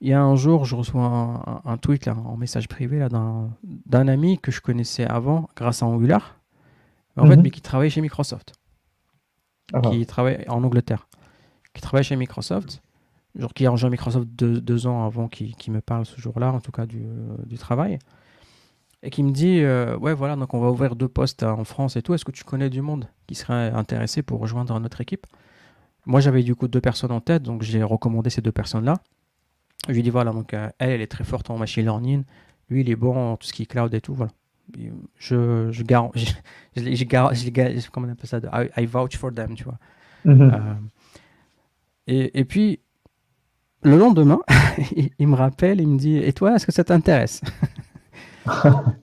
il 0.00 0.08
y 0.08 0.12
a 0.14 0.22
un 0.22 0.34
jour, 0.34 0.64
je 0.64 0.74
reçois 0.74 1.62
un, 1.64 1.76
tweet 1.76 2.06
là, 2.06 2.16
en 2.16 2.36
message 2.36 2.68
privé 2.68 2.98
là, 2.98 3.08
d'un, 3.10 4.08
ami 4.08 4.38
que 4.38 4.50
je 4.50 4.60
connaissais 4.60 5.04
avant 5.04 5.48
grâce 5.56 5.82
à 5.82 5.86
Angular, 5.86 6.40
en 7.16 7.26
fait, 7.26 7.36
mhm. 7.36 7.42
mais 7.42 7.50
qui 7.50 7.60
travaille 7.60 7.90
chez 7.90 8.00
Microsoft. 8.00 8.54
Ah. 9.74 9.80
Qui 9.82 10.06
travaille 10.06 10.44
en 10.48 10.64
Angleterre. 10.64 11.06
Qui 11.74 11.82
travaille 11.82 12.04
chez 12.04 12.16
Microsoft. 12.16 12.82
Genre 13.36 13.52
qui 13.52 13.66
a 13.66 13.70
rejoint 13.70 13.90
Microsoft 13.90 14.26
deux, 14.26 14.86
ans 14.86 15.04
avant 15.04 15.28
qu'il, 15.28 15.54
me 15.68 15.80
parle 15.80 16.06
ce 16.06 16.18
jour-là, 16.18 16.52
en 16.52 16.60
tout 16.60 16.72
cas 16.72 16.86
du, 16.86 17.04
du 17.46 17.58
travail. 17.58 17.98
Et 19.02 19.10
qui 19.10 19.22
me 19.22 19.30
dit 19.30 19.60
euh, 19.60 19.96
Ouais, 19.96 20.12
voilà, 20.12 20.36
donc 20.36 20.52
on 20.52 20.60
va 20.60 20.70
ouvrir 20.70 20.94
deux 20.94 21.08
postes 21.08 21.42
en 21.42 21.64
France 21.64 21.96
et 21.96 22.02
tout. 22.02 22.12
Est-ce 22.14 22.24
que 22.24 22.32
tu 22.32 22.44
connais 22.44 22.68
du 22.68 22.82
monde 22.82 23.08
qui 23.26 23.34
serait 23.34 23.70
intéressé 23.70 24.22
pour 24.22 24.40
rejoindre 24.40 24.78
notre 24.78 25.00
équipe? 25.00 25.26
Moi, 26.06 26.20
j'avais 26.20 26.42
du 26.42 26.54
coup 26.54 26.68
deux 26.68 26.80
personnes 26.80 27.12
en 27.12 27.20
tête, 27.20 27.42
donc 27.42 27.62
j'ai 27.62 27.82
recommandé 27.82 28.30
ces 28.30 28.42
deux 28.42 28.52
personnes-là. 28.52 28.94
Je 29.88 29.94
lui 29.94 30.02
dis 30.02 30.10
voilà, 30.10 30.32
donc 30.32 30.52
euh, 30.52 30.68
elle, 30.78 30.90
elle 30.90 31.00
est 31.00 31.06
très 31.06 31.24
forte 31.24 31.50
en 31.50 31.56
machine 31.56 31.84
learning. 31.84 32.24
Lui, 32.68 32.82
il 32.82 32.90
est 32.90 32.96
bon 32.96 33.16
en 33.16 33.36
tout 33.36 33.46
ce 33.46 33.52
qui 33.52 33.62
est 33.62 33.66
cloud 33.66 33.92
et 33.94 34.00
tout. 34.00 34.14
Voilà. 34.14 34.32
Je, 35.16 35.70
je, 35.70 35.82
gar... 35.82 36.10
je, 36.14 36.26
je, 36.76 36.82
je, 36.84 37.90
comment 37.90 38.06
on 38.06 38.12
appelle 38.12 38.26
ça? 38.26 38.40
I, 38.76 38.86
vouch 38.86 39.16
for 39.16 39.32
them, 39.32 39.54
tu 39.54 39.64
vois. 39.64 39.78
Mhm. 40.24 40.42
Euh, 40.42 40.74
et, 42.06 42.40
et, 42.40 42.44
puis, 42.44 42.80
le 43.82 43.96
lendemain, 43.96 44.40
il, 45.18 45.28
me 45.28 45.34
rappelle, 45.34 45.80
il 45.80 45.88
me 45.88 45.98
dit 45.98 46.18
Et 46.18 46.32
toi, 46.32 46.54
est-ce 46.54 46.66
que 46.66 46.72
ça 46.72 46.84
t'intéresse? 46.84 47.40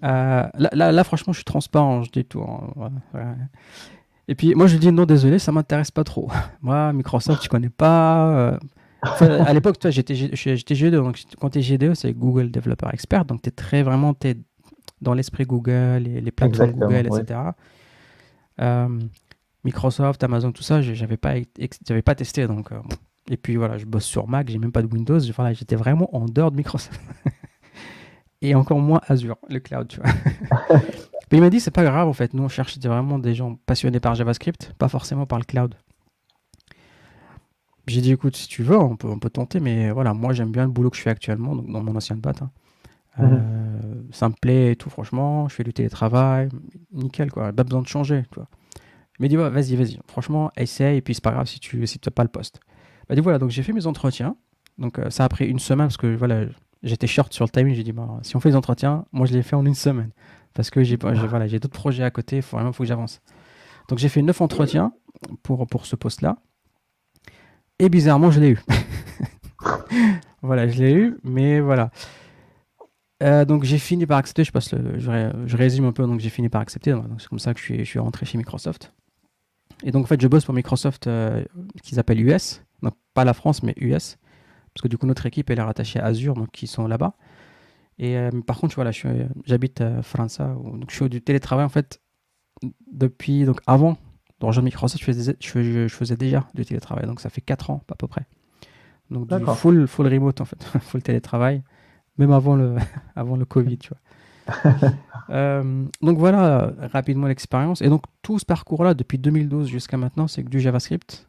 euh, 0.04 0.48
là, 0.54 0.92
là, 0.92 1.04
franchement, 1.04 1.34
je 1.34 1.38
suis 1.38 1.46
transparent, 1.46 2.04
je 2.04 2.12
dis 2.12 2.26
tout. 2.26 2.42
Hein, 2.42 3.36
et 4.28 4.36
puis, 4.36 4.56
moi, 4.56 4.68
je 4.68 4.78
dis 4.78 4.92
Non, 4.92 5.06
désolé, 5.06 5.40
ça 5.40 5.52
m'intéresse 5.52 5.92
pas 5.92 6.04
trop. 6.04 6.30
Moi, 6.62 6.92
Microsoft, 6.94 7.44
je 7.44 7.50
connais 7.50 7.70
pas 7.70 8.58
à 9.02 9.54
l'époque, 9.54 9.80
toi, 9.80 9.92
j'étais 9.92 10.16
GDE. 10.16 10.96
Donc, 10.96 11.22
quand 11.40 11.52
tu 11.52 11.60
es 11.60 11.62
GDE, 11.62 11.94
c'est 11.94 12.14
Google 12.14 12.52
Developer 12.52 12.88
Expert. 12.92 13.26
Donc, 13.26 13.42
tu 13.42 13.50
es 13.50 13.52
très 13.52 13.84
vraiment 13.84 14.16
es 14.24 14.36
dans 15.02 15.14
l'esprit 15.14 15.46
Google, 15.46 16.02
les, 16.04 16.22
les 16.22 16.32
plateformes 16.32 16.72
Google, 16.72 17.08
etc. 17.08 17.40
Euh, 18.60 19.00
Microsoft, 19.64 20.24
Amazon, 20.24 20.52
tout 20.52 20.64
ça, 20.64 20.82
j'avais 20.82 21.18
pas, 21.18 21.36
j'avais 21.88 22.02
pas 22.02 22.16
testé. 22.16 22.48
Donc, 22.48 22.72
euh, 22.72 22.80
et 23.30 23.38
puis 23.38 23.58
voilà, 23.58 23.78
je 23.78 23.86
bosse 23.86 24.06
sur 24.06 24.28
Mac, 24.28 24.50
j'ai 24.50 24.58
même 24.58 24.72
pas 24.72 24.82
de 24.82 24.88
Windows. 24.88 25.20
Voilà, 25.36 25.54
j'étais 25.54 25.76
vraiment 25.76 26.16
en 26.16 26.26
dehors 26.26 26.52
de 26.52 26.58
Microsoft. 26.58 27.00
et 28.42 28.56
encore 28.56 28.80
moins 28.80 29.02
Azure, 29.08 29.38
le 29.50 29.60
cloud, 29.60 29.88
tu 29.88 30.00
vois. 30.00 30.80
il 31.32 31.42
m'a 31.42 31.50
dit, 31.50 31.60
c'est 31.60 31.72
pas 31.72 31.84
grave, 31.84 32.08
en 32.08 32.14
fait. 32.14 32.34
Nous, 32.34 32.44
on 32.44 32.50
cherche 32.50 32.78
vraiment 32.80 33.20
des 33.20 33.36
gens 33.36 33.56
passionnés 33.66 34.00
par 34.00 34.16
JavaScript, 34.16 34.74
pas 34.78 34.88
forcément 34.88 35.26
par 35.26 35.40
le 35.40 35.46
cloud. 35.46 35.76
J'ai 37.88 38.02
dit, 38.02 38.12
écoute, 38.12 38.36
si 38.36 38.48
tu 38.48 38.64
veux, 38.64 38.78
on 38.78 38.96
peut, 38.96 39.08
on 39.08 39.20
peut 39.20 39.30
tenter, 39.30 39.60
mais 39.60 39.92
voilà, 39.92 40.14
moi 40.14 40.34
j'aime 40.34 40.52
bien 40.52 40.66
le 40.66 40.72
boulot 40.72 40.90
que 40.90 40.98
je 40.98 41.02
fais 41.02 41.10
actuellement, 41.10 41.56
donc 41.56 41.72
dans 41.72 41.82
mon 41.82 41.96
ancienne 41.96 42.20
boîte. 42.20 42.42
Hein. 42.42 42.52
Mhm. 43.18 43.30
Euh, 43.32 44.02
ça 44.12 44.30
me 44.30 44.34
plaît 44.34 44.74
et 44.74 44.76
tout, 44.76 44.90
franchement. 44.90 45.48
Je 45.48 45.56
fais 45.56 45.64
du 45.64 45.74
télétravail, 45.74 46.50
nickel, 46.92 47.32
quoi. 47.32 47.54
Pas 47.54 47.64
besoin 47.64 47.82
de 47.82 47.88
changer, 47.88 48.24
tu 48.32 48.36
vois. 48.36 48.48
Il 49.20 49.24
m'a 49.24 49.28
dit, 49.30 49.36
vas-y, 49.36 49.76
vas-y, 49.76 50.00
franchement, 50.08 50.52
essaye, 50.58 50.98
et 50.98 51.02
puis 51.02 51.16
c'est 51.16 51.24
pas 51.24 51.32
grave 51.32 51.48
si 51.48 51.60
tu 51.60 51.88
si 51.88 52.00
n'as 52.06 52.12
pas 52.12 52.24
le 52.24 52.30
poste. 52.30 52.60
Bah, 53.10 53.16
dit, 53.16 53.22
voilà, 53.22 53.40
donc 53.40 53.50
j'ai 53.50 53.64
fait 53.64 53.74
mes 53.74 53.88
entretiens. 53.88 54.36
Donc 54.78 55.00
euh, 55.00 55.10
ça 55.10 55.24
a 55.24 55.30
pris 55.30 55.48
une 55.48 55.60
semaine 55.60 55.88
parce 55.88 55.98
que 55.98 56.16
voilà, 56.16 56.46
j'étais 56.84 57.08
short 57.08 57.34
sur 57.34 57.46
le 57.46 57.50
timing. 57.50 57.74
J'ai 57.74 57.84
dit, 57.84 57.92
bah, 57.92 58.20
si 58.22 58.36
on 58.36 58.40
fait 58.40 58.50
les 58.50 58.56
entretiens, 58.56 59.06
moi 59.12 59.26
je 59.26 59.34
l'ai 59.34 59.44
fait 59.44 59.56
en 59.56 59.66
une 59.66 59.76
semaine. 59.76 60.12
Parce 60.54 60.70
que 60.70 60.84
j'ai 60.84 60.98
voilà, 60.98 61.48
d'autres 61.48 61.70
projets 61.70 62.04
à 62.04 62.12
côté, 62.12 62.38
il 62.38 62.42
faut 62.42 62.58
vraiment 62.58 62.74
faut 62.74 62.84
que 62.84 62.88
j'avance. 62.88 63.22
Donc 63.90 64.00
j'ai 64.00 64.10
fait 64.10 64.22
neuf 64.22 64.42
entretiens 64.42 64.92
pour, 65.44 65.68
pour 65.68 65.86
ce 65.86 65.96
poste-là. 65.96 66.38
Et 67.80 67.90
bizarrement, 67.90 68.32
je 68.32 68.40
l'ai 68.40 68.50
eu. 68.50 68.60
voilà, 70.42 70.68
je 70.68 70.82
l'ai 70.82 70.94
eu, 70.94 71.18
mais 71.24 71.60
voilà. 71.60 71.92
Euh, 73.24 73.46
donc 73.46 73.64
j'ai 73.64 73.80
fini 73.80 74.06
par 74.06 74.18
accepter, 74.18 74.44
je, 74.44 74.52
passe 74.52 74.70
je, 74.74 75.58
résume 75.58 75.86
un 75.86 75.92
peu, 75.92 76.06
donc 76.06 76.20
j'ai 76.20 76.30
fini 76.30 76.50
par 76.50 76.62
accepter, 76.62 76.96
c'est 77.18 77.28
comme 77.28 77.40
ça 77.40 77.54
que 77.54 77.60
je 77.60 77.66
suis, 77.66 77.80
je 77.80 77.84
suis 77.84 78.00
rentré 78.00 78.26
chez 78.28 78.38
Microsoft. 78.38 78.94
Et 79.84 79.92
donc 79.92 80.04
en 80.04 80.08
fait 80.08 80.22
je 80.22 80.28
bosse 80.28 80.46
pour 80.46 80.54
Microsoft 80.54 81.08
euh, 81.08 81.44
qu'ils 81.82 82.00
appellent 82.00 82.22
US, 82.22 82.62
donc 82.84 82.94
pas 83.16 83.26
la 83.26 83.34
France 83.34 83.64
mais 83.64 83.74
US, 83.78 84.18
parce 84.78 84.84
que 84.84 84.90
du 84.90 85.00
coup 85.00 85.08
notre 85.08 85.26
équipe 85.26 85.50
elle 85.50 85.58
est 85.58 85.64
rattachée 85.64 86.00
à 86.00 86.06
Azure, 86.06 86.36
donc 86.36 86.62
ils 86.62 86.68
sont 86.68 86.86
là-bas. 86.86 87.16
Et 87.98 88.16
euh, 88.16 88.30
par 88.46 88.60
contre 88.60 88.76
voilà, 88.76 88.92
j'habite 89.44 89.82
à 89.82 90.04
France, 90.04 90.38
donc 90.38 90.92
je 90.92 90.96
suis 90.96 91.10
du 91.10 91.20
télétravail 91.20 91.66
en 91.66 91.70
fait 91.70 92.00
depuis, 92.92 93.44
donc 93.46 93.60
avant, 93.66 93.98
dans 94.40 94.52
le 94.52 94.62
Microsoft 94.62 95.04
je 95.04 95.06
faisais, 95.12 95.36
je, 95.40 95.88
faisais 95.88 96.16
déjà 96.16 96.48
du 96.54 96.64
télétravail, 96.64 97.08
donc 97.08 97.22
ça 97.22 97.32
fait 97.32 97.42
4 97.42 97.72
ans 97.72 97.82
à 97.92 97.96
peu 97.96 98.06
près. 98.08 98.28
Donc 99.10 99.28
du 99.28 99.46
full, 99.56 99.88
full 99.88 100.06
remote 100.14 100.42
en 100.42 100.46
fait, 100.46 100.64
full 100.82 101.02
télétravail 101.02 101.64
même 102.20 102.32
avant 102.32 102.56
le, 102.56 102.76
avant 103.16 103.36
le 103.36 103.46
Covid, 103.46 103.80
tu 103.80 103.90
vois. 103.90 104.92
Euh, 105.30 105.84
donc 106.02 106.18
voilà 106.18 106.72
rapidement 106.94 107.28
l'expérience. 107.28 107.82
Et 107.82 107.90
donc 107.90 108.04
tout 108.22 108.40
ce 108.40 108.46
parcours-là, 108.46 108.94
depuis 108.94 109.18
2012 109.18 109.68
jusqu'à 109.68 109.98
maintenant, 109.98 110.30
c'est 110.30 110.42
que 110.42 110.48
du 110.48 110.62
JavaScript 110.62 111.28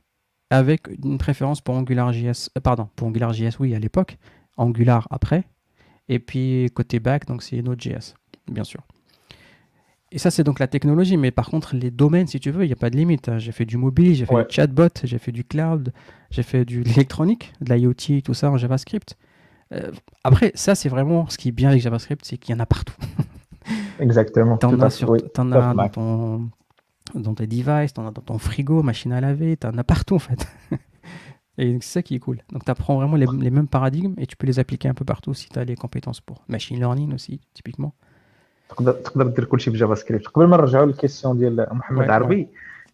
avec 0.50 0.88
une 1.02 1.18
préférence 1.18 1.60
pour 1.60 1.76
AngularJS. 1.76 2.50
Euh, 2.56 2.60
pardon, 2.62 2.88
pour 2.96 3.08
AngularJS, 3.08 3.58
oui, 3.60 3.74
à 3.74 3.78
l'époque. 3.78 4.18
Angular 4.56 5.06
après. 5.10 5.44
Et 6.08 6.18
puis 6.18 6.70
côté 6.74 7.00
back, 7.00 7.26
donc 7.26 7.42
c'est 7.42 7.60
Node.js, 7.62 8.14
bien 8.50 8.64
sûr. 8.64 8.80
Et 10.10 10.18
ça, 10.18 10.30
c'est 10.30 10.42
donc 10.42 10.58
la 10.58 10.66
technologie. 10.66 11.16
Mais 11.16 11.30
par 11.30 11.50
contre, 11.50 11.76
les 11.76 11.90
domaines, 11.90 12.26
si 12.26 12.40
tu 12.40 12.50
veux, 12.50 12.64
il 12.64 12.68
n'y 12.68 12.72
a 12.72 12.76
pas 12.76 12.90
de 12.90 12.96
limite. 12.96 13.30
J'ai 13.38 13.52
fait 13.52 13.66
du 13.66 13.76
mobile, 13.76 14.14
j'ai 14.14 14.26
fait 14.26 14.34
du 14.34 14.54
chatbot, 14.54 14.88
j'ai 15.04 15.18
fait 15.18 15.32
du 15.32 15.44
cloud, 15.44 15.92
j'ai 16.30 16.42
fait 16.42 16.64
du 16.64 16.82
l'électronique, 16.84 17.52
de 17.60 17.74
l'IoT, 17.74 18.22
tout 18.24 18.34
ça 18.34 18.50
en 18.50 18.56
JavaScript. 18.56 19.16
Euh, 19.72 19.92
après, 20.24 20.52
ça, 20.54 20.74
c'est 20.74 20.88
vraiment 20.88 21.28
ce 21.28 21.36
qui 21.36 21.48
est 21.48 21.52
bien 21.52 21.68
avec 21.68 21.82
JavaScript, 21.82 22.24
c'est 22.24 22.38
qu'il 22.38 22.54
y 22.54 22.56
en 22.56 22.60
a 22.60 22.66
partout. 22.66 22.96
Exactement. 24.00 24.56
Tu 24.56 24.66
en 24.66 24.80
as, 24.80 24.90
sur, 24.90 25.10
en 25.10 25.52
as 25.52 25.74
dans, 25.74 25.88
ton, 25.88 26.50
dans 27.15 27.35
tes 27.35 27.47
devices, 27.47 27.93
tu 27.93 27.99
en 27.99 28.07
as 28.07 28.11
dans 28.11 28.21
ton 28.21 28.37
frigo, 28.37 28.83
machine 28.83 29.11
à 29.13 29.21
laver, 29.21 29.57
tu 29.57 29.67
en 29.67 29.77
as 29.77 29.83
partout 29.83 30.15
en 30.15 30.19
fait. 30.19 30.47
et 31.57 31.77
c'est 31.81 31.93
ça 31.93 32.01
qui 32.01 32.15
est 32.15 32.19
cool. 32.19 32.39
Donc 32.51 32.65
tu 32.65 32.71
apprends 32.71 32.95
vraiment 32.95 33.15
les, 33.15 33.27
les, 33.39 33.51
mêmes 33.51 33.67
paradigmes 33.67 34.15
et 34.17 34.25
tu 34.25 34.35
peux 34.35 34.47
les 34.47 34.59
appliquer 34.59 34.87
un 34.87 34.93
peu 34.93 35.05
partout 35.05 35.33
si 35.33 35.49
tu 35.49 35.59
as 35.59 35.63
les 35.63 35.75
compétences 35.75 36.21
pour. 36.21 36.43
Machine 36.47 36.79
learning 36.79 37.13
aussi, 37.13 37.41
typiquement. 37.53 37.93
تقدر 38.77 39.27
دير 39.27 39.45
كلشي 39.45 39.71
بجافا 39.71 39.95
سكريبت 39.95 40.27
قبل 40.27 40.45
ما 40.45 40.57
نرجعوا 40.57 40.85
للكيسيون 40.85 41.37
ديال 41.37 41.67
محمد 41.71 42.09
عربي 42.09 42.47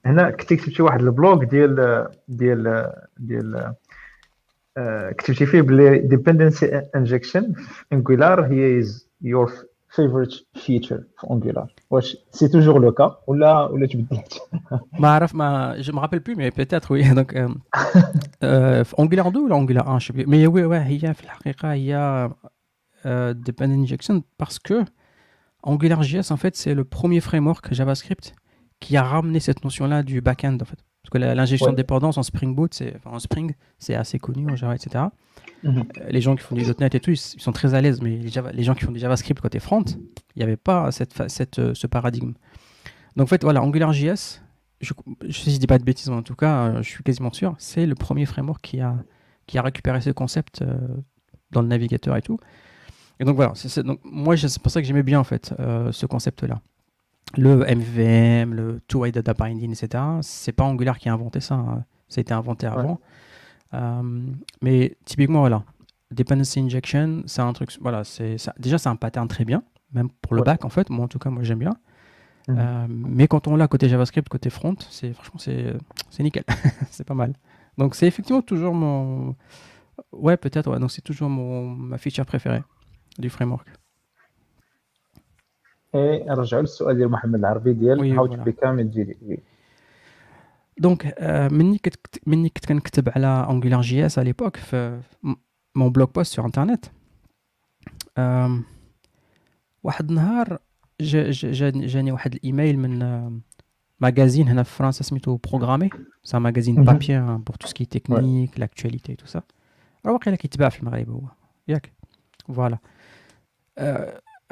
هنا 0.06 0.30
كنت 0.30 0.54
كتبتي 0.54 0.82
واحد 0.82 1.02
البلوغ 1.02 1.44
ديال 1.44 2.08
ديال 2.28 2.92
ديال 3.18 3.74
كتبتي 5.18 5.46
فيه 5.46 5.62
بلي 5.62 6.10
dependency 6.10 6.66
injection 6.98 7.54
في 7.54 7.86
انجولار 7.94 8.46
هي 8.46 8.84
is 8.84 8.88
your 9.24 9.50
favorite 9.94 10.36
feature 10.58 11.02
في 11.20 11.28
انجولار 11.32 11.74
واش 11.90 12.18
سي 12.32 12.48
توجور 12.48 12.82
لو 12.82 12.92
كا 12.92 13.18
ولا 13.28 13.66
ولا 13.66 13.88
تبدلت 13.88 14.42
ما 15.00 15.10
عرف 15.10 15.36
ما 15.36 15.76
جو 15.82 15.94
me 15.94 16.00
rappelle 16.00 16.22
plus 16.22 16.36
mais 16.36 16.52
peut-être 16.52 16.90
oui 16.92 17.16
donc 17.16 17.34
في 18.84 18.94
انجولار 19.00 19.28
2 19.28 19.44
ولا 19.44 19.58
انجولار 19.58 19.88
1 19.88 20.00
je 20.00 20.06
sais 20.06 20.26
mais 20.26 20.48
oui 20.48 20.64
ouais 20.66 20.88
هي 20.88 21.14
في 21.14 21.24
الحقيقه 21.24 21.74
هي 21.74 22.30
dependent 23.50 23.86
injection 23.86 24.22
parce 24.44 24.60
que 24.60 24.86
AngularJS 25.68 26.32
en 26.32 26.38
fait 26.38 26.56
c'est 26.56 26.74
le 26.74 26.84
premier 26.84 27.22
framework 27.22 27.74
JavaScript 27.74 28.36
qui 28.82 28.98
a 28.98 29.04
ramené 29.04 29.40
cette 29.40 29.64
notion 29.66 29.86
là 29.88 30.04
du 30.04 30.22
backend 30.22 30.58
en 30.62 30.66
fait 30.66 30.82
parce 31.05 31.11
que 31.11 31.19
l'injection 31.19 31.71
de 31.71 31.77
dépendance 31.77 32.17
en 32.17 32.23
Spring 32.23 32.55
Boot, 32.55 32.73
c'est, 32.73 32.95
en 33.05 33.19
Spring, 33.19 33.55
c'est 33.79 33.95
assez 33.95 34.19
connu 34.19 34.51
en 34.51 34.57
Java, 34.57 34.75
etc. 34.75 35.05
Mhm. 35.63 35.79
Euh, 35.79 35.83
les 36.09 36.23
gens 36.23 36.35
qui 36.35 36.43
font 36.43 36.55
du 36.55 36.65
.NET 36.79 36.95
et 36.95 37.01
tout, 37.01 37.11
ils, 37.11 37.19
sont 37.19 37.53
très 37.53 37.75
à 37.75 37.83
l'aise, 37.83 38.01
mais 38.01 38.17
les, 38.17 38.29
Java, 38.29 38.53
les, 38.53 38.63
gens 38.63 38.75
qui 38.75 38.87
font 38.87 38.91
du 38.93 38.99
JavaScript 38.99 39.39
côté 39.39 39.61
front, 39.61 39.85
il 39.85 40.39
n'y 40.39 40.43
avait 40.43 40.57
pas 40.57 40.91
cette, 40.93 41.29
cette, 41.29 41.59
euh, 41.59 41.75
ce 41.75 41.87
paradigme. 41.87 42.33
Donc 43.17 43.25
en 43.25 43.27
fait, 43.27 43.43
voilà, 43.43 43.61
AngularJS, 43.61 44.41
je, 44.81 44.95
je, 45.29 45.51
dis 45.51 45.67
pas 45.67 45.79
de 45.79 45.85
bêtises, 45.85 46.09
mais 46.09 46.17
en 46.17 46.23
tout 46.23 46.35
cas, 46.35 46.69
euh, 46.69 46.83
je 46.83 46.89
suis 46.89 47.05
quasiment 47.05 47.35
sûr, 47.35 47.55
c'est 47.59 47.85
le 47.85 47.95
premier 47.95 48.25
framework 48.25 48.63
qui 48.63 48.81
a, 48.81 48.97
qui 49.47 49.59
a 49.59 49.63
récupéré 49.63 50.01
ce 50.01 50.09
concept 50.09 50.65
dans 51.51 51.61
le 51.61 51.69
navigateur 51.69 52.17
et 52.17 52.23
tout. 52.23 52.39
Et 53.21 53.25
donc 53.25 53.37
voilà, 53.37 53.53
c'est, 53.57 53.83
donc, 53.85 54.01
moi 54.05 54.39
c'est 54.39 54.59
pour 54.59 54.73
ça 54.73 54.81
que 54.81 54.87
j'aimais 54.87 55.03
bien 55.03 55.21
en 55.21 55.25
fait 55.25 55.55
ce 55.59 56.07
concept-là 56.07 56.63
le 57.37 57.65
MVM, 57.65 58.55
le 58.55 58.81
Two-Way 58.89 59.13
Data 59.13 59.35
Binding, 59.35 59.73
etc. 59.73 60.03
C'est 60.23 60.53
pas 60.53 60.65
Angular 60.65 60.99
qui 60.99 61.09
a 61.09 61.13
inventé 61.13 61.41
ça, 61.41 61.55
hein. 61.55 61.85
ça 62.09 62.21
a 62.21 62.23
été 62.23 62.33
inventé 62.33 62.67
avant. 62.67 63.01
Euh, 63.75 64.03
mais 64.63 64.97
typiquement, 65.05 65.41
voilà, 65.41 65.65
Dependency 66.11 66.61
Injection, 66.61 67.23
c'est 67.27 67.43
un 67.43 67.53
truc, 67.53 67.71
voilà, 67.81 68.05
c'est 68.05 68.37
déjà 68.59 68.79
c'est 68.79 68.89
un 68.89 68.97
pattern 68.97 69.27
très 69.29 69.45
bien, 69.45 69.63
même 69.93 70.11
pour 70.23 70.35
le 70.35 70.43
back 70.43 70.65
en 70.65 70.69
fait. 70.69 70.91
Moi 70.91 71.05
en 71.05 71.09
tout 71.09 71.19
cas, 71.19 71.31
moi 71.31 71.43
j'aime 71.43 71.59
bien. 71.59 71.75
Mhm. 72.47 72.57
Euh, 72.59 72.87
mais 72.89 73.27
quand 73.27 73.49
on 73.49 73.57
l'a 73.57 73.69
côté 73.69 73.89
JavaScript, 73.89 74.29
côté 74.29 74.51
front, 74.51 74.77
c'est 74.91 75.13
franchement 75.13 75.39
c'est 75.39 76.23
nickel, 76.23 76.45
c'est 76.91 77.05
pas 77.05 77.15
mal. 77.15 77.33
Donc 77.79 77.95
c'est 77.95 78.07
effectivement 78.07 78.43
toujours 78.43 78.75
mon, 78.75 79.35
ouais 80.13 80.37
peut-être, 80.37 80.71
ouais, 80.71 80.79
donc 80.79 80.91
c'est 80.91 81.03
toujours 81.03 81.29
mon 81.31 81.67
ma 81.69 81.99
feature 81.99 82.27
préférée 82.27 82.63
du 83.19 83.31
framework 83.31 83.67
اي 85.96 86.24
نرجعوا 86.24 86.62
للسؤال 86.62 86.98
ديال 86.98 87.12
محمد 87.12 87.40
العربي 87.40 87.74
ديال 87.74 88.18
هاو 88.18 88.28
تو 88.28 88.44
بيكام 88.44 88.82
جي 88.82 89.04
دي 89.04 89.40
دونك 90.78 91.16
مني 91.52 91.78
كنت 91.78 91.98
مني 92.28 92.50
كنت 92.50 92.66
كنكتب 92.66 93.10
على 93.10 93.48
انجولار 93.50 93.82
جي 93.82 94.06
اس 94.06 94.20
على 94.20 94.26
ليبوك 94.26 94.58
في 94.58 95.02
مون 95.76 95.90
بلوك 95.90 96.16
بوست 96.16 96.36
سور 96.36 96.46
انترنت 96.46 96.86
واحد 99.84 100.10
النهار 100.10 100.60
جاني 101.02 102.12
واحد 102.12 102.34
الايميل 102.34 102.80
من 102.80 103.00
ماغازين 104.00 104.48
هنا 104.48 104.64
في 104.64 104.76
فرنسا 104.76 105.04
سميتو 105.04 105.38
بروغرامي 105.38 105.90
سا 106.24 106.40
ماغازين 106.40 106.84
بابي 106.84 107.20
بور 107.20 107.56
تو 107.60 107.68
سكي 107.68 107.86
تكنيك 107.86 108.60
لاكتواليتي 108.60 109.16
تو 109.16 109.26
سا 109.26 109.42
راه 110.06 110.14
واقيلا 110.14 110.36
كيتباع 110.36 110.70
في 110.70 110.80
المغرب 110.80 111.10
هو 111.10 111.22
ياك 111.68 111.94
فوالا 112.48 112.78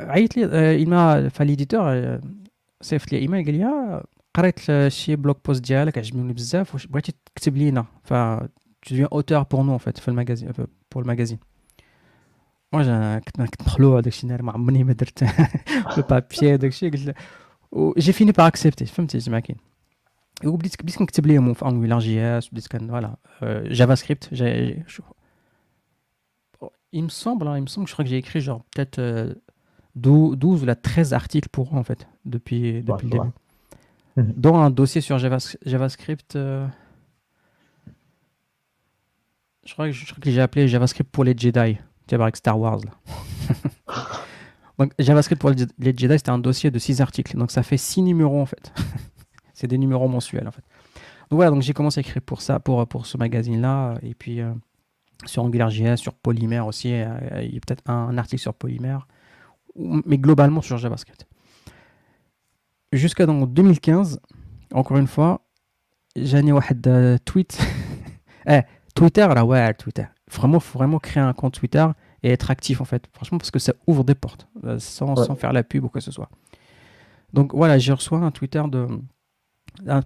عيط 0.02 0.38
لي 0.38 0.70
ايما 0.76 1.30
فاليديتور 1.30 2.20
صيفط 2.82 3.12
لي 3.12 3.20
ايميل 3.20 3.46
قال 3.46 3.56
لي 3.56 4.04
قريت 4.34 4.88
شي 4.88 5.16
بلوك 5.16 5.46
بوست 5.46 5.64
ديالك 5.64 5.98
عجبني 5.98 6.34
بزاف 6.34 6.74
واش 6.74 6.88
بغيتي 6.88 7.14
تكتب 7.26 7.58
لينا 7.58 7.86
ف 8.04 8.14
tu 8.82 8.94
deviens 8.94 9.08
auteur 9.12 9.46
pour 9.46 9.64
nous 9.64 9.74
en 9.74 9.80
fait 9.80 10.00
في 10.00 10.08
المagazine 10.08 10.52
pour 10.90 11.02
المagazine 11.02 11.40
moi 12.76 12.84
كنت 13.20 13.42
كنت 13.42 13.62
مخلوع 13.62 14.00
داكشي 14.00 14.24
النهار 14.24 14.42
ما 14.42 14.52
عمرني 14.52 14.84
ما 14.84 14.94
درت 14.94 15.24
لو 15.98 16.04
بابي 16.10 16.58
داكشي 16.58 16.90
قلت 16.90 17.16
جي 17.98 18.12
فيني 18.12 18.32
باغ 18.32 18.48
اكسبتي 18.48 18.86
فهمتي 18.86 19.20
زعما 19.20 19.40
كاين 19.40 19.60
وبديت 20.46 20.82
بديت 20.82 20.96
كنكتب 20.96 21.28
ليهم 21.28 21.54
في 21.54 21.66
انجولار 21.66 22.00
جي 22.00 22.22
اس 22.22 22.50
بديت 22.50 22.68
كان 22.68 22.88
فوالا 22.88 23.16
جافا 23.64 23.96
سكريبت 23.96 24.34
il 26.94 27.04
me 27.04 27.10
semble, 27.10 27.48
hein, 27.48 27.58
il 27.58 27.64
me 27.68 27.68
semble 27.68 27.86
que 27.86 27.90
je 27.90 27.96
crois 27.96 28.06
que 28.06 28.12
j'ai 28.12 28.18
écrit 28.18 28.42
genre 28.42 28.64
peut-être 28.72 29.00
12 29.95 30.63
ou 30.63 30.75
13 30.75 31.13
articles 31.13 31.49
pour 31.51 31.75
eux, 31.75 31.79
en 31.79 31.85
fait, 31.85 32.07
depuis, 32.25 32.83
depuis 32.83 33.05
le 33.05 33.11
début. 33.11 33.31
Mhm. 34.17 34.33
Dont 34.37 34.59
un 34.59 34.71
dossier 34.71 35.01
sur 35.01 35.19
JavaScript. 35.19 36.37
Euh, 36.37 36.67
je 39.65 39.73
crois 39.73 39.87
que, 39.87 39.93
je, 39.93 40.15
que 40.15 40.31
j'ai 40.31 40.41
appelé 40.41 40.69
JavaScript 40.69 41.11
pour 41.11 41.25
les 41.25 41.37
Jedi. 41.37 41.79
Tu 42.07 42.17
vois, 42.17 42.27
avec 42.27 42.37
Star 42.37 42.59
Wars, 42.59 42.81
là. 42.85 43.55
Donc, 44.79 44.93
JavaScript 44.99 45.41
pour 45.41 45.51
les 45.51 45.97
Jedi, 45.97 46.19
c'était 46.19 46.31
un 46.31 46.39
dossier 46.39 46.71
de 46.71 46.79
6 46.79 47.01
articles. 47.01 47.37
Donc, 47.37 47.51
ça 47.51 47.63
fait 47.63 47.77
6 47.77 48.03
numéros, 48.03 48.41
en 48.41 48.47
fait. 48.47 48.73
C'est 49.55 49.67
des 49.69 49.79
numéros 49.79 50.09
mensuels, 50.09 50.49
en 50.49 50.51
fait. 50.51 50.65
Donc, 51.31 51.37
voilà, 51.37 51.51
donc 51.51 51.63
j'ai 51.63 51.73
commencé 51.73 52.01
à 52.01 52.03
écrire 52.03 52.21
pour 52.21 52.43
ça, 52.43 52.59
pour, 52.59 52.87
pour 52.89 53.07
ce 53.07 53.17
magazine-là. 53.17 53.95
Et 54.03 54.15
puis, 54.15 54.41
euh, 54.41 54.53
sur 55.25 55.45
AngularJS, 55.45 55.97
sur 55.97 56.15
Polymer 56.15 56.61
aussi. 56.61 56.93
Euh, 56.93 57.43
il 57.43 57.55
y 57.55 57.57
a 57.57 57.61
peut-être 57.61 57.89
un, 57.89 58.17
article 58.19 58.43
sur 58.43 58.55
Polymer 58.55 58.99
mais 59.77 60.19
globalement 60.19 60.61
sur 60.63 60.79
JavaScript. 60.79 61.27
Jusqu'à 62.93 63.27
dans 63.27 63.47
2015, 63.47 64.21
encore 64.73 64.99
une 64.99 65.07
fois, 65.07 65.41
j'ai 66.15 66.39
un 66.39 67.19
tweet. 67.25 67.59
eh, 68.47 68.61
Twitter, 68.95 69.27
là, 69.35 69.45
ouais, 69.45 69.73
Twitter. 69.75 70.05
Vraiment, 70.31 70.61
faut 70.61 70.79
vraiment 70.79 70.99
créer 70.99 71.23
un 71.23 71.33
compte 71.33 71.55
Twitter 71.55 71.87
et 72.23 72.31
être 72.31 72.51
actif, 72.51 72.81
en 72.81 72.85
fait. 72.85 73.09
Franchement, 73.13 73.39
parce 73.39 73.51
que 73.51 73.59
ça 73.59 73.73
ouvre 73.87 74.05
des 74.05 74.15
portes, 74.15 74.47
euh, 74.65 74.79
sans, 74.79 75.17
sans 75.17 75.35
faire 75.35 75.53
la 75.53 75.63
pub 75.63 75.85
ou 75.85 75.89
quoi 75.89 76.01
que 76.01 76.05
ce 76.05 76.11
soit. 76.11 76.29
Donc 77.33 77.55
voilà, 77.55 77.79
j'ai 77.79 77.93
reçu 77.93 78.15
un 78.15 78.31
Twitter 78.31 78.63
de, 78.69 78.87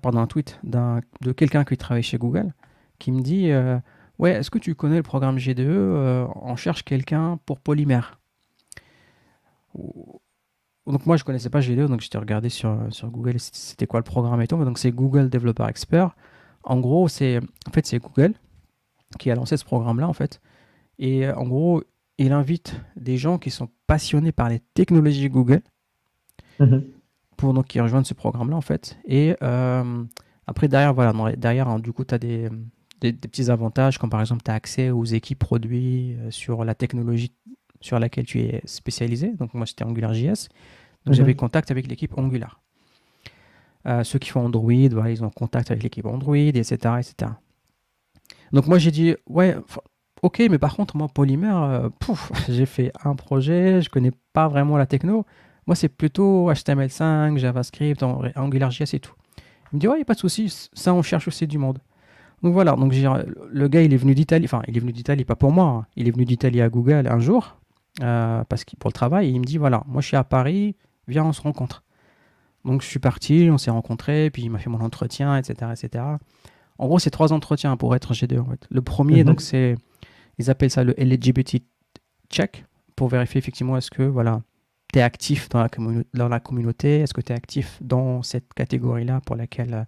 pardon, 0.01 0.19
un 0.19 0.27
tweet 0.29 0.61
de 0.63 1.33
quelqu'un 1.33 1.65
qui 1.65 1.77
travaille 1.77 2.05
chez 2.05 2.19
Google 2.19 2.53
qui 3.01 3.11
me 3.11 3.21
dit 3.21 3.51
Ouais, 4.19 4.31
est-ce 4.31 4.51
que 4.51 4.59
tu 4.59 4.77
connais 4.77 4.97
le 4.97 5.03
programme 5.03 5.39
GDE 5.39 6.29
On 6.37 6.55
cherche 6.55 6.85
quelqu'un 6.85 7.39
pour 7.45 7.59
polymère. 7.59 8.21
Donc 10.87 11.05
moi 11.05 11.17
je 11.17 11.25
connaissais 11.25 11.51
pas 11.51 11.61
GDE, 11.61 11.89
donc 11.89 12.01
j'étais 12.01 12.19
regardé 12.19 12.49
sur, 12.49 12.79
sur 12.91 13.11
Google 13.11 13.37
c'était 13.39 13.87
quoi 13.87 13.99
le 13.99 14.05
programme 14.05 14.41
et 14.41 14.47
tout. 14.47 14.63
Donc 14.65 14.79
c'est 14.79 14.93
Google 14.93 15.29
Developer 15.29 15.67
Expert. 15.69 16.15
En 16.63 16.79
gros, 16.79 17.09
c'est 17.09 17.39
en 17.39 17.73
fait 17.73 17.87
c'est 17.87 17.99
Google 17.99 18.35
qui 19.19 19.31
a 19.31 19.35
lancé 19.35 19.57
ce 19.57 19.65
programme-là 19.65 20.09
en 20.09 20.13
fait. 20.13 20.41
Et 20.99 21.29
en 21.29 21.47
gros, 21.47 21.83
il 22.19 22.33
invite 22.33 22.81
des 22.97 23.17
gens 23.17 23.39
qui 23.39 23.51
sont 23.51 23.69
passionnés 23.87 24.33
par 24.33 24.49
les 24.49 24.61
technologies 24.75 25.29
Google 25.29 25.63
mhm. 26.59 26.85
pour 27.37 27.53
donc 27.53 27.67
qui 27.67 27.81
rejoignent 27.81 28.05
ce 28.05 28.15
programme-là 28.15 28.57
en 28.57 28.63
fait. 28.63 28.99
Et 29.05 29.37
euh, 29.43 30.05
après 30.47 30.69
derrière 30.69 30.95
voilà, 30.95 31.13
derrière 31.37 31.69
hein, 31.69 31.79
du 31.79 31.93
coup 31.93 32.05
tu 32.05 32.15
as 32.15 32.19
des, 32.19 32.49
des, 33.01 33.13
petits 33.13 33.51
avantages 33.51 33.99
comme 33.99 34.11
par 34.11 34.21
exemple 34.21 34.43
tu 34.45 34.51
as 34.51 34.55
accès 34.55 34.91
aux 34.91 35.05
équipes 35.05 35.39
produits 35.39 36.15
euh, 36.15 36.31
sur 36.31 36.65
la 36.65 36.75
technologie 36.75 37.33
sur 37.87 37.99
laquelle 37.99 38.27
tu 38.27 38.41
es 38.41 38.61
spécialisé. 38.65 39.33
Donc 39.39 39.55
moi 39.55 39.67
c'était 39.67 39.85
AngularJS. 39.85 40.49
Donc 41.05 41.15
j'avais 41.15 41.33
mhm. 41.33 41.37
contact 41.37 41.71
avec 41.71 41.87
l'équipe 41.87 42.17
Angular. 42.19 42.61
Euh, 43.87 44.03
ceux 44.03 44.19
qui 44.19 44.31
font 44.31 44.45
Android, 44.45 44.89
voilà, 44.91 45.11
ils 45.11 45.23
ont 45.23 45.31
contact 45.31 45.71
avec 45.71 45.83
l'équipe 45.85 46.07
Android, 46.07 46.37
etc., 46.37 46.75
etc. 46.99 47.33
Donc 48.53 48.67
moi 48.67 48.79
j'ai 48.79 48.91
dit, 48.91 49.15
ouais, 49.29 49.57
ok, 50.23 50.43
mais 50.51 50.59
par 50.59 50.75
contre, 50.75 50.97
moi, 50.97 51.09
polymère, 51.09 51.63
euh, 51.63 51.89
pouf, 52.01 52.33
j'ai 52.49 52.67
fait 52.67 52.93
un 53.05 53.15
projet, 53.15 53.81
je 53.83 53.89
connais 53.89 54.13
pas 54.33 54.49
vraiment 54.49 54.77
la 54.77 54.87
techno. 54.87 55.25
Moi, 55.67 55.75
c'est 55.75 55.89
plutôt 55.89 56.51
HTML5, 56.51 57.39
JavaScript, 57.39 58.03
AngularJS 58.03 58.95
et 58.95 59.01
tout. 59.01 59.15
Il 59.73 59.77
me 59.77 59.81
dit, 59.81 59.89
ouais, 59.89 59.95
il 59.95 59.99
n'y 59.99 60.03
a 60.03 60.07
pas 60.07 60.15
de 60.15 60.21
souci, 60.21 60.69
ça, 60.73 60.95
on 60.95 61.03
cherche 61.03 61.27
aussi 61.27 61.47
du 61.47 61.59
monde. 61.59 61.79
Donc 62.43 62.53
voilà, 62.53 62.73
donc 62.73 62.93
le 62.95 63.69
gars, 63.69 63.83
il 63.83 63.93
est 63.95 63.97
venu 63.97 64.15
d'Italie, 64.15 64.45
enfin, 64.45 64.63
il 64.69 64.77
est 64.77 64.81
venu 64.81 64.93
d'Italie, 64.93 65.25
pas 65.25 65.37
pour 65.37 65.53
moi, 65.53 65.67
hein. 65.67 65.87
il 65.97 66.07
est 66.07 66.11
venu 66.11 66.25
d'Italie 66.25 66.61
à 66.61 66.69
Google 66.69 67.09
un 67.09 67.19
jour, 67.19 67.59
euh, 68.03 68.45
parce 68.45 68.65
pour 68.79 68.89
le 68.89 68.93
travail, 68.93 69.29
et 69.29 69.31
il 69.31 69.41
me 69.41 69.45
dit, 69.45 69.59
voilà, 69.59 69.83
moi, 69.87 70.01
je 70.03 70.09
suis 70.09 70.17
à 70.17 70.25
Paris, 70.25 70.77
viens, 71.09 71.25
on 71.25 71.33
se 71.33 71.41
rencontre. 71.41 71.83
Donc 72.65 72.83
je 72.83 72.87
suis 72.87 72.99
parti, 72.99 73.49
on 73.51 73.59
s'est 73.59 73.71
rencontrés, 73.71 74.29
puis 74.31 74.43
il 74.43 74.51
m'a 74.51 74.59
fait 74.59 74.71
mon 74.71 74.81
entretien, 74.81 75.37
etc., 75.37 75.71
etc. 75.73 76.05
En 76.79 76.87
gros, 76.89 76.99
c'est 76.99 77.11
trois 77.11 77.33
entretiens 77.33 77.77
pour 77.77 77.95
être 77.95 78.13
G2. 78.13 78.41
En 78.41 78.45
fait. 78.47 78.67
Le 78.71 78.83
premier, 78.83 79.19
mhm. 79.19 79.25
donc 79.25 79.41
c'est, 79.41 79.77
ils 80.39 80.51
appellent 80.51 80.71
ça 80.71 80.83
le 80.83 81.01
eligibility 81.01 81.65
check 82.29 82.65
pour 82.97 83.09
vérifier 83.09 83.39
effectivement 83.39 83.77
est-ce 83.77 83.91
que 83.91 84.03
voilà, 84.03 84.43
tu 84.93 84.99
es 84.99 85.03
actif 85.03 85.49
dans 85.49 85.63
la, 85.63 85.69
dans 86.15 86.29
la 86.29 86.41
communauté, 86.41 87.01
est-ce 87.01 87.15
que 87.15 87.21
tu 87.21 87.33
es 87.33 87.37
actif 87.37 87.79
dans 87.81 88.23
cette 88.23 88.53
catégorie-là 88.55 89.21
pour 89.25 89.37
laquelle 89.37 89.75
euh, 89.75 89.85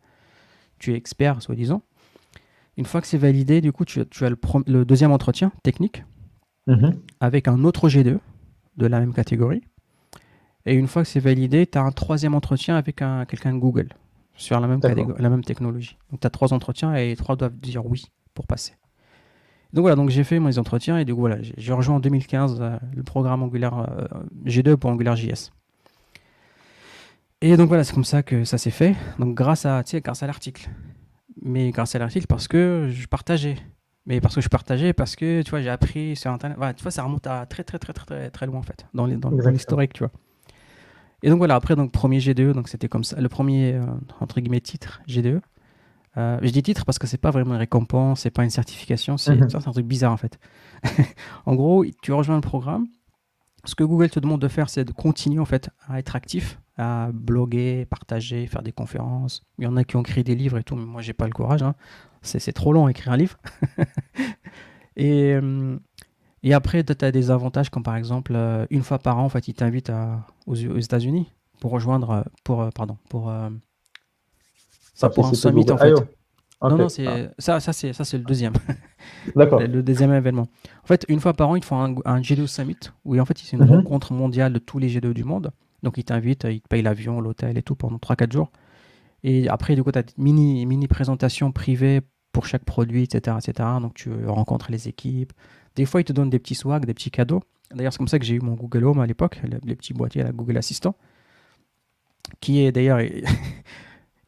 tu 0.78 0.92
es 0.92 0.96
expert, 0.96 1.42
soi-disant. 1.42 1.82
Une 2.76 2.84
fois 2.84 3.00
que 3.00 3.08
c'est 3.08 3.18
validé, 3.18 3.60
du 3.60 3.72
coup, 3.72 3.84
tu, 3.84 4.06
tu 4.06 4.24
as 4.24 4.30
le, 4.30 4.84
deuxième 4.84 5.10
entretien 5.10 5.50
technique 5.64 6.04
mhm. 6.68 6.94
avec 7.20 7.48
un 7.48 7.64
autre 7.64 7.88
G2 7.88 8.18
de 8.76 8.86
la 8.86 9.00
même 9.00 9.12
catégorie. 9.12 9.62
Et 10.66 10.74
une 10.74 10.86
fois 10.86 11.02
que 11.02 11.08
c'est 11.08 11.20
validé, 11.20 11.66
tu 11.66 11.78
as 11.78 11.82
un 11.82 11.90
troisième 11.90 12.34
entretien 12.34 12.76
avec 12.76 12.96
quelqu'un 12.96 13.54
de 13.54 13.58
Google 13.58 13.88
sur 14.34 14.60
la 14.60 14.68
même, 14.68 14.80
la 15.18 15.30
même 15.30 15.44
technologie. 15.44 15.96
Donc 16.10 16.20
tu 16.20 16.26
as 16.26 16.30
trois 16.30 16.52
entretiens 16.52 16.94
et 16.94 17.16
trois 17.16 17.36
doivent 17.36 17.56
dire 17.56 17.84
oui 17.84 18.04
pour 18.34 18.46
passer. 18.46 18.74
Donc 19.72 19.82
voilà, 19.82 19.96
donc 19.96 20.10
j'ai 20.10 20.24
fait 20.24 20.40
mes 20.40 20.58
entretiens 20.58 20.98
et 20.98 21.04
du 21.04 21.14
coup 21.14 21.20
voilà, 21.20 21.36
j'ai 21.40 21.72
rejoint 21.72 21.96
en 21.96 22.00
2015 22.00 22.58
euh, 22.60 22.78
le 22.94 23.02
programme 23.02 23.42
Angular 23.42 23.80
euh, 23.80 24.06
G2 24.46 24.76
pour 24.76 24.90
AngularJS. 24.90 25.50
Et 27.40 27.56
donc 27.56 27.68
voilà, 27.68 27.84
c'est 27.84 27.92
comme 27.92 28.04
ça 28.04 28.22
que 28.22 28.44
ça 28.44 28.58
s'est 28.58 28.70
fait. 28.70 28.94
Donc 29.18 29.34
grâce 29.34 29.66
à, 29.66 29.82
grâce 29.82 30.22
à 30.22 30.26
l'article. 30.26 30.70
Mais 31.42 31.70
grâce 31.70 31.94
à 31.94 31.98
l'article 31.98 32.26
parce 32.26 32.48
que 32.48 32.88
je 32.90 33.06
partageais. 33.06 33.56
Mais 34.08 34.22
parce 34.22 34.34
que 34.34 34.40
je 34.40 34.48
partageais, 34.48 34.94
parce 34.94 35.16
que 35.16 35.42
tu 35.42 35.50
vois, 35.50 35.60
j'ai 35.60 35.68
appris 35.68 36.16
sur 36.16 36.30
Internet. 36.32 36.56
Voilà, 36.56 36.72
tu 36.72 36.82
vois, 36.82 36.90
ça 36.90 37.02
remonte 37.02 37.26
à 37.26 37.44
très 37.44 37.62
très 37.62 37.78
très 37.78 37.92
très 37.92 38.06
très, 38.06 38.30
très 38.30 38.46
loin 38.46 38.58
en 38.58 38.62
fait, 38.62 38.86
dans 38.94 39.06
l'historique, 39.06 39.92
tu 39.92 40.00
vois. 40.00 40.10
Et 41.22 41.28
donc 41.28 41.38
voilà, 41.38 41.56
après, 41.56 41.76
donc 41.76 41.92
premier 41.92 42.18
GDE, 42.18 42.52
donc 42.52 42.68
c'était 42.68 42.88
comme 42.88 43.04
ça, 43.04 43.20
le 43.20 43.28
premier, 43.28 43.74
euh, 43.74 43.84
entre 44.20 44.40
guillemets, 44.40 44.60
titre 44.60 45.02
GDE. 45.06 45.40
Euh, 46.16 46.38
je 46.42 46.50
dis 46.50 46.62
titre 46.62 46.86
parce 46.86 46.98
que 46.98 47.06
c'est 47.06 47.18
pas 47.18 47.30
vraiment 47.30 47.52
une 47.52 47.60
récompense, 47.60 48.20
c'est 48.20 48.30
pas 48.30 48.44
une 48.44 48.50
certification, 48.50 49.18
c'est 49.18 49.36
mhm. 49.36 49.48
un 49.54 49.72
truc 49.72 49.86
bizarre 49.86 50.12
en 50.12 50.16
fait. 50.16 50.38
en 51.46 51.54
gros, 51.54 51.84
tu 52.02 52.12
rejoins 52.12 52.36
le 52.36 52.40
programme. 52.40 52.86
Ce 53.64 53.74
que 53.74 53.84
Google 53.84 54.08
te 54.08 54.20
demande 54.20 54.40
de 54.40 54.48
faire, 54.48 54.70
c'est 54.70 54.84
de 54.84 54.92
continuer 54.92 55.40
en 55.40 55.44
fait 55.44 55.68
à 55.86 55.98
être 55.98 56.16
actif, 56.16 56.58
à 56.78 57.10
bloguer, 57.12 57.84
partager, 57.84 58.46
faire 58.46 58.62
des 58.62 58.72
conférences. 58.72 59.42
Il 59.58 59.64
y 59.64 59.66
en 59.66 59.76
a 59.76 59.84
qui 59.84 59.96
ont 59.96 60.02
écrit 60.02 60.24
des 60.24 60.36
livres 60.36 60.58
et 60.58 60.62
tout, 60.62 60.76
mais 60.76 60.84
moi 60.84 61.02
j'ai 61.02 61.12
pas 61.12 61.26
le 61.26 61.32
courage. 61.32 61.62
Hein. 61.62 61.74
C'est 62.22 62.52
trop 62.52 62.72
long 62.72 62.86
à 62.86 62.90
écrire 62.90 63.12
un 63.12 63.16
livre. 63.16 63.36
et, 64.96 65.34
euh, 65.34 65.76
et 66.42 66.54
après, 66.54 66.84
tu 66.84 67.04
as 67.04 67.12
des 67.12 67.30
avantages 67.30 67.68
comme 67.70 67.82
par 67.82 67.96
exemple, 67.96 68.32
euh, 68.34 68.66
une 68.70 68.82
fois 68.82 68.98
par 68.98 69.18
an, 69.18 69.24
en 69.24 69.28
fait, 69.28 69.48
ils 69.48 69.54
t'invitent 69.54 69.92
aux, 70.46 70.54
États-Unis 70.54 71.32
pour 71.60 71.72
rejoindre, 71.72 72.10
euh, 72.10 72.22
pour, 72.44 72.68
pardon, 72.72 72.96
pour, 73.08 73.32
ça 74.94 75.10
pour 75.10 75.26
un 75.26 75.34
summit 75.34 75.70
en 75.70 75.76
fait. 75.76 75.94
Non, 76.60 76.76
non, 76.76 76.88
c'est, 76.88 77.06
ah. 77.06 77.30
ça, 77.38 77.60
ça, 77.60 77.72
c'est, 77.72 77.92
ça, 77.92 78.04
c'est 78.04 78.18
le 78.18 78.24
deuxième. 78.24 78.54
D'accord. 79.36 79.60
le 79.60 79.82
deuxième 79.82 80.12
événement. 80.12 80.48
En 80.82 80.86
fait, 80.86 81.04
une 81.08 81.20
fois 81.20 81.32
par 81.32 81.48
an, 81.50 81.56
ils 81.56 81.62
font 81.62 81.80
un, 81.80 81.94
un 82.04 82.20
G2 82.20 82.48
Summit 82.48 82.78
où 83.04 83.18
en 83.18 83.24
fait, 83.24 83.38
c'est 83.38 83.56
une 83.56 83.64
mhm. 83.64 83.76
rencontre 83.76 84.12
mondiale 84.12 84.52
de 84.52 84.58
tous 84.58 84.78
les 84.80 84.88
G2 84.88 85.12
du 85.12 85.22
monde. 85.22 85.52
Donc, 85.82 85.98
ils 85.98 86.04
t'invitent, 86.04 86.44
ils 86.44 86.60
te 86.60 86.68
payent 86.68 86.82
l'avion, 86.82 87.20
l'hôtel 87.20 87.58
et 87.58 87.62
tout 87.62 87.74
pendant 87.74 87.98
3-4 87.98 88.32
jours. 88.32 88.50
Et 89.22 89.48
après, 89.48 89.74
du 89.74 89.82
coup, 89.82 89.92
tu 89.92 89.98
as 89.98 90.02
une 90.16 90.24
mini, 90.24 90.66
mini 90.66 90.88
présentation 90.88 91.52
privée 91.52 92.00
pour 92.32 92.46
chaque 92.46 92.64
produit, 92.64 93.04
etc., 93.04 93.36
etc. 93.40 93.68
Donc, 93.80 93.94
tu 93.94 94.10
rencontres 94.26 94.70
les 94.70 94.88
équipes, 94.88 95.32
des 95.78 95.86
fois, 95.86 96.00
ils 96.00 96.04
te 96.04 96.12
donnent 96.12 96.28
des 96.28 96.40
petits 96.40 96.56
swags, 96.56 96.84
des 96.84 96.92
petits 96.92 97.12
cadeaux. 97.12 97.40
D'ailleurs, 97.72 97.92
c'est 97.92 97.98
comme 97.98 98.08
ça 98.08 98.18
que 98.18 98.24
j'ai 98.24 98.34
eu 98.34 98.40
mon 98.40 98.54
Google 98.54 98.84
Home 98.84 98.98
à 98.98 99.06
l'époque, 99.06 99.40
les 99.64 99.76
petits 99.76 99.94
boîtiers 99.94 100.22
à 100.22 100.24
la 100.24 100.32
Google 100.32 100.56
Assistant, 100.56 100.96
qui 102.40 102.64
est 102.64 102.72
d'ailleurs, 102.72 102.98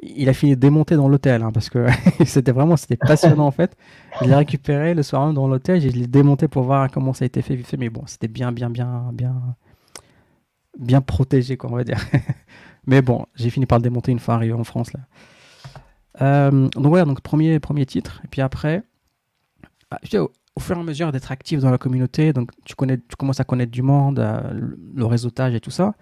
il 0.01 0.29
a 0.29 0.33
fini 0.33 0.55
de 0.55 0.61
démonter 0.61 0.95
dans 0.95 1.09
l'hôtel, 1.09 1.43
hein, 1.43 1.51
parce 1.53 1.69
que 1.69 1.89
c'était 2.25 2.53
vraiment, 2.53 2.77
c'était 2.77 2.97
passionnant 2.97 3.49
en 3.49 3.51
fait. 3.51 3.77
Je 4.21 4.27
l'ai 4.27 4.35
récupéré 4.37 4.95
le 4.95 5.03
soir 5.03 5.27
même 5.27 5.35
dans 5.35 5.49
l'hôtel, 5.49 5.81
je 5.81 5.89
l'ai 5.89 6.07
démonté 6.07 6.47
pour 6.47 6.63
voir 6.63 6.89
comment 6.89 7.13
ça 7.15 7.25
a 7.25 7.27
été 7.27 7.43
fait, 7.43 7.57
fait. 7.57 7.77
Mais 7.77 7.89
bon, 7.89 8.05
c'était 8.07 8.29
bien, 8.29 8.53
bien, 8.53 8.71
bien, 8.71 9.11
bien, 9.13 9.35
bien 10.81 11.01
protégé, 11.01 11.57
quoi, 11.57 11.71
on 11.71 11.77
va 11.77 11.85
dire. 11.85 12.01
mais 12.87 13.03
bon, 13.03 13.27
j'ai 13.35 13.51
fini 13.51 13.67
par 13.67 13.79
le 13.79 13.83
démonter 13.83 14.13
une 14.13 14.19
fois 14.19 14.35
arrivé 14.35 14.53
en 14.53 14.65
France 14.65 14.93
là. 14.93 15.01
Euh, 16.21 16.69
donc 16.69 16.87
voilà, 16.87 17.05
donc 17.05 17.21
premier, 17.21 17.61
premier 17.61 17.87
titre. 17.87 18.21
Et 18.25 18.29
puis 18.29 18.41
après, 18.41 18.83
ah, 19.91 19.99
au 20.57 20.61
fur 20.61 20.77
et 20.77 20.81
à 20.81 20.83
mesure 20.83 21.13
d'être 21.13 21.31
actif 21.33 21.61
dans 21.61 21.71
la 21.71 21.79
communauté, 21.79 22.33
donc 22.33 22.51
tu, 22.65 22.75
connais, 22.75 22.99
tu 22.99 23.17
commences 23.17 23.41
à 23.41 23.45
connaître 23.45 23.71
du 23.71 23.83
monde, 23.83 24.19
euh, 24.19 24.41
le 24.95 25.05
réseautage 25.07 25.55
et 25.55 25.61
tout 25.61 25.71
ça. 25.71 25.95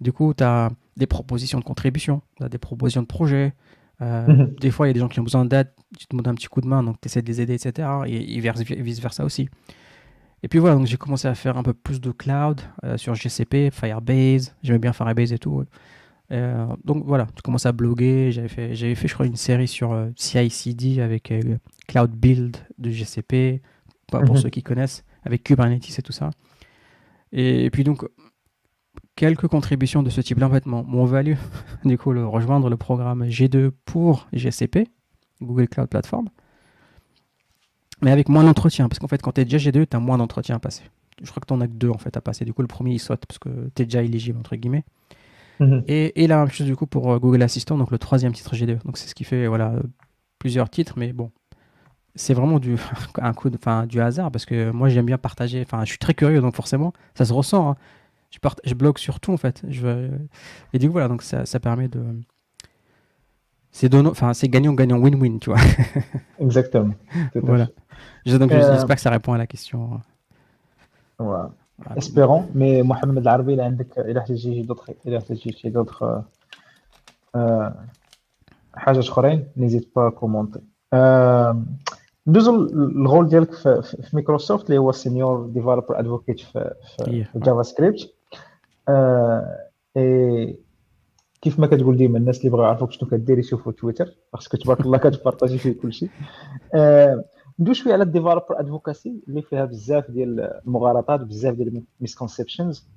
Du 0.00 0.12
coup, 0.12 0.32
tu 0.34 0.44
as 0.44 0.70
des 0.96 1.06
propositions 1.06 1.58
de 1.58 1.64
contribution, 1.64 2.22
des 2.40 2.58
propositions 2.58 3.02
de 3.02 3.06
projets. 3.06 3.54
Euh, 4.00 4.26
mhm. 4.26 4.54
Des 4.60 4.70
fois, 4.70 4.86
il 4.86 4.90
y 4.90 4.92
a 4.92 4.94
des 4.94 5.00
gens 5.00 5.08
qui 5.08 5.18
ont 5.20 5.24
besoin 5.24 5.44
d'aide, 5.44 5.72
tu 5.98 6.06
te 6.06 6.14
demandes 6.14 6.28
un 6.28 6.34
petit 6.34 6.46
coup 6.46 6.60
de 6.60 6.68
main, 6.68 6.82
donc 6.82 7.00
tu 7.00 7.08
essaies 7.08 7.22
de 7.22 7.26
les 7.26 7.40
aider, 7.40 7.54
etc. 7.54 7.88
Et, 8.06 8.40
vice-versa 8.40 9.24
aussi. 9.24 9.48
Et 10.42 10.48
puis 10.48 10.58
voilà, 10.58 10.76
donc 10.76 10.86
j'ai 10.86 10.96
commencé 10.96 11.26
à 11.26 11.34
faire 11.34 11.56
un 11.56 11.62
peu 11.62 11.74
plus 11.74 12.00
de 12.00 12.10
cloud 12.10 12.60
euh, 12.84 12.96
sur 12.96 13.14
GCP, 13.14 13.70
Firebase. 13.72 14.54
J'aimais 14.62 14.78
bien 14.78 14.92
Firebase 14.92 15.32
et 15.32 15.38
tout. 15.38 15.64
donc 16.30 17.04
voilà, 17.04 17.26
tu 17.34 17.42
commences 17.42 17.66
à 17.66 17.72
bloguer. 17.72 18.30
J'avais 18.32 18.48
fait, 18.48 18.74
j'avais 18.74 18.94
fait, 18.94 19.08
je 19.08 19.14
crois, 19.14 19.26
une 19.26 19.36
série 19.36 19.68
sur 19.68 20.08
CI/CD 20.16 21.00
avec 21.00 21.32
Cloud 21.88 22.10
Build 22.12 22.56
de 22.78 22.90
GCP 22.90 23.62
pour 24.08 24.20
mhm. 24.20 24.36
ceux 24.36 24.50
qui 24.50 24.62
connaissent, 24.62 25.04
avec 25.24 25.42
Kubernetes 25.42 25.98
et 25.98 26.02
tout 26.02 26.12
ça. 26.12 26.30
Et, 27.32 27.70
puis 27.70 27.84
donc, 27.84 28.06
quelques 29.16 29.48
contributions 29.48 30.02
de 30.02 30.10
ce 30.10 30.20
type-là, 30.20 30.46
en 30.46 30.50
fait, 30.50 30.66
m'ont 30.66 31.04
valu, 31.04 31.36
du 31.84 31.98
coup, 31.98 32.12
le, 32.12 32.26
rejoindre 32.26 32.70
le 32.70 32.76
programme 32.76 33.24
G2 33.26 33.70
pour 33.84 34.28
GCP, 34.32 34.88
Google 35.40 35.68
Cloud 35.68 35.88
Platform, 35.88 36.28
mais 38.02 38.10
avec 38.10 38.28
moins 38.28 38.44
d'entretien, 38.44 38.88
parce 38.88 38.98
qu'en 38.98 39.08
fait, 39.08 39.22
quand 39.22 39.32
tu 39.32 39.40
es 39.40 39.44
déjà 39.44 39.58
G2, 39.58 39.86
tu 39.86 39.96
as 39.96 40.00
moins 40.00 40.18
d'entretien 40.18 40.56
à 40.56 40.58
passer. 40.58 40.84
Je 41.22 41.28
crois 41.30 41.40
que 41.40 41.46
tu 41.46 41.52
en 41.52 41.60
as 41.60 41.66
que 41.66 41.72
deux, 41.72 41.90
en 41.90 41.98
fait, 41.98 42.16
à 42.16 42.20
passer. 42.20 42.44
Du 42.44 42.52
coup, 42.52 42.62
le 42.62 42.68
premier, 42.68 42.92
il 42.92 42.98
saute, 43.00 43.24
parce 43.26 43.38
que 43.38 43.48
tu 43.74 43.82
es 43.82 43.84
déjà 43.84 44.02
éligible, 44.02 44.38
entre 44.38 44.54
guillemets. 44.56 44.84
Mhm. 45.60 45.82
Et, 45.88 46.22
et, 46.22 46.26
la 46.28 46.38
même 46.38 46.50
chose, 46.50 46.66
du 46.66 46.76
coup, 46.76 46.86
pour 46.86 47.12
euh, 47.12 47.18
Google 47.18 47.42
Assistant, 47.42 47.76
donc 47.76 47.90
le 47.90 47.98
troisième 47.98 48.32
titre 48.32 48.54
G2. 48.54 48.84
Donc, 48.84 48.96
c'est 48.96 49.08
ce 49.08 49.14
qui 49.14 49.24
fait, 49.24 49.48
voilà, 49.48 49.72
plusieurs 50.38 50.70
titres, 50.70 50.94
mais 50.96 51.12
bon, 51.12 51.32
c'est 52.18 52.34
vraiment 52.34 52.58
du, 52.58 52.76
un 53.20 53.32
coup 53.32 53.50
de, 53.50 53.86
du 53.86 54.00
hasard 54.00 54.30
parce 54.30 54.44
que 54.44 54.70
moi 54.70 54.88
j'aime 54.88 55.06
bien 55.06 55.18
partager. 55.18 55.62
Enfin, 55.62 55.84
je 55.84 55.90
suis 55.90 55.98
très 55.98 56.14
curieux 56.14 56.40
donc 56.40 56.54
forcément 56.54 56.92
ça 57.14 57.24
se 57.24 57.32
ressent. 57.32 57.70
Hein. 57.70 57.76
Je, 58.30 58.38
part, 58.38 58.56
je 58.64 58.74
blogue 58.74 58.98
sur 58.98 59.20
tout 59.20 59.32
en 59.32 59.36
fait. 59.36 59.62
Je, 59.68 60.10
et 60.72 60.78
du 60.78 60.86
coup 60.86 60.92
voilà 60.92 61.08
donc 61.08 61.22
ça, 61.22 61.46
ça 61.46 61.60
permet 61.60 61.88
de 61.88 62.02
c'est 63.71 63.93
enfin 63.95 64.33
c'est 64.33 64.49
gagnant 64.49 64.73
gagnant 64.73 64.99
win 64.99 65.15
win 65.15 65.39
tu 65.39 65.49
vois. 65.49 65.59
Exactement. 66.39 66.93
voilà. 67.35 67.67
Donc 68.25 68.51
euh, 68.51 68.73
j'espère 68.73 68.95
que 68.95 69.01
ça 69.01 69.09
répond 69.09 69.33
à 69.33 69.37
la 69.37 69.47
question. 69.47 70.01
Ouais. 71.19 71.47
Espérons, 71.95 72.45
mais 72.53 72.83
Mohamed 72.83 73.25
Arbi, 73.27 73.53
il 73.53 73.59
a 73.59 73.69
d'autres, 73.69 74.91
il 75.05 75.15
a 75.15 75.21
d'autres, 75.71 76.23
euh, 77.35 77.69
حاجات 78.75 79.03
اخرين 79.03 79.47
نيزيت 79.57 79.91
با 79.95 80.09
كومونتي 80.09 80.59
ندوزو 82.27 82.55
الغول 82.73 83.27
ديالك 83.27 83.53
في 83.53 84.09
مايكروسوفت 84.13 84.65
اللي 84.65 84.77
هو 84.77 84.91
سينيور 84.91 85.47
ديفلوبر 85.47 85.99
ادفوكيت 85.99 86.39
في, 86.39 86.73
في 87.05 87.25
جافا 87.35 87.63
سكريبت 87.63 88.13
كيف 91.48 91.58
ما 91.58 91.66
كتقول 91.66 91.96
ديما 91.96 92.18
الناس 92.18 92.38
اللي 92.38 92.50
بغاو 92.50 92.64
يعرفوك 92.64 92.92
شنو 92.92 93.10
كدير 93.10 93.38
يشوفوا 93.38 93.72
تويتر. 93.72 94.14
خاصك 94.32 94.62
تبارك 94.62 94.80
الله 94.80 94.98
كتبارطاجي 94.98 95.58
فيه 95.58 95.72
كلشي 95.72 96.08
ندوي 97.60 97.74
شوية 97.74 97.92
على 97.92 98.02
الديفلوبر 98.02 98.60
ادفوكاسي 98.60 99.20
اللي 99.28 99.42
فيها 99.42 99.64
بزاف 99.64 100.10
ديال 100.10 100.40
المغالطات 100.66 101.20
بزاف 101.20 101.54
ديال 101.54 101.84
الميسكونسبشنز 102.00 102.88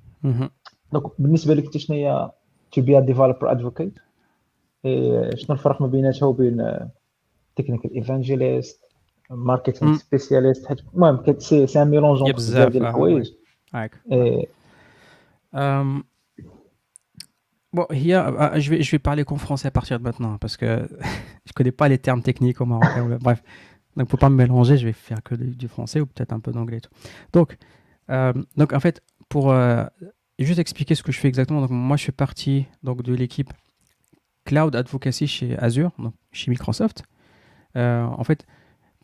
دونك 0.92 1.02
بالنسبة 1.18 1.54
لك 1.54 1.64
انت 1.64 1.76
شنو 1.76 1.96
هي 1.96 2.30
تو 2.72 2.82
بي 2.82 3.00
ديفلوبر 3.00 3.52
ادفوكيت 3.52 3.98
شنو 5.34 5.56
الفرق 5.56 5.82
ما 5.82 5.86
بيناتها 5.86 6.26
وبين 6.26 6.78
تكنيكال 7.56 7.94
ايفانجيليست 7.94 8.80
ماركتينغ 9.30 9.96
سبيسياليست 9.96 10.66
حيت 10.66 10.78
المهم 10.94 11.38
سي 11.38 11.66
سي 11.66 11.82
ان 11.82 11.90
ميلونج 11.90 12.30
بزاف 12.30 12.68
ديال 12.72 12.86
الحوايج. 12.86 13.30
Bon, 17.72 17.86
hier, 17.90 18.60
je 18.60 18.70
vais, 18.70 18.82
je 18.82 18.90
vais 18.90 18.98
parler 18.98 19.24
qu'en 19.24 19.36
français 19.36 19.68
à 19.68 19.70
partir 19.70 19.98
de 19.98 20.04
maintenant 20.04 20.36
parce 20.38 20.56
que 20.56 20.88
je 21.46 21.52
connais 21.54 21.72
pas 21.72 21.88
les 21.88 21.98
termes 21.98 22.22
techniques 22.22 22.60
au 22.60 22.66
marocain. 22.66 23.18
Bref, 23.20 23.42
donc 23.96 24.08
pour 24.08 24.18
pas 24.18 24.28
me 24.28 24.36
mélanger, 24.36 24.76
je 24.76 24.86
vais 24.86 24.92
faire 24.92 25.22
que 25.22 25.34
du, 25.34 25.68
français 25.68 26.00
ou 26.00 26.06
peut-être 26.06 26.32
un 26.32 26.40
peu 26.40 26.52
d'anglais. 26.52 26.80
Donc, 27.32 27.56
euh, 28.10 28.32
donc 28.56 28.72
en 28.72 28.80
fait, 28.80 29.02
pour 29.28 29.52
euh, 29.52 29.84
juste 30.38 30.58
expliquer 30.58 30.94
ce 30.94 31.02
que 31.02 31.12
je 31.12 31.18
fais 31.18 31.28
exactement. 31.28 31.60
Donc 31.60 31.70
moi, 31.70 31.96
je 31.96 32.04
fais 32.04 32.12
partie 32.12 32.66
donc 32.82 33.02
de 33.02 33.14
l'équipe 33.14 33.52
Cloud 34.44 34.74
Advocacy 34.74 35.26
chez 35.26 35.58
Azure, 35.58 35.92
donc 35.98 36.14
chez 36.32 36.50
Microsoft. 36.50 37.04
Euh, 37.76 38.04
en 38.04 38.24
fait, 38.24 38.46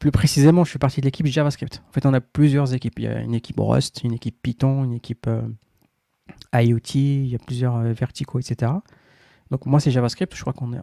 plus 0.00 0.10
précisément, 0.10 0.64
je 0.64 0.70
fais 0.70 0.78
partie 0.78 1.00
de 1.00 1.06
l'équipe 1.06 1.26
JavaScript. 1.26 1.82
En 1.88 1.92
fait, 1.92 2.06
on 2.06 2.14
a 2.14 2.20
plusieurs 2.20 2.74
équipes. 2.74 2.98
Il 2.98 3.04
y 3.04 3.08
a 3.08 3.20
une 3.20 3.34
équipe 3.34 3.58
Rust, 3.58 4.02
une 4.04 4.14
équipe 4.14 4.36
Python, 4.42 4.84
une 4.84 4.94
équipe 4.94 5.26
euh, 5.26 5.42
IoT, 6.54 6.94
il 6.94 7.26
y 7.26 7.34
a 7.34 7.38
plusieurs 7.38 7.76
euh, 7.76 7.92
verticaux, 7.92 8.38
etc. 8.38 8.72
Donc 9.50 9.66
moi, 9.66 9.80
c'est 9.80 9.90
JavaScript. 9.90 10.34
Je 10.34 10.40
crois 10.40 10.52
qu'on 10.52 10.72
est... 10.72 10.78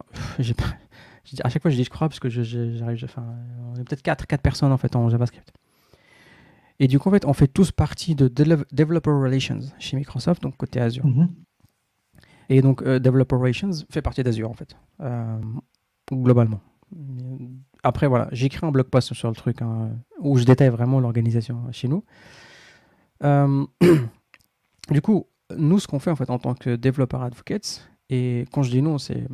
à 1.44 1.48
chaque 1.48 1.62
fois, 1.62 1.70
je 1.70 1.76
dis 1.76 1.84
je 1.84 1.90
crois 1.90 2.08
parce 2.08 2.20
que 2.20 2.28
j'arrive... 2.28 3.00
Enfin, 3.04 3.24
on 3.72 3.76
est 3.76 3.84
peut-être 3.84 4.02
4, 4.02 4.26
4 4.26 4.40
personnes 4.40 4.72
en 4.72 4.78
fait 4.78 4.94
en 4.96 5.08
JavaScript. 5.08 5.52
Et 6.78 6.88
du 6.88 6.98
coup, 6.98 7.08
en 7.08 7.12
fait, 7.12 7.24
on 7.24 7.32
fait 7.32 7.48
tous 7.48 7.72
partie 7.72 8.14
de 8.14 8.28
Developer 8.28 9.10
Relations 9.10 9.60
chez 9.78 9.96
Microsoft, 9.96 10.42
donc 10.42 10.56
côté 10.56 10.78
Azure. 10.78 11.06
Mm-hmm. 11.06 11.28
Et 12.50 12.60
donc, 12.60 12.84
Developer 12.84 13.36
Relations 13.36 13.70
fait 13.90 14.02
partie 14.02 14.22
d'Azure, 14.22 14.50
en 14.50 14.54
fait, 14.54 14.76
globalement. 16.12 16.60
Après, 17.82 18.06
voilà, 18.06 18.28
j'ai 18.32 18.46
écrit 18.46 18.66
un 18.66 18.70
blog 18.70 18.86
post 18.86 19.14
sur 19.14 19.28
le 19.28 19.34
truc 19.34 19.62
hein, 19.62 19.90
où 20.18 20.36
je 20.38 20.44
détaille 20.44 20.68
vraiment 20.68 21.00
l'organisation 21.00 21.64
chez 21.72 21.88
nous. 21.88 22.04
Euh, 23.22 23.64
du 24.90 25.00
coup, 25.00 25.26
nous, 25.56 25.78
ce 25.78 25.86
qu'on 25.86 25.98
fait 25.98 26.10
en 26.10 26.16
fait 26.16 26.30
en 26.30 26.38
tant 26.38 26.54
que 26.54 26.76
développeurs 26.76 27.22
advocates, 27.22 27.90
et 28.08 28.44
quand 28.52 28.62
je 28.62 28.70
dis 28.70 28.82
nous, 28.82 28.98
c'est 28.98 29.26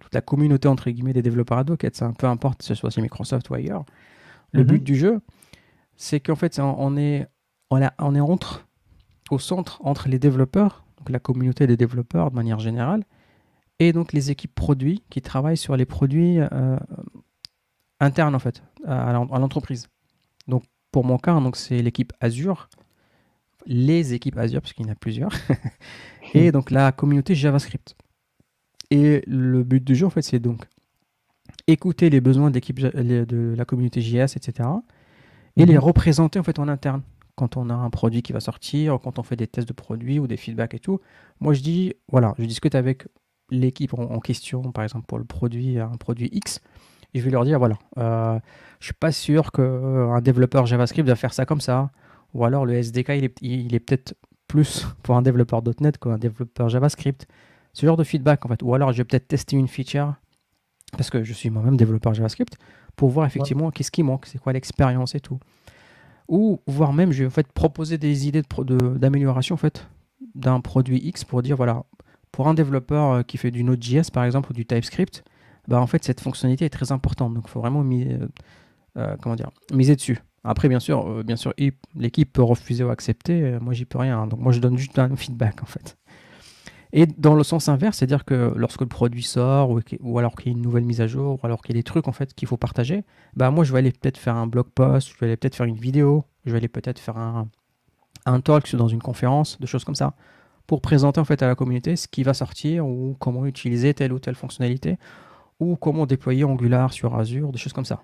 toute 0.00 0.14
la 0.14 0.20
communauté 0.20 0.68
entre 0.68 0.90
guillemets 0.90 1.12
des 1.12 1.22
développeurs 1.22 1.58
advocates, 1.58 2.02
hein, 2.02 2.12
peu 2.18 2.26
importe 2.26 2.58
que 2.58 2.64
ce 2.64 2.74
soit 2.74 2.90
chez 2.90 3.02
Microsoft 3.02 3.50
ou 3.50 3.54
ailleurs. 3.54 3.84
Le 4.52 4.62
mhm. 4.62 4.68
but 4.68 4.84
du 4.84 4.96
jeu, 4.96 5.20
c'est 5.96 6.20
qu'en 6.20 6.36
fait, 6.36 6.58
on 6.58 6.96
est, 6.96 7.26
on, 7.70 7.80
on 7.98 8.14
est 8.14 8.20
entre, 8.20 8.66
au 9.30 9.38
centre 9.38 9.80
entre 9.84 10.08
les 10.08 10.18
développeurs, 10.18 10.84
donc 10.98 11.10
la 11.10 11.18
communauté 11.18 11.66
des 11.66 11.76
développeurs 11.76 12.30
de 12.30 12.36
manière 12.36 12.60
générale, 12.60 13.04
et 13.78 13.92
donc 13.92 14.12
les 14.12 14.30
équipes 14.30 14.54
produits 14.54 15.02
qui 15.10 15.20
travaillent 15.20 15.56
sur 15.56 15.76
les 15.76 15.84
produits 15.84 16.38
euh, 16.38 16.78
internes 18.00 18.34
en 18.34 18.38
fait 18.38 18.62
à, 18.86 19.12
l'entreprise. 19.12 19.88
Donc 20.46 20.64
pour 20.92 21.04
mon 21.04 21.18
cas, 21.18 21.38
donc 21.40 21.56
c'est 21.56 21.82
l'équipe 21.82 22.12
Azure, 22.20 22.68
les 23.66 24.14
équipes 24.14 24.38
Azure 24.38 24.60
parce 24.60 24.72
qu'il 24.72 24.86
y 24.86 24.88
en 24.88 24.92
a 24.92 24.96
plusieurs, 24.96 25.32
et 26.34 26.52
donc 26.52 26.70
la 26.70 26.92
communauté 26.92 27.34
JavaScript. 27.34 27.96
Et 28.90 29.22
le 29.26 29.64
but 29.64 29.82
du 29.82 29.94
jeu 29.94 30.06
en 30.06 30.10
fait, 30.10 30.22
c'est 30.22 30.38
donc 30.38 30.64
écouter 31.66 32.10
les 32.10 32.20
besoins 32.20 32.50
de 32.50 33.54
la 33.56 33.64
communauté 33.64 34.00
JS, 34.00 34.36
etc. 34.36 34.68
Et 35.56 35.66
les 35.66 35.74
mhm. 35.74 35.80
représenter 35.80 36.38
en 36.38 36.42
fait 36.42 36.58
en 36.58 36.68
interne 36.68 37.02
quand 37.34 37.56
on 37.56 37.68
a 37.68 37.74
un 37.74 37.90
produit 37.90 38.22
qui 38.22 38.32
va 38.32 38.40
sortir, 38.40 38.98
quand 39.02 39.18
on 39.18 39.22
fait 39.22 39.36
des 39.36 39.46
tests 39.46 39.68
de 39.68 39.72
produits 39.72 40.18
ou 40.18 40.26
des 40.26 40.36
feedbacks 40.36 40.74
et 40.74 40.78
tout. 40.78 41.00
Moi, 41.40 41.52
je 41.52 41.60
dis, 41.60 41.92
voilà, 42.10 42.34
je 42.38 42.44
discute 42.44 42.74
avec 42.74 43.06
l'équipe 43.50 43.92
en, 43.94 44.18
question, 44.20 44.72
par 44.72 44.84
exemple 44.84 45.06
pour 45.06 45.18
le 45.18 45.24
produit, 45.24 45.78
un 45.78 45.96
produit 45.98 46.28
X, 46.32 46.60
et 47.14 47.20
je 47.20 47.24
vais 47.24 47.30
leur 47.30 47.44
dire 47.44 47.58
voilà, 47.58 47.78
euh, 47.98 48.40
je 48.80 48.86
suis 48.86 48.94
pas 48.94 49.12
sûr 49.12 49.52
qu'un 49.52 49.62
euh, 49.62 50.20
développeur 50.20 50.66
JavaScript 50.66 51.08
va 51.08 51.14
faire 51.14 51.32
ça 51.32 51.46
comme 51.46 51.60
ça, 51.60 51.90
ou 52.34 52.44
alors 52.44 52.66
le 52.66 52.74
SDK 52.74 53.12
il 53.40 53.74
est, 53.74 53.80
peut-être 53.80 54.14
plus 54.48 54.86
pour 55.02 55.16
un 55.16 55.22
développeur 55.22 55.62
.NET 55.80 55.98
qu'un 55.98 56.18
développeur 56.18 56.68
JavaScript. 56.68 57.26
Ce 57.72 57.84
genre 57.84 57.96
de 57.96 58.04
feedback 58.04 58.44
en 58.46 58.48
fait, 58.48 58.62
ou 58.62 58.74
alors 58.74 58.92
je 58.92 58.98
vais 58.98 59.04
peut-être 59.04 59.28
tester 59.28 59.56
une 59.56 59.68
feature 59.68 60.14
parce 60.92 61.10
que 61.10 61.24
je 61.24 61.32
suis 61.32 61.50
moi-même 61.50 61.76
développeur 61.76 62.14
JavaScript 62.14 62.56
pour 62.94 63.10
voir 63.10 63.26
effectivement 63.26 63.70
qu'est-ce 63.70 63.90
qui 63.90 64.02
manque, 64.02 64.26
c'est 64.26 64.38
quoi 64.38 64.52
l'expérience 64.52 65.14
et 65.14 65.20
tout. 65.20 65.38
Ou 66.28 66.60
voire 66.66 66.92
même 66.92 67.12
je 67.12 67.20
vais 67.20 67.26
en 67.26 67.30
fait 67.30 67.52
proposer 67.52 67.98
des 67.98 68.26
idées 68.26 68.42
d'amélioration 68.96 69.54
en 69.54 69.58
fait 69.58 69.86
d'un 70.34 70.60
produit 70.60 70.98
X 70.98 71.24
pour 71.24 71.42
dire 71.42 71.56
voilà 71.56 71.84
pour 72.36 72.48
un 72.48 72.54
développeur 72.54 73.12
euh, 73.12 73.22
qui 73.22 73.38
fait 73.38 73.50
du 73.50 73.64
Node.js 73.64 74.10
par 74.12 74.24
exemple 74.24 74.50
ou 74.50 74.52
du 74.52 74.66
TypeScript, 74.66 75.24
bah, 75.68 75.80
en 75.80 75.86
fait 75.86 76.04
cette 76.04 76.20
fonctionnalité 76.20 76.66
est 76.66 76.70
très 76.70 76.92
importante. 76.92 77.32
Donc 77.32 77.44
il 77.46 77.50
faut 77.50 77.60
vraiment 77.60 77.82
euh, 77.82 78.28
euh, 78.98 79.16
comment 79.22 79.36
dire, 79.36 79.50
miser 79.72 79.96
dessus. 79.96 80.18
Après, 80.46 80.68
bien 80.68 80.80
sûr, 80.80 81.24
bien 81.24 81.36
sûr 81.36 81.52
l'équipe 81.94 82.32
peut 82.32 82.42
refuser 82.42 82.84
ou 82.84 82.90
accepter. 82.90 83.58
moi, 83.60 83.74
j'y 83.74 83.84
peux 83.84 83.98
rien. 83.98 84.20
Hein. 84.20 84.26
Donc 84.26 84.40
moi, 84.40 84.52
je 84.52 84.60
donne 84.60 84.78
juste 84.78 84.98
un 84.98 85.14
feedback 85.16 85.62
en 85.62 85.66
fait. 85.66 85.96
Et 86.92 87.06
dans 87.06 87.34
le 87.34 87.42
sens 87.42 87.68
inverse, 87.68 87.98
c'est-à-dire 87.98 88.24
que 88.24 88.52
lorsque 88.56 88.80
le 88.80 88.86
produit 88.86 89.22
sort, 89.22 89.70
ou, 90.00 90.18
alors 90.18 90.34
qu'il 90.34 90.52
y 90.52 90.54
a 90.54 90.56
une 90.56 90.62
nouvelle 90.62 90.84
mise 90.84 91.00
à 91.00 91.06
jour, 91.06 91.38
ou 91.42 91.46
alors 91.46 91.60
qu'il 91.60 91.74
y 91.74 91.78
a 91.78 91.80
des 91.80 91.84
trucs 91.84 92.08
en 92.08 92.12
fait 92.12 92.32
qu'il 92.32 92.48
faut 92.48 92.56
partager, 92.56 93.04
bah 93.34 93.50
moi 93.50 93.64
je 93.64 93.72
vais 93.72 93.80
aller 93.80 93.92
peut-être 93.92 94.16
faire 94.18 94.36
un 94.36 94.46
blog 94.46 94.66
post, 94.74 95.10
je 95.12 95.18
vais 95.18 95.26
aller 95.26 95.36
peut-être 95.36 95.56
faire 95.56 95.66
une 95.66 95.76
vidéo, 95.76 96.24
je 96.44 96.52
vais 96.52 96.58
aller 96.58 96.68
peut-être 96.68 96.98
faire 96.98 97.18
un, 97.18 97.48
talk 98.40 98.74
dans 98.76 98.88
une 98.88 99.02
conférence, 99.02 99.60
de 99.60 99.66
choses 99.66 99.84
comme 99.84 99.94
ça 99.94 100.14
pour 100.66 100.80
présenter 100.80 101.20
en 101.20 101.24
fait 101.24 101.42
à 101.42 101.46
la 101.46 101.54
communauté 101.54 101.94
ce 101.94 102.08
qui 102.08 102.24
va 102.24 102.34
sortir 102.34 102.86
ou 102.86 103.14
comment 103.20 103.46
utiliser 103.46 103.94
telle 103.94 104.12
ou 104.12 104.18
telle 104.18 104.34
fonctionnalité 104.34 104.98
ou 105.60 105.76
comment 105.76 106.06
déployer 106.06 106.44
Angular 106.44 106.92
sur 106.92 107.14
Azure, 107.14 107.52
des 107.52 107.58
choses 107.58 107.72
comme 107.72 107.84
ça. 107.84 108.02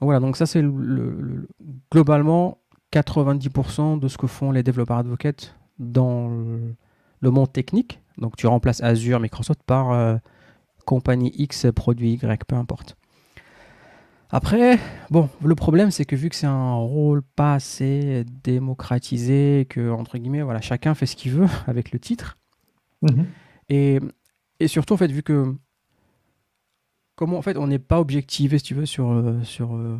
Donc 0.00 0.06
voilà, 0.06 0.20
donc 0.20 0.36
ça 0.36 0.46
c'est 0.46 0.62
le, 0.62 1.48
globalement 1.90 2.58
90% 2.92 3.98
de 3.98 4.08
ce 4.08 4.16
que 4.16 4.26
font 4.26 4.50
les 4.50 4.62
développeurs 4.62 4.98
advocates 4.98 5.56
dans 5.78 6.28
le, 6.28 7.30
monde 7.30 7.52
technique. 7.52 8.00
Donc 8.16 8.36
tu 8.36 8.46
remplaces 8.46 8.82
Azure, 8.82 9.20
Microsoft 9.20 9.62
par 9.64 9.92
euh, 9.92 10.16
compagnie 10.84 11.32
X, 11.36 11.66
produit 11.74 12.12
Y, 12.12 12.44
peu 12.44 12.56
importe. 12.56 12.96
Après, 14.30 14.78
bon, 15.10 15.30
le 15.42 15.54
problème, 15.54 15.90
c'est 15.90 16.04
que 16.04 16.14
vu 16.14 16.28
que 16.28 16.36
c'est 16.36 16.46
un 16.46 16.74
rôle 16.74 17.22
pas 17.22 17.54
assez 17.54 18.24
démocratisé, 18.44 19.66
que, 19.70 19.90
entre 19.90 20.18
guillemets, 20.18 20.42
voilà, 20.42 20.60
chacun 20.60 20.94
fait 20.94 21.06
ce 21.06 21.16
qu'il 21.16 21.32
veut 21.32 21.46
avec 21.66 21.92
le 21.92 21.98
titre. 21.98 22.36
Mhm. 23.02 23.26
Et, 23.70 24.00
et, 24.60 24.68
surtout, 24.68 24.94
en 24.94 24.96
fait, 24.96 25.10
vu 25.10 25.22
que. 25.22 25.54
Comment, 27.18 27.36
en 27.36 27.42
fait, 27.42 27.56
on 27.56 27.66
n'est 27.66 27.80
pas 27.80 27.98
objectivé, 27.98 28.58
si 28.58 28.64
tu 28.64 28.74
veux, 28.74 28.86
sur. 28.86 29.10
Euh, 29.10 29.42
sur 29.42 29.74
euh, 29.74 29.98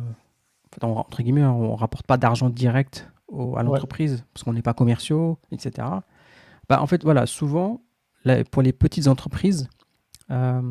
entre 0.81 1.21
guillemets, 1.21 1.43
on 1.43 1.75
rapporte 1.75 2.07
pas 2.07 2.15
d'argent 2.15 2.49
direct 2.49 3.11
à 3.57 3.61
l'entreprise, 3.61 4.23
parce 4.33 4.45
qu'on 4.45 4.53
n'est 4.53 4.61
pas 4.61 4.73
commerciaux, 4.73 5.37
etc. 5.51 5.85
Bah, 6.69 6.81
en 6.81 6.87
fait, 6.87 7.03
voilà, 7.03 7.25
souvent, 7.25 7.81
pour 8.51 8.61
les 8.61 8.71
petites 8.71 9.09
entreprises, 9.09 9.67
euh, 10.31 10.61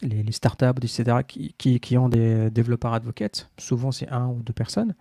les, 0.00 0.32
startups, 0.32 0.78
etc., 0.78 1.18
qui, 1.28 1.52
qui, 1.78 1.98
ont 1.98 2.08
des 2.08 2.50
développeurs 2.50 2.94
advocates, 2.94 3.50
souvent 3.58 3.92
c'est 3.92 4.08
un 4.08 4.28
ou 4.28 4.42
deux 4.42 4.54
personnes, 4.54 4.94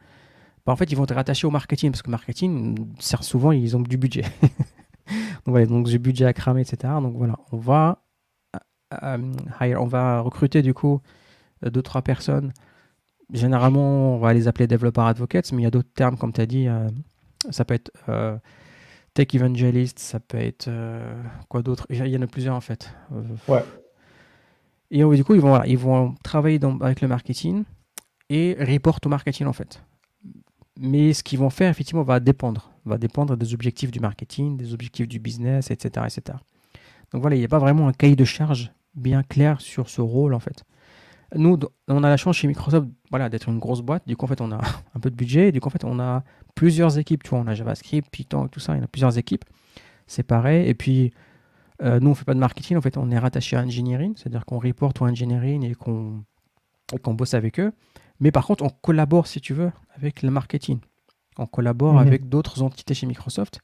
bah, 0.66 0.74
en 0.74 0.76
fait, 0.76 0.92
ils 0.92 0.96
vont 0.96 1.06
être 1.06 1.16
rattachés 1.16 1.48
au 1.48 1.52
marketing, 1.52 1.92
parce 1.92 2.02
que 2.02 2.08
le 2.10 2.18
marketing, 2.18 2.76
souvent, 3.00 3.54
ils 3.54 3.78
ont 3.78 3.82
du 3.82 3.98
budget. 3.98 4.24
donc, 4.42 5.46
voilà, 5.46 5.68
donc 5.68 5.86
du 5.86 6.00
budget 6.00 6.26
à 6.26 6.34
cramer, 6.34 6.62
etc. 6.62 6.92
Donc 7.02 7.16
voilà, 7.16 7.38
on 7.54 7.58
va, 7.58 8.04
euh, 8.94 9.18
euh, 9.62 9.76
on 9.78 9.86
va 9.86 10.22
recruter 10.22 10.62
du 10.62 10.74
coup 10.74 11.02
deux, 11.64 11.82
trois 11.82 12.02
personnes. 12.02 12.54
Généralement, 13.32 14.16
on 14.16 14.18
va 14.18 14.34
les 14.34 14.48
appeler 14.48 14.68
développeurs 14.68 15.06
advocates, 15.06 15.52
mais 15.52 15.62
il 15.62 15.64
y 15.66 15.68
a 15.68 15.72
d'autres 15.72 15.94
termes, 15.94 16.18
comme 16.18 16.34
tu 16.34 16.42
as 16.42 16.46
dit, 16.46 16.68
euh, 16.68 16.90
ça 17.52 17.64
peut 17.64 17.76
être 17.76 17.92
tech 19.14 19.28
evangelist, 19.34 20.00
ça 20.00 20.20
peut 20.20 20.38
être 20.38 20.70
quoi 21.48 21.62
d'autre? 21.62 21.86
Il 21.90 22.08
y 22.08 22.18
en 22.18 22.22
a 22.22 22.28
plusieurs 22.28 22.56
en 22.56 22.62
fait. 22.62 22.94
ouais. 23.48 23.64
Et 24.92 25.04
du 25.04 25.24
coup, 25.24 25.36
ils 25.36 25.42
vont, 25.42 25.62
ils 25.64 25.78
vont 25.78 26.16
travailler 26.24 26.60
avec 26.82 27.02
le 27.02 27.08
marketing 27.08 27.64
et 28.30 28.58
report 28.60 29.00
au 29.06 29.10
marketing 29.10 29.46
en 29.46 29.54
fait. 29.54 29.84
Mais 30.80 31.14
ce 31.14 31.22
qu'ils 31.24 31.38
vont 31.38 31.50
faire, 31.50 31.70
effectivement, 31.70 32.04
va 32.04 32.20
dépendre. 32.20 32.72
Va 32.86 32.98
dépendre 32.98 33.38
des 33.38 33.54
objectifs 33.54 33.92
du 33.92 34.00
marketing, 34.00 34.58
des 34.58 34.74
objectifs 34.74 35.08
du 35.08 35.20
business, 35.20 35.70
etc. 35.70 36.08
etc. 36.08 36.38
Donc 37.12 37.22
voilà, 37.22 37.36
il 37.36 37.40
n'y 37.40 37.46
a 37.46 37.50
pas 37.50 37.60
vraiment 37.60 37.88
un 37.88 37.94
cahier 37.94 38.16
de 38.16 38.26
charge 38.26 38.72
bien 38.96 39.24
clair 39.24 39.62
sur 39.62 39.90
ce 39.90 40.02
rôle 40.02 40.34
en 40.34 40.40
fait. 40.40 40.64
Nous, 41.36 41.60
on 41.88 42.04
a 42.04 42.10
la 42.10 42.18
chance 42.18 42.38
chez 42.38 42.48
Microsoft 42.48 42.88
voilà, 43.12 43.30
d'être 43.30 43.50
une 43.50 43.60
grosse 43.60 43.82
boîte. 43.82 44.08
Du 44.08 44.18
coup, 44.18 44.26
en 44.26 44.28
fait, 44.28 44.42
on 44.42 44.52
a 44.52 44.60
un 44.96 45.00
peu 45.00 45.12
de 45.12 45.16
budget. 45.16 45.50
Et 45.50 45.52
du 45.52 45.60
coup, 45.60 45.68
en 45.68 45.72
fait, 45.72 45.84
on 45.84 46.00
a 46.00 46.24
plusieurs 46.56 46.98
équipes. 46.98 47.24
Tu 47.24 47.30
vois, 47.30 47.40
on 47.40 47.48
a 47.48 47.54
JavaScript, 47.54 48.10
Python 48.10 48.48
et 48.48 48.50
tout 48.50 48.60
ça. 48.60 48.76
Il 48.76 48.82
y 48.82 48.84
a 48.84 48.88
plusieurs 48.88 49.18
équipes 49.18 49.46
séparées. 50.08 50.68
Et 50.68 50.74
puis, 50.74 51.14
euh, 51.84 52.00
nous, 52.00 52.08
on 52.08 52.10
ne 52.12 52.16
fait 52.16 52.26
pas 52.26 52.34
de 52.34 52.40
marketing. 52.40 52.78
En 52.78 52.82
fait, 52.82 52.98
on 52.98 53.12
est 53.12 53.20
rattaché 53.20 53.56
à 53.56 53.62
engineering. 53.62 54.14
C'est-à-dire 54.18 54.46
qu'on 54.46 54.58
reporte 54.58 55.02
au 55.02 55.06
engineering 55.06 55.64
et 55.64 55.76
qu'on 55.76 57.14
bosse 57.14 57.36
avec 57.36 57.60
eux. 57.60 57.74
Mais 58.20 58.32
par 58.32 58.46
contre, 58.46 58.64
on 58.64 58.70
collabore, 58.70 59.28
si 59.28 59.40
tu 59.40 59.54
veux, 59.54 59.72
avec 59.96 60.24
le 60.24 60.32
marketing. 60.32 60.80
On 61.38 61.46
collabore 61.46 61.94
mhm. 61.94 62.00
avec 62.00 62.28
d'autres 62.28 62.62
entités 62.64 62.94
chez 62.94 63.06
Microsoft, 63.06 63.62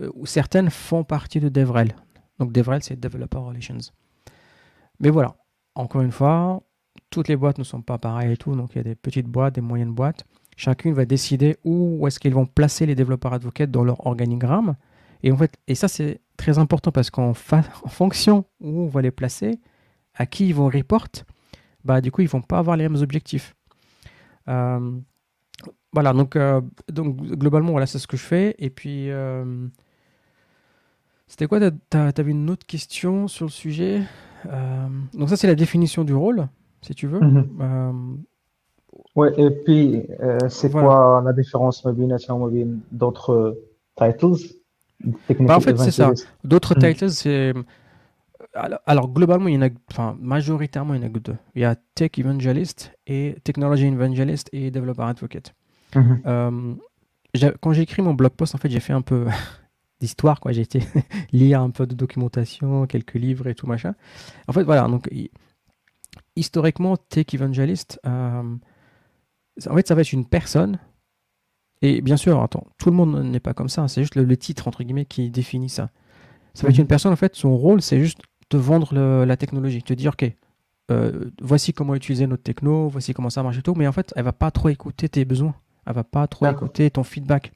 euh, 0.00 0.10
où 0.14 0.26
certaines 0.26 0.70
font 0.70 1.04
partie 1.04 1.40
de 1.40 1.48
DevRel. 1.48 1.94
Donc 2.38 2.52
DevRel, 2.52 2.82
c'est 2.82 2.98
Developer 2.98 3.38
Relations. 3.38 3.78
Mais 5.00 5.10
voilà, 5.10 5.36
encore 5.74 6.02
une 6.02 6.12
fois, 6.12 6.62
toutes 7.10 7.28
les 7.28 7.36
boîtes 7.36 7.58
ne 7.58 7.64
sont 7.64 7.82
pas 7.82 7.98
pareilles 7.98 8.32
et 8.32 8.36
tout. 8.36 8.54
Donc 8.54 8.70
il 8.74 8.78
y 8.78 8.80
a 8.80 8.84
des 8.84 8.94
petites 8.94 9.26
boîtes, 9.26 9.54
des 9.54 9.60
moyennes 9.60 9.92
boîtes. 9.92 10.24
Chacune 10.56 10.94
va 10.94 11.04
décider 11.04 11.56
où 11.64 12.06
est-ce 12.06 12.20
qu'ils 12.20 12.34
vont 12.34 12.46
placer 12.46 12.86
les 12.86 12.94
développeurs 12.94 13.32
advocates 13.32 13.70
dans 13.70 13.84
leur 13.84 14.06
organigramme. 14.06 14.76
Et 15.22 15.32
en 15.32 15.36
fait, 15.36 15.56
et 15.66 15.74
ça 15.74 15.88
c'est 15.88 16.20
très 16.36 16.58
important 16.58 16.92
parce 16.92 17.10
qu'en 17.10 17.34
fonction 17.34 18.44
où 18.60 18.82
on 18.82 18.86
va 18.86 19.02
les 19.02 19.10
placer, 19.10 19.58
à 20.14 20.26
qui 20.26 20.48
ils 20.48 20.54
vont 20.54 20.68
report, 20.68 21.08
bah 21.84 22.00
du 22.00 22.12
coup 22.12 22.22
ils 22.22 22.28
vont 22.28 22.42
pas 22.42 22.58
avoir 22.58 22.76
les 22.76 22.88
mêmes 22.88 23.02
objectifs. 23.02 23.54
Euh, 24.48 25.00
voilà, 25.92 26.12
donc, 26.12 26.34
euh, 26.36 26.60
donc 26.88 27.16
globalement, 27.16 27.70
voilà, 27.70 27.86
c'est 27.86 27.98
ce 28.00 28.06
que 28.06 28.16
je 28.16 28.22
fais. 28.24 28.56
Et 28.58 28.68
puis, 28.68 29.10
euh, 29.10 29.66
c'était 31.28 31.46
quoi? 31.46 31.60
Tu 31.60 31.96
avais 31.96 32.30
une 32.32 32.50
autre 32.50 32.66
question 32.66 33.28
sur 33.28 33.46
le 33.46 33.50
sujet? 33.50 34.02
Donc 35.14 35.28
ça, 35.28 35.36
c'est 35.36 35.46
la 35.46 35.54
définition 35.54 36.04
du 36.04 36.14
rôle, 36.14 36.48
si 36.82 36.94
tu 36.94 37.06
veux. 37.06 37.20
Mhm. 37.20 38.18
ouais, 39.16 39.32
et 39.38 39.50
puis, 39.50 40.02
c'est 40.48 40.70
quoi 40.70 41.22
la 41.24 41.32
différence 41.32 41.86
d'autres 42.92 43.58
titles 43.96 44.36
bah, 45.40 45.56
En 45.56 45.60
fait, 45.60 45.76
c'est 45.78 45.90
ça. 45.90 46.12
D'autres 46.42 46.74
mhm. 46.74 46.82
titles, 46.82 47.10
c'est 47.10 47.54
alors, 48.54 49.08
globalement, 49.08 49.48
il 49.48 49.54
y 49.54 49.58
en 49.58 49.62
a, 49.62 49.68
enfin, 49.90 50.16
majoritairement, 50.20 50.94
il 50.94 51.00
y 51.00 51.04
en 51.04 51.06
a 51.06 51.10
que 51.10 51.18
deux. 51.18 51.36
Il 51.54 51.62
y 51.62 51.64
a 51.64 51.74
Tech 51.94 52.10
Evangelist 52.18 52.92
et 53.06 53.36
Technology 53.42 53.86
Evangelist 53.86 54.48
et 54.52 54.70
Developer 54.70 55.02
Advocate. 55.02 55.54
Mhm. 55.94 56.22
Euh, 56.26 56.74
quand 57.60 57.72
j'ai 57.72 57.82
écrit 57.82 58.02
mon 58.02 58.14
blog 58.14 58.32
post, 58.32 58.54
en 58.54 58.58
fait, 58.58 58.70
j'ai 58.70 58.80
fait 58.80 58.92
un 58.92 59.02
peu 59.02 59.26
d'histoire, 60.00 60.40
quoi. 60.40 60.52
J'ai 60.52 60.62
été 60.62 60.80
lire 61.32 61.60
un 61.60 61.70
peu 61.70 61.86
de 61.86 61.94
documentation, 61.94 62.86
quelques 62.86 63.14
livres 63.14 63.46
et 63.46 63.54
tout 63.54 63.66
machin. 63.66 63.94
En 64.48 64.52
fait, 64.52 64.62
voilà. 64.62 64.86
Donc, 64.88 65.08
historiquement, 66.36 66.96
Tech 66.96 67.26
Evangelist, 67.32 68.00
euh, 68.06 68.56
en 69.68 69.74
fait, 69.74 69.88
ça 69.88 69.94
va 69.94 70.00
être 70.00 70.12
une 70.12 70.26
personne. 70.26 70.78
Et 71.82 72.00
bien 72.00 72.16
sûr, 72.16 72.42
attends, 72.42 72.66
tout 72.78 72.90
le 72.90 72.96
monde 72.96 73.22
n'est 73.24 73.40
pas 73.40 73.54
comme 73.54 73.68
ça. 73.68 73.88
C'est 73.88 74.02
juste 74.02 74.16
le, 74.16 74.36
titre 74.36 74.68
entre 74.68 74.82
guillemets 74.84 75.04
qui 75.04 75.30
définit 75.30 75.68
ça. 75.68 75.90
Ça 76.54 76.66
va 76.66 76.70
être 76.70 76.78
une 76.78 76.86
personne, 76.86 77.12
en 77.12 77.16
fait, 77.16 77.34
son 77.34 77.56
rôle, 77.56 77.82
c'est 77.82 78.00
juste 78.00 78.20
te 78.48 78.56
vendre 78.56 78.94
la 79.24 79.36
technologie, 79.36 79.82
te 79.82 79.92
dire, 79.92 80.12
OK, 80.12 80.32
euh, 80.90 81.30
voici 81.40 81.72
comment 81.72 81.94
utiliser 81.94 82.26
notre 82.26 82.42
techno, 82.42 82.88
voici 82.88 83.14
comment 83.14 83.30
ça 83.30 83.42
marche 83.42 83.58
et 83.58 83.62
tout, 83.62 83.74
mais 83.74 83.86
en 83.86 83.92
fait, 83.92 84.12
elle 84.16 84.24
va 84.24 84.32
pas 84.32 84.50
trop 84.50 84.68
écouter 84.68 85.08
tes 85.08 85.24
besoins, 85.24 85.54
elle 85.86 85.94
va 85.94 86.04
pas 86.04 86.26
trop 86.26 86.46
écouter 86.46 86.90
ton 86.90 87.02
feedback. 87.02 87.52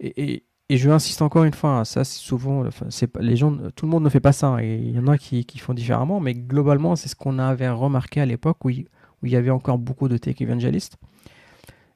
Et, 0.00 0.32
et, 0.32 0.44
je 0.70 0.90
insiste 0.90 1.22
encore 1.22 1.44
une 1.44 1.52
fois, 1.52 1.84
ça 1.84 2.04
c'est 2.04 2.18
souvent, 2.18 2.64
les 3.20 3.36
gens, 3.36 3.56
tout 3.76 3.86
le 3.86 3.90
monde 3.90 4.04
ne 4.04 4.08
fait 4.08 4.20
pas 4.20 4.32
ça, 4.32 4.56
et 4.62 4.76
il 4.76 4.92
y 4.92 4.98
en 4.98 5.06
a 5.08 5.18
qui, 5.18 5.44
qui 5.44 5.58
font 5.58 5.74
différemment, 5.74 6.20
mais 6.20 6.34
globalement, 6.34 6.96
c'est 6.96 7.08
ce 7.08 7.16
qu'on 7.16 7.38
avait 7.38 7.68
remarqué 7.68 8.20
à 8.20 8.26
l'époque 8.26 8.64
où, 8.64 8.70
il, 8.70 8.86
où 9.22 9.26
il 9.26 9.32
y 9.32 9.36
avait 9.36 9.50
encore 9.50 9.78
beaucoup 9.78 10.08
de 10.08 10.16
tech 10.16 10.40
evangelistes. 10.40 10.96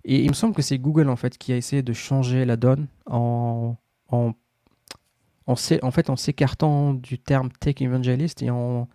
Et 0.05 0.23
il 0.23 0.29
me 0.29 0.35
semble 0.35 0.55
que 0.55 0.63
c'est 0.63 0.79
Google 0.79 1.09
en 1.09 1.17
fait 1.17 1.37
qui 1.37 1.53
a 1.53 1.57
essayé 1.57 1.83
de 1.83 1.93
changer 1.93 2.45
la 2.45 2.57
donne 2.57 2.87
en, 3.07 3.77
en 4.09 4.33
en, 5.49 5.55
en 5.55 5.91
fait, 5.91 6.11
en 6.11 6.17
s'écartant 6.17 6.95
du 6.95 7.19
terme 7.19 7.49
tech 7.59 7.81
evangelist 7.81 8.43
et 8.43 8.51
en, 8.51 8.87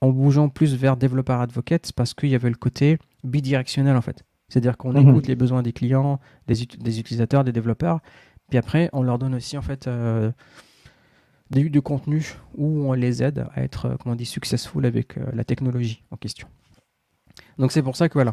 en 0.00 0.10
bougeant 0.10 0.48
plus 0.50 0.76
vers 0.76 0.96
développeur 0.96 1.40
advocate 1.40 1.92
parce 1.92 2.14
qu'il 2.14 2.28
y 2.28 2.34
avait 2.34 2.50
le 2.50 2.56
côté 2.56 2.98
bidirectionnel 3.24 3.96
en 3.96 4.02
fait. 4.02 4.22
C'est-à-dire 4.48 4.76
qu'on 4.76 4.92
mhm. 4.92 5.08
écoute 5.08 5.26
les 5.28 5.34
besoins 5.34 5.62
des 5.62 5.72
clients, 5.72 6.20
des, 6.46 6.66
des, 6.78 7.00
utilisateurs, 7.00 7.42
des 7.42 7.52
développeurs, 7.52 8.00
puis 8.52 8.58
après 8.58 8.90
on 8.92 9.02
leur 9.02 9.18
donne 9.18 9.34
aussi 9.34 9.56
en 9.56 9.62
fait 9.62 9.86
euh, 9.86 10.30
des 11.48 11.70
du 11.70 11.80
contenu 11.80 12.34
où 12.54 12.86
on 12.86 12.92
les 12.92 13.22
aide 13.22 13.46
à 13.54 13.62
être, 13.62 13.86
euh, 13.86 13.96
comment 13.98 14.12
on 14.12 14.16
dit, 14.16 14.26
successful 14.26 14.84
avec 14.84 15.16
euh, 15.16 15.24
la 15.32 15.42
technologie 15.42 16.02
en 16.10 16.18
question. 16.18 16.48
Donc 17.56 17.72
c'est 17.72 17.82
pour 17.82 17.96
ça 17.96 18.10
que 18.10 18.14
voilà. 18.14 18.32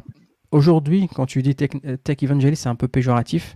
Aujourd'hui, 0.51 1.07
quand 1.07 1.25
tu 1.25 1.41
dis 1.41 1.55
tech, 1.55 1.69
tech 2.03 2.17
evangelist, 2.21 2.63
c'est 2.63 2.69
un 2.69 2.75
peu 2.75 2.89
péjoratif 2.89 3.55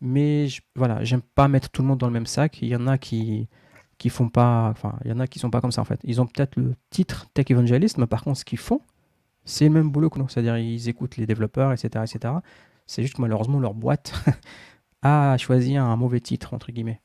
mais 0.00 0.48
je, 0.48 0.62
voilà, 0.74 1.04
j'aime 1.04 1.22
pas 1.22 1.46
mettre 1.46 1.70
tout 1.70 1.82
le 1.82 1.86
monde 1.88 1.98
dans 1.98 2.08
le 2.08 2.12
même 2.12 2.26
sac. 2.26 2.60
Il 2.60 2.68
y 2.68 2.74
en 2.74 2.88
a 2.88 2.98
qui 2.98 3.48
qui 3.98 4.08
font 4.08 4.30
pas, 4.30 4.68
enfin, 4.70 4.98
il 5.04 5.10
y 5.10 5.12
en 5.12 5.20
a 5.20 5.28
qui 5.28 5.38
sont 5.38 5.50
pas 5.50 5.60
comme 5.60 5.70
ça 5.70 5.80
en 5.82 5.84
fait. 5.84 6.00
Ils 6.02 6.20
ont 6.20 6.26
peut-être 6.26 6.56
le 6.56 6.74
titre 6.88 7.28
tech 7.34 7.44
evangelist, 7.50 7.98
mais 7.98 8.06
par 8.08 8.24
contre, 8.24 8.40
ce 8.40 8.44
qu'ils 8.44 8.58
font, 8.58 8.80
c'est 9.44 9.66
le 9.66 9.70
même 9.70 9.90
boulot 9.90 10.10
que 10.10 10.18
nous. 10.18 10.28
C'est-à-dire, 10.28 10.58
ils 10.58 10.88
écoutent 10.88 11.18
les 11.18 11.26
développeurs, 11.26 11.72
etc., 11.72 12.04
etc. 12.10 12.34
C'est 12.86 13.02
juste 13.02 13.14
que 13.14 13.22
malheureusement, 13.22 13.60
leur 13.60 13.74
boîte 13.74 14.12
a 15.01 15.37
choisi 15.37 15.77
un 15.77 15.95
mauvais 15.95 16.19
titre 16.19 16.53
entre 16.53 16.71
guillemets. 16.71 17.01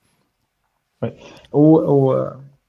Oui. 1.02 1.11
و 1.52 2.24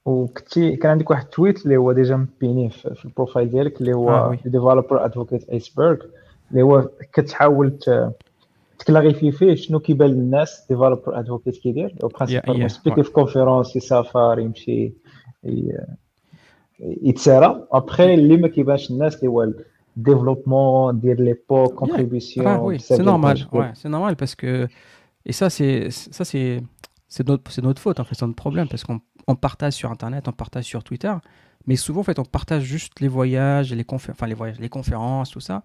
وكنتي 0.05 0.75
كان 0.75 0.91
عندك 0.91 1.09
واحد 1.09 1.23
التويت 1.23 1.63
اللي 1.63 1.77
هو 1.77 1.91
ديجا 1.91 2.15
مبينيه 2.15 2.69
في 2.69 3.05
البروفايل 3.05 3.49
ديالك 3.49 3.81
اللي 3.81 3.93
هو 3.93 4.35
ديفلوبر 4.45 5.05
ادفوكيت 5.05 5.49
ايسبرغ 5.49 5.97
اللي 6.51 6.61
هو 6.61 6.89
كتحاول 7.13 7.79
تكلاريفي 8.79 9.31
فيه 9.31 9.55
شنو 9.55 9.79
كيبان 9.79 10.09
للناس 10.09 10.65
ديفلوبر 10.69 11.19
ادفوكيت 11.19 11.57
كيدير 11.57 11.95
برينسيبالمون 12.03 12.67
سبيكي 12.67 13.03
في 13.03 13.11
كونفيرونس 13.11 13.75
يسافر 13.75 14.39
يمشي 14.39 14.93
يتسارى 16.79 17.67
ابخي 17.71 18.13
اللي 18.13 18.37
ما 18.37 18.47
كيبانش 18.47 18.91
الناس 18.91 19.15
اللي 19.15 19.27
هو 19.27 19.51
développement, 19.99 20.93
dire 20.93 21.19
l'époque, 21.19 21.75
contribution. 21.75 22.43
Ah, 22.45 22.61
oui, 22.63 22.79
c'est 22.79 23.03
normal. 23.03 23.37
Ouais, 23.51 23.71
c'est 23.73 23.89
normal 23.89 24.15
parce 24.15 24.35
que 24.35 24.67
et 25.26 25.32
ça 25.32 25.50
c'est 25.50 25.90
ça 25.90 26.24
c'est 26.24 26.62
c'est 27.08 27.26
notre 27.26 27.50
c'est 27.50 27.62
notre 27.62 27.82
faute 27.82 28.00
en 28.00 28.04
fait, 28.04 28.14
c'est 28.14 28.24
notre 28.24 28.36
problème 28.36 28.68
parce 28.68 28.84
qu'on 28.84 29.00
on 29.26 29.36
partage 29.36 29.74
sur 29.74 29.90
internet, 29.90 30.28
on 30.28 30.32
partage 30.32 30.64
sur 30.64 30.82
Twitter, 30.82 31.12
mais 31.66 31.76
souvent 31.76 32.00
en 32.00 32.04
fait 32.04 32.18
on 32.18 32.24
partage 32.24 32.62
juste 32.62 33.00
les 33.00 33.08
voyages, 33.08 33.74
les 33.74 33.84
conférences, 33.84 34.16
enfin 34.18 34.26
les 34.26 34.34
voyages, 34.34 34.58
les 34.58 34.70
conférences, 34.70 35.30
tout 35.30 35.40
ça. 35.40 35.62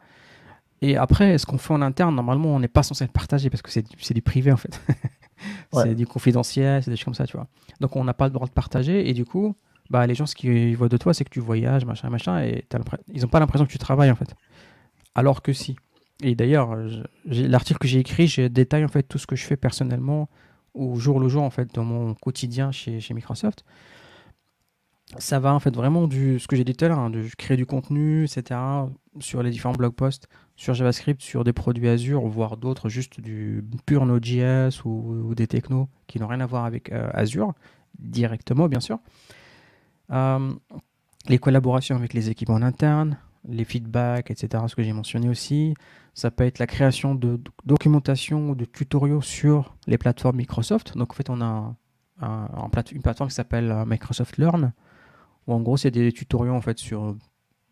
Et 0.83 0.97
après, 0.97 1.37
ce 1.37 1.45
qu'on 1.45 1.59
fait 1.59 1.75
en 1.75 1.81
interne, 1.83 2.15
normalement, 2.15 2.55
on 2.55 2.59
n'est 2.59 2.67
pas 2.67 2.81
censé 2.81 3.05
le 3.05 3.11
partager 3.11 3.51
parce 3.51 3.61
que 3.61 3.69
c'est 3.69 4.13
du 4.13 4.21
privé 4.23 4.51
en 4.51 4.57
fait. 4.57 4.81
c'est 5.73 5.93
du 5.93 6.07
confidentiel, 6.07 6.81
c'est 6.81 6.89
des 6.89 6.97
choses 6.97 7.05
comme 7.05 7.13
ça, 7.13 7.27
tu 7.27 7.37
vois. 7.37 7.47
Donc 7.79 7.95
on 7.95 8.03
n'a 8.03 8.15
pas 8.15 8.25
le 8.25 8.31
droit 8.31 8.47
de 8.47 8.51
partager 8.51 9.07
et 9.07 9.13
du 9.13 9.23
coup, 9.23 9.55
bah, 9.91 10.07
les 10.07 10.15
gens, 10.15 10.25
ce 10.25 10.35
qu'ils 10.35 10.75
voient 10.75 10.89
de 10.89 10.97
toi, 10.97 11.13
c'est 11.13 11.23
que 11.23 11.29
tu 11.29 11.39
voyages, 11.39 11.85
machin, 11.85 12.09
machin, 12.09 12.41
et 12.43 12.65
ils 13.13 13.21
n'ont 13.21 13.27
pas 13.27 13.39
l'impression 13.39 13.65
que 13.65 13.71
tu 13.71 13.77
travailles 13.77 14.09
en 14.09 14.15
fait. 14.15 14.33
Alors 15.13 15.41
que 15.41 15.53
si. 15.53 15.75
Et 16.21 16.35
d'ailleurs, 16.35 16.77
l'article 17.25 17.79
que 17.79 17.87
j'ai 17.87 17.99
écrit, 17.99 18.27
je 18.27 18.43
détaille 18.43 18.85
en 18.85 18.89
fait 18.89 19.03
tout 19.03 19.17
ce 19.17 19.27
que 19.27 19.35
je 19.35 19.43
fais 19.43 19.57
personnellement 19.57 20.29
au 20.73 20.95
jour 20.95 21.19
le 21.19 21.27
jour 21.27 21.43
en 21.43 21.49
fait 21.49 21.73
dans 21.73 21.83
mon 21.83 22.13
quotidien 22.13 22.71
chez, 22.71 23.01
Microsoft 23.13 23.65
ça 25.17 25.39
va 25.39 25.53
en 25.53 25.59
fait 25.59 25.75
vraiment 25.75 26.07
du 26.07 26.39
ce 26.39 26.47
que 26.47 26.55
j'ai 26.55 26.63
dit 26.63 26.73
tout 26.73 26.85
à 26.85 26.87
l'heure, 26.87 26.99
hein, 26.99 27.09
de 27.09 27.27
créer 27.37 27.57
du 27.57 27.65
contenu, 27.65 28.23
etc. 28.23 28.57
sur 29.19 29.43
les 29.43 29.49
différents 29.49 29.73
blog 29.73 29.93
posts, 29.93 30.29
sur 30.55 30.73
JavaScript, 30.73 31.21
sur 31.21 31.43
des 31.43 31.51
produits 31.51 31.89
Azure, 31.89 32.25
voire 32.27 32.55
d'autres, 32.55 32.87
juste 32.87 33.19
du 33.19 33.61
pur 33.85 34.05
Node.js 34.05 34.85
ou, 34.85 35.35
des 35.35 35.47
technos 35.47 35.89
qui 36.07 36.17
n'ont 36.17 36.27
rien 36.27 36.39
à 36.39 36.45
voir 36.45 36.63
avec 36.63 36.93
euh, 36.93 37.09
Azure, 37.13 37.53
directement 37.99 38.69
bien 38.69 38.79
sûr. 38.79 38.99
Euh, 40.11 40.53
les 41.27 41.39
collaborations 41.39 41.97
avec 41.97 42.13
les 42.13 42.29
équipes 42.29 42.49
en 42.49 42.61
interne, 42.61 43.17
les 43.47 43.65
feedbacks, 43.65 44.31
etc. 44.31 44.63
Ce 44.67 44.75
que 44.75 44.83
j'ai 44.83 44.93
mentionné 44.93 45.29
aussi. 45.29 45.73
Ça 46.13 46.29
peut 46.29 46.43
être 46.43 46.59
la 46.59 46.67
création 46.67 47.15
de 47.15 47.39
documentation 47.65 48.49
ou 48.49 48.55
de 48.55 48.65
tutoriaux 48.65 49.21
sur 49.21 49.75
les 49.87 49.97
plateformes 49.97 50.37
Microsoft. 50.37 50.97
Donc 50.97 51.11
en 51.11 51.15
fait, 51.15 51.29
on 51.29 51.41
a 51.41 51.75
une 52.91 53.01
plateforme 53.01 53.29
qui 53.29 53.35
s'appelle 53.35 53.71
euh, 53.71 53.85
Microsoft 53.85 54.37
Learn 54.37 54.73
en 55.47 55.61
gros, 55.61 55.77
c'est 55.77 55.91
des 55.91 56.11
tutoriels 56.11 56.53
en 56.53 56.61
fait 56.61 56.79
sur 56.79 57.15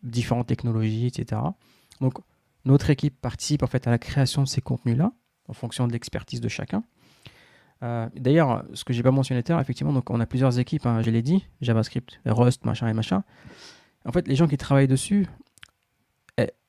différentes 0.02 0.46
technologies, 0.46 1.06
etc. 1.06 1.40
Donc, 2.00 2.14
notre 2.64 2.90
équipe 2.90 3.20
participe 3.20 3.62
en 3.62 3.66
fait 3.66 3.86
à 3.86 3.90
la 3.90 3.98
création 3.98 4.42
de 4.42 4.48
ces 4.48 4.60
contenus-là, 4.60 5.12
en 5.48 5.52
fonction 5.52 5.86
de 5.86 5.92
l'expertise 5.92 6.40
de 6.40 6.48
chacun. 6.48 6.82
Euh, 7.82 8.08
d'ailleurs, 8.14 8.64
ce 8.74 8.84
que 8.84 8.92
j'ai 8.92 9.02
pas 9.02 9.10
mentionné 9.10 9.42
tout 9.42 9.52
à 9.52 9.54
l'heure, 9.54 9.62
effectivement, 9.62 10.02
on 10.08 10.20
a 10.20 10.26
plusieurs 10.26 10.58
équipes, 10.58 10.86
hein, 10.86 11.00
je 11.02 11.10
l'ai 11.10 11.22
dit, 11.22 11.46
JavaScript, 11.60 12.20
Rust, 12.26 12.64
machin 12.64 12.88
et 12.88 12.92
machin. 12.92 13.24
En 14.04 14.12
fait, 14.12 14.28
les 14.28 14.36
gens 14.36 14.48
qui 14.48 14.56
travaillent 14.56 14.88
dessus, 14.88 15.26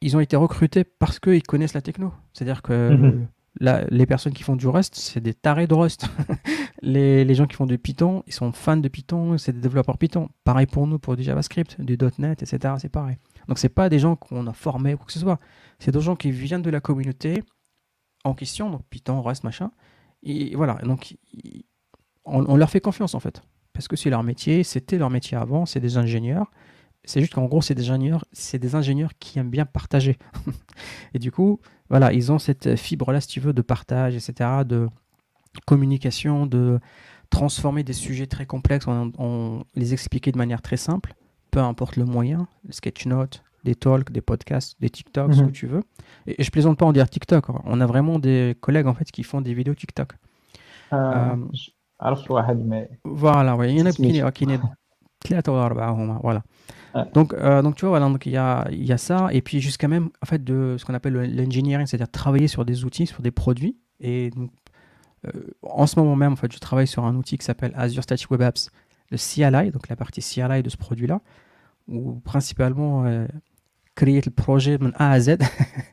ils 0.02 0.18
ont 0.18 0.20
été 0.20 0.36
recrutés 0.36 0.84
parce 0.84 1.20
qu'ils 1.20 1.44
connaissent 1.44 1.74
la 1.74 1.82
techno. 1.82 2.14
C'est-à-dire 2.34 2.62
que 2.62 2.90
mhm. 2.92 3.28
les 3.60 4.06
personnes 4.06 4.34
qui 4.34 4.44
font 4.44 4.56
du 4.56 4.68
Rust, 4.68 4.96
c'est 4.96 5.22
des 5.22 5.34
tarés 5.34 5.68
de 5.68 5.74
Rust. 5.74 6.08
les, 6.82 7.34
gens 7.36 7.46
qui 7.46 7.56
font 7.56 7.66
du 7.66 7.78
Python, 7.78 8.24
ils 8.28 8.34
sont 8.34 8.52
fans 8.52 8.78
de 8.78 8.88
Python, 8.88 9.38
c'est 9.38 9.54
des 9.54 9.62
développeurs 9.62 9.98
Python. 9.98 10.30
Pareil 10.44 10.66
pour 10.66 10.88
nous, 10.88 11.00
pour 11.00 11.16
du 11.16 11.24
JavaScript, 11.24 11.80
du 11.80 11.98
.NET, 12.18 12.42
etc. 12.42 12.76
C'est 12.80 12.90
pareil. 12.90 13.18
Donc 13.48 13.60
c'est 13.60 13.70
pas 13.70 13.90
des 13.90 14.00
gens 14.00 14.16
qu'on 14.16 14.48
a 14.48 14.54
formés 14.54 14.94
ou 14.94 14.98
quoi 14.98 15.06
que 15.06 15.14
ce 15.14 15.20
soit. 15.20 15.40
C'est 15.80 15.92
des 15.92 16.02
gens 16.02 16.16
qui 16.16 16.32
viennent 16.32 16.62
de 16.62 16.70
la 16.70 16.82
communauté 16.82 17.44
en 18.24 18.34
question, 18.34 18.70
donc 18.70 18.84
Python, 18.90 19.22
Rust, 19.22 19.44
machin. 19.44 19.72
Et 20.24 20.56
voilà, 20.56 20.76
donc 20.84 21.16
on, 22.26 22.56
leur 22.56 22.70
fait 22.70 22.82
confiance 22.82 23.16
en 23.16 23.20
fait. 23.20 23.42
Parce 23.74 23.88
que 23.88 23.96
c'est 23.96 24.10
leur 24.10 24.24
métier, 24.24 24.64
c'était 24.64 24.98
leur 24.98 25.10
métier 25.10 25.38
avant, 25.38 25.66
c'est 25.66 25.80
des 25.80 25.98
ingénieurs. 25.98 26.52
C'est 27.04 27.20
juste 27.20 27.34
qu'en 27.34 27.46
gros, 27.46 27.62
c'est 27.62 27.76
des 27.76 27.90
ingénieurs, 27.90 28.26
c'est 28.32 28.60
des 28.60 28.76
ingénieurs 28.76 29.12
qui 29.20 29.40
aiment 29.40 29.50
bien 29.50 29.66
partager. 29.66 30.18
et 31.14 31.20
du 31.20 31.32
coup, 31.32 31.60
voilà, 31.90 32.14
ils 32.14 32.32
ont 32.32 32.40
cette 32.40 32.76
fibre-là, 32.76 33.22
si 33.22 33.28
tu 33.28 33.40
veux, 33.40 33.54
de 33.54 33.62
partage, 33.62 34.16
etc., 34.16 34.50
de 34.66 34.88
communication, 35.66 36.46
de 36.46 36.80
transformer 37.30 37.84
des 37.84 37.94
sujets 37.94 38.28
très 38.28 38.46
complexes, 38.46 38.88
en, 38.88 39.64
les 39.76 39.94
expliquer 39.94 40.32
de 40.32 40.38
manière 40.38 40.62
très 40.62 40.78
simple, 40.78 41.16
peu 41.50 41.60
importe 41.60 41.96
le 41.96 42.06
moyen, 42.06 42.48
le 42.66 42.72
sketchnote, 42.72 43.44
des 43.64 43.76
talks, 43.76 44.12
des 44.12 44.22
podcasts, 44.22 44.80
des 44.80 44.90
TikToks, 44.90 45.34
ce 45.34 45.42
mhm. 45.42 45.48
que 45.48 45.52
tu 45.52 45.68
veux. 45.68 45.84
Et, 46.28 46.42
je 46.44 46.50
plaisante 46.52 46.78
pas 46.78 46.86
en 46.86 46.94
dire 46.94 47.10
TikTok. 47.10 47.50
Hein. 47.50 47.62
On 47.66 47.82
a 47.82 47.86
vraiment 47.86 48.20
des 48.20 48.56
collègues 48.60 48.88
en 48.88 48.94
fait 48.94 49.12
qui 49.12 49.24
font 49.24 49.42
des 49.42 49.54
vidéos 49.54 49.76
TikTok. 49.76 50.14
Euh, 50.94 50.98
euh, 50.98 51.36
voilà, 53.04 53.58
il 53.66 53.78
y 53.78 53.82
en 53.82 53.86
a 53.86 53.92
qui, 53.92 54.46
voilà. 56.23 56.43
Donc, 57.13 57.35
euh, 57.35 57.63
donc 57.63 57.75
tu 57.77 57.83
vois, 57.83 57.91
voilà, 57.91 58.07
donc 58.09 58.25
il 58.27 58.33
y 58.33 58.37
a, 58.37 58.67
y 58.71 58.93
a 58.93 58.99
ça, 58.99 59.29
et 59.33 59.43
puis 59.43 59.61
jusqu'à 59.61 59.89
même 59.89 60.09
en 60.23 60.27
fait 60.27 60.43
de 60.43 60.77
ce 60.79 60.85
qu'on 60.85 60.95
appelle 60.95 61.15
l'engineering, 61.15 61.87
c'est-à-dire 61.87 62.11
travailler 62.11 62.49
sur 62.49 62.65
des 62.65 62.85
outils, 62.85 63.07
sur 63.07 63.23
des 63.23 63.31
produits. 63.31 63.77
Et 64.01 64.31
donc, 64.31 64.51
en 65.63 65.87
ce 65.87 65.99
moment 65.99 66.17
même, 66.17 66.33
en 66.33 66.37
fait, 66.37 66.53
je 66.53 66.59
travaille 66.59 66.87
sur 66.87 67.05
un 67.05 67.15
outil 67.17 67.37
qui 67.37 67.45
s'appelle 67.45 67.73
Azure 67.75 68.03
Static 68.03 68.31
Web 68.31 68.43
Apps, 68.43 68.71
le 69.11 69.19
CLI, 69.19 69.73
donc 69.73 69.89
la 69.89 69.97
partie 69.97 70.21
CLI 70.21 70.63
de 70.63 70.71
ce 70.71 70.77
produit-là, 70.77 71.21
où 71.89 72.21
principalement 72.21 73.05
créer 73.95 74.21
le 74.25 74.31
projet 74.31 74.79
de 74.79 74.93
A 74.95 75.11
à 75.11 75.21
Z. 75.21 75.39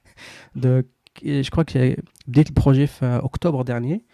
de, 0.56 0.86
je 1.24 1.50
crois 1.50 1.66
que 1.66 1.74
j'ai 1.74 1.98
le 2.28 2.54
projet 2.54 2.88
en 3.02 3.20
octobre 3.24 3.64
dernier. 3.64 4.06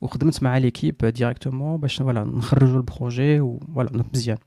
وخدمت 0.00 0.42
مع 0.42 0.58
l'équipe 0.58 1.04
directement 1.04 1.78
باش 1.78 2.02
voilà 2.02 2.18
نخرجوا 2.18 2.82
le 2.82 2.84
projet 2.84 3.40
ou 3.40 3.60
voilà 3.74 4.02
مزيان 4.14 4.38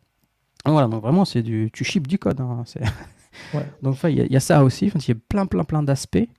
voilà 0.66 0.88
donc 0.88 1.02
vraiment 1.02 1.26
c'est 1.26 1.42
du 1.42 1.70
tu 1.74 1.84
ships 1.84 2.08
du 2.08 2.18
code 2.20 2.40
hein, 2.42 2.64
ouais. 3.54 3.66
donc 3.82 3.96
il 4.04 4.20
y, 4.20 4.34
y, 4.34 4.36
a 4.36 4.40
ça 4.40 4.64
aussi 4.64 4.88
il 4.88 5.08
y 5.08 5.12
a 5.12 5.16
plein 5.30 5.46
plein 5.46 5.64
plein 5.64 5.84
d'aspects 5.84 6.30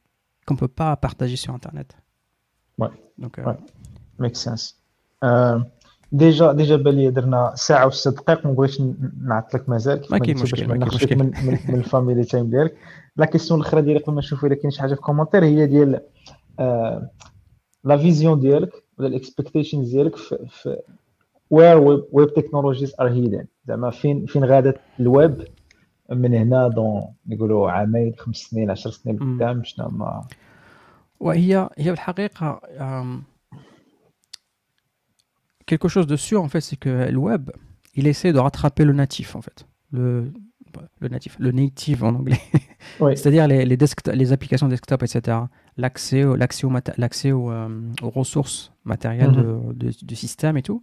qu'on 0.46 0.56
peut 0.56 0.68
pas 0.68 0.96
partager 0.96 1.36
sur 1.36 1.52
internet 1.54 1.96
ouais 2.78 2.88
donc 3.18 3.38
euh, 3.38 3.44
ouais. 3.44 3.56
make 4.18 4.36
sense 4.36 4.64
euh, 5.24 5.58
ديجا 6.12 6.52
ديجا 6.52 6.76
بان 6.76 6.94
لي 6.94 7.10
درنا 7.10 7.52
ساعه 7.54 7.86
وست 7.86 8.08
دقائق 8.08 8.46
ما 8.46 8.52
بغيتش 8.52 8.82
نعطلك 9.22 9.68
مازال 9.68 10.00
كيف 10.00 10.12
ما 10.12 10.18
كاين 10.18 10.36
مشكل 10.42 10.68
ما 10.68 10.86
مشكل 10.86 11.16
من, 11.16 11.26
من, 11.26 11.58
من 11.68 11.74
الفاميلي 11.74 12.24
تايم 12.24 12.50
ديالك 12.50 12.76
لا 13.16 13.26
كيسيون 13.26 13.60
الاخرى 13.60 13.82
ديالك 13.82 14.02
قبل 14.02 14.12
ما 14.12 14.18
نشوف 14.18 14.44
الا 14.44 14.54
كاين 14.54 14.70
شي 14.70 14.80
حاجه 14.80 14.94
في 14.94 15.00
كومونتير 15.00 15.44
هي 15.44 15.66
ديال 15.66 16.00
آه 16.58 17.10
لا 17.84 17.96
فيزيون 17.96 18.40
ديالك 18.40 18.72
ولا 18.98 19.08
الاكسبكتيشنز 19.08 19.90
ديالك 19.90 20.16
في, 20.16 20.38
في 20.50 20.76
وير 21.50 22.04
ويب 22.12 22.34
تكنولوجيز 22.34 22.94
ار 23.00 23.08
هيدن 23.08 23.44
زعما 23.66 23.90
فين 23.90 24.26
فين 24.26 24.44
غادت 24.44 24.80
الويب 25.00 25.44
من 26.10 26.34
هنا 26.34 26.68
دون 26.68 27.02
نقولوا 27.26 27.70
عامين 27.70 28.14
خمس 28.18 28.36
سنين 28.36 28.70
10 28.70 28.90
سنين 28.90 29.16
قدام 29.16 29.64
شنو 29.64 29.88
ما 29.88 30.26
وهي 31.20 31.68
هي 31.78 31.90
بالحقيقه 31.90 32.60
quelque 35.66 35.88
chose 35.88 36.06
de 36.06 36.16
sûr, 36.16 36.42
en 36.42 36.48
fait, 36.48 36.60
c'est 36.60 36.76
que 36.76 37.10
le 37.10 37.18
web, 37.18 37.50
il 37.94 38.06
essaie 38.06 38.32
de 38.32 38.38
rattraper 38.38 38.84
le 38.84 38.92
natif, 38.92 39.36
en 39.36 39.42
fait. 39.42 39.66
Le, 39.90 40.32
le 41.00 41.08
natif, 41.08 41.36
le 41.38 41.52
native 41.52 42.04
en 42.04 42.14
anglais. 42.14 42.40
C'est-à-dire 42.98 43.46
les, 43.46 43.64
les, 43.64 43.76
les, 44.14 44.32
applications 44.32 44.68
desktop, 44.68 45.02
etc. 45.02 45.38
L'accès 45.76 46.24
l'accès 46.36 46.66
l'accès 46.96 47.30
euh, 47.30 47.68
aux, 48.02 48.10
ressources 48.10 48.72
matérielles 48.84 49.30
mhm. 49.30 49.72
de, 49.74 49.90
du 50.02 50.16
système 50.16 50.56
et 50.56 50.62
tout. 50.62 50.82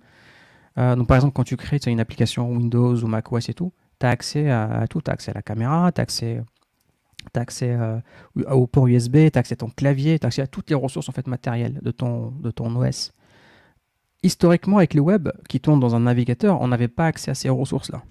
Euh, 0.78 1.02
par 1.04 1.16
exemple, 1.16 1.34
quand 1.34 1.44
tu 1.44 1.56
crées 1.56 1.78
une 1.86 2.00
application 2.00 2.50
Windows 2.50 2.96
ou 2.96 3.06
macOS 3.06 3.48
et 3.48 3.54
tout, 3.54 3.72
tu 4.00 4.06
as 4.06 4.10
accès 4.10 4.50
à, 4.50 4.86
tout. 4.88 5.00
Tu 5.00 5.10
as 5.10 5.14
accès 5.14 5.30
à 5.30 5.34
la 5.34 5.42
caméra, 5.42 5.92
tu 5.92 6.00
as 6.00 6.02
accès, 6.02 6.42
accès 7.34 7.70
euh, 7.70 7.98
au 8.50 8.66
port 8.66 8.86
USB, 8.86 9.30
tu 9.30 9.38
as 9.38 9.38
accès 9.38 9.54
à 9.54 9.56
ton 9.56 9.70
clavier, 9.70 10.18
tu 10.18 10.26
as 10.26 10.28
accès 10.28 10.42
à 10.42 10.46
toutes 10.46 10.70
les 10.70 10.76
ressources 10.76 11.08
en 11.08 11.12
fait, 11.12 11.26
matérielles 11.26 11.80
de 11.82 11.90
ton, 11.90 12.30
de 12.30 12.50
ton 12.50 12.74
OS 12.76 13.12
historiquement, 14.24 14.78
avec 14.78 14.94
le 14.94 15.00
web 15.00 15.28
qui 15.48 15.60
tourne 15.60 15.78
dans 15.78 15.94
un 15.94 16.00
navigateur, 16.00 16.60
on 16.60 16.68
n'avait 16.68 16.88
pas 16.88 17.06
accès 17.06 17.30
à 17.30 17.34
ces 17.34 17.50
ressources-là. 17.50 18.02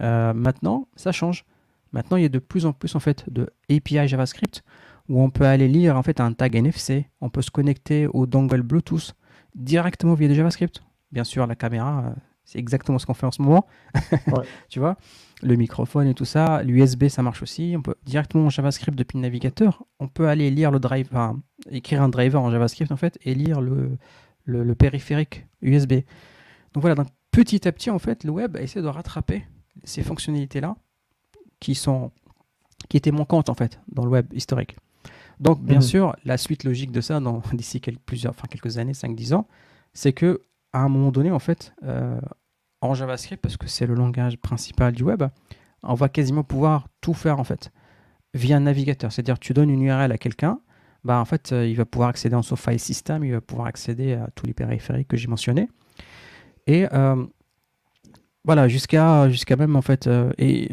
Euh, 0.00 0.32
maintenant, 0.32 0.88
ça 0.96 1.12
change. 1.12 1.44
Maintenant, 1.92 2.16
il 2.16 2.22
y 2.22 2.26
a 2.26 2.30
de 2.30 2.38
plus 2.38 2.64
en 2.64 2.72
plus 2.72 2.94
en 2.94 3.00
fait 3.00 3.30
de 3.30 3.50
API 3.68 4.06
JavaScript 4.06 4.62
où 5.08 5.20
on 5.20 5.30
peut 5.30 5.44
aller 5.44 5.68
lire 5.68 5.96
en 5.96 6.02
fait 6.02 6.20
un 6.20 6.32
tag 6.32 6.54
NFC, 6.54 7.06
on 7.20 7.30
peut 7.30 7.42
se 7.42 7.50
connecter 7.50 8.06
au 8.06 8.26
dongle 8.26 8.62
Bluetooth 8.62 9.14
directement 9.54 10.14
via 10.14 10.32
JavaScript. 10.32 10.82
Bien 11.12 11.24
sûr, 11.24 11.46
la 11.46 11.54
caméra, 11.54 12.04
euh, 12.06 12.20
c'est 12.44 12.58
exactement 12.58 12.98
ce 12.98 13.06
qu'on 13.06 13.14
fait 13.14 13.26
en 13.26 13.30
ce 13.30 13.42
moment. 13.42 13.66
tu 14.68 14.78
vois, 14.78 14.96
le 15.42 15.56
microphone 15.56 16.06
et 16.06 16.14
tout 16.14 16.24
ça, 16.24 16.62
l'USB, 16.62 17.08
ça 17.08 17.22
marche 17.22 17.42
aussi. 17.42 17.74
On 17.76 17.82
peut 17.82 17.94
directement 18.04 18.46
en 18.46 18.50
JavaScript 18.50 18.96
depuis 18.96 19.18
le 19.18 19.22
navigateur, 19.22 19.84
on 20.00 20.08
peut 20.08 20.28
aller 20.28 20.50
lire 20.50 20.70
le 20.70 20.80
driver, 20.80 21.34
écrire 21.70 22.02
un 22.02 22.08
driver 22.08 22.42
en 22.42 22.50
JavaScript 22.50 22.92
en 22.92 22.96
fait 22.96 23.18
et 23.22 23.34
lire 23.34 23.60
le, 23.60 23.98
le, 24.44 24.74
périphérique 24.74 25.46
USB. 25.62 25.92
Donc 26.72 26.82
voilà, 26.82 26.94
donc 26.94 27.08
petit 27.30 27.68
à 27.68 27.72
petit, 27.72 27.90
en 27.90 27.98
fait, 27.98 28.24
le 28.24 28.30
web 28.30 28.56
essaie 28.56 28.82
de 28.82 28.88
rattraper 28.88 29.44
ces 29.84 30.02
fonctionnalités-là 30.02 30.76
qui, 31.60 31.74
sont, 31.74 32.10
qui 32.88 32.96
étaient 32.96 33.12
manquantes, 33.12 33.48
en 33.48 33.54
fait, 33.54 33.80
dans 33.92 34.04
le 34.04 34.10
web 34.10 34.32
historique. 34.32 34.76
Donc, 35.40 35.62
bien 35.62 35.76
mhm. 35.76 35.82
sûr, 35.82 36.16
la 36.24 36.36
suite 36.36 36.64
logique 36.64 36.90
de 36.90 37.00
ça, 37.00 37.20
d'ici 37.52 37.80
quelques, 37.80 38.00
plusieurs, 38.00 38.30
enfin, 38.30 38.48
quelques 38.48 38.78
années, 38.78 38.92
5-10 38.92 39.34
ans, 39.34 39.46
c'est 39.92 40.12
que 40.12 40.42
à 40.72 40.80
un 40.80 40.88
moment 40.88 41.10
donné, 41.10 41.30
en 41.30 41.38
fait, 41.38 41.72
euh, 41.84 42.20
en 42.80 42.94
JavaScript, 42.94 43.42
parce 43.42 43.56
que 43.56 43.66
c'est 43.66 43.86
le 43.86 43.94
langage 43.94 44.36
principal 44.38 44.92
du 44.92 45.02
web, 45.02 45.24
on 45.82 45.94
va 45.94 46.08
quasiment 46.08 46.44
pouvoir 46.44 46.88
tout 47.00 47.14
faire, 47.14 47.38
en 47.38 47.44
fait, 47.44 47.70
via 48.34 48.56
un 48.56 48.60
navigateur. 48.60 49.12
C'est-à-dire, 49.12 49.38
tu 49.38 49.52
donnes 49.52 49.70
une 49.70 49.82
URL 49.82 50.12
à 50.12 50.18
quelqu'un, 50.18 50.60
bah, 51.04 51.20
en 51.20 51.24
fait, 51.24 51.52
euh, 51.52 51.66
il 51.66 51.76
va 51.76 51.84
pouvoir 51.84 52.10
accéder 52.10 52.34
en 52.34 52.42
son 52.42 52.56
file 52.56 52.80
system, 52.80 53.24
il 53.24 53.32
va 53.32 53.40
pouvoir 53.40 53.68
accéder 53.68 54.14
à 54.14 54.28
tous 54.34 54.46
les 54.46 54.54
périphériques 54.54 55.08
que 55.08 55.16
j'ai 55.16 55.28
mentionnés. 55.28 55.68
Et 56.66 56.86
euh, 56.92 57.24
voilà, 58.44 58.68
jusqu'à 58.68 59.28
jusqu'à 59.30 59.56
même 59.56 59.76
en 59.76 59.82
fait 59.82 60.06
euh, 60.06 60.32
et 60.38 60.70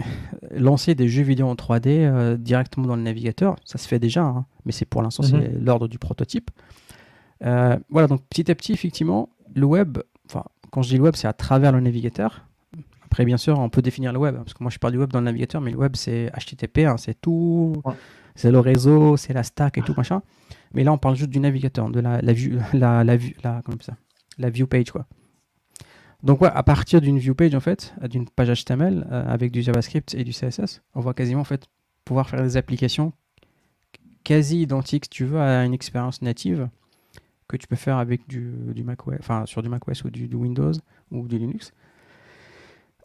lancer 0.51 0.93
des 0.93 1.07
jeux 1.07 1.23
vidéo 1.23 1.47
en 1.47 1.55
3D 1.55 2.35
directement 2.37 2.87
dans 2.87 2.95
le 2.95 3.01
navigateur, 3.01 3.55
ça 3.63 3.77
se 3.77 3.87
fait 3.87 3.99
déjà, 3.99 4.23
hein, 4.23 4.45
mais 4.65 4.71
c'est 4.71 4.85
pour 4.85 5.01
l'instant 5.01 5.23
c'est 5.23 5.37
mhm. 5.37 5.63
l'ordre 5.63 5.87
du 5.87 5.99
prototype. 5.99 6.51
voilà, 7.41 8.07
donc 8.07 8.21
petit 8.27 8.49
à 8.51 8.55
petit, 8.55 8.73
effectivement, 8.73 9.29
le 9.55 9.65
web, 9.65 9.97
enfin, 10.27 10.43
quand 10.71 10.81
je 10.81 10.89
dis 10.89 10.97
le 10.97 11.03
web, 11.03 11.15
c'est 11.15 11.27
à 11.27 11.33
travers 11.33 11.71
le 11.71 11.79
navigateur. 11.79 12.45
Après, 13.05 13.25
bien 13.25 13.37
sûr, 13.37 13.57
on 13.59 13.69
peut 13.69 13.81
définir 13.81 14.13
le 14.13 14.19
web, 14.19 14.35
parce 14.35 14.53
que 14.53 14.63
moi 14.63 14.69
je 14.69 14.77
parle 14.77 14.93
du 14.93 14.99
web 14.99 15.11
dans 15.11 15.19
le 15.19 15.25
navigateur, 15.25 15.61
mais 15.61 15.71
le 15.71 15.77
web 15.77 15.95
c'est 15.95 16.31
HTTP, 16.37 16.79
hein, 16.79 16.97
c'est 16.97 17.19
tout 17.19 17.81
c'est 18.35 18.51
le 18.51 18.59
réseau, 18.59 19.17
c'est 19.17 19.33
la 19.33 19.43
stack 19.43 19.77
et 19.77 19.81
tout 19.81 19.93
machin. 19.95 20.21
Mais 20.73 20.83
là, 20.83 20.91
on 20.91 20.97
parle 20.97 21.15
juste 21.15 21.29
du 21.29 21.39
navigateur, 21.39 21.89
de 21.89 21.99
la, 22.01 22.21
la 22.21 22.33
vue, 22.33 22.59
la, 22.73 23.03
la, 23.03 23.17
la, 23.43 23.61
ça, 23.79 23.95
la 24.37 24.49
view 24.49 24.67
page 24.67 24.91
quoi. 24.91 25.07
Donc 26.23 26.41
ouais, 26.41 26.49
à 26.53 26.63
partir 26.63 27.01
d'une 27.01 27.17
view 27.17 27.35
page 27.35 27.55
en 27.55 27.59
fait, 27.59 27.93
d'une 28.09 28.27
page 28.27 28.63
HTML 28.63 29.07
euh, 29.11 29.23
avec 29.27 29.51
du 29.51 29.61
JavaScript 29.61 30.13
et 30.15 30.23
du 30.23 30.31
CSS, 30.31 30.81
on 30.95 30.99
va 30.99 31.13
quasiment 31.13 31.41
en 31.41 31.45
fait 31.45 31.67
pouvoir 32.03 32.29
faire 32.29 32.41
des 32.41 32.57
applications 32.57 33.13
quasi 34.23 34.61
identiques, 34.61 35.05
si 35.05 35.09
tu 35.09 35.25
veux, 35.25 35.39
à 35.39 35.63
une 35.65 35.73
expérience 35.73 36.21
native 36.21 36.67
que 37.47 37.57
tu 37.57 37.67
peux 37.67 37.75
faire 37.75 37.97
avec 37.97 38.27
du, 38.27 38.51
du 38.73 38.83
macOS, 38.83 39.15
enfin 39.19 39.45
sur 39.45 39.61
du 39.61 39.69
macOS 39.69 40.03
ou 40.03 40.09
du, 40.09 40.35
Windows 40.35 40.73
ou 41.11 41.27
du 41.27 41.37
Linux. 41.37 41.73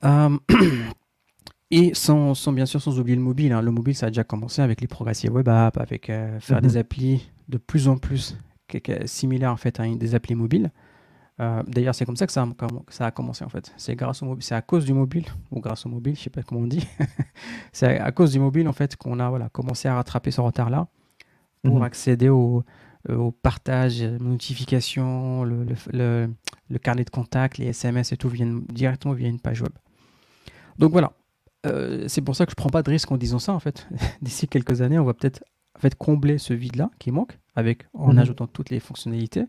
Euh, 0.05 0.37
Et 1.73 1.95
sans, 1.95 2.35
bien 2.53 2.67
sûr, 2.67 2.83
sans 2.83 2.99
oublier 2.99 3.15
le 3.15 3.23
mobile. 3.23 3.53
Hein. 3.53 3.63
Le 3.63 3.71
mobile, 3.71 3.95
ça 3.95 4.07
a 4.07 4.11
déjà 4.11 4.25
commencé 4.25 4.61
avec 4.61 4.81
les 4.81 4.89
progressives 4.89 5.33
web 5.33 5.49
apps, 5.49 5.79
avec 5.79 6.11
euh, 6.11 6.41
faire 6.41 6.61
des 6.61 6.71
mhm. 6.71 6.79
applis 6.79 7.31
de 7.49 7.59
plus 7.59 7.87
en 7.87 7.97
plus 7.97 8.37
similaires 9.05 9.53
en 9.53 9.57
fait 9.57 9.79
à 9.79 9.87
des 9.87 10.15
applis 10.15 10.35
mobiles. 10.35 10.71
Euh, 11.41 11.63
d'ailleurs, 11.67 11.95
c'est 11.95 12.05
comme 12.05 12.17
ça 12.17 12.27
que 12.27 12.33
ça, 12.33 12.47
ça, 12.89 13.07
a 13.07 13.11
commencé 13.11 13.45
en 13.45 13.49
fait. 13.49 13.73
C'est 13.77 13.97
grâce 13.97 14.23
au 14.23 14.27
mobile, 14.27 14.45
c'est 14.45 14.55
à 14.55 14.61
cause 14.61 14.85
du 14.85 14.93
mobile 14.93 15.25
ou 15.51 15.61
grâce 15.61 15.87
au 15.87 15.89
mobile, 15.89 16.15
je 16.15 16.23
sais 16.23 16.31
pas 16.31 16.43
comment 16.43 16.63
on 16.63 16.67
dit. 16.67 16.87
c'est 17.73 17.99
à, 17.99 18.13
cause 18.13 18.33
du 18.33 18.39
mobile 18.39 18.69
en 18.69 18.73
fait 18.73 18.97
qu'on 18.97 19.19
a 19.21 19.31
voilà 19.31 19.49
commencé 19.49 19.89
à 19.89 19.95
rattraper 19.95 20.31
ce 20.31 20.41
retard-là 20.41 20.89
pour 21.63 21.77
mhm. 21.77 21.83
accéder 21.83 22.29
au, 22.29 22.59
euh, 22.59 22.63
au 23.09 23.31
partage, 23.33 24.03
notifications, 24.03 25.45
le, 25.45 25.65
le, 25.93 26.29
le, 26.69 26.79
carnet 26.79 27.05
de 27.05 27.11
contact, 27.11 27.59
les 27.59 27.67
SMS 27.69 28.13
et 28.13 28.17
tout 28.17 28.29
viennent 28.29 28.63
directement 28.67 29.15
via 29.15 29.29
une 29.29 29.41
page 29.41 29.63
web. 29.63 29.73
Donc 30.79 30.93
voilà, 30.93 31.13
euh, 31.67 32.07
c'est 32.09 32.21
pour 32.23 32.37
ça 32.37 32.47
que 32.47 32.51
je 32.53 32.57
prends 32.57 32.71
pas 32.71 32.83
de 32.83 32.91
risque 32.91 33.11
en 33.11 33.17
disant 33.17 33.39
ça 33.39 33.53
en 33.53 33.61
fait. 33.61 33.87
D'ici 34.23 34.49
quelques 34.49 34.83
années, 34.83 34.99
on 34.99 35.05
va 35.05 35.15
peut-être 35.15 35.43
en 35.77 35.79
fait 35.81 35.95
combler 35.95 36.39
ce 36.39 36.53
vide-là 36.55 36.91
qui 36.99 37.11
manque 37.11 37.39
avec, 37.55 37.87
en 37.95 38.13
Mhm. 38.13 38.19
ajoutant 38.19 38.47
toutes 38.47 38.71
les 38.71 38.81
fonctionnalités. 38.81 39.45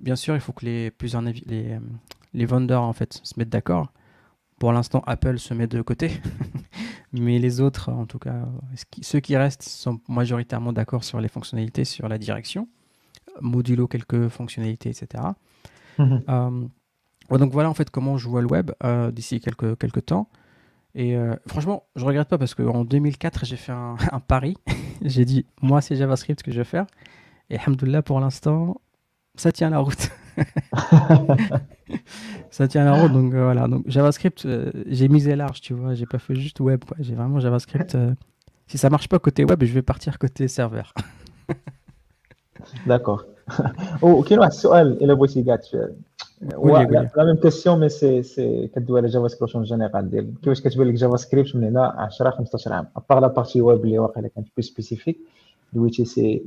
Bien 0.00 0.16
sûr, 0.16 0.34
il 0.34 0.40
faut 0.40 0.52
que 0.52 0.64
les 0.64 0.90
plusieurs 0.90 1.22
les, 1.22 1.34
euh, 1.46 1.78
les 2.34 2.46
vendors 2.46 2.82
en 2.84 2.92
fait 2.92 3.20
se 3.22 3.34
mettent 3.38 3.50
d'accord. 3.50 3.92
Pour 4.62 4.72
l'instant, 4.72 5.02
Apple 5.08 5.40
se 5.40 5.54
met 5.54 5.66
de 5.66 5.82
côté, 5.82 6.20
mais 7.12 7.40
les 7.40 7.60
autres, 7.60 7.88
en 7.88 8.06
tout 8.06 8.20
cas, 8.20 8.46
ceux 9.00 9.18
qui 9.18 9.36
restent 9.36 9.64
sont 9.64 9.98
majoritairement 10.08 10.72
d'accord 10.72 11.02
sur 11.02 11.20
les 11.20 11.26
fonctionnalités, 11.26 11.84
sur 11.84 12.08
la 12.08 12.16
direction, 12.16 12.68
modulo 13.40 13.88
quelques 13.88 14.28
fonctionnalités, 14.28 14.90
etc. 14.90 15.24
Mhm. 15.98 16.22
Euh, 16.28 17.38
donc 17.38 17.52
voilà 17.52 17.70
en 17.70 17.74
fait 17.74 17.90
comment 17.90 18.18
je 18.18 18.28
vois 18.28 18.40
le 18.40 18.46
web 18.46 18.70
euh, 18.84 19.10
d'ici 19.10 19.40
quelques, 19.40 19.76
quelques 19.78 20.06
temps. 20.06 20.28
Et 20.94 21.16
euh, 21.16 21.34
franchement, 21.48 21.82
je 21.96 22.04
regrette 22.04 22.28
pas 22.28 22.38
parce 22.38 22.54
qu'en 22.54 22.84
2004, 22.84 23.44
j'ai 23.44 23.56
fait 23.56 23.72
un, 23.72 23.96
un 24.12 24.20
pari. 24.20 24.56
j'ai 25.02 25.24
dit, 25.24 25.44
moi, 25.60 25.80
c'est 25.80 25.96
JavaScript 25.96 26.40
que 26.40 26.52
je 26.52 26.58
vais 26.58 26.64
faire. 26.64 26.86
Et 27.50 27.58
alhamdoulilah, 27.58 28.02
pour 28.02 28.20
l'instant, 28.20 28.80
ça 29.34 29.50
tient 29.50 29.70
la 29.70 29.80
route. 29.80 30.08
ça 32.51 32.67
tient 32.67 32.85
la 32.85 32.93
route. 32.99 33.13
Donc 33.13 33.33
euh, 33.33 33.43
voilà. 33.49 33.67
Donc 33.67 33.83
JavaScript, 33.87 34.45
euh, 34.45 34.71
j'ai 34.87 35.07
misé 35.07 35.35
large, 35.35 35.59
tu 35.61 35.73
vois. 35.73 35.93
J'ai 35.93 36.05
pas 36.05 36.19
fait 36.19 36.35
juste 36.35 36.59
web. 36.59 36.83
quoi. 36.87 36.97
J'ai 36.99 37.15
vraiment 37.15 37.39
JavaScript. 37.39 37.95
euh, 37.95 38.13
si 38.67 38.77
ça 38.77 38.89
marche 38.89 39.07
pas 39.07 39.19
côté 39.19 39.45
web, 39.45 39.63
je 39.63 39.73
vais 39.73 39.81
partir 39.81 40.17
côté 40.19 40.47
serveur. 40.47 40.93
D'accord. 42.85 43.23
وكاين 44.01 44.39
واحد 44.39 44.51
السؤال 44.51 45.03
الا 45.03 45.13
بغيتي 45.13 45.43
كاع 45.43 45.55
ت- 45.55 45.95
هو 46.53 46.75
قول 46.75 46.79
لي، 46.79 46.85
قول 46.85 46.93
لي. 46.93 47.09
لا 47.17 47.23
ميم 47.25 47.35
كيسيون 47.35 47.79
مي 47.79 47.89
سي 47.89 48.23
سي 48.23 48.67
كدوي 48.75 48.99
على 48.99 49.07
جافا 49.07 49.27
سكريبت 49.27 49.55
اون 49.55 49.63
جينيرال 49.63 50.09
ديال 50.09 50.33
كيفاش 50.43 50.61
كتبان 50.61 50.87
لك 50.87 50.93
جافا 50.93 51.17
سكريبت 51.17 51.55
من 51.55 51.63
هنا 51.63 51.95
10 51.97 52.29
15 52.29 52.73
عام 52.73 52.87
ابار 52.95 53.19
لا 53.19 53.27
بارتي 53.27 53.61
ويب 53.61 53.85
اللي 53.85 53.99
واقيلا 53.99 54.27
كانت 54.27 54.47
بلو 54.57 54.63
سبيسيفيك 54.63 55.17
دويتي 55.73 56.05
سي 56.05 56.41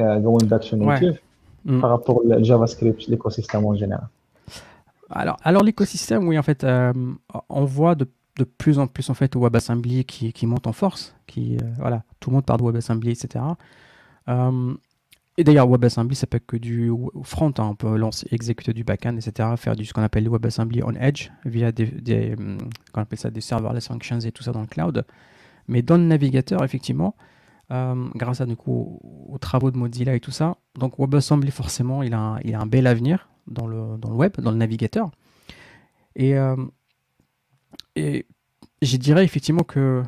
going 0.00 0.44
d'action 0.46 0.74
Ouais. 0.78 1.00
native 1.00 1.16
Mm. 1.65 1.81
par 1.81 1.89
rapport 1.89 2.17
au 2.17 2.43
JavaScript, 2.43 3.07
l'écosystème 3.07 3.65
en 3.65 3.75
général. 3.75 4.07
Alors, 5.09 5.37
alors 5.43 5.63
l'écosystème, 5.63 6.27
oui, 6.27 6.37
en 6.37 6.43
fait, 6.43 6.63
euh, 6.63 6.93
on 7.49 7.65
voit 7.65 7.95
de, 7.95 8.07
de 8.37 8.43
plus 8.43 8.79
en 8.79 8.87
plus 8.87 9.09
en 9.09 9.13
fait 9.13 9.35
WebAssembly 9.35 10.05
qui, 10.05 10.31
qui 10.33 10.45
monte 10.45 10.67
en 10.67 10.73
force, 10.73 11.15
qui 11.27 11.57
euh, 11.57 11.61
voilà, 11.77 12.03
tout 12.19 12.29
le 12.29 12.35
monde 12.35 12.45
parle 12.45 12.59
de 12.59 12.65
WebAssembly, 12.65 13.11
etc. 13.11 13.43
Euh, 14.27 14.73
et 15.37 15.43
d'ailleurs, 15.43 15.67
WebAssembly, 15.67 16.15
ça 16.15 16.27
peut 16.27 16.39
que 16.39 16.57
du 16.57 16.91
front, 17.23 17.53
hein, 17.57 17.69
on 17.71 17.75
peut 17.75 17.95
lancer, 17.95 18.27
exécuter 18.31 18.73
du 18.73 18.83
backend, 18.83 19.17
etc., 19.17 19.49
faire 19.57 19.75
du 19.75 19.85
ce 19.85 19.93
qu'on 19.93 20.03
appelle 20.03 20.25
le 20.25 20.29
WebAssembly 20.29 20.81
on 20.83 20.93
edge 20.93 21.29
via 21.45 21.71
des, 21.71 21.85
des 21.85 22.35
qu'on 22.93 23.01
appelle 23.01 23.19
ça 23.19 23.31
des 23.31 23.41
serverless 23.41 23.87
functions 23.87 24.19
et 24.19 24.31
tout 24.31 24.43
ça 24.43 24.51
dans 24.51 24.61
le 24.61 24.67
cloud. 24.67 25.05
Mais 25.67 25.81
dans 25.81 25.97
le 25.97 26.03
navigateur, 26.03 26.63
effectivement, 26.63 27.15
euh, 27.71 28.07
grâce 28.15 28.41
à 28.41 28.45
du 28.45 28.55
coup 28.55 28.99
aux 29.27 29.37
travaux 29.37 29.71
de 29.71 29.77
Mozilla 29.77 30.15
et 30.15 30.19
tout 30.19 30.31
ça, 30.31 30.57
donc 30.77 30.97
WebAssembly 30.97 31.51
forcément, 31.51 32.03
il 32.03 32.13
a 32.13 32.19
un, 32.19 32.39
il 32.41 32.55
a 32.55 32.59
un 32.59 32.65
bel 32.65 32.87
avenir 32.87 33.29
dans 33.47 33.67
le, 33.67 33.97
dans 33.97 34.09
le 34.09 34.15
web, 34.15 34.33
dans 34.39 34.51
le 34.51 34.57
navigateur. 34.57 35.11
Et, 36.15 36.37
euh, 36.37 36.55
et 37.95 38.25
je 38.81 38.97
dirais 38.97 39.23
effectivement 39.23 39.63
que 39.63 40.03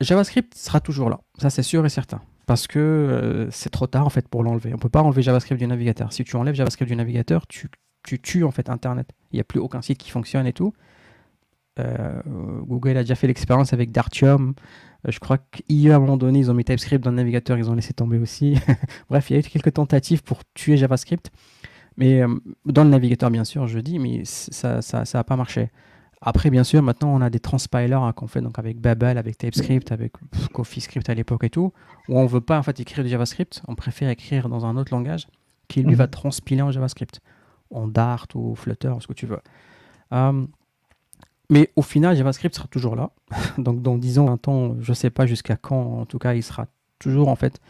JavaScript 0.00 0.54
sera 0.54 0.80
toujours 0.80 1.10
là, 1.10 1.20
ça 1.38 1.50
c'est 1.50 1.62
sûr 1.62 1.84
et 1.86 1.88
certain. 1.88 2.20
Parce 2.46 2.68
que 2.68 2.78
euh, 2.78 3.50
c'est 3.50 3.70
trop 3.70 3.88
tard 3.88 4.06
en 4.06 4.10
fait 4.10 4.28
pour 4.28 4.44
l'enlever. 4.44 4.72
On 4.72 4.78
peut 4.78 4.88
pas 4.88 5.02
enlever 5.02 5.20
JavaScript 5.20 5.58
du 5.58 5.66
navigateur. 5.66 6.12
Si 6.12 6.22
tu 6.22 6.36
enlèves 6.36 6.54
JavaScript 6.54 6.88
du 6.88 6.96
navigateur, 6.96 7.46
tu, 7.48 7.68
tu 8.04 8.20
tues 8.20 8.44
en 8.44 8.52
fait 8.52 8.70
Internet. 8.70 9.10
Il 9.32 9.36
n'y 9.36 9.40
a 9.40 9.44
plus 9.44 9.58
aucun 9.58 9.82
site 9.82 9.98
qui 9.98 10.10
fonctionne 10.10 10.46
et 10.46 10.52
tout. 10.52 10.72
Euh, 11.78 12.20
Google 12.66 12.96
a 12.96 13.02
déjà 13.02 13.14
fait 13.14 13.26
l'expérience 13.26 13.72
avec 13.72 13.90
Dartium. 13.92 14.54
Euh, 15.06 15.10
je 15.10 15.18
crois 15.20 15.38
qu'IE, 15.38 15.90
à 15.90 15.96
un 15.96 15.98
moment 15.98 16.16
donné, 16.16 16.38
ils 16.38 16.50
ont 16.50 16.54
mis 16.54 16.64
TypeScript 16.64 17.04
dans 17.04 17.10
le 17.10 17.16
navigateur, 17.16 17.58
ils 17.58 17.70
ont 17.70 17.74
laissé 17.74 17.92
tomber 17.92 18.18
aussi. 18.18 18.56
Bref, 19.10 19.30
il 19.30 19.34
y 19.34 19.36
a 19.36 19.40
eu 19.40 19.42
quelques 19.42 19.74
tentatives 19.74 20.22
pour 20.22 20.40
tuer 20.54 20.76
JavaScript. 20.76 21.30
Mais 21.96 22.22
euh, 22.22 22.28
dans 22.64 22.84
le 22.84 22.90
navigateur, 22.90 23.30
bien 23.30 23.44
sûr, 23.44 23.66
je 23.66 23.78
dis, 23.78 23.98
mais 23.98 24.22
ça 24.24 24.74
n'a 24.74 24.82
ça, 24.82 25.04
ça 25.04 25.24
pas 25.24 25.36
marché. 25.36 25.70
Après, 26.22 26.50
bien 26.50 26.64
sûr, 26.64 26.82
maintenant, 26.82 27.14
on 27.14 27.20
a 27.20 27.28
des 27.30 27.40
transpilers 27.40 28.02
hein, 28.02 28.12
qu'on 28.12 28.26
fait 28.26 28.40
donc 28.40 28.58
avec 28.58 28.80
Babel, 28.80 29.18
avec 29.18 29.36
TypeScript, 29.36 29.92
avec 29.92 30.12
CoffeeScript 30.52 31.08
à 31.10 31.14
l'époque 31.14 31.44
et 31.44 31.50
tout, 31.50 31.72
où 32.08 32.18
on 32.18 32.22
ne 32.22 32.28
veut 32.28 32.40
pas 32.40 32.58
en 32.58 32.62
fait 32.62 32.80
écrire 32.80 33.04
du 33.04 33.10
JavaScript, 33.10 33.62
on 33.68 33.74
préfère 33.74 34.08
écrire 34.08 34.48
dans 34.48 34.64
un 34.64 34.76
autre 34.76 34.92
langage 34.94 35.28
qui 35.68 35.82
lui 35.82 35.90
Mhm. 35.90 35.96
va 35.96 36.06
transpiler 36.08 36.62
en 36.62 36.70
JavaScript, 36.70 37.20
en 37.70 37.86
Dart 37.86 38.26
ou 38.34 38.54
Flutter, 38.54 38.94
ce 39.00 39.06
que 39.06 39.12
tu 39.12 39.26
veux. 39.26 39.40
Euh, 40.12 40.46
mais 41.50 41.70
au 41.76 41.82
final, 41.82 42.16
JavaScript 42.16 42.54
sera 42.54 42.68
toujours 42.68 42.96
là. 42.96 43.10
Donc, 43.58 43.82
dans 43.82 43.96
10 43.96 44.18
ans, 44.18 44.26
20 44.26 44.48
ans, 44.48 44.76
je 44.80 44.90
ne 44.90 44.94
sais 44.94 45.10
pas 45.10 45.26
jusqu'à 45.26 45.56
quand, 45.56 46.00
en 46.00 46.06
tout 46.06 46.18
cas, 46.18 46.34
il 46.34 46.42
sera 46.42 46.66
toujours 46.98 47.28
en 47.28 47.36
fait 47.36 47.60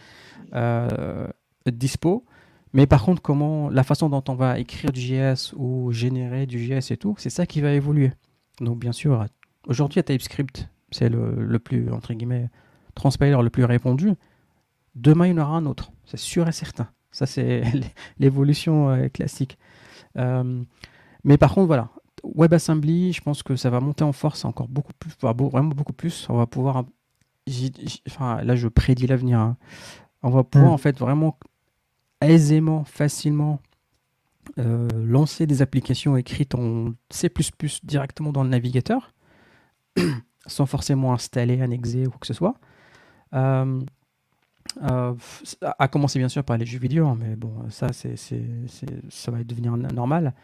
euh, 0.54 1.28
dispo. 1.66 2.24
Mais 2.72 2.86
par 2.86 3.04
contre, 3.04 3.22
comment 3.22 3.70
la 3.70 3.84
façon 3.84 4.08
dont 4.08 4.24
on 4.28 4.34
va 4.34 4.58
écrire 4.58 4.92
du 4.92 5.00
JS 5.00 5.54
ou 5.56 5.92
générer 5.92 6.46
du 6.46 6.58
JS 6.58 6.90
et 6.90 6.96
tout, 6.96 7.14
c'est 7.18 7.30
ça 7.30 7.46
qui 7.46 7.60
va 7.60 7.72
évoluer. 7.72 8.12
Donc, 8.60 8.78
bien 8.78 8.92
sûr, 8.92 9.26
aujourd'hui, 9.66 10.02
TypeScript, 10.02 10.68
c'est 10.90 11.08
le, 11.08 11.34
le 11.34 11.58
plus, 11.58 11.90
entre 11.90 12.12
guillemets, 12.14 12.48
transpiler 12.94 13.30
le 13.30 13.50
plus 13.50 13.64
répandu. 13.64 14.12
Demain, 14.94 15.26
il 15.26 15.30
y 15.30 15.34
en 15.34 15.42
aura 15.42 15.56
un 15.56 15.66
autre. 15.66 15.92
C'est 16.06 16.18
sûr 16.18 16.48
et 16.48 16.52
certain. 16.52 16.88
Ça, 17.12 17.26
c'est 17.26 17.62
l'évolution 18.18 18.90
euh, 18.90 19.08
classique. 19.08 19.58
Euh, 20.16 20.62
mais 21.24 21.38
par 21.38 21.54
contre, 21.54 21.66
voilà, 21.66 21.90
WebAssembly, 22.34 23.12
je 23.12 23.20
pense 23.20 23.42
que 23.42 23.56
ça 23.56 23.70
va 23.70 23.80
monter 23.80 24.04
en 24.04 24.12
force 24.12 24.44
encore 24.44 24.68
beaucoup 24.68 24.92
plus, 24.98 25.12
vraiment 25.20 25.68
beaucoup 25.74 25.92
plus. 25.92 26.26
On 26.28 26.36
va 26.36 26.46
pouvoir, 26.46 26.84
enfin, 28.08 28.42
là, 28.42 28.56
je 28.56 28.68
prédis 28.68 29.06
l'avenir. 29.06 29.38
hein. 29.38 29.56
On 30.22 30.30
va 30.30 30.42
pouvoir 30.44 30.70
Mm. 30.72 30.74
en 30.74 30.78
fait 30.78 30.98
vraiment 30.98 31.38
aisément, 32.20 32.84
facilement 32.84 33.60
euh, 34.58 34.88
lancer 35.04 35.46
des 35.46 35.60
applications 35.62 36.16
écrites 36.16 36.54
en 36.54 36.92
C++ 37.10 37.30
directement 37.82 38.32
dans 38.32 38.42
le 38.44 38.48
navigateur, 38.48 39.12
sans 40.46 40.66
forcément 40.66 41.12
installer, 41.12 41.60
annexer 41.60 42.06
ou 42.06 42.10
quoi 42.10 42.18
que 42.20 42.26
ce 42.26 42.34
soit. 42.34 42.54
Euh, 43.34 43.80
euh, 44.82 45.14
à 45.78 45.88
commencer 45.88 46.18
bien 46.18 46.28
sûr 46.28 46.44
par 46.44 46.58
les 46.58 46.66
jeux 46.66 46.78
vidéo, 46.78 47.06
hein, 47.06 47.16
mais 47.18 47.34
bon, 47.36 47.52
ça, 47.70 47.92
c'est, 47.92 48.16
ça 48.16 49.30
va 49.30 49.42
devenir 49.44 49.76
normal. 49.76 50.34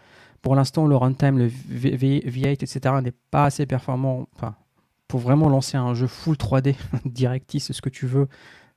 Pour 0.43 0.56
l'instant, 0.56 0.86
le 0.86 0.97
runtime, 0.97 1.39
le 1.39 1.47
V- 1.47 1.97
V- 1.97 2.23
V8, 2.27 2.62
etc., 2.64 2.97
n'est 3.02 3.14
pas 3.31 3.44
assez 3.47 3.64
performant. 3.66 4.28
Pour 5.09 5.20
vraiment 5.20 5.48
lancer 5.48 5.77
un 5.77 5.94
jeu 5.94 6.06
full 6.06 6.36
3D, 6.36 6.74
DirectX, 7.05 7.73
ce 7.73 7.81
que 7.82 7.89
tu 7.90 8.06
veux, 8.06 8.28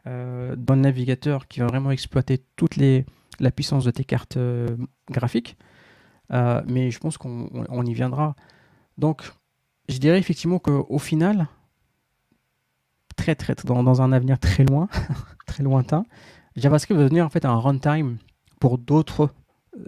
euh, 0.08 0.56
dans 0.58 0.76
le 0.76 0.82
navigateur 0.82 1.48
qui 1.48 1.62
va 1.62 1.68
vraiment 1.68 1.92
exploiter 1.92 2.44
toute 2.56 2.76
la 2.78 3.52
puissance 3.52 3.86
de 3.86 3.92
tes 3.92 4.04
cartes 4.04 4.38
euh, 4.38 4.68
graphiques. 5.10 5.58
Euh, 6.32 6.62
mais 6.68 6.92
je 6.92 7.00
pense 7.00 7.18
qu'on 7.18 7.50
on- 7.54 7.66
on 7.70 7.86
y 7.86 7.94
viendra. 7.94 8.36
Donc, 8.98 9.32
je 9.90 9.98
dirais 9.98 10.20
effectivement 10.20 10.60
qu'au 10.60 11.00
final, 11.00 11.48
très, 13.16 13.36
très, 13.36 13.56
dans, 13.66 14.02
un 14.02 14.12
avenir 14.12 14.40
très 14.40 14.64
loin, 14.66 14.88
très 15.48 15.64
lointain, 15.64 16.06
JavaScript 16.56 16.98
va 16.98 17.04
devenir 17.06 17.26
en 17.26 17.30
fait 17.30 17.46
un 17.46 17.56
runtime 17.58 18.18
pour 18.60 18.78
d'autres 18.78 19.30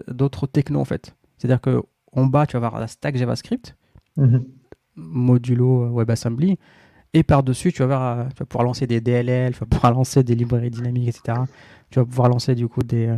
d'autres 0.08 0.46
technos 0.46 0.80
en 0.80 0.84
fait. 0.84 1.14
C'est-à-dire 1.38 1.60
que 1.60 1.82
en 2.12 2.26
bas, 2.26 2.46
tu 2.46 2.56
vas 2.58 2.66
avoir 2.66 2.80
la 2.80 2.86
stack 2.86 3.16
JavaScript, 3.16 3.76
Mhm. 4.16 4.44
modulo 4.96 5.84
euh, 5.84 5.88
WebAssembly, 5.90 6.58
et 7.14 7.22
par-dessus, 7.22 7.72
tu 7.72 7.78
vas, 7.78 7.84
avoir, 7.84 8.18
euh, 8.18 8.24
tu 8.30 8.40
vas 8.40 8.46
pouvoir 8.46 8.64
lancer 8.64 8.86
des 8.86 9.00
DLL, 9.00 9.52
tu 9.54 9.60
vas 9.60 9.66
pouvoir 9.66 9.92
lancer 9.94 10.22
des 10.24 10.34
librairies 10.34 10.70
dynamiques, 10.70 11.08
etc. 11.08 11.38
Tu 11.90 11.98
vas 11.98 12.04
pouvoir 12.04 12.28
lancer 12.28 12.54
du 12.54 12.68
coup 12.68 12.82
des, 12.82 13.06
euh, 13.08 13.16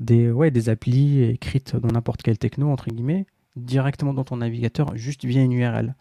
des, 0.00 0.30
ouais, 0.30 0.50
des 0.50 0.68
applis 0.68 1.22
écrites 1.22 1.74
dans 1.76 1.88
n'importe 1.88 2.22
quelle 2.22 2.38
techno, 2.38 2.70
entre 2.70 2.88
guillemets, 2.90 3.26
directement 3.56 4.14
dans 4.14 4.24
ton 4.24 4.36
navigateur, 4.36 4.96
juste 4.96 5.24
via 5.24 5.42
une 5.42 5.52
URL. 5.52 5.94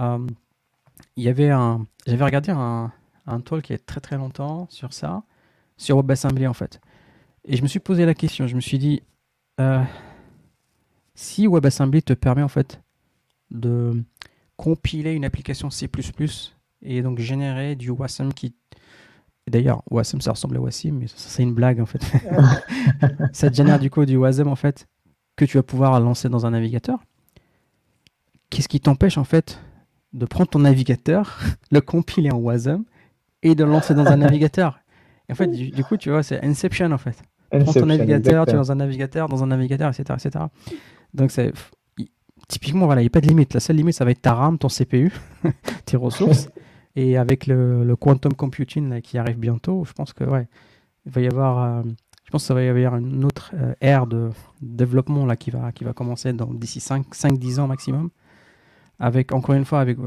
Euh, 0.00 0.26
il 1.16 1.24
y 1.24 1.28
avait 1.28 1.50
un, 1.50 1.86
j'avais 2.06 2.24
regardé 2.24 2.50
un, 2.52 2.90
un 3.26 3.40
talk 3.40 3.68
il 3.68 3.72
y 3.72 3.76
a 3.76 3.78
très 3.78 4.00
très 4.00 4.16
longtemps 4.16 4.66
sur 4.70 4.92
ça, 4.92 5.24
sur 5.76 5.96
WebAssembly 5.98 6.46
en 6.46 6.54
fait. 6.54 6.80
Et 7.44 7.56
je 7.56 7.62
me 7.62 7.68
suis 7.68 7.80
posé 7.80 8.06
la 8.06 8.14
question, 8.14 8.46
je 8.46 8.56
me 8.56 8.60
suis 8.60 8.78
dit, 8.78 9.02
euh, 9.60 9.82
si 11.16 11.48
WebAssembly 11.48 12.02
te 12.02 12.12
permet 12.12 12.42
en 12.42 12.48
fait 12.48 12.80
de 13.50 14.04
compiler 14.56 15.12
une 15.12 15.24
application 15.24 15.70
C++ 15.70 15.88
et 16.82 17.02
donc 17.02 17.18
générer 17.18 17.74
du 17.74 17.90
WASM 17.90 18.32
qui... 18.32 18.54
D'ailleurs, 19.48 19.82
WASM, 19.90 20.20
ça 20.20 20.32
ressemble 20.32 20.56
à 20.56 20.60
WASM, 20.60 20.98
mais 20.98 21.06
c'est 21.08 21.42
une 21.42 21.54
blague 21.54 21.80
en 21.80 21.86
fait. 21.86 22.02
ça 23.32 23.48
te 23.48 23.54
génère 23.54 23.78
du 23.78 23.90
coup 23.90 24.04
du 24.04 24.16
WASM 24.16 24.48
en 24.48 24.56
fait 24.56 24.86
que 25.36 25.44
tu 25.44 25.56
vas 25.56 25.62
pouvoir 25.62 25.98
lancer 26.00 26.28
dans 26.28 26.46
un 26.46 26.50
navigateur. 26.50 26.98
Qu'est-ce 28.50 28.68
qui 28.68 28.80
t'empêche 28.80 29.18
en 29.18 29.24
fait 29.24 29.60
de 30.12 30.26
prendre 30.26 30.50
ton 30.50 30.58
navigateur, 30.58 31.40
le 31.70 31.80
compiler 31.80 32.30
en 32.30 32.38
WASM 32.38 32.84
et 33.42 33.54
de 33.54 33.64
le 33.64 33.70
lancer 33.70 33.94
dans 33.94 34.06
un 34.06 34.16
navigateur? 34.16 34.80
Et 35.28 35.32
en 35.32 35.34
fait, 35.34 35.46
du, 35.46 35.70
du 35.70 35.82
coup, 35.82 35.96
tu 35.96 36.10
vois, 36.10 36.22
c'est 36.22 36.44
Inception 36.44 36.90
en 36.92 36.98
fait. 36.98 37.22
Prends 37.50 37.72
ton 37.72 37.86
navigateur, 37.86 38.44
tu 38.44 38.52
es 38.52 38.56
dans 38.56 38.72
un 38.72 38.76
navigateur, 38.76 39.28
dans 39.28 39.44
un 39.44 39.46
navigateur, 39.46 39.90
etc. 39.90 40.18
etc. 40.18 40.44
Donc, 41.16 41.30
c'est. 41.30 41.52
Typiquement, 42.48 42.86
voilà, 42.86 43.00
il 43.00 43.04
n'y 43.04 43.08
a 43.08 43.10
pas 43.10 43.20
de 43.20 43.26
limite. 43.26 43.54
La 43.54 43.60
seule 43.60 43.74
limite, 43.74 43.96
ça 43.96 44.04
va 44.04 44.12
être 44.12 44.22
ta 44.22 44.32
RAM, 44.32 44.56
ton 44.56 44.68
CPU, 44.68 45.12
tes 45.84 45.96
ressources. 45.96 46.48
Et 46.94 47.16
avec 47.16 47.48
le, 47.48 47.94
quantum 47.96 48.34
computing 48.34 49.00
qui 49.00 49.18
arrive 49.18 49.36
bientôt, 49.36 49.84
je 49.84 49.92
pense 49.92 50.12
que 50.12 50.22
ouais, 50.22 50.46
il 51.04 51.12
va 51.12 51.20
y 51.20 51.26
avoir, 51.26 51.84
je 52.24 52.30
pense 52.30 52.44
que 52.44 52.46
ça 52.46 52.54
va 52.54 52.62
y 52.62 52.68
avoir 52.68 52.96
une 52.96 53.24
autre 53.24 53.52
ère 53.80 54.06
de 54.06 54.30
développement 54.62 55.26
là 55.26 55.36
qui 55.36 55.50
va 55.50 55.72
qui 55.72 55.84
va 55.84 55.92
commencer 55.92 56.32
dans 56.32 56.54
d'ici 56.54 56.80
5 56.80 57.14
5 57.14 57.38
10 57.38 57.58
ans 57.58 57.66
maximum 57.66 58.08
avec 58.98 59.32
encore 59.32 59.54
une 59.54 59.66
fois 59.66 59.80
avec 59.80 59.98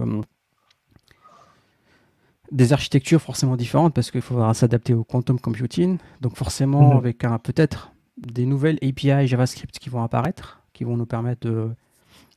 des 2.51 2.73
architectures 2.73 3.21
forcément 3.21 3.55
différentes 3.55 3.93
parce 3.93 4.11
qu'il 4.11 4.21
faudra 4.21 4.53
s'adapter 4.53 4.93
au 4.93 5.03
quantum 5.03 5.39
computing. 5.39 5.97
Donc 6.21 6.35
forcément 6.35 6.91
mhm. 6.91 6.97
avec 6.97 7.23
un 7.23 7.37
peut-être 7.37 7.91
des 8.17 8.45
nouvelles 8.45 8.79
API 8.81 9.27
JavaScript 9.27 9.77
qui 9.79 9.89
vont 9.89 10.03
apparaître, 10.03 10.58
qui 10.79 10.85
vont 10.85 10.95
nous 10.95 11.05
permettre 11.05 11.45
de, 11.45 11.71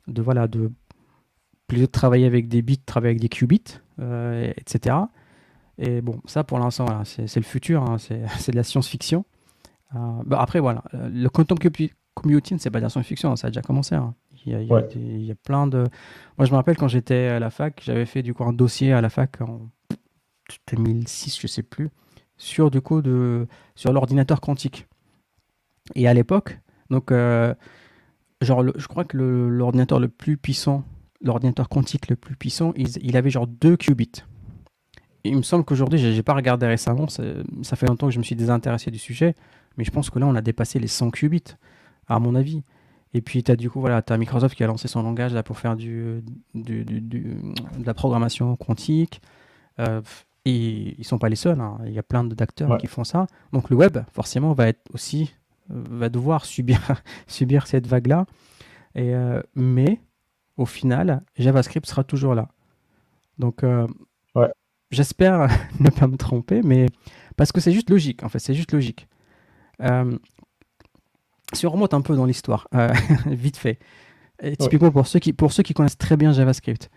de 0.09 0.21
voilà 0.21 0.49
de 0.49 0.73
plutôt 1.69 1.87
de 1.87 1.91
travailler 1.93 2.27
avec 2.27 2.49
des 2.49 2.61
bits, 2.61 2.77
travailler 2.77 3.11
avec 3.11 3.21
des 3.21 3.29
qubits, 3.29 3.79
euh, 4.01 4.53
etc. 4.57 4.97
Et 5.79 6.01
bon, 6.01 6.21
ça 6.25 6.43
pour 6.43 6.59
l'instant, 6.59 7.05
c'est 7.05 7.37
le 7.37 7.43
futur, 7.43 7.85
hein, 7.85 7.99
c'est 7.99 8.51
de 8.51 8.57
la 8.57 8.65
science-fiction. 8.65 9.25
Euh, 9.95 9.99
bah, 10.27 10.41
après, 10.41 10.59
voilà, 10.59 10.83
euh, 10.93 11.09
le 11.09 11.29
quantum 11.29 11.57
computing, 12.15 12.59
c'est 12.59 12.71
pas 12.71 12.81
de 12.81 12.83
la 12.83 12.91
science-fiction, 12.91 13.37
ça 13.37 13.47
a 13.47 13.51
déjà 13.51 13.63
commencé. 13.63 13.95
Hein. 13.95 14.13
Il, 14.45 14.53
y 14.53 14.57
a, 14.57 14.61
il, 14.61 15.25
y 15.25 15.31
a 15.31 15.37
plein 15.37 15.69
de. 15.69 15.87
Moi, 16.37 16.47
je 16.47 16.51
me 16.51 16.57
rappelle 16.57 16.77
quand 16.77 16.89
j'étais 16.89 17.29
à 17.29 17.39
la 17.39 17.51
fac, 17.51 17.81
j'avais 17.85 18.07
fait 18.07 18.25
du 18.25 18.35
coup 18.35 18.43
un 18.43 18.53
dossier 18.53 18.93
à 18.93 19.01
la 19.01 19.09
fac 19.09 19.41
en 19.41 19.71
2006, 20.73 21.41
je 21.41 21.47
sais 21.47 21.63
plus, 21.63 21.91
sur 22.39 22.73
du 22.73 22.81
coup 22.81 23.03
de 23.03 23.47
sur 23.77 23.93
l'ordinateur 23.93 24.41
quantique. 24.41 24.89
Et 25.95 26.09
à 26.09 26.15
l'époque, 26.15 26.59
donc 26.91 27.13
euh, 27.13 27.55
genre 28.45 28.65
je 28.77 28.87
crois 28.87 29.05
que 29.05 29.17
l'ordinateur 29.17 30.01
le, 30.01 30.09
plus 30.09 30.37
puissant, 30.37 30.85
l'ordinateur 31.23 31.69
quantique 31.69 32.09
le 32.09 32.17
plus 32.17 32.37
puissant, 32.37 32.73
il, 32.77 33.17
avait 33.17 33.31
genre 33.31 33.47
2 33.47 33.77
qubits. 33.77 34.25
il 35.25 35.37
me 35.37 35.43
semble 35.43 35.65
qu'aujourd'hui, 35.65 35.99
j'ai 35.99 36.23
pas 36.23 36.35
regardé 36.35 36.67
récemment, 36.67 37.07
ça 37.09 37.77
fait 37.77 37.87
longtemps 37.87 38.09
que 38.09 38.15
je 38.15 38.19
me 38.19 38.25
suis 38.25 38.37
désintéressé 38.37 38.91
du 38.91 38.99
sujet, 38.99 39.35
mais 39.77 39.85
je 39.85 39.91
pense 39.91 40.11
que 40.11 40.19
là 40.19 40.27
on 40.27 40.35
a 40.35 40.43
dépassé 40.43 40.79
les 40.79 40.89
100 40.89 41.11
qubits, 41.11 41.57
à 42.09 42.19
mon 42.19 42.35
avis. 42.35 42.63
Et 43.15 43.21
puis, 43.21 43.43
tu 43.43 43.53
as 43.53 43.57
du 43.57 43.69
coup, 43.69 43.81
voilà, 43.81 44.03
as 44.07 44.17
Microsoft 44.17 44.55
qui 44.55 44.65
a 44.65 44.67
lancé 44.67 44.89
son 44.89 45.03
langage 45.03 45.35
là, 45.35 45.43
pour 45.43 45.59
faire 45.59 45.77
du, 45.77 46.23
du, 46.55 46.85
de 46.85 47.85
la 47.85 47.95
programmation 47.95 48.57
quantique. 48.57 49.21
Euh, 49.81 50.01
et 50.45 50.97
ils 50.99 51.05
sont 51.05 51.19
pas 51.19 51.29
les 51.29 51.37
seuls, 51.37 51.61
hein. 51.61 51.79
il 51.87 51.93
y 51.93 51.99
a 51.99 52.03
plein 52.03 52.25
d'acteurs 52.25 52.77
qui 52.79 52.89
font 52.89 53.05
ça. 53.05 53.27
Donc 53.53 53.71
le 53.71 53.77
web, 53.77 53.99
forcément, 54.13 54.55
va 54.55 54.69
être 54.69 54.83
aussi 54.93 55.33
va 55.69 56.09
devoir 56.09 56.45
subir, 56.45 56.81
subir 57.27 57.67
cette 57.67 57.87
vague-là. 57.87 58.27
Et, 58.95 59.15
euh, 59.15 59.43
mais 59.55 60.01
au 60.57 60.67
final, 60.67 61.23
JavaScript 61.39 61.87
sera 61.87 62.05
toujours 62.05 62.35
là. 62.35 62.49
Donc 63.39 63.65
euh, 63.65 63.87
j'espère 64.91 65.49
ne 65.81 65.91
pas 65.91 66.07
me 66.07 66.17
tromper, 66.17 66.63
mais 66.63 66.87
parce 67.37 67.53
que 67.53 67.61
c'est 67.61 67.73
juste 67.73 67.91
logique, 67.91 68.23
en 68.23 68.29
fait, 68.29 68.39
c'est 68.39 68.55
juste 68.55 68.73
logique. 68.73 69.09
si 71.53 71.67
on 71.67 71.71
remonte 71.71 71.95
un 71.95 72.03
peu 72.03 72.15
dans 72.15 72.27
l'histoire, 72.27 72.69
vite 73.27 73.57
fait, 73.57 73.79
typiquement 74.59 74.91
pour, 74.91 75.07
ceux 75.07 75.19
qui, 75.19 75.33
pour 75.33 75.53
ceux 75.53 75.63
qui 75.63 75.73
connaissent 75.73 75.99
très 75.99 76.17
bien 76.17 76.33
JavaScript, 76.33 76.91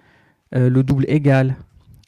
le 0.51 0.83
double 0.83 1.05
égal, 1.07 1.55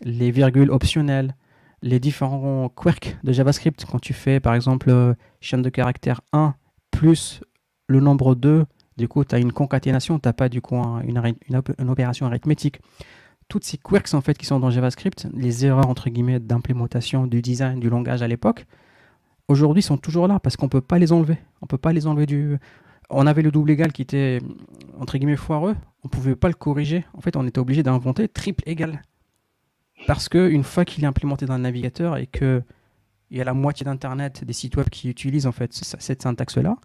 les 0.02 0.32
virgules 0.32 0.70
optionnelles, 0.70 1.36
les 1.82 2.00
différents 2.00 2.70
quirks 2.70 3.18
de 3.24 3.32
JavaScript. 3.32 3.86
Quand 3.86 4.00
tu 4.00 4.14
fais 4.14 4.40
par 4.40 4.56
exemple 4.56 4.90
euh, 4.90 5.14
chaîne 5.42 5.62
de 5.62 5.70
caractère 5.70 6.22
1 6.34 6.56
plus 6.92 7.42
le 7.88 8.00
nombre 8.00 8.36
2, 8.36 8.66
du 8.98 9.08
coup 9.08 9.24
tu 9.24 9.36
as 9.36 9.40
une 9.40 9.52
concaténation, 9.52 10.20
tu 10.20 10.28
n'as 10.28 10.34
pas 10.34 10.50
du 10.50 10.62
coup 10.62 10.76
une, 10.78 11.90
opération 11.90 12.26
arithmétique. 12.26 12.80
Toutes 13.48 13.64
ces 13.64 13.78
quirks 13.78 14.14
en 14.14 14.22
fait 14.22 14.38
qui 14.38 14.46
sont 14.46 14.60
dans 14.60 14.70
JavaScript, 14.70 15.28
les 15.34 15.66
erreurs 15.66 15.88
entre 15.88 16.10
guillemets 16.10 16.40
d'implémentation, 16.40 17.28
du 17.28 17.42
design, 17.42 17.80
du 17.80 17.90
langage 17.90 18.22
à 18.22 18.28
l'époque, 18.28 18.66
aujourd'hui 19.48 19.82
sont 19.82 19.98
toujours 19.98 20.28
là 20.28 20.40
parce 20.40 20.58
qu'on 20.58 20.66
ne 20.66 20.72
peut 20.72 20.82
pas 20.82 21.00
les 21.00 21.12
enlever. 21.12 21.38
On 21.62 21.68
peut 21.68 21.78
pas 21.78 21.94
les 21.94 22.08
enlever 22.08 22.26
du. 22.26 22.58
On 23.10 23.26
avait 23.26 23.42
le 23.42 23.52
double 23.52 23.72
égal 23.72 23.94
qui 23.94 24.02
était 24.02 24.40
entre 25.00 25.18
guillemets 25.18 25.38
foireux, 25.38 25.78
on 26.04 26.10
pouvait 26.10 26.36
pas 26.36 26.50
le 26.50 26.54
corriger. 26.56 27.06
En 27.14 27.22
fait, 27.22 27.38
on 27.38 27.48
était 27.48 27.60
obligé 27.60 27.84
d'inventer 27.84 28.28
triple 28.28 28.64
égal. 28.66 29.02
Parce 30.06 30.30
qu'une 30.30 30.64
fois 30.64 30.86
qu'il 30.86 31.04
est 31.04 31.08
implémenté 31.08 31.46
dans 31.46 31.56
le 31.56 31.64
navigateur 31.64 32.18
et 32.18 32.28
qu'il 32.28 32.64
y 33.32 33.42
a 33.42 33.44
la 33.44 33.54
moitié 33.54 33.84
d'Internet 33.84 34.44
des 34.44 34.54
sites 34.54 34.76
web 34.78 34.90
qui 34.90 35.10
utilisent 35.10 35.48
en 35.48 35.52
fait 35.52 35.74
cette 35.74 36.22
syntaxe-là, 36.22 36.78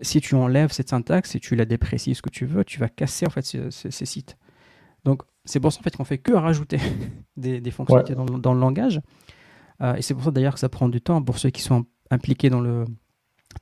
si 0.00 0.20
tu 0.20 0.34
enlèves 0.34 0.72
cette 0.72 0.88
syntaxe 0.88 1.34
et 1.34 1.40
tu 1.40 1.54
la 1.54 1.64
déprécies 1.64 2.14
ce 2.14 2.22
que 2.22 2.30
tu 2.30 2.46
veux, 2.46 2.64
tu 2.64 2.80
vas 2.80 2.88
casser 2.88 3.26
en 3.26 3.30
fait 3.30 3.44
ces, 3.44 4.06
sites. 4.06 4.36
Donc 5.04 5.22
c'est 5.44 5.60
pour 5.60 5.72
ça 5.72 5.80
en 5.80 5.82
fait 5.82 5.96
qu'on 5.96 6.04
fait 6.04 6.18
que 6.18 6.32
rajouter 6.32 6.78
des, 7.36 7.70
fonctionnalités 7.70 8.14
dans, 8.14 8.54
le 8.54 8.60
langage. 8.60 9.00
Euh, 9.82 9.94
et 9.94 10.02
c'est 10.02 10.14
pour 10.14 10.24
ça 10.24 10.30
d'ailleurs 10.30 10.54
que 10.54 10.60
ça 10.60 10.68
prend 10.68 10.88
du 10.88 11.00
temps 11.00 11.22
pour 11.22 11.38
ceux 11.38 11.50
qui 11.50 11.62
sont 11.62 11.84
impliqués 12.10 12.50
dans 12.50 12.60
le 12.60 12.86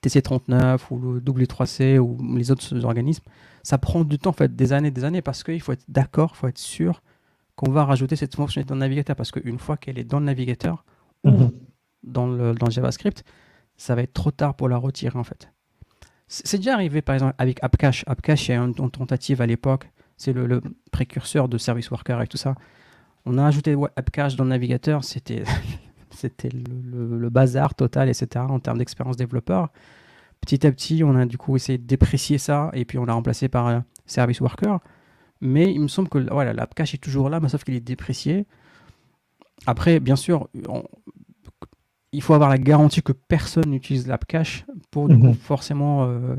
TC39 0.03 0.81
ou 0.91 0.99
le 1.15 1.21
W3C 1.21 1.99
ou 1.99 2.19
les 2.37 2.51
autres 2.51 2.85
organismes. 2.85 3.25
Ça 3.63 3.79
prend 3.79 4.05
du 4.05 4.19
temps 4.19 4.31
en 4.31 4.35
fait, 4.35 4.55
des 4.55 4.73
années, 4.73 4.91
des 4.91 5.05
années, 5.05 5.23
parce 5.23 5.43
qu'il 5.43 5.61
faut 5.61 5.73
être 5.73 5.85
d'accord, 5.89 6.33
il 6.35 6.39
faut 6.39 6.49
être 6.49 6.59
sûr 6.59 7.03
qu'on 7.59 7.73
va 7.73 7.85
rajouter 7.85 8.15
cette 8.15 8.37
fonctionnalité 8.37 8.69
dans 8.69 8.77
le 8.77 8.81
navigateur 8.81 9.17
parce 9.17 9.33
qu'une 9.33 9.59
fois 9.59 9.77
qu'elle 9.77 9.99
est 9.99 10.05
dans 10.05 10.21
le 10.21 10.27
navigateur 10.27 10.85
ou 11.25 11.31
mhm. 11.31 11.51
dans, 12.05 12.29
le, 12.29 12.55
dans 12.55 12.71
JavaScript, 12.71 13.25
ça 13.77 13.97
va 13.97 14.03
être 14.03 14.13
trop 14.13 14.31
tard 14.31 14.55
pour 14.55 14.69
la 14.69 14.77
retirer 14.77 15.19
en 15.19 15.25
fait. 15.25 15.51
C'est 16.29 16.59
déjà 16.59 16.75
arrivé 16.75 17.03
par 17.03 17.17
exemple 17.17 17.35
avec 17.37 17.59
AppCache. 17.65 18.05
AppCache, 18.07 18.49
il 18.49 18.53
y 18.53 18.55
a 18.55 18.61
une, 18.61 18.75
tentative 18.75 19.43
à 19.43 19.47
l'époque, 19.47 19.91
c'est 20.17 20.33
le, 20.33 20.63
précurseur 20.93 21.49
de 21.49 21.59
Service 21.59 21.91
Worker 21.91 22.23
et 22.23 22.29
tout 22.29 22.37
ça. 22.37 22.55
On 23.27 23.39
a 23.39 23.45
ajouté 23.45 23.75
AppCache 23.97 24.37
dans 24.37 24.45
le 24.45 24.51
navigateur, 24.51 25.03
c'était 25.03 25.43
c'était 26.11 26.51
le, 26.51 27.29
bazar 27.29 27.75
total, 27.75 28.09
etc. 28.09 28.45
en 28.49 28.61
termes 28.61 28.79
d'expérience 28.79 29.17
développeur. 29.17 29.71
Petit 30.41 30.65
à 30.65 30.71
petit, 30.71 31.03
on 31.03 31.17
a 31.17 31.27
du 31.27 31.39
coup 31.39 31.57
essayé 31.57 31.77
de 31.77 31.87
déprécier 31.87 32.39
ça 32.39 32.71
et 32.73 32.85
puis 32.85 32.99
on 32.99 33.05
l'a 33.05 33.15
remplacé 33.15 33.49
par 33.49 33.67
euh, 33.67 33.81
Service 34.07 34.41
Worker. 34.41 34.79
Mais 35.41 35.73
il 35.73 35.81
me 35.81 35.89
semble 35.89 36.09
que 36.09 36.19
voilà, 36.19 36.53
l'app 36.53 36.75
cache 36.75 36.95
est 36.95 36.99
toujours 36.99 37.29
là, 37.29 37.41
mais 37.41 37.49
sauf 37.49 37.65
qu'il 37.65 37.75
est 37.75 37.81
déprécié. 37.81 38.47
Après, 39.67 40.01
bien 40.01 40.17
sûr, 40.17 40.49
il 42.13 42.23
faut 42.23 42.35
avoir 42.35 42.51
la 42.51 42.59
garantie 42.59 43.03
que 43.03 43.13
personne 43.13 43.71
n'utilise 43.71 44.07
l'app 44.07 44.25
cache 44.27 44.65
pour 44.91 45.09
mhm. 45.09 45.35
forcément 45.35 46.05
euh, 46.05 46.37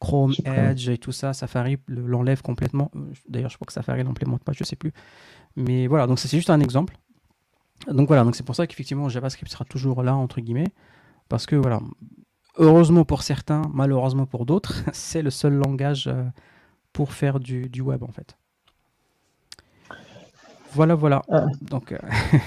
Chrome, 0.00 0.32
Edge 0.44 0.88
et 0.88 0.98
tout 0.98 1.12
ça, 1.12 1.32
Safari 1.32 1.78
l'enlève 1.88 2.42
complètement. 2.42 2.90
D'ailleurs, 3.28 3.50
je 3.50 3.56
crois 3.56 3.66
que 3.66 3.72
Safari 3.72 4.04
l'implémente 4.04 4.44
pas, 4.44 4.52
je 4.52 4.64
sais 4.64 4.76
plus. 4.76 4.92
Mais 5.56 5.86
voilà, 5.86 6.06
donc 6.06 6.18
c'est 6.18 6.28
juste 6.28 6.50
un 6.50 6.60
exemple. 6.60 6.96
Donc 7.86 8.08
voilà, 8.08 8.24
donc 8.24 8.36
c'est 8.36 8.44
pour 8.44 8.54
ça 8.54 8.66
qu'effectivement 8.66 9.08
JavaScript 9.08 9.50
sera 9.50 9.64
toujours 9.64 10.02
là 10.02 10.14
entre 10.14 10.40
guillemets, 10.40 10.72
parce 11.28 11.46
que 11.46 11.56
voilà, 11.56 11.80
heureusement 12.56 13.04
pour 13.04 13.22
certains, 13.22 13.62
malheureusement 13.72 14.26
pour 14.26 14.46
d'autres, 14.46 14.82
c'est 14.92 15.22
le 15.22 15.30
seul 15.30 15.54
langage 15.54 16.08
euh, 16.08 16.24
pour 16.91 17.13
faire 17.13 17.39
du, 17.39 17.69
du 17.69 17.81
web 17.81 18.03
en 18.03 18.11
fait. 18.11 18.35
Voilà 20.75 20.95
voilà. 20.95 21.21
آه. 21.29 21.51
دونك 21.61 22.01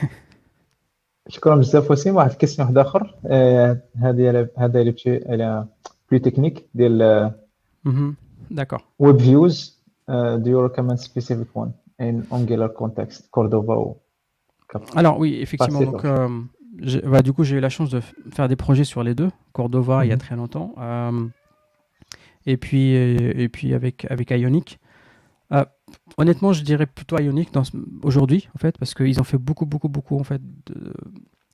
شكرا 1.29 1.57
بزاف 1.57 1.91
وسيم 1.91 2.17
واحد 2.17 2.31
الكيسيون 2.31 2.67
واحد 2.67 2.79
اخر 2.79 3.15
هذه 3.97 4.49
هذا 4.59 4.81
اللي 4.81 4.95
الى 5.07 5.67
بلو 6.11 6.21
تكنيك 6.21 6.67
ديال 6.75 7.33
D'accord. 8.51 8.83
Web 8.99 9.19
views, 9.21 9.55
uh, 10.09 10.37
do 10.39 10.51
you 10.51 10.61
recommend 10.61 10.99
specific 11.01 11.49
one 11.55 11.73
in 11.99 12.23
Angular 12.31 12.69
context, 12.73 13.29
Cordova 13.31 13.77
ou 13.79 13.97
Alors 14.95 15.19
oui, 15.19 15.39
effectivement. 15.41 15.81
Donc, 15.81 16.05
euh, 16.05 16.29
bah, 17.05 17.23
du 17.23 17.33
coup, 17.33 17.45
j'ai 17.45 17.57
eu 17.57 17.61
la 17.61 17.69
chance 17.69 17.91
de 17.91 18.01
faire 18.31 18.49
des 18.49 18.57
projets 18.57 18.85
sur 18.85 19.03
les 19.03 19.15
deux, 19.15 19.31
Cordova 19.53 20.05
il 20.05 20.09
y 20.09 20.13
a 20.13 20.17
mhm. 20.17 20.21
très 20.21 20.37
longtemps. 20.37 20.75
Euh, 20.79 21.27
et 22.46 22.58
puis, 22.58 22.92
et 22.92 23.50
puis 23.50 23.74
avec, 23.74 24.06
avec 24.10 24.32
Ionic. 24.32 24.80
Euh, 25.52 25.66
honnêtement, 26.18 26.54
je 26.54 26.64
dirais 26.64 26.86
plutôt 26.86 27.20
Ionic 27.20 27.50
aujourd'hui, 28.04 28.50
en 28.56 28.60
fait, 28.60 28.78
parce 28.78 28.94
qu'ils 28.94 29.20
ont 29.20 29.24
fait 29.24 29.38
beaucoup, 29.38 29.66
beaucoup, 29.66 29.90
beaucoup 29.90 30.18
en 30.18 30.24
fait, 30.24 30.42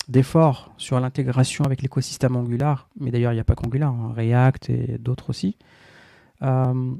d'efforts 0.07 0.71
sur 0.77 0.99
l'intégration 0.99 1.65
avec 1.65 1.81
l'écosystème 1.81 2.35
Angular. 2.35 2.89
Mais 2.99 3.11
d'ailleurs, 3.11 3.31
il 3.31 3.35
n'y 3.35 3.41
a 3.41 3.43
pas 3.43 3.55
qu'Angular, 3.55 3.91
hein, 3.91 4.13
React 4.15 4.69
et 4.69 4.97
d'autres 4.99 5.29
aussi. 5.29 5.57
Euh, 6.43 6.93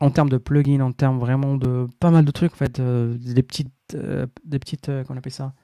en 0.00 0.10
termes 0.10 0.28
de 0.28 0.38
plugins, 0.38 0.80
en 0.80 0.92
termes 0.92 1.18
vraiment 1.18 1.56
de 1.56 1.88
pas 1.98 2.12
mal 2.12 2.24
de 2.24 2.30
trucs, 2.30 2.52
en 2.52 2.56
fait, 2.56 2.78
euh, 2.78 3.16
des 3.18 3.42
petites, 3.42 3.72
des 4.44 4.58
petites, 4.58 4.90
qu'on 5.06 5.16
appelle 5.16 5.32
ça, 5.32 5.54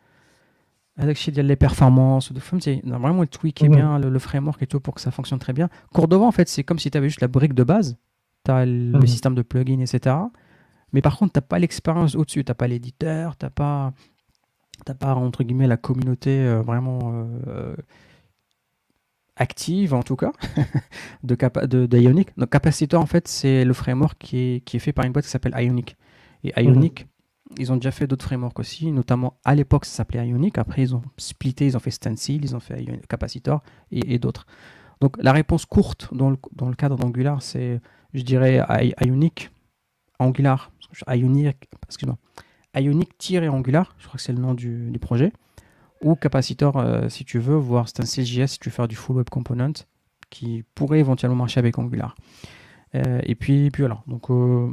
avec 0.96 1.24
les 1.26 1.56
performances 1.56 2.32
de 2.32 2.40
c'est 2.60 2.80
vraiment 2.84 3.26
tweaker 3.26 3.68
bien 3.68 3.98
le, 3.98 4.18
framework 4.18 4.62
et 4.62 4.66
tout 4.66 4.80
pour 4.80 4.94
que 4.94 5.00
ça 5.00 5.10
fonctionne 5.10 5.40
très 5.40 5.52
bien. 5.52 5.68
Cordova 5.92 6.24
en 6.24 6.32
fait 6.32 6.48
c'est 6.48 6.62
comme 6.62 6.78
si 6.78 6.90
tu 6.90 6.98
avais 6.98 7.08
juste 7.08 7.20
la 7.20 7.28
brique 7.28 7.54
de 7.54 7.64
base. 7.64 7.98
Tu 8.44 8.50
as 8.50 8.64
le 8.64 9.06
système 9.06 9.34
de 9.34 9.42
plugin 9.42 9.80
etc 9.80 10.16
mais 10.92 11.02
par 11.02 11.18
contre 11.18 11.32
tu 11.32 11.38
n'as 11.38 11.42
pas 11.42 11.58
l'expérience 11.58 12.14
au-dessus. 12.14 12.44
Tu 12.44 12.50
n'as 12.50 12.54
pas 12.54 12.68
l'éditeur 12.68 13.36
tu 13.36 13.44
n'as 13.44 13.50
pas 13.50 13.92
t'as 14.84 14.94
pas 14.94 15.14
entre 15.14 15.42
guillemets 15.42 15.66
la 15.66 15.76
communauté 15.76 16.30
euh, 16.30 16.62
vraiment 16.62 17.26
euh, 17.48 17.74
active 19.36 19.94
en 19.94 20.02
tout 20.02 20.16
cas 20.16 20.32
de, 21.24 21.36
de, 21.86 21.98
Ionic 21.98 22.36
donc 22.36 22.50
Capacitor 22.50 23.00
en 23.00 23.06
fait 23.06 23.26
c'est 23.26 23.64
le 23.64 23.72
framework 23.72 24.16
qui 24.18 24.38
est, 24.38 24.60
qui 24.64 24.76
est 24.76 24.80
fait 24.80 24.92
par 24.92 25.04
une 25.04 25.12
boîte 25.12 25.24
qui 25.24 25.30
s'appelle 25.30 25.54
Ionic. 25.56 25.96
Et 26.44 26.52
Ionic 26.62 27.08
Ils 27.58 27.72
ont 27.72 27.76
déjà 27.76 27.90
fait 27.90 28.06
d'autres 28.06 28.24
frameworks 28.24 28.58
aussi, 28.58 28.90
notamment 28.90 29.38
à 29.44 29.54
l'époque 29.54 29.84
ça 29.84 29.96
s'appelait 29.96 30.26
Ionic. 30.26 30.58
Après 30.58 30.82
ils 30.82 30.94
ont 30.94 31.02
splitté, 31.16 31.66
ils 31.66 31.76
ont 31.76 31.80
fait 31.80 31.90
Stencil, 31.90 32.42
ils 32.42 32.56
ont 32.56 32.60
fait 32.60 32.84
Capacitor 33.08 33.62
et, 33.90 34.18
d'autres. 34.18 34.46
Donc 35.00 35.16
la 35.22 35.32
réponse 35.32 35.66
courte 35.66 36.12
dans 36.14 36.30
le, 36.30 36.74
cadre 36.74 36.96
d'Angular, 36.96 37.42
c'est, 37.42 37.80
je 38.14 38.22
dirais, 38.22 38.64
Ionic, 39.04 39.50
Angular, 40.18 40.70
Ionic, 41.08 41.68
excuse-moi, 41.86 42.16
Ionic-Angular, 42.74 43.94
je 43.98 44.06
crois 44.06 44.16
que 44.16 44.22
c'est 44.22 44.32
le 44.32 44.40
nom 44.40 44.54
du, 44.54 44.90
du, 44.90 44.98
projet, 44.98 45.32
ou 46.02 46.14
Capacitor 46.16 46.76
euh, 46.76 47.08
si 47.08 47.24
tu 47.24 47.38
veux, 47.38 47.56
voire 47.56 47.88
Stencil.js 47.88 48.46
si 48.48 48.58
tu 48.58 48.68
veux 48.68 48.74
faire 48.74 48.88
du 48.88 48.96
full 48.96 49.16
web 49.16 49.28
component, 49.30 49.72
qui 50.30 50.64
pourrait 50.74 51.00
éventuellement 51.00 51.36
marcher 51.36 51.60
avec 51.60 51.78
Angular. 51.78 52.14
Euh, 52.94 53.20
et 53.24 53.34
puis, 53.34 53.70
puis 53.70 53.82
voilà. 53.82 54.02
Donc, 54.06 54.30
euh, 54.30 54.72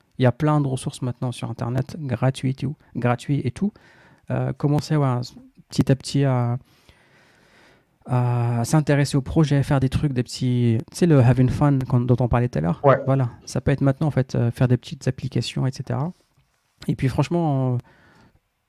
Il 0.21 0.23
y 0.23 0.27
a 0.27 0.31
plein 0.31 0.61
de 0.61 0.67
ressources 0.67 1.01
maintenant 1.01 1.31
sur 1.31 1.49
Internet, 1.49 1.97
gratuites 1.99 2.63
ou 2.63 2.75
gratuits 2.95 3.41
et 3.43 3.51
tout. 3.51 3.73
Euh, 4.29 4.53
commencez 4.53 4.95
petit 5.67 5.91
à 5.91 5.95
petit 5.95 6.23
à, 6.25 6.57
à 8.05 8.63
s'intéresser 8.63 9.17
au 9.17 9.21
projet, 9.21 9.63
faire 9.63 9.79
des 9.79 9.89
trucs, 9.89 10.13
des 10.13 10.21
petits. 10.21 10.77
Tu 10.91 10.97
sais, 10.97 11.05
le 11.07 11.19
having 11.19 11.49
fun 11.49 11.71
dont 11.71 12.17
on 12.19 12.27
parlait 12.27 12.49
tout 12.49 12.59
à 12.59 12.61
l'heure. 12.61 12.81
Voilà, 13.05 13.31
ça 13.45 13.61
peut 13.61 13.71
être 13.71 13.81
maintenant, 13.81 14.07
en 14.07 14.11
fait, 14.11 14.37
faire 14.51 14.67
des 14.67 14.77
petites 14.77 15.07
applications, 15.07 15.65
etc. 15.65 15.99
Et 16.87 16.95
puis, 16.95 17.07
franchement 17.09 17.79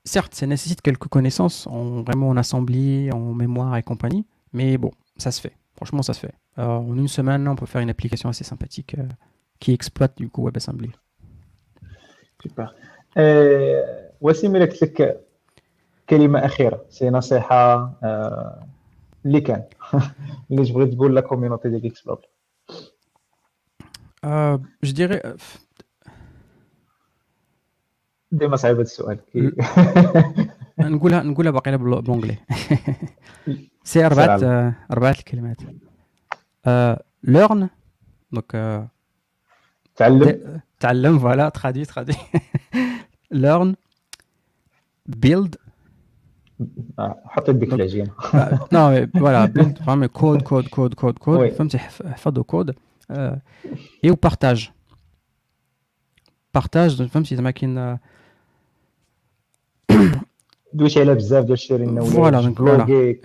certes, 0.04 0.34
ça 0.34 0.46
nécessite 0.46 0.80
quelques 0.80 1.08
connaissances, 1.08 1.66
en, 1.66 2.02
vraiment 2.02 2.28
en 2.28 2.36
assembly, 2.36 3.10
en 3.12 3.34
mémoire 3.34 3.76
et 3.76 3.82
compagnie, 3.82 4.26
mais 4.52 4.78
bon, 4.78 4.90
ça 5.16 5.30
se 5.30 5.40
fait. 5.40 5.56
Franchement, 5.76 6.02
ça 6.02 6.14
se 6.14 6.20
fait. 6.20 6.34
en 6.56 6.96
une 6.96 7.08
semaine, 7.08 7.46
on 7.48 7.56
peut 7.56 7.66
faire 7.66 7.80
une 7.80 7.90
application 7.90 8.28
assez 8.28 8.44
sympathique 8.44 8.96
euh, 8.98 9.06
qui 9.58 9.72
exploite 9.72 10.16
du 10.16 10.28
coup 10.28 10.44
WebAssembly. 10.44 10.90
Super. 12.48 12.68
وسيم 14.20 14.56
الا 14.56 14.64
قلت 14.64 14.82
لك 14.82 15.26
كلمة 16.10 16.44
أخيرة 16.44 16.84
سي 16.90 17.10
نصيحة 17.10 17.92
اللي 19.26 19.40
كان. 19.40 19.62
اللي 20.50 20.64
تبغي 20.64 20.86
تقول 20.86 21.14
لا 21.14 21.20
كوميونيتي 21.20 21.68
ديال 21.68 21.86
اكسبلور 21.86 22.20
je 24.86 24.92
dirais 24.92 25.38
ديما 28.32 28.56
صعيب 28.56 28.74
هذا 28.74 28.82
السؤال 28.82 29.18
نقولها 30.78 31.22
نقولها 31.22 31.50
باقي 31.50 31.78
بالونجلي 31.78 32.36
سي 33.84 34.06
أربعة 34.06 34.74
أربعة 34.92 35.10
الكلمات. 35.10 35.56
لورن 37.24 37.68
دونك 38.32 38.88
تعلم 39.95 40.61
تعلم 40.79 41.19
فوالا 41.19 41.49
ترادي 41.49 41.85
ترادي 41.85 42.13
لورن 43.31 43.75
بيلد 45.05 45.55
حط 47.25 47.49
يدك 47.49 47.69
في 47.69 47.75
العجينه 47.75 48.11
نو 48.73 49.07
فوالا 49.19 49.45
بيلد 49.45 49.77
فهمي 49.77 50.07
كود 50.07 50.41
كود 50.41 50.67
كود 50.67 50.93
كود 50.93 51.17
كود 51.17 51.49
فهمتي 51.49 51.77
حفظوا 51.77 52.43
كود 52.43 52.75
اي 54.03 54.11
وبارتاج 54.11 54.69
بارتاج 56.53 57.07
فهمتي 57.07 57.35
زعما 57.35 57.51
كاين 57.51 57.97
دويت 60.73 60.97
على 60.97 61.15
بزاف 61.15 61.43
ديال 61.43 61.53
الشيرين 61.53 62.03
فوالا 62.03 62.53
فوالا 62.53 63.15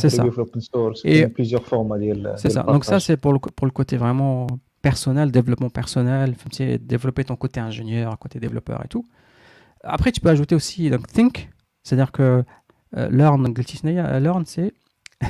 c'est 0.00 0.10
ça. 0.10 0.24
open 0.24 0.60
source, 0.60 1.00
et 1.04 1.28
plusieurs 1.28 1.66
formats. 1.66 1.98
C'est 2.36 2.50
ça. 2.50 2.62
Donc 2.62 2.84
ça, 2.84 3.00
c'est 3.00 3.16
pour 3.16 3.32
le, 3.32 3.38
pour 3.38 3.66
le 3.66 3.72
côté 3.72 3.96
vraiment 3.96 4.46
personnel, 4.82 5.30
développement 5.30 5.70
personnel, 5.70 6.34
développer 6.80 7.24
ton 7.24 7.36
côté 7.36 7.60
ingénieur, 7.60 8.18
côté 8.18 8.40
développeur 8.40 8.84
et 8.84 8.88
tout. 8.88 9.06
Après, 9.84 10.10
tu 10.12 10.20
peux 10.20 10.28
ajouter 10.28 10.54
aussi 10.54 10.90
donc 10.90 11.06
think, 11.06 11.50
c'est-à-dire 11.82 12.12
que 12.12 12.44
euh, 12.96 13.08
learn, 13.10 13.54
learn 14.20 14.44
c'est 14.46 14.72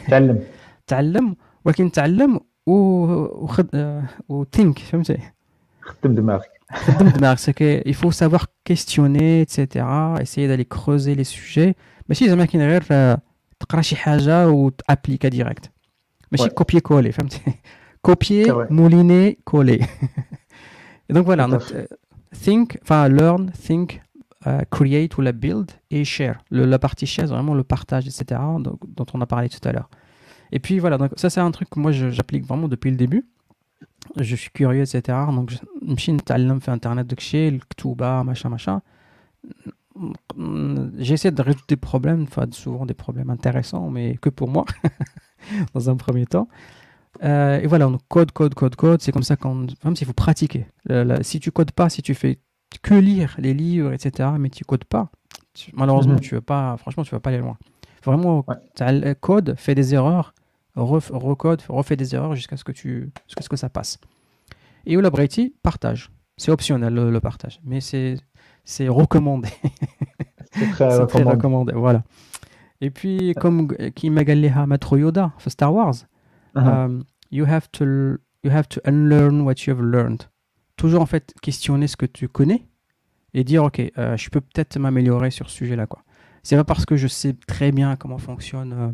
تعلم 0.08 0.40
تعلم 0.86 1.36
ولكن 1.64 1.92
تعلم 1.92 2.40
و 2.66 2.72
و 4.28 4.44
think 4.56 4.78
فهمتي 4.78 5.18
خدم 5.82 6.14
دماغك 6.14 6.50
il 7.86 7.94
faut 7.94 8.12
savoir 8.12 8.46
questionner 8.64 9.42
etc 9.42 9.86
essayer 10.20 10.48
d'aller 10.48 10.64
creuser 10.64 11.14
les 11.14 11.24
sujets 11.24 11.74
ماشي 12.08 12.28
زعما 12.28 12.44
كاين 12.44 12.68
غير 12.68 12.82
تقرا 13.60 13.82
شي 13.82 13.96
حاجه 13.96 14.48
وتابليكا 14.48 15.28
ديريكت 15.28 15.70
ماشي 16.32 16.48
كوبيي 16.48 16.80
كولي 16.80 17.12
فهمتي 17.12 17.40
copier, 18.07 18.47
mouliner, 18.69 19.37
coller. 19.43 19.81
donc 21.09 21.25
voilà, 21.25 21.45
euh, 21.45 21.85
think, 22.31 22.79
enfin 22.81 23.09
learn, 23.09 23.51
think, 23.51 24.01
euh, 24.47 24.61
create 24.71 25.17
ou 25.17 25.21
la 25.21 25.33
build 25.33 25.69
et 25.91 26.05
share. 26.05 26.37
La 26.49 26.79
partie 26.79 27.05
share, 27.05 27.27
vraiment 27.27 27.53
le 27.53 27.65
partage, 27.65 28.07
etc., 28.07 28.39
dont 28.61 29.05
on 29.13 29.19
a 29.19 29.25
parlé 29.25 29.49
tout 29.49 29.59
à 29.67 29.73
l'heure. 29.73 29.89
Et 30.53 30.59
puis 30.59 30.79
voilà, 30.79 30.97
donc 30.97 31.11
ça 31.17 31.29
c'est 31.29 31.41
un 31.41 31.51
truc 31.51 31.69
que 31.69 31.79
moi 31.81 31.91
j'applique 31.91 32.45
vraiment 32.45 32.69
depuis 32.69 32.91
le 32.91 32.95
début. 32.95 33.27
Je 34.15 34.37
suis 34.37 34.51
curieux, 34.51 34.83
etc. 34.83 35.17
Donc 35.33 35.49
je 35.49 35.57
me 35.81 35.97
suis 35.97 36.15
fait 36.25 36.71
internet 36.71 37.07
de 37.07 37.19
chez 37.19 37.51
le 37.51 37.59
ktouba, 37.59 38.23
machin, 38.23 38.47
machin. 38.47 38.81
J'essaie 40.97 41.31
de 41.31 41.41
résoudre 41.41 41.65
des 41.67 41.75
problèmes, 41.75 42.25
souvent 42.51 42.85
des 42.85 42.93
problèmes 42.93 43.31
intéressants, 43.31 43.89
mais 43.89 44.15
que 44.15 44.29
pour 44.29 44.47
moi, 44.47 44.63
dans 45.73 45.89
un 45.89 45.97
premier 45.97 46.25
temps 46.25 46.47
euh, 47.23 47.59
et 47.59 47.67
voilà 47.67 47.85
donc 47.85 48.01
code 48.07 48.31
code 48.31 48.53
code 48.53 48.75
code 48.75 49.01
c'est 49.01 49.11
comme 49.11 49.23
ça 49.23 49.35
qu'on 49.35 49.67
même 49.83 49.95
s'il 49.95 50.07
faut 50.07 50.13
pratiquer 50.13 50.67
si 51.21 51.39
tu 51.39 51.51
codes 51.51 51.71
pas 51.71 51.89
si 51.89 52.01
tu 52.01 52.13
fais 52.13 52.39
que 52.81 52.93
lire 52.93 53.35
les 53.39 53.53
livres 53.53 53.93
etc 53.93 54.29
mais 54.39 54.49
tu 54.49 54.63
codes 54.65 54.85
pas 54.85 55.09
malheureusement 55.73 56.13
mm 56.13 56.17
-hmm. 56.17 56.29
tu 56.29 56.35
veux 56.35 56.41
pas 56.41 56.77
franchement 56.77 57.03
tu 57.03 57.11
vas 57.11 57.19
pas 57.19 57.29
aller 57.31 57.39
loin 57.39 57.57
vraiment 58.05 58.45
ouais. 58.47 59.15
code 59.19 59.55
fais 59.57 59.75
des 59.75 59.93
erreurs 59.93 60.33
recode, 60.77 61.61
refait 61.67 61.95
des 61.95 62.15
erreurs 62.15 62.35
jusqu'à 62.35 62.57
ce 62.57 62.63
que 62.63 62.71
tu, 62.71 63.11
jusqu'à 63.27 63.41
ce 63.41 63.49
que 63.49 63.55
ça 63.55 63.69
passe. 63.69 63.99
Et 64.85 64.93
Ulabreti 64.93 65.55
partage. 65.63 66.11
C'est 66.37 66.51
optionnel 66.51 66.93
le, 66.93 67.19
partage, 67.19 67.59
mais 67.63 67.81
c'est, 67.81 68.17
c'est 68.63 68.87
recommandé. 68.87 69.49
c'est 70.53 70.69
très, 70.71 71.23
recommandé. 71.23 71.73
Voilà. 71.73 72.03
Et 72.79 72.91
puis, 72.91 73.33
comme 73.39 73.75
qui 73.95 74.11
Magaleha 74.11 74.67
Matro 74.67 74.97
Yoda, 74.97 75.31
Star 75.47 75.73
Wars, 75.73 75.95
uh 76.55 76.59
-huh. 76.59 76.85
um, 76.85 77.03
you 77.31 77.45
have 77.45 77.67
to 77.71 77.85
you 78.43 78.51
have 78.51 78.67
to 78.67 78.79
unlearn 78.85 79.41
what 79.41 79.65
you 79.65 79.73
have 79.73 79.83
learned. 79.83 80.23
Toujours 80.75 81.01
en 81.01 81.07
fait 81.07 81.33
questionner 81.41 81.87
ce 81.87 81.97
que 81.97 82.05
tu 82.05 82.27
connais 82.27 82.67
et 83.33 83.43
dire 83.43 83.63
ok, 83.63 83.79
euh, 83.79 84.17
je 84.17 84.29
peux 84.29 84.41
peut-être 84.41 84.79
m'améliorer 84.79 85.31
sur 85.31 85.49
ce 85.49 85.55
sujet-là 85.57 85.87
quoi. 85.87 86.03
C'est 86.43 86.55
pas 86.55 86.63
parce 86.63 86.85
que 86.85 86.95
je 86.95 87.07
sais 87.07 87.33
très 87.47 87.71
bien 87.71 87.95
comment 87.95 88.19
fonctionne 88.19 88.73
euh, 88.73 88.91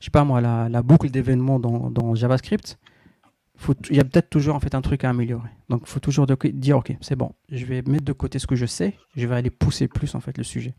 je 0.00 0.06
sais 0.06 0.10
pas 0.10 0.24
moi, 0.24 0.40
la, 0.40 0.82
boucle 0.82 1.10
d'événements 1.10 1.58
dans, 1.58 2.14
JavaScript, 2.14 2.78
il 3.90 3.96
y 3.96 4.00
a 4.00 4.04
peut-être 4.04 4.30
toujours 4.30 4.54
en 4.54 4.60
fait 4.60 4.74
un 4.74 4.80
truc 4.80 5.04
à 5.04 5.10
améliorer. 5.10 5.48
Donc 5.68 5.82
il 5.82 5.88
faut 5.88 6.00
toujours 6.00 6.26
dire 6.26 6.76
ok, 6.76 6.96
c'est 7.00 7.16
bon, 7.16 7.32
je 7.50 7.64
vais 7.64 7.82
mettre 7.82 8.04
de 8.04 8.12
côté 8.12 8.38
ce 8.38 8.46
que 8.46 8.54
je 8.54 8.66
sais, 8.66 8.94
je 9.16 9.26
vais 9.26 9.34
aller 9.34 9.50
pousser 9.50 9.88
plus 9.88 10.14
en 10.14 10.20
fait 10.20 10.38
le 10.38 10.44
sujet. 10.44 10.74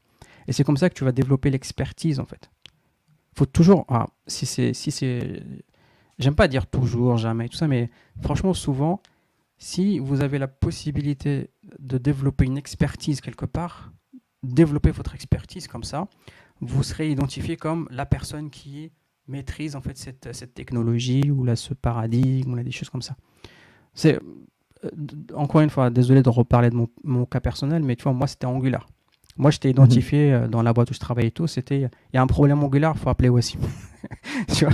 Et 0.48 0.54
c'est 0.54 0.64
comme 0.64 0.78
ça 0.78 0.90
que 0.90 0.96
tu 0.96 1.04
vas 1.04 1.12
développer 1.12 1.50
l'expertise 1.50 2.20
en 2.20 2.26
fait. 2.26 2.50
Faut 3.40 3.46
toujours, 3.46 3.86
ah, 3.88 4.08
si 4.28 4.46
c'est, 4.46 4.74
si 4.74 4.92
c'est, 4.92 5.42
j'aime 6.18 6.36
pas 6.36 6.50
dire 6.50 6.68
toujours, 6.68 7.16
jamais, 7.16 7.48
tout 7.48 7.56
ça, 7.56 7.70
mais 7.70 7.90
franchement 8.22 8.54
souvent, 8.54 9.02
si 9.58 9.98
vous 9.98 10.20
avez 10.20 10.40
la 10.40 10.50
possibilité 10.50 11.50
de 11.80 11.98
développer 11.98 12.44
une 12.44 12.58
expertise 12.58 13.22
quelque 13.22 13.46
part, 13.46 13.94
développez 14.44 14.92
votre 14.92 15.16
expertise 15.16 15.70
comme 15.70 15.86
ça, 15.86 16.10
vous 16.60 16.84
serez 16.84 17.12
identifié 17.12 17.56
comme 17.56 17.88
la 17.92 18.06
personne 18.06 18.50
qui 18.50 18.92
maîtrise 19.30 19.78
en 19.78 19.82
fait 19.82 19.98
cette, 19.98 20.36
cette 20.36 20.54
technologie 20.54 21.32
ou 21.32 21.46
là, 21.46 21.56
ce 21.56 21.74
paradigme 21.74 22.52
ou 22.52 22.56
là, 22.58 22.64
des 22.64 22.72
choses 22.72 22.90
comme 22.90 23.02
ça. 23.02 23.16
C'est 23.94 24.20
euh, 24.84 24.90
encore 25.34 25.62
une 25.62 25.70
fois, 25.70 25.90
désolé 25.90 26.24
de 26.24 26.30
reparler 26.30 26.72
de 26.72 26.76
mon, 26.76 26.90
mon, 27.06 27.26
cas 27.26 27.40
personnel, 27.40 27.84
mais 27.84 27.96
tu 27.96 28.04
vois, 28.04 28.12
moi 28.12 28.28
c'était 28.28 28.48
Angular. 28.48 28.86
Moi, 29.40 29.52
j'étais 29.52 29.70
identifié 29.70 30.28
mhm. 30.28 30.34
euh, 30.34 30.48
dans 30.50 30.62
la 30.62 30.74
boîte 30.74 30.92
où 30.92 30.94
je 30.94 31.00
travaillais 31.00 31.30
et 31.30 31.32
tout. 31.32 31.48
C'était, 31.48 31.80
il 31.80 31.90
y 32.14 32.18
a 32.18 32.22
un 32.22 32.28
problème 32.28 32.62
Angular, 32.62 32.94
il 32.96 33.00
faut 33.00 33.10
appeler 33.10 33.30
Wassim. 33.30 33.60
vois, 34.50 34.70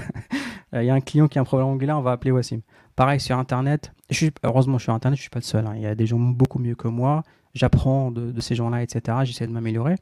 il 0.73 0.83
y 0.83 0.89
a 0.89 0.93
un 0.93 1.01
client 1.01 1.27
qui 1.27 1.37
a 1.37 1.41
un 1.41 1.45
problème 1.45 1.69
Angular, 1.69 1.99
on 1.99 2.01
va 2.01 2.13
appeler 2.13 2.31
Wassim. 2.31 2.61
pareil 2.95 3.19
sur 3.19 3.37
Internet. 3.37 3.93
Je 4.09 4.15
suis, 4.15 4.31
heureusement, 4.43 4.79
je 4.79 4.81
suis 4.81 4.85
sur 4.85 4.93
Internet, 4.93 5.17
je 5.17 5.21
suis 5.21 5.29
pas 5.29 5.39
le 5.39 5.43
seul. 5.43 5.67
Hein. 5.67 5.73
Il 5.75 5.83
y 5.83 5.85
a 5.85 5.93
des 5.93 6.07
gens 6.07 6.17
beaucoup 6.17 6.57
mieux 6.57 6.73
que 6.73 6.87
moi. 6.87 7.23
J'apprends 7.53 8.11
de, 8.11 8.37
ces 8.41 8.55
gens-là, 8.55 8.81
etc. 8.81 9.19
J'essaie 9.23 9.45
de 9.47 9.51
m'améliorer. 9.51 9.95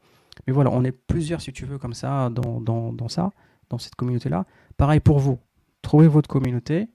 Mais 0.46 0.52
voilà, 0.52 0.70
on 0.72 0.82
est 0.82 0.92
plusieurs, 0.92 1.42
si 1.42 1.52
tu 1.52 1.66
veux, 1.66 1.78
comme 1.78 1.94
ça, 1.94 2.30
dans, 2.30 2.60
dans, 2.60 2.92
dans 2.92 3.08
ça, 3.08 3.30
dans 3.68 3.78
cette 3.78 3.94
communauté-là. 3.94 4.46
Pareil 4.78 4.98
pour 4.98 5.18
vous. 5.18 5.38
Trouvez 5.82 6.08
votre 6.08 6.28
communauté, 6.28 6.88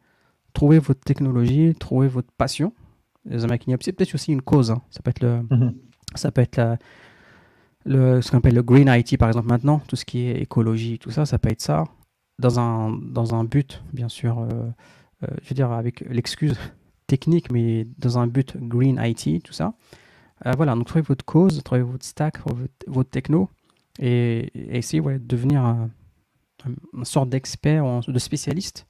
trouvez 0.54 0.80
votre 0.80 1.02
technologie, 1.02 1.76
trouvez 1.80 2.08
votre 2.08 2.32
passion. 2.32 2.74
C'est 3.30 3.94
peut-être 3.94 4.16
aussi 4.16 4.32
une 4.34 4.42
cause. 4.42 4.72
Hein. 4.72 4.82
Ça 4.90 5.02
peut 5.04 5.12
être 5.12 5.22
le, 5.22 5.44
mhm. 5.50 5.76
ça 6.16 6.32
peut 6.32 6.42
être 6.42 6.58
la, 6.58 6.78
le, 7.86 8.22
ce 8.22 8.32
qu'on 8.32 8.38
appelle 8.38 8.56
le 8.56 8.64
green 8.64 8.88
IT, 8.90 9.18
par 9.18 9.30
exemple, 9.30 9.48
maintenant, 9.48 9.82
tout 9.88 9.96
ce 9.96 10.06
qui 10.06 10.28
est 10.28 10.42
écologie, 10.42 11.00
tout 11.00 11.12
ça, 11.12 11.26
ça 11.26 11.40
peut 11.40 11.50
être 11.50 11.62
ça, 11.62 11.86
dans 12.38 12.60
un, 12.60 12.92
dans 12.92 13.36
un 13.36 13.44
but, 13.44 13.84
bien 13.94 14.10
sûr, 14.10 14.40
euh, 14.40 14.48
euh, 15.24 15.28
je 15.44 15.50
veux 15.50 15.56
dire, 15.56 15.72
avec 15.72 16.02
l'excuse 16.10 16.58
technique, 17.08 17.52
mais 17.52 17.86
dans 17.98 18.20
un 18.20 18.28
but 18.28 18.56
green 18.58 19.00
IT, 19.04 19.44
tout 19.44 19.54
ça. 19.54 19.74
Euh, 20.46 20.54
voilà, 20.56 20.76
donc 20.76 20.88
trouvez 20.88 21.02
votre 21.02 21.26
cause, 21.26 21.62
trouvez 21.64 21.82
votre 21.82 22.06
stack, 22.06 22.38
votre, 22.88 23.10
techno, 23.10 23.50
et, 24.00 24.52
essayez 24.76 25.02
de 25.02 25.18
devenir 25.18 25.64
un, 25.64 25.90
une 26.94 27.06
sorte 27.06 27.30
d'expert, 27.30 28.02
de 28.08 28.20
spécialiste, 28.20 28.88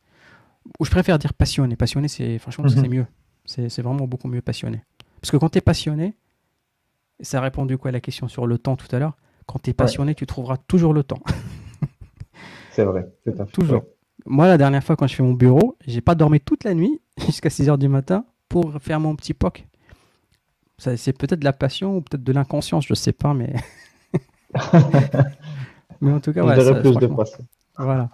ou 0.80 0.86
je 0.86 0.91
préfère 0.91 1.18
dire 1.18 1.34
passionné. 1.34 1.76
Passionné, 1.76 2.07
c'est 2.07 2.38
franchement, 2.38 2.68
c'est 2.68 2.82
mhm. 2.82 2.90
mieux. 2.90 3.06
C'est 3.45 3.82
vraiment 3.82 4.06
beaucoup 4.06 4.28
mieux 4.28 4.41
passionné. 4.41 4.84
Parce 5.22 5.32
que 5.32 5.38
quand 5.38 5.49
tu 5.49 5.57
es 5.57 5.61
passionné, 5.61 6.14
ça 7.21 7.39
a 7.39 7.41
répondu 7.41 7.77
quoi 7.77 7.89
à 7.89 7.91
la 7.91 7.99
question 7.99 8.27
sur 8.27 8.47
le 8.47 8.57
temps 8.57 8.75
tout 8.75 8.93
à 8.95 8.99
l'heure? 8.99 9.17
Quand 9.45 9.59
tu 9.59 9.71
es 9.71 9.73
passionné, 9.73 10.15
tu 10.15 10.25
trouveras 10.25 10.57
toujours 10.57 10.93
le 10.93 11.03
temps. 11.03 11.21
c'est 12.71 12.83
vrai, 12.83 13.07
Toujours. 13.51 13.83
Moi, 14.25 14.47
la 14.47 14.57
dernière 14.57 14.83
fois, 14.83 14.95
quand 14.95 15.07
je 15.07 15.15
fais 15.15 15.23
mon 15.23 15.33
bureau, 15.33 15.75
j'ai 15.87 16.01
pas 16.01 16.15
dormi 16.15 16.39
toute 16.39 16.63
la 16.63 16.73
nuit 16.73 17.01
jusqu'à 17.25 17.49
6 17.49 17.67
h 17.67 17.77
du 17.77 17.87
matin 17.87 18.25
pour 18.47 18.79
faire 18.81 18.99
mon 18.99 19.15
petit 19.15 19.33
POC. 19.33 19.65
C'est 20.77 21.17
peut-être 21.17 21.39
de 21.39 21.45
la 21.45 21.53
passion 21.53 21.97
ou 21.97 22.01
peut-être 22.01 22.23
de 22.23 22.31
l'inconscience, 22.31 22.85
je 22.87 22.93
sais 22.93 23.11
pas, 23.11 23.33
mais. 23.33 23.53
mais 26.01 26.11
en 26.11 26.21
tout 26.21 26.31
cas, 26.31 26.43
ouais, 26.43 26.81
plus 26.81 26.95
de 26.95 27.07
passion. 27.07 27.45
Voilà. 27.77 28.09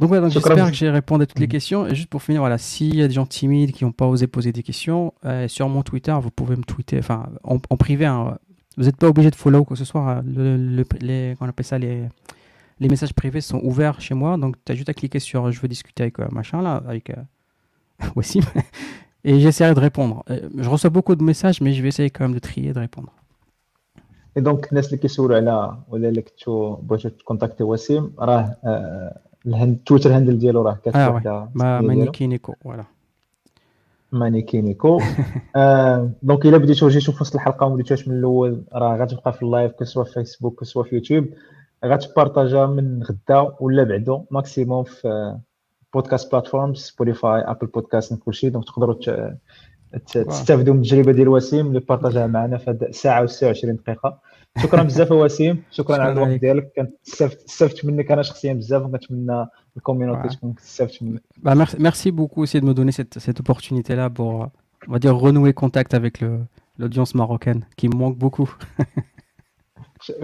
Donc, 0.00 0.08
voilà, 0.08 0.28
j'espère 0.28 0.70
que 0.70 0.76
j'ai 0.76 0.90
répondu 0.90 1.24
à 1.24 1.26
toutes 1.26 1.40
les 1.40 1.46
mm. 1.46 1.50
questions. 1.50 1.86
Et 1.86 1.94
juste 1.94 2.08
pour 2.08 2.22
finir, 2.22 2.40
voilà, 2.40 2.58
s'il 2.58 2.96
y 2.96 3.02
a 3.02 3.08
des 3.08 3.14
gens 3.14 3.26
timides 3.26 3.72
qui 3.72 3.84
n'ont 3.84 3.92
pas 3.92 4.06
osé 4.06 4.26
poser 4.26 4.52
des 4.52 4.62
questions, 4.62 5.12
euh, 5.24 5.48
sur 5.48 5.68
mon 5.68 5.82
Twitter, 5.82 6.16
vous 6.20 6.30
pouvez 6.30 6.56
me 6.56 6.62
tweeter, 6.62 6.98
enfin, 6.98 7.26
en, 7.42 7.58
privé. 7.58 8.06
Hein. 8.06 8.38
Vous 8.76 8.84
n'êtes 8.84 8.96
pas 8.96 9.08
obligé 9.08 9.30
de 9.30 9.36
follow 9.36 9.64
quoi 9.64 9.74
que 9.74 9.78
ce 9.78 9.84
soit. 9.84 10.02
Hein. 10.02 10.22
Le, 10.24 10.84
les, 11.00 11.34
appelle 11.40 11.64
ça 11.64 11.78
les, 11.78 12.08
messages 12.80 13.12
privés 13.12 13.40
sont 13.40 13.60
ouverts 13.64 14.00
chez 14.00 14.14
moi. 14.14 14.36
Donc, 14.36 14.56
tu 14.64 14.72
as 14.72 14.74
juste 14.76 14.88
à 14.88 14.94
cliquer 14.94 15.18
sur 15.18 15.50
je 15.50 15.60
veux 15.60 15.68
discuter 15.68 16.04
avec 16.04 16.20
euh, 16.20 16.28
machin 16.30 16.62
là, 16.62 16.82
avec 16.86 17.10
euh, 17.10 17.14
Wassim. 18.16 18.42
Et 19.24 19.40
j'essaierai 19.40 19.74
de 19.74 19.80
répondre. 19.80 20.24
Je 20.56 20.70
reçois 20.70 20.90
beaucoup 20.90 21.16
de 21.16 21.24
messages, 21.24 21.60
mais 21.60 21.72
je 21.72 21.82
vais 21.82 21.88
essayer 21.88 22.08
quand 22.08 22.24
même 22.24 22.34
de 22.34 22.38
trier 22.38 22.70
et 22.70 22.72
de 22.72 22.78
répondre. 22.78 23.12
Et 24.36 24.40
donc, 24.40 24.68
les 24.70 24.80
gens 24.80 24.96
qui 24.96 25.08
sont 25.08 25.26
là, 25.26 25.80
ou 25.90 25.96
les 25.96 26.14
gens 26.14 26.78
contacté 27.24 27.64
Wassim, 27.64 28.12
راه 29.46 29.64
التويتر 29.64 30.16
هاندل 30.16 30.38
ديالو 30.38 30.62
راه 30.62 30.78
كاتب 30.84 30.96
آه 30.96 31.50
ما 31.54 31.80
مانيكي 31.80 32.26
نيكو 32.26 32.54
فوالا 32.64 32.84
مانيكي 34.12 34.60
نيكو 34.60 35.00
آه 35.56 36.10
دونك 36.22 36.46
إلا 36.46 36.56
بديتو 36.56 36.88
جيتو 36.88 37.12
في 37.12 37.22
وسط 37.22 37.34
الحلقة 37.34 37.66
وما 37.66 37.74
بديتوهاش 37.74 38.08
من 38.08 38.18
الأول 38.18 38.62
راه 38.72 38.96
غتبقى 38.96 39.32
في 39.32 39.42
اللايف 39.42 39.72
كسوا 39.72 40.04
في 40.04 40.12
فيسبوك 40.12 40.60
كسوا 40.60 40.82
في 40.82 40.94
يوتيوب 40.94 41.26
غتبارطاجا 41.84 42.66
من 42.66 43.02
غدا 43.02 43.52
ولا 43.60 43.82
بعدو 43.82 44.24
ماكسيموم 44.30 44.84
في 44.84 45.38
بودكاست 45.94 46.32
بلاتفورمز 46.32 46.78
سبوتيفاي 46.78 47.40
ابل 47.40 47.66
بودكاست 47.66 48.14
كلشي 48.14 48.50
دونك 48.50 48.64
تقدروا 48.64 48.94
تستافدوا 50.06 50.74
من 50.74 50.80
التجربة 50.80 51.12
ديال 51.12 51.28
وسيم 51.28 51.66
اللي 51.66 51.80
بارطاجها 51.80 52.26
معنا 52.26 52.58
في 52.58 52.70
هذه 52.70 52.82
الساعة 52.82 53.26
و26 53.26 53.66
دقيقة. 53.66 54.18
شكرا 54.61 54.83
بزاف 54.83 55.11
وسيم 55.11 55.63
شكرا 55.71 56.03
على 56.03 56.11
الوقت 56.11 56.39
ديالك 56.39 56.71
كنت 56.75 56.91
استفدت 57.47 57.85
منك 57.85 58.11
انا 58.11 58.21
شخصيا 58.21 58.53
بزاف 58.53 58.81
وكنتمنى 58.81 59.45
الكوميونيتي 59.77 60.35
تكون 60.35 60.55
استفدت 60.59 61.03
منك 61.03 61.21
merci 61.79 62.11
beaucoup 62.11 62.43
aussi 62.43 62.61
de 62.61 62.65
me 62.65 62.73
donner 62.73 62.91
cette, 62.91 63.19
cette 63.19 63.39
opportunité 63.39 63.95
là 63.95 64.09
pour 64.09 64.49
on 64.87 64.91
va 64.91 64.99
dire 64.99 65.15
renouer 65.17 65.53
contact 65.53 65.93
avec 65.93 66.13
l'audience 66.79 67.15
marocaine 67.15 67.61
qui 67.77 67.87
me 67.89 67.95
manque 67.95 68.17
beaucoup 68.17 68.49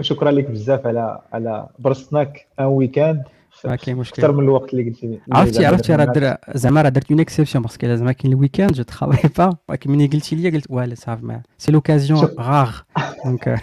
شكرا 0.00 0.30
لك 0.30 0.50
بزاف 0.50 0.86
على 0.86 1.20
على 1.32 1.68
برصتناك 1.78 2.46
ان 2.60 2.64
ويكاند 2.64 3.24
ما 3.64 3.76
كاين 3.76 3.96
مشكل 3.96 4.22
اكثر 4.22 4.36
من 4.36 4.44
الوقت 4.44 4.74
اللي 4.74 4.90
قلت 4.90 5.04
لي 5.04 5.20
عرفتي 5.32 5.66
عرفتي 5.66 5.94
راه 5.94 6.04
در 6.04 6.36
زعما 6.54 6.82
راه 6.82 6.88
درت 6.88 7.10
اون 7.10 7.20
اكسبسيون 7.20 7.62
باسكو 7.62 7.94
زعما 7.94 8.12
كاين 8.12 8.32
الويكاند 8.32 8.72
جو 8.72 8.82
ترافاي 8.82 9.30
با 9.38 9.56
ولكن 9.68 9.90
ملي 9.90 10.06
قلتي 10.06 10.36
لي 10.36 10.50
قلت 10.50 10.70
واه 10.70 10.94
صافي 10.94 11.40
سي 11.58 11.72
لوكازيون 11.72 12.20
غار 12.20 12.84
دونك 13.24 13.60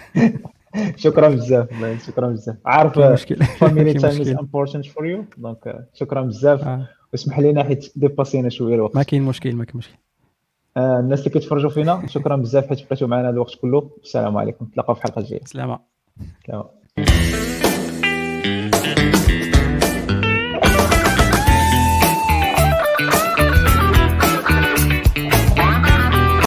شكرا 1.03 1.29
بزاف 1.29 1.67
شكرا 2.07 2.27
بزاف. 2.27 2.55
عارف 2.65 2.99
فاميلي 3.59 3.93
تايم 3.93 4.21
از 4.21 4.29
امبورتنت 4.29 4.85
فور 4.85 5.07
يو 5.07 5.25
دونك 5.37 5.89
شكرا 5.93 6.21
بزاف. 6.21 6.87
واسمح 7.13 7.39
لينا 7.39 7.63
حيت 7.63 7.91
ديباسينا 7.95 8.49
شوية 8.49 8.75
الوقت. 8.75 8.95
ما 8.95 9.03
كاين 9.03 9.23
مشكل 9.23 9.55
ما 9.55 9.65
كاين 9.65 9.77
مشكل. 9.77 9.95
الناس 10.77 11.19
اللي 11.19 11.29
كيتفرجوا 11.29 11.69
فينا 11.69 12.07
شكرا 12.07 12.35
بزاف 12.35 12.69
حيت 12.69 12.85
بقيتوا 12.87 13.07
معنا 13.07 13.29
الوقت 13.29 13.55
كله. 13.55 13.89
السلام 14.03 14.37
عليكم. 14.37 14.65
نتلاقاو 14.65 14.95
في 14.95 15.05
الحلقة 15.05 15.19
الجايه 15.19 15.41
سلامة. 15.45 15.79
سلامة. 16.47 17.52